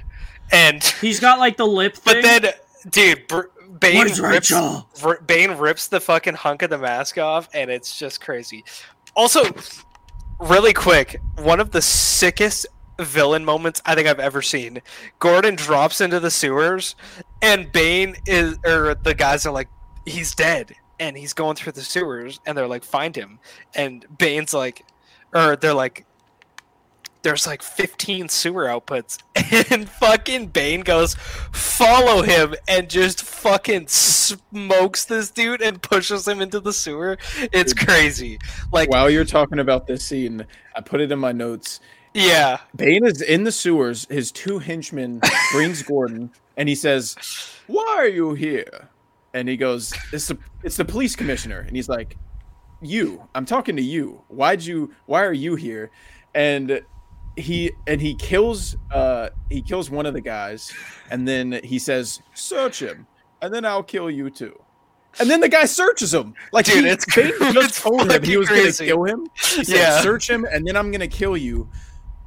[0.51, 2.21] And He's got like the lip thing.
[2.21, 2.53] but then,
[2.89, 3.41] dude, Br-
[3.79, 8.21] Bane rips, R- Bane rips the fucking hunk of the mask off, and it's just
[8.21, 8.63] crazy.
[9.15, 9.41] Also,
[10.39, 12.67] really quick, one of the sickest
[12.99, 14.81] villain moments I think I've ever seen.
[15.19, 16.95] Gordon drops into the sewers,
[17.41, 19.69] and Bane is, or the guys are like,
[20.05, 23.39] he's dead, and he's going through the sewers, and they're like, find him,
[23.73, 24.85] and Bane's like,
[25.33, 26.05] or they're like.
[27.23, 29.19] There's like 15 sewer outputs,
[29.71, 31.13] and fucking Bane goes,
[31.51, 37.17] follow him, and just fucking smokes this dude and pushes him into the sewer.
[37.53, 38.39] It's crazy.
[38.71, 41.79] Like, While you're talking about this scene, I put it in my notes.
[42.15, 44.07] yeah, Bane is in the sewers.
[44.09, 45.21] His two henchmen
[45.53, 47.15] brings Gordon, and he says,
[47.67, 48.89] "Why are you here?"
[49.33, 52.17] And he goes, "It's the it's the police commissioner." And he's like,
[52.81, 54.23] "You, I'm talking to you.
[54.27, 54.91] Why'd you?
[55.05, 55.91] Why are you here?"
[56.33, 56.81] And
[57.37, 60.71] he and he kills uh he kills one of the guys,
[61.09, 63.07] and then he says, "Search him,
[63.41, 64.57] and then I'll kill you too."
[65.19, 66.33] And then the guy searches him.
[66.53, 67.05] Like Dude, he, it's
[67.53, 68.87] just told him he was crazy.
[68.87, 69.27] gonna kill him.
[69.35, 70.01] He said, Yeah.
[70.01, 71.69] "Search him, and then I'm gonna kill you."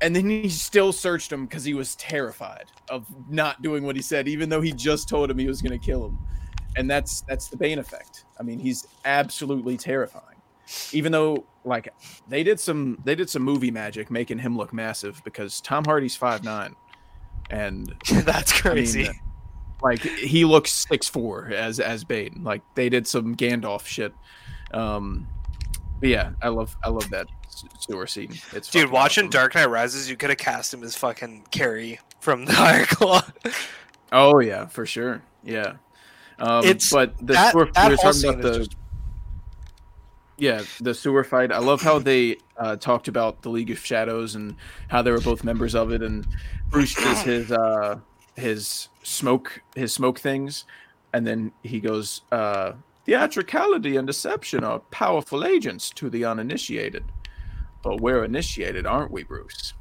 [0.00, 4.02] And then he still searched him because he was terrified of not doing what he
[4.02, 6.18] said, even though he just told him he was gonna kill him.
[6.76, 8.24] And that's that's the Bane effect.
[8.39, 10.33] I mean, he's absolutely terrifying.
[10.93, 11.93] Even though, like,
[12.28, 16.17] they did some they did some movie magic making him look massive because Tom Hardy's
[16.17, 16.75] five nine,
[17.51, 19.02] and that's I crazy.
[19.05, 19.20] mean,
[19.83, 22.41] like he looks six four as as Bane.
[22.43, 24.15] Like they did some Gandalf shit.
[24.73, 25.28] Um,
[26.01, 27.26] but yeah, I love I love that
[27.78, 28.34] sewer scene.
[28.52, 29.31] It's Dude, watching awesome.
[29.31, 33.23] Dark Knight Rises, you could have cast him as fucking Kerry from the Iron Claw.
[34.12, 35.23] Oh yeah, for sure.
[35.44, 35.75] Yeah.
[36.39, 38.76] Um, It's- but the that- sewer, that we were talking about the just-
[40.36, 41.52] yeah the sewer fight.
[41.52, 44.56] I love how they uh, talked about the League of Shadows and
[44.88, 46.02] how they were both members of it.
[46.02, 46.26] And
[46.70, 47.98] Bruce does his uh,
[48.36, 50.64] his smoke his smoke things,
[51.12, 52.72] and then he goes, uh,
[53.06, 57.04] "Theatricality and deception are powerful agents to the uninitiated,
[57.82, 59.74] but we're initiated, aren't we, Bruce?"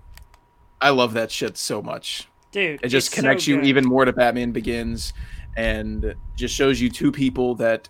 [0.81, 2.27] I love that shit so much.
[2.51, 5.13] Dude, It just it's so connects you even more to Batman Begins,
[5.55, 7.89] and just shows you two people that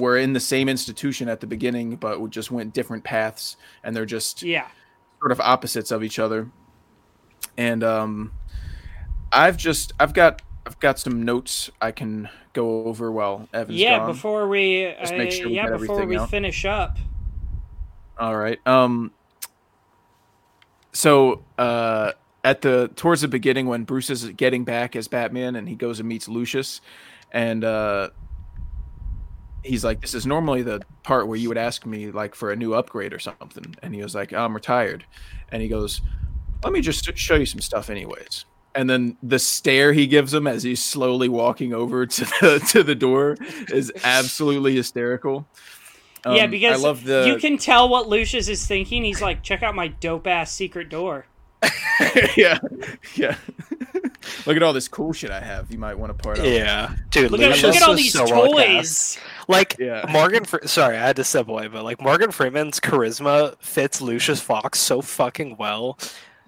[0.00, 3.94] were in the same institution at the beginning, but we just went different paths, and
[3.94, 4.68] they're just Yeah.
[5.20, 6.50] sort of opposites of each other.
[7.56, 8.32] And um,
[9.32, 13.98] I've just I've got I've got some notes I can go over while Evan's Yeah,
[13.98, 14.12] gone.
[14.12, 16.30] before we Just uh, make sure we yeah, get before we out.
[16.30, 16.96] finish up.
[18.18, 18.64] All right.
[18.66, 19.12] Um.
[20.92, 22.12] So, uh,
[22.44, 25.98] at the towards the beginning when Bruce is getting back as Batman and he goes
[25.98, 26.80] and meets Lucius,
[27.32, 28.10] and uh,
[29.64, 32.56] he's like, "This is normally the part where you would ask me like for a
[32.56, 35.04] new upgrade or something," and he was like, "I'm retired,"
[35.50, 36.00] and he goes,
[36.62, 38.44] "Let me just show you some stuff, anyways."
[38.76, 42.82] And then the stare he gives him as he's slowly walking over to the to
[42.82, 43.36] the door
[43.68, 45.46] is absolutely hysterical.
[46.26, 49.04] yeah, Um, because I love the you can tell what Lucius is thinking.
[49.04, 51.26] He's like, check out my dope ass secret door.
[52.36, 52.58] yeah,
[53.14, 53.36] yeah.
[54.46, 55.70] look at all this cool shit I have.
[55.70, 56.46] You might want to part out.
[56.46, 57.30] Yeah, dude.
[57.30, 59.16] Look at Lucius look at all these so well cast.
[59.16, 59.18] toys.
[59.48, 60.04] Like Yeah.
[60.10, 60.44] Morgan.
[60.44, 64.78] Fre- Sorry, I had to step away, but like Morgan Freeman's charisma fits Lucius Fox
[64.78, 65.98] so fucking well.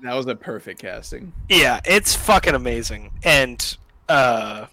[0.02, 1.32] that was a perfect casting.
[1.48, 3.10] Yeah, it's fucking amazing.
[3.22, 3.76] And
[4.08, 4.66] uh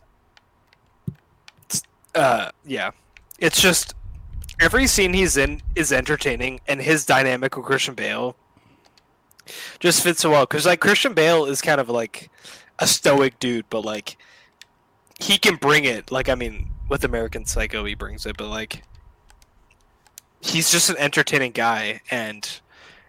[2.16, 2.92] uh yeah.
[3.40, 3.96] It's just
[4.60, 8.36] every scene he's in is entertaining and his dynamic with Christian Bale
[9.80, 12.30] just fits so well because like Christian Bale is kind of like
[12.80, 14.18] a stoic dude, but like
[15.20, 16.12] he can bring it.
[16.12, 18.84] Like I mean, with American Psycho, he brings it, but like
[20.42, 22.60] he's just an entertaining guy, and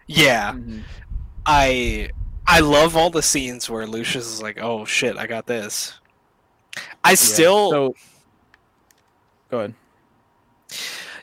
[0.07, 0.83] yeah, Mhm.
[1.45, 2.09] I
[2.47, 5.99] I love all the scenes where Lucius is like, "Oh shit, I got this."
[7.03, 7.15] I Yeah.
[7.15, 7.95] still, So,
[9.49, 9.73] go ahead.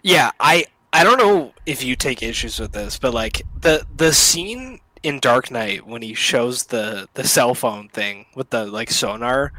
[0.02, 4.12] yeah, I I don't know if you take issues with this, but like the the
[4.12, 8.90] scene in Dark Knight when he shows the the cell phone thing with the like
[8.90, 9.52] sonar,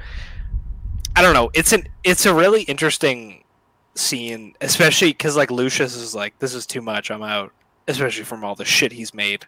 [1.16, 1.50] I don't know.
[1.54, 3.44] It's an it's a really interesting
[3.96, 7.12] scene, especially because like Lucius is like, "This is too much.
[7.12, 7.52] I'm out."
[7.88, 9.46] Especially from all the shit he's made.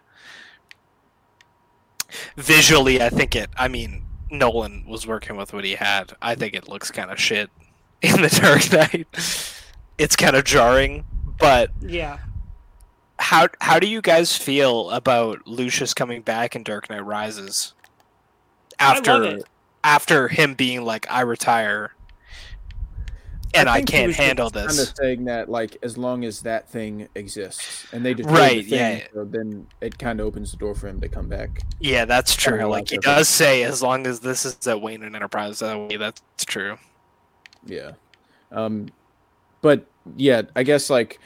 [2.36, 3.50] Visually, I think it.
[3.56, 6.12] I mean, Nolan was working with what he had.
[6.20, 7.50] I think it looks kind of shit
[8.02, 9.08] in the Dark Knight.
[9.98, 11.04] It's kind of jarring,
[11.38, 12.18] but Yeah.
[13.18, 17.74] How how do you guys feel about Lucius coming back in Dark Knight Rises?
[18.78, 19.40] After
[19.84, 21.92] after him being like, I retire
[23.56, 24.76] and I, think he can't handle just this.
[24.76, 28.64] Kind of saying that, like, as long as that thing exists, and they just Right,
[28.64, 29.06] the thing, yeah.
[29.14, 31.62] So then it kind of opens the door for him to come back.
[31.80, 32.58] Yeah, that's true.
[32.58, 33.04] like Like he that.
[33.04, 36.76] does say, as long as this is at Wayne and Enterprise, that way, that's true.
[37.64, 37.92] Yeah.
[38.52, 38.88] Um,
[39.62, 39.86] but
[40.16, 41.18] yeah, I guess like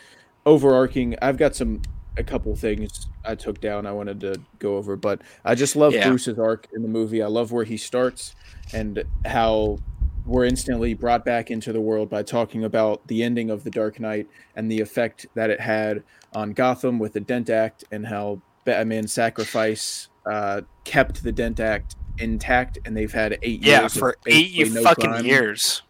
[0.46, 1.82] overarching, I've got some
[2.16, 5.94] a couple things I took down I wanted to go over, but I just love
[5.94, 6.08] Yeah.
[6.08, 7.22] Bruce's arc in the movie.
[7.22, 8.34] I love where he starts
[8.74, 9.78] and how
[10.26, 14.00] we're instantly brought back into the world by talking about the ending of the Dark
[14.00, 16.02] Knight and the effect that it had
[16.34, 21.96] on Gotham with the Dent Act and how Batman's sacrifice uh, kept the Dent Act
[22.18, 25.24] intact, and they've had eight Yeah, years for eight no fucking crime.
[25.24, 25.82] years.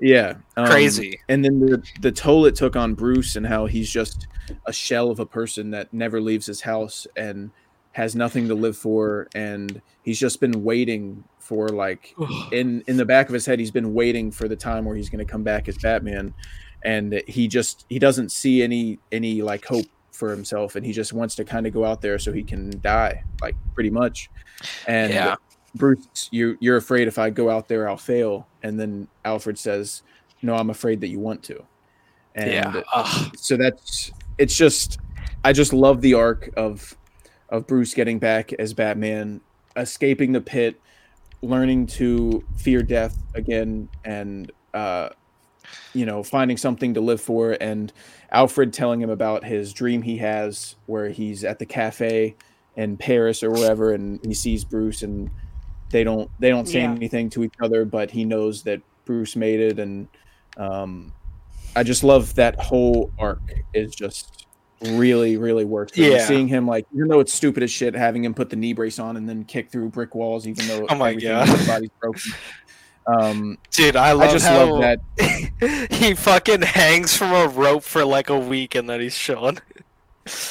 [0.00, 1.20] Yeah, um, Crazy.
[1.28, 4.26] And then the the toll it took on Bruce and how he's just
[4.66, 7.50] a shell of a person that never leaves his house and
[7.92, 12.14] has nothing to live for, and he's just been waiting for like
[12.52, 15.08] in in the back of his head, he's been waiting for the time where he's
[15.08, 16.34] going to come back as Batman,
[16.84, 21.12] and he just he doesn't see any any like hope for himself, and he just
[21.12, 24.30] wants to kind of go out there so he can die, like pretty much.
[24.86, 25.36] And Yeah.
[25.76, 30.02] Bruce, you you're afraid if I go out there I'll fail, and then Alfred says,
[30.42, 31.62] "No, I'm afraid that you want to."
[32.34, 32.82] And yeah.
[32.94, 33.36] Ugh.
[33.36, 34.98] so that's it's just
[35.44, 36.96] I just love the arc of
[37.48, 39.40] of Bruce getting back as Batman,
[39.76, 40.80] escaping the pit,
[41.42, 45.10] learning to fear death again, and uh,
[45.94, 47.92] you know finding something to live for, and
[48.30, 52.34] Alfred telling him about his dream he has where he's at the cafe
[52.76, 55.30] in Paris or wherever, and he sees Bruce, and
[55.90, 56.92] they don't they don't say Yeah.
[56.92, 60.08] anything to each other, but he knows that Bruce made it, and
[60.56, 61.12] um,
[61.74, 63.40] I just love that whole arc
[63.74, 64.46] is just
[64.82, 65.92] really, really works.
[65.92, 66.12] for me.
[66.12, 66.26] Yeah.
[66.26, 68.98] Seeing him like, even though it's stupid as shit, having him put the knee brace
[68.98, 71.48] on and then kick through brick walls, even though Oh my everything God.
[71.48, 72.32] his body's broken.
[73.06, 75.88] Um, Dude, I love I just how love that.
[75.92, 79.58] he fucking hangs from a rope for like a week and then he's chilling.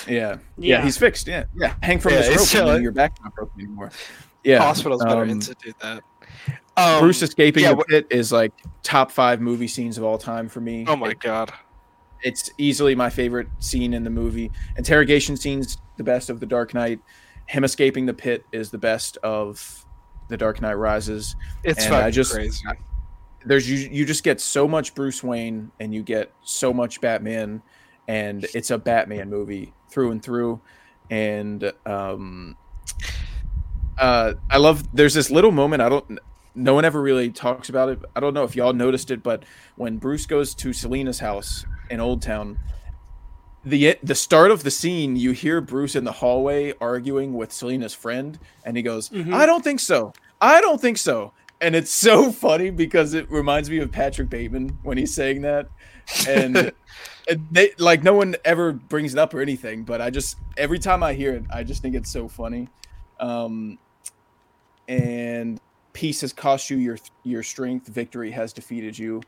[0.07, 0.83] Yeah, yeah, Yeah.
[0.83, 1.27] he's fixed.
[1.27, 1.73] Yeah, yeah.
[1.83, 3.91] Hang from Yeah, this rope, and then your back's not broken anymore.
[4.45, 6.03] Yeah, Hospitals better um, institute that.
[6.77, 10.47] Um, Bruce escaping yeah, the pit is like top five movie scenes of all time
[10.49, 10.85] for me.
[10.87, 11.51] Oh my It- god.
[12.21, 14.51] it's easily my favorite scene in the movie.
[14.77, 16.99] Interrogation scene's the best of The Dark Knight.
[17.47, 19.85] Him escaping the pit is the best of
[20.29, 21.35] The Dark Knight Rises.
[21.63, 22.63] It's and I just- crazy.
[23.47, 27.61] There's you you just get so much Bruce Wayne and you get so much Batman
[28.07, 30.59] and it's a Batman movie through and through.
[31.11, 32.57] And um
[33.97, 36.19] uh I love there's this little moment I don't
[36.55, 37.99] no one ever really talks about it.
[38.15, 39.43] I don't know if y'all noticed it, but
[39.75, 42.57] when Bruce goes to Selina's house in Old Town,
[43.63, 47.93] the the start of the scene, you hear Bruce in the hallway arguing with Selina's
[47.93, 49.33] friend, and he goes, Mhm.
[49.33, 50.13] "I don't think so.
[50.39, 54.77] I don't think so." And it's so funny because it reminds me of Patrick Bateman
[54.83, 55.67] when he's saying that,
[56.27, 56.71] and
[57.29, 60.79] and they like no one ever brings it up or anything, but I just every
[60.79, 62.69] time I hear it, I just think it's so funny.
[63.19, 63.79] Um,
[64.87, 65.59] and
[65.93, 67.87] peace has cost you your your strength.
[67.87, 69.21] Victory has defeated you.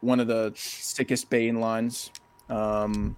[0.00, 2.10] One of the sickest Bane lines.
[2.48, 3.16] Um,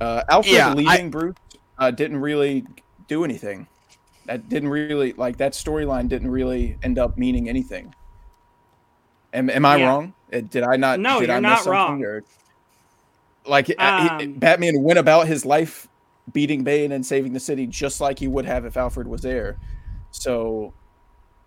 [0.00, 1.36] uh, Alfred Yeah, I- leaving Bruce
[1.78, 2.64] uh, didn't really
[3.08, 3.66] do anything.
[4.26, 7.94] That didn't really like that storyline didn't really end up meaning anything.
[9.34, 9.88] Am, am I Yeah.
[9.88, 10.14] wrong?
[10.32, 11.00] Uh, Did I not?
[11.00, 12.04] No, did I you're miss not something, wrong.
[12.04, 12.24] or-
[13.46, 15.88] like uh, he- Um, Batman went about his life
[16.32, 19.56] beating Bane and saving the city just like he would have if Alfred was there.
[20.12, 20.72] So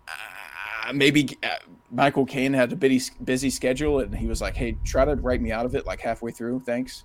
[0.08, 1.48] uh, maybe uh,
[1.90, 5.40] Michael Caine had a busy busy schedule and he was like, "Hey, try to write
[5.40, 7.04] me out of it like halfway through, thanks."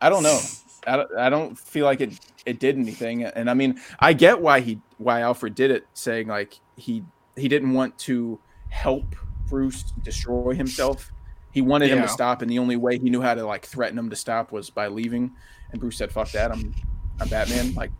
[0.00, 0.38] I don't know.
[0.86, 3.24] I don't, I don't feel like it it did anything.
[3.24, 7.02] And I mean, I get why he why Alfred did it, saying like he
[7.36, 9.16] he didn't want to help
[9.48, 11.10] Bruce destroy himself.
[11.52, 13.98] He wanted him to stop, and the only way he knew how to like threaten
[13.98, 15.32] him to stop was by leaving.
[15.70, 16.52] And Bruce said, "Fuck that!
[16.52, 16.74] I'm
[17.18, 17.74] I'm Batman.
[17.74, 17.90] Like,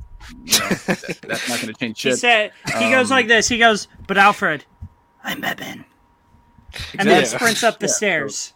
[0.44, 3.28] you know, that- that's not going to change He shit." said he goes Um, like
[3.28, 3.48] this.
[3.48, 4.64] He goes, "But Alfred,
[5.24, 5.84] I'm Batman,"
[6.98, 7.38] and then Exactly.
[7.38, 8.52] sprints up the Yeah, stairs.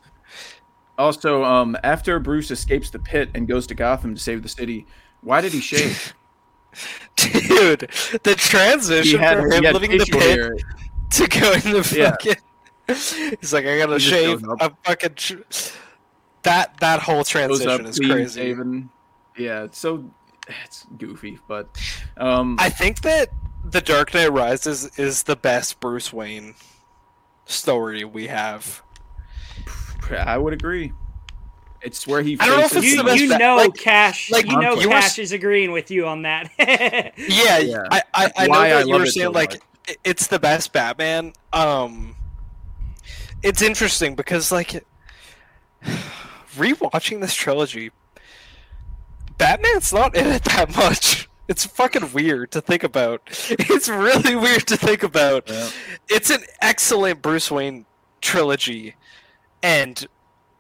[0.99, 4.87] Also, um, after Bruce escapes the pit and goes to Gotham to save the city,
[5.23, 6.13] why did he shave?
[7.17, 7.89] Dude,
[8.23, 10.55] the transition had, from him had living the pit hair.
[11.11, 12.11] to going to Yeah.
[12.11, 12.37] fucking.
[13.41, 14.45] He's like, I gotta He shave.
[14.61, 15.15] I'm fucking.
[15.17, 15.33] Sh-.
[16.43, 18.41] That that whole transition up is crazy.
[18.41, 18.91] shaven.
[19.37, 20.05] Yeah, so
[20.65, 21.69] it's goofy, but
[22.17, 23.31] um, I think that
[23.65, 26.55] The Dark Knight Rises is the best Bruce Wayne
[27.47, 28.83] story we have.
[30.11, 30.93] I would agree.
[31.83, 32.37] It's where he.
[32.41, 34.31] I don't know if it's You, the the best you bet- know like- Cash.
[34.31, 36.51] like, you know you Cash s- is agreeing with you on that.
[37.17, 37.85] Yeah, Yeah.
[37.91, 39.53] I, I, I know Why I you love were saying so like
[39.87, 39.97] much.
[40.05, 41.33] it's the best Batman.
[41.55, 42.17] Um,
[43.43, 44.85] it's interesting because like
[46.57, 47.91] rewatching this trilogy,
[49.41, 51.29] Batman's not in it that much.
[51.49, 53.23] It's fucking weird to think about.
[53.59, 55.49] It's really weird to think about.
[55.49, 55.69] Yeah.
[56.09, 57.87] It's an excellent Bruce Wayne
[58.21, 58.95] trilogy,
[59.63, 60.07] and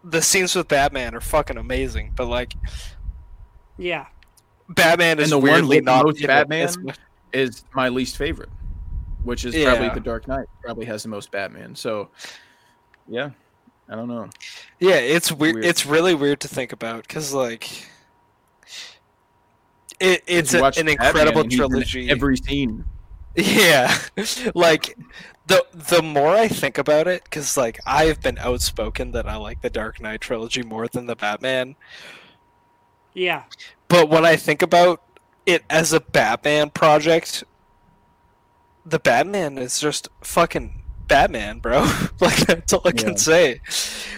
[0.02, 2.12] the scenes with Batman are fucking amazing.
[2.17, 2.55] But like,
[3.78, 4.07] yeah.
[4.70, 6.68] Batman is And the one weirdly with the not most Batman?
[7.33, 8.49] is my least favorite,
[9.25, 10.47] which is probably the Dark Knight.
[10.62, 11.75] Probably has the most Batman.
[11.76, 12.09] So,
[13.07, 13.31] yeah,
[13.89, 14.28] I don't know.
[14.78, 15.57] Yeah, it's weird.
[15.57, 15.67] Weird.
[15.67, 17.90] It's really weird to think about because like
[20.01, 22.11] it, it's a, an Batman, incredible and he's in trilogy.
[22.11, 22.85] Every scene.
[23.37, 23.97] Yeah,
[24.55, 24.97] like
[25.47, 29.61] the the more I think about it, because like I've been outspoken that I like
[29.62, 31.77] the Dark Knight trilogy more than the Batman.
[33.15, 33.45] Yeah.
[33.89, 35.03] But when I think about
[35.47, 37.43] it as a Batman project,
[38.87, 41.81] the Batman is just fucking Batman, bro.
[42.20, 43.03] like that's all I Yeah.
[43.03, 43.61] can say.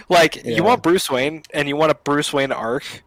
[0.09, 0.55] Like Yeah.
[0.55, 3.03] you want Bruce Wayne and you want a Bruce Wayne arc,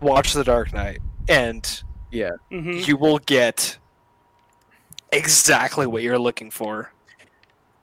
[0.00, 0.98] watch The Dark Knight
[1.30, 3.78] and Yeah, hmm you will get
[5.12, 6.92] exactly what you're looking for.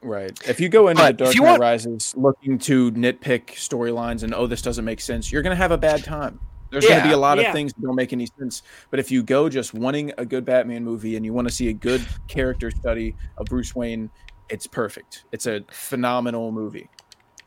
[0.01, 0.37] right.
[0.47, 4.23] If you go into But the Dark you Knight want- Rises looking to nitpick storylines
[4.23, 6.39] and oh, this doesn't make sense, you're gonna have a bad time.
[6.69, 7.47] There's going to be a lot Yeah.
[7.47, 8.61] of things that don't make any sense.
[8.91, 11.69] But if you go just wanting a good Batman movie and you want to see
[11.69, 14.09] a good character study of Bruce Wayne,
[14.49, 15.23] it's perfect.
[15.31, 16.89] It's a phenomenal movie.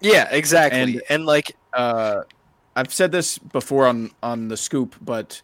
[0.00, 0.80] Yeah, exactly.
[0.80, 2.22] And- And, like uh,
[2.74, 5.42] I've said this before on on the scoop, but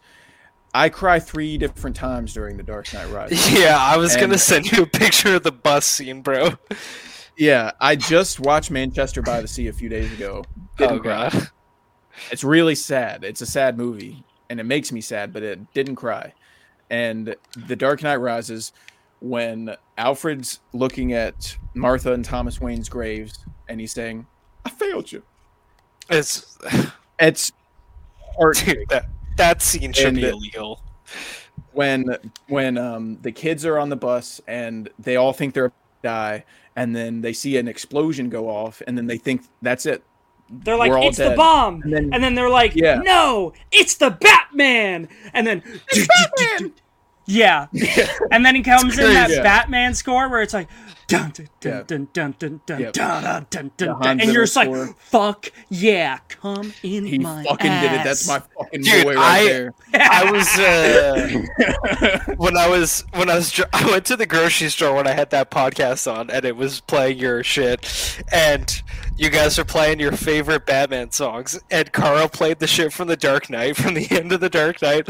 [0.77, 3.51] I cry three different times during the Dark Knight Rises.
[3.59, 6.51] yeah, I was gonna send you a picture of the bus scene, bro.
[7.35, 10.43] yeah, I just watched Manchester by the Sea a few days ago.
[10.77, 11.29] Didn't oh cry.
[11.31, 11.49] god.
[12.31, 13.23] It's really sad.
[13.23, 16.35] It's a sad movie, and it makes me sad, but it didn't cry.
[16.91, 18.71] And the Dark Knight Rises,
[19.19, 24.27] when Alfred's looking at Martha and Thomas Wayne's graves, and he's saying,
[24.63, 25.23] "I failed you."
[26.07, 26.55] It's
[27.19, 27.51] It's
[28.37, 30.81] heart dude, that that scene should And be illegal.
[31.73, 32.05] when
[32.47, 36.07] when um the kids are on the bus and they all think they're about to
[36.07, 36.43] die
[36.75, 40.03] and then they see an explosion go off and then they think that's it
[40.49, 41.81] They're like, We're all it's the bomb.
[41.83, 43.01] And then- And then they're like, Yeah.
[43.03, 45.09] no, it's the Batman.
[45.33, 45.61] And then,
[47.71, 48.07] yeah.
[48.31, 49.41] And then he comes in that crazy.
[49.41, 50.69] Batman score where it's like,
[51.07, 51.83] dun dun Yeah.
[51.85, 52.93] dun dun dun dun Yep.
[52.93, 54.19] dun dun dun dun, dun.
[54.21, 58.41] and you're just like, fuck yeah, come in he my fucking did it that's my
[58.57, 63.61] fucking Dude, boy right I- there I was uh, when I was when I was
[63.73, 66.81] I went to the grocery store when I had that podcast on and it was
[66.81, 68.81] playing your shit and
[69.17, 73.17] you guys are playing your favorite Batman songs and Carl played the shit from the
[73.17, 75.07] Dark Knight from the end of the Dark Knight.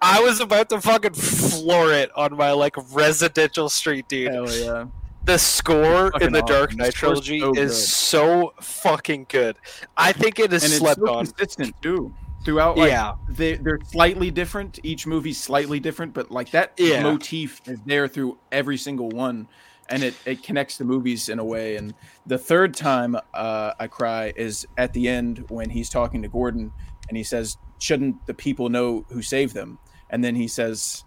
[0.00, 4.32] I was about to fucking floor it on my like residential street, dude.
[4.32, 4.86] hell yeah
[5.24, 6.78] The score in the Dark awesome.
[6.78, 7.72] The Knight trilogy so is good.
[7.76, 9.56] so fucking good.
[9.96, 11.26] I think it is and it's slept so on.
[11.26, 13.14] consistent too throughout like Yeah.
[13.28, 17.02] they, they're slightly different each movie's slightly different but like that Yeah.
[17.02, 19.48] motif is there through every single one
[19.90, 21.92] and it, it connects the movies in a way and
[22.26, 26.70] the third time uh, i cry is at the end when he's talking to gordon
[27.08, 29.78] and he says shouldn't the people know who saved them
[30.10, 31.04] and then he says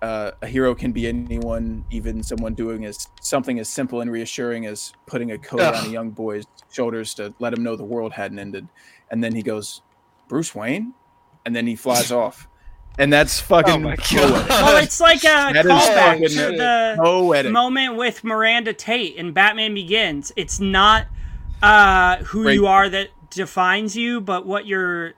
[0.00, 4.66] uh, a hero can be anyone even someone doing as something as simple and reassuring
[4.66, 5.74] as putting a coat Ugh.
[5.74, 8.68] on a young boy's shoulders to let him know the world hadn't ended
[9.10, 9.82] and then he goes
[10.28, 10.94] bruce wayne
[11.44, 12.46] and then he flies off
[13.00, 14.48] and that's fucking Oh my god.
[14.48, 17.52] Well, it's like a That is callback to the poetic.
[17.52, 20.32] moment with Miranda Tate in Batman Begins.
[20.34, 21.06] It's not
[21.62, 22.54] uh, who Great.
[22.54, 25.14] you are that defines you, but what you're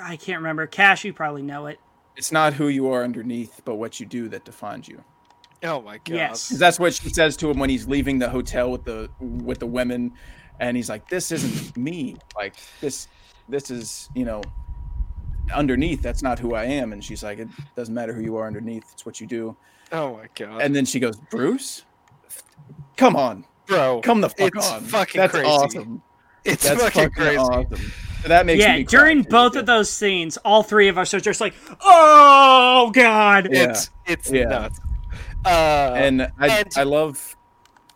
[0.00, 0.68] I can't remember.
[0.68, 1.80] Cash, you probably know it.
[2.16, 5.02] It's not who you are underneath, but what you do that defines you.
[5.62, 6.08] Oh my god.
[6.14, 6.48] Yes.
[6.48, 9.58] 'Cause that's what she says to him when he's leaving the hotel with the with
[9.58, 10.12] the women,
[10.60, 12.16] and he's like, "This isn't me.
[12.36, 13.08] Like this,
[13.48, 14.42] this is you know,
[15.52, 16.02] underneath.
[16.02, 18.84] That's not who I am." And she's like, "It doesn't matter who you are underneath.
[18.92, 19.56] It's what you do."
[19.90, 20.60] Oh my god.
[20.60, 21.82] And then she goes, "Bruce,
[22.96, 24.82] come on, Bro, come the fuck it's on.
[24.82, 25.46] fucking That's crazy.
[25.48, 26.02] awesome.
[26.44, 27.38] It's That's fucking fucking crazy.
[27.38, 27.92] awesome."
[28.24, 29.28] So that makes yeah, me cry, during too.
[29.28, 33.64] both of those scenes, all three of us are just like, "Oh God!" Yeah.
[33.64, 34.44] It's it's Yeah.
[34.44, 34.80] nuts.
[35.44, 37.36] Uh, and I, and- I love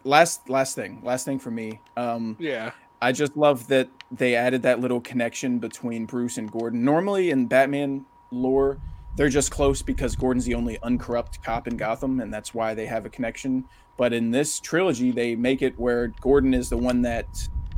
[0.04, 2.70] last last thing last thing for me um yeah,
[3.02, 7.46] i just love that they added that little connection between bruce and gordon normally in
[7.46, 8.78] batman lore
[9.16, 12.86] they're just close because gordon's the only uncorrupt cop in gotham and that's why they
[12.86, 13.64] have a connection
[13.98, 17.26] but in this trilogy they make it where gordon is the one that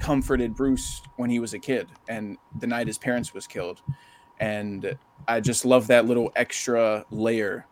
[0.01, 3.83] comforted bruce when he was a kid and the night his parents was killed
[4.41, 4.97] and
[5.29, 7.67] i just love that little extra layer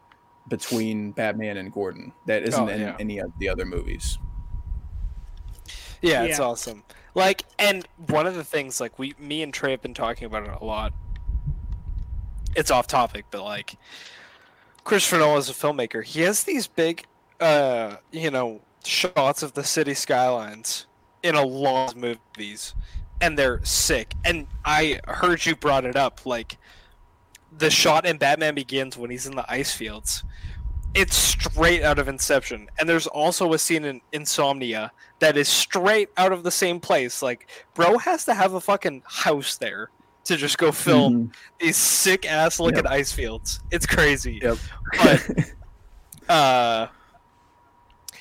[0.49, 4.19] between batman and gordon that isn't Oh, in any of the other movies
[6.01, 6.45] yeah, it's Yeah.
[6.45, 6.85] awesome.
[7.15, 10.45] Like, and one of the things, like we, me and Trey have been talking about
[10.45, 10.93] it a lot.
[12.55, 13.75] It's off topic, but like,
[14.85, 16.05] Christopher Nolan is a filmmaker.
[16.05, 17.05] He has these big,
[17.41, 20.87] uh, you know, shots of the city skylines
[21.23, 22.75] in a lot of movies,
[23.21, 24.15] and they're sick.
[24.25, 26.57] And I heard you brought it up, like
[27.57, 30.23] the shot in Batman Begins when he's in the ice fields.
[30.95, 36.09] It's straight out of Inception, and there's also a scene in Insomnia that is straight
[36.17, 37.21] out of the same place.
[37.23, 39.91] Like, bro has to have a fucking house there
[40.25, 41.35] to just go film Mhm.
[41.59, 43.61] these sick ass looking ice fields.
[43.71, 44.41] It's crazy.
[44.43, 44.59] Yep.
[44.99, 45.31] But
[46.29, 46.87] uh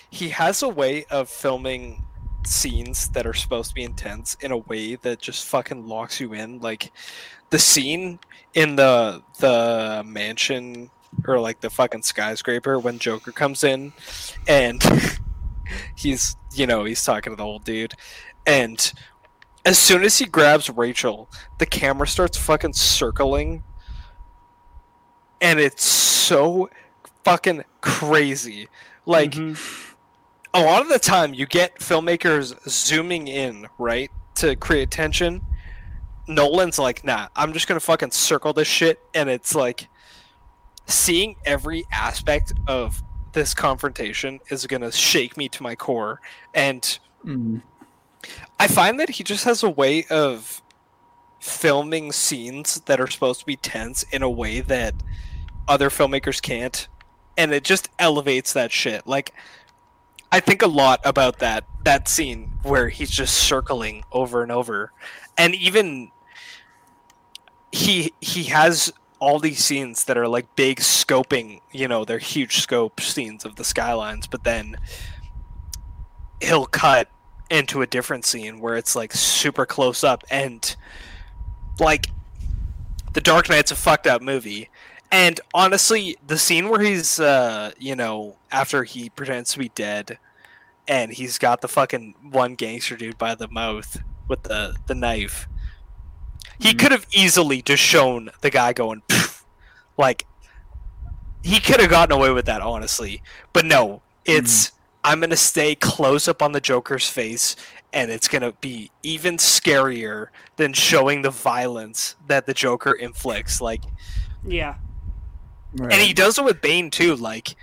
[0.09, 2.03] he has a way of filming
[2.47, 6.33] scenes that are supposed to be intense in a way that just fucking locks you
[6.33, 6.59] in.
[6.59, 6.91] Like
[7.49, 8.19] the scene
[8.53, 10.89] in the the mansion
[11.27, 13.93] or like the fucking skyscraper when Joker comes in
[14.47, 14.81] and
[15.95, 17.93] he's you know, he's talking to the old dude
[18.45, 18.91] and
[19.65, 23.63] as soon as he grabs Rachel, the camera starts fucking circling
[25.41, 26.69] and it's so
[27.23, 28.67] fucking crazy.
[29.05, 29.86] Like Mhm.
[30.57, 35.41] A lot of the time you get filmmakers zooming in, right, to create tension.
[36.27, 39.87] Nolan's like, nah, I'm just gonna fucking circle this shit, and it's like
[40.87, 43.03] seeing every aspect of
[43.33, 46.21] this confrontation is gonna shake me to my core.
[46.55, 47.61] And Mhm.
[48.59, 50.63] I find that he just has a way of
[51.39, 54.95] filming scenes that are supposed to be tense in a way that
[55.67, 56.87] other filmmakers can't
[57.37, 59.33] and it just elevates that shit like
[60.31, 64.91] i think a lot about that that scene where he's just circling over and over.
[65.37, 66.11] And even
[67.71, 72.57] he he has all these scenes that are like big scoping you know they're huge
[72.57, 74.77] scope scenes of the skylines but then
[76.41, 77.09] he'll cut
[77.49, 80.75] into a different scene where it's like super close up and
[81.79, 82.07] like
[83.13, 84.69] the dark knight's a fucked up movie
[85.11, 90.17] and honestly the scene where he's uh you know after he pretends to be dead
[90.87, 95.47] and he's got the fucking one gangster dude by the mouth with the the knife
[96.59, 96.79] he Mhm.
[96.79, 99.43] could have easily just shown the guy going "Pff,"
[99.97, 100.25] like
[101.43, 103.21] he could have gotten away with that honestly
[103.53, 104.71] but no it's
[105.03, 107.55] i'm gonna stay close up on the joker's face
[107.93, 110.27] and it's gonna be even scarier
[110.57, 113.81] than showing the violence that the joker inflicts like
[114.45, 114.75] Yeah.
[115.73, 115.93] Right.
[115.93, 117.15] and he does it with Bane too.
[117.15, 117.55] Like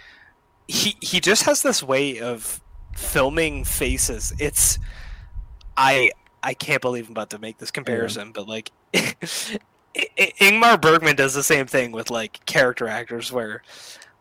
[0.68, 2.60] he he just has this way of
[2.94, 4.32] filming faces.
[4.38, 4.78] It's
[5.76, 6.10] I
[6.42, 8.70] I can't believe I'm about to make this comparison, but like
[9.94, 13.62] Ingmar Bergman does the same thing with like character actors where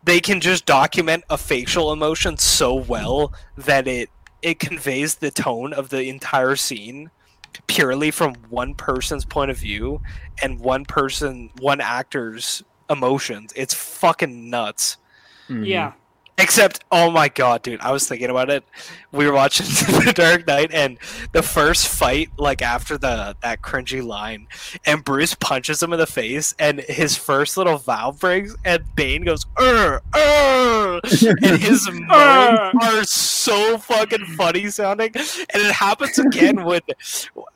[0.03, 4.09] they can just document a facial emotion so well that it
[4.41, 7.09] it conveys the tone of the entire scene
[7.67, 10.01] purely from one person's point of view
[10.41, 13.53] and one person one actor's emotions.
[13.55, 14.97] It's fucking nuts.
[15.49, 15.65] Mhm.
[15.67, 15.91] Yeah.
[16.37, 18.63] Except, oh my god, dude, I was thinking about it.
[19.11, 19.65] We were watching
[20.05, 20.97] The Dark Knight, and
[21.31, 24.47] the first fight, like after the that cringy line,
[24.85, 29.23] and Bruce punches him in the face, and his first little valve breaks, and Bane
[29.23, 35.11] goes, "Er, er," and his moans are so fucking funny sounding.
[35.15, 36.81] And it happens again when,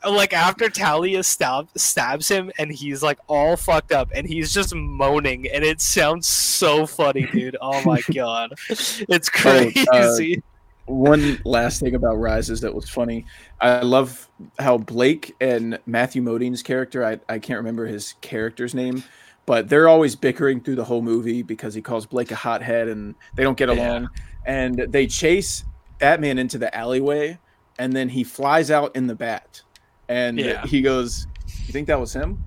[0.08, 4.72] like, after Talia stab, stabs him, and he's like all fucked up, and he's just
[4.72, 7.56] moaning, and it sounds so funny, dude.
[7.60, 8.52] Oh my god,
[9.08, 10.42] it's Oh, uh, crazy.
[10.86, 13.26] one last thing about Rises that was funny.
[13.60, 19.02] I love how Blake and Matthew Modine's character, I, I can't remember his character's name,
[19.46, 23.14] but they're always bickering through the whole movie because he calls Blake a hothead and
[23.36, 23.74] they don't get Yeah.
[23.74, 24.08] along.
[24.46, 25.64] And they chase
[25.98, 27.38] Batman into the alleyway
[27.78, 29.62] and then he flies out in the bat.
[30.08, 30.64] And Yeah.
[30.66, 31.26] he goes,
[31.66, 32.44] You think that was him?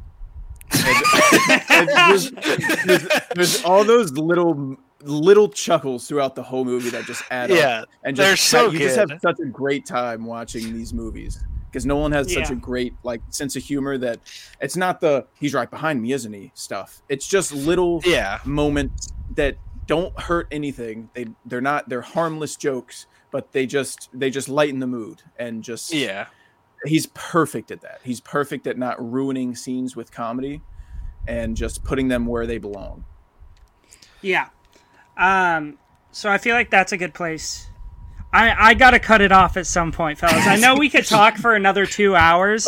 [0.74, 2.32] And- and there's,
[2.86, 7.58] there's, there's all those little little chuckles throughout the whole movie that just add up
[7.58, 11.44] Yeah, and They're just so you just have such a great time watching these movies
[11.72, 14.20] because Nolan has such a great like sense of humor that
[14.60, 16.52] it's not the he's right behind me, isn't he?
[16.54, 17.02] Stuff.
[17.08, 19.58] It's just little yeah, moments that
[19.88, 21.10] don't hurt anything.
[21.14, 25.64] They they're not they're harmless jokes, but they just they just lighten the mood and
[25.64, 26.28] just yeah.
[26.86, 28.02] he's perfect at that.
[28.04, 30.62] He's perfect at not ruining scenes with comedy
[31.28, 33.06] and just putting them where they belong.
[34.22, 34.50] Yeah.
[35.22, 35.78] Um,
[36.12, 37.68] so I feel like that's a good place.
[38.34, 40.48] I, I gotta cut it off at some point, fellas.
[40.48, 42.66] I know we could talk for another two hours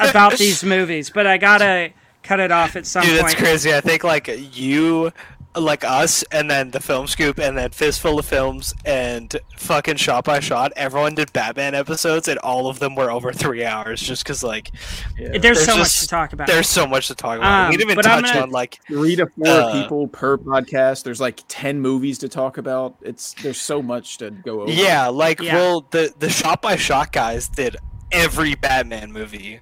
[0.00, 1.92] about these movies, but I gotta
[2.22, 3.36] cut it off at some Dude, that's point.
[3.36, 3.74] crazy.
[3.74, 5.12] I think like you,
[5.56, 10.24] like us, and then the film scoop, and then fistful of films, and fucking shot
[10.24, 10.72] by shot.
[10.76, 14.70] Everyone did Batman episodes, and all of them were over three hours, just because like
[15.18, 15.38] Yeah.
[15.38, 16.46] There's, so There's much to talk about.
[16.46, 17.64] there's so much to talk about.
[17.66, 20.08] Um, we didn't even but I'm touch gonna- on like three to four Uh, people
[20.08, 21.02] per podcast.
[21.04, 22.96] There's like ten movies to talk about.
[23.02, 24.70] It's there's so much to go over.
[24.70, 25.54] yeah, like Yeah.
[25.54, 27.76] well, the the shot by shot guys did
[28.12, 29.60] every Batman movie,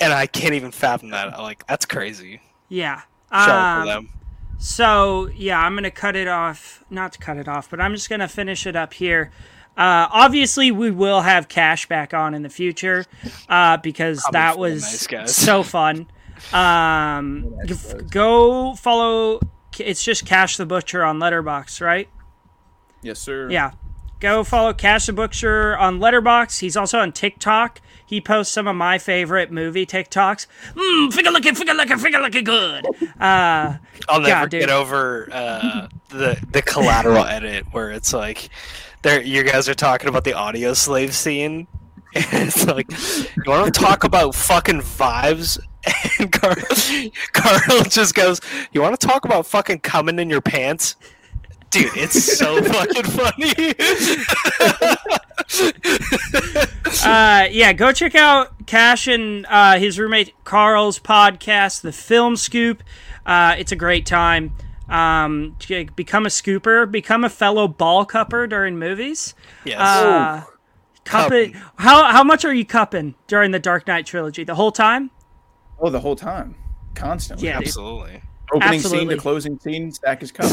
[0.00, 1.38] and I can't even fathom that.
[1.38, 2.40] Like that's crazy.
[2.68, 3.02] yeah.
[3.32, 4.08] Shout out Um, to them.
[4.62, 6.84] So yeah, I'm gonna cut it off.
[6.88, 9.32] Not to cut it off, but I'm just gonna finish it up here.
[9.76, 13.04] Uh, obviously, we will have Cash back on in the future
[13.48, 16.06] uh, because Probably that was nice so fun.
[16.52, 17.74] Um, g-
[18.08, 19.40] go follow.
[19.80, 22.08] It's just Cash the Butcher on Letterboxd, right?
[23.02, 23.50] Yes, sir.
[23.50, 23.72] Yeah.
[24.20, 26.60] Go follow Cash the Butcher on Letterboxd.
[26.60, 27.80] He's also on TikTok.
[28.12, 30.46] He posts some of my favorite movie TikToks.
[30.74, 32.84] Mmm, figure looking, figure looking, figure looking good.
[33.18, 38.50] Uh, I'll never God, get over uh, the the collateral edit where it's like,
[39.00, 41.66] there you guys are talking about the Audioslave scene.
[42.14, 45.58] And it's like, you want to talk about fucking vibes?
[46.18, 46.56] And Carl,
[47.32, 48.42] Carl just goes,
[48.72, 50.96] "You want to talk about fucking coming in your pants?"
[51.72, 53.74] Dude, it's so fucking funny.
[57.04, 62.82] uh, yeah, go check out Cash and uh, his roommate Carl's podcast, The Film Scoop.
[63.24, 64.52] Uh, it's a great time.
[64.90, 65.56] Um,
[65.96, 69.34] become a scooper, become a fellow ball cupper during movies.
[69.64, 69.80] yes.
[69.80, 70.44] Uh,
[71.04, 71.54] cup it.
[71.54, 71.62] Cupping.
[71.76, 74.44] How how much are you cupping during the Dark Knight trilogy?
[74.44, 75.10] The whole time?
[75.78, 76.54] Oh, the whole time,
[76.94, 77.46] constantly.
[77.48, 77.68] Yeah, dude.
[77.68, 78.22] Absolutely.
[78.52, 78.98] Opening absolutely.
[78.98, 80.50] scene to closing scene, stack his cup.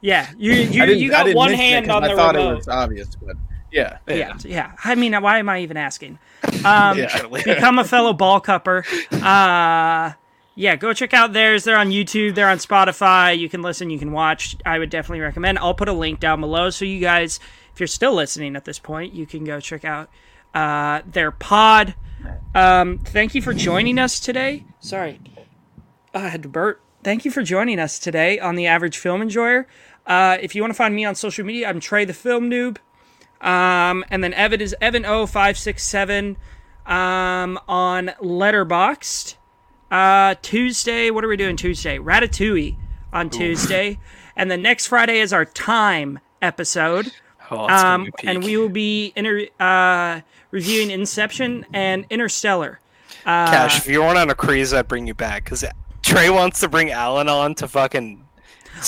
[0.00, 2.52] Yeah, you you, you got one hand it hand 'cause on I the thought remote.
[2.52, 3.36] it was obvious, but
[3.72, 3.98] yeah.
[4.06, 4.72] yeah, yeah.
[4.84, 6.18] I mean, why am I even asking?
[6.64, 7.22] Um, Yeah.
[7.44, 8.84] become a fellow ball cupper.
[9.12, 10.12] Uh,
[10.54, 11.64] yeah, go check out theirs.
[11.64, 12.34] They're on YouTube.
[12.34, 13.36] They're on Spotify.
[13.38, 13.90] You can listen.
[13.90, 14.56] You can watch.
[14.64, 15.58] I would definitely recommend.
[15.58, 17.38] I'll put a link down below so you guys,
[17.74, 20.08] if you're still listening at this point, you can go check out
[20.54, 21.94] uh, their pod.
[22.54, 24.64] Um, thank you for joining us today.
[24.80, 25.20] Sorry,
[26.14, 26.80] I had to burp.
[27.04, 29.68] Thank you for joining us today on the Average Film Enjoyer.
[30.08, 32.78] Uh, if you want to find me on social media, I'm Trey the Film Noob.
[33.40, 36.36] Um, and then Evan is Evan O567
[36.86, 39.36] um, on Letterboxd.
[39.90, 41.98] Uh, Tuesday, what are we doing Tuesday?
[41.98, 42.76] Ratatouille
[43.12, 43.98] on Tuesday.
[44.34, 47.12] And then next Friday is our time episode.
[47.50, 50.20] Oh, Um, and we will be inter- uh,
[50.50, 52.80] reviewing Inception and Interstellar.
[53.24, 55.64] Cash, if you weren't on a cruise, I'd bring you back because
[56.02, 58.24] Trey wants to bring Alan on to fucking.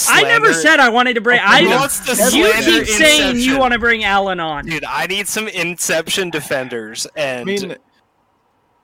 [0.09, 1.41] I never said I wanted to bring.
[1.43, 4.67] I He wants to you keep saying you want to bring Alan on.
[4.67, 7.77] Dude, I need some Inception defenders, and I mean,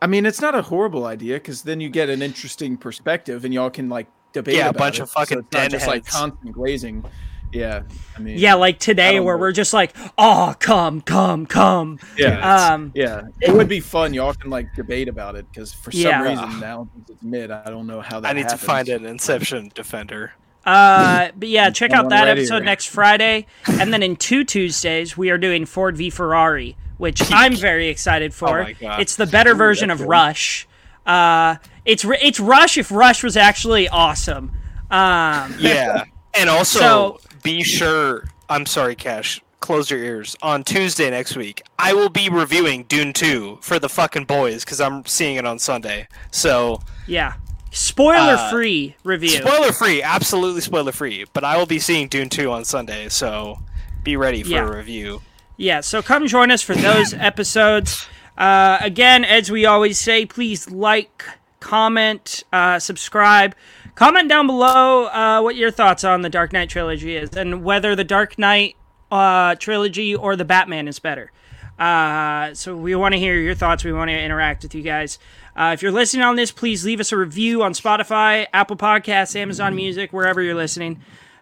[0.02, 3.52] I mean, it's not a horrible idea because then you get an interesting perspective, and
[3.54, 4.56] y'all can like debate.
[4.56, 5.02] Yeah, a bunch it.
[5.02, 7.04] of fucking so it's not just like constant glazing.
[7.52, 7.82] Yeah,
[8.16, 9.40] I mean, Yeah, like today where know.
[9.40, 11.98] we're just like, oh, come, come, come.
[12.18, 13.22] yeah, Um, yeah.
[13.40, 14.12] It would be fun.
[14.12, 16.18] Y'all can like debate about it because for Yeah.
[16.24, 18.28] some reason now it's mid, I don't know how that.
[18.28, 18.60] I need happens.
[18.60, 20.32] to find an Inception defender.
[20.66, 22.40] Uh, but yeah, check out that ready.
[22.40, 27.22] episode next Friday, and then in two Tuesdays we are doing Ford v Ferrari, which
[27.32, 28.60] I'm very excited for.
[28.60, 29.00] Oh my God.
[29.00, 30.10] It's the better version of that's good.
[30.10, 30.68] Rush.
[31.06, 34.50] Uh, it's it's Rush if Rush was actually awesome.
[34.90, 36.04] Um, Yeah,
[36.34, 38.24] and also So- be sure.
[38.48, 39.40] I'm sorry, Cash.
[39.60, 40.36] Close your ears.
[40.42, 44.80] On Tuesday next week, I will be reviewing Dune 2 for the fucking boys because
[44.80, 46.06] I'm seeing it on Sunday.
[46.30, 47.34] So yeah,
[47.76, 49.28] spoiler Uh, free review.
[49.30, 51.24] spoiler free, absolutely spoiler free.
[51.32, 53.58] But I will be seeing Dune 2 on Sunday, so
[54.02, 54.62] be ready for Yeah.
[54.66, 55.22] a review.
[55.56, 58.06] Yeah, so come join us for those episodes.
[58.36, 61.24] Uh, again, as we always say, please like,
[61.60, 63.54] comment, uh, subscribe.
[63.94, 67.96] Comment down below uh, what your thoughts on the Dark Knight trilogy is and whether
[67.96, 68.76] the Dark Knight
[69.10, 71.32] uh, trilogy or the Batman is better.
[71.78, 73.84] Uh, so we want to hear your thoughts.
[73.84, 75.18] We want to interact with you guys.
[75.56, 79.34] Uh, if you're listening on this, please leave us a review on Spotify, Apple Podcasts,
[79.34, 81.00] Amazon Music, wherever you're listening.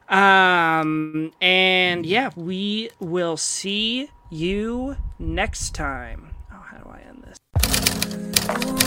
[0.09, 6.35] Um, and yeah, we will see you next time.
[6.53, 7.25] Oh, how do I end
[8.77, 8.84] this?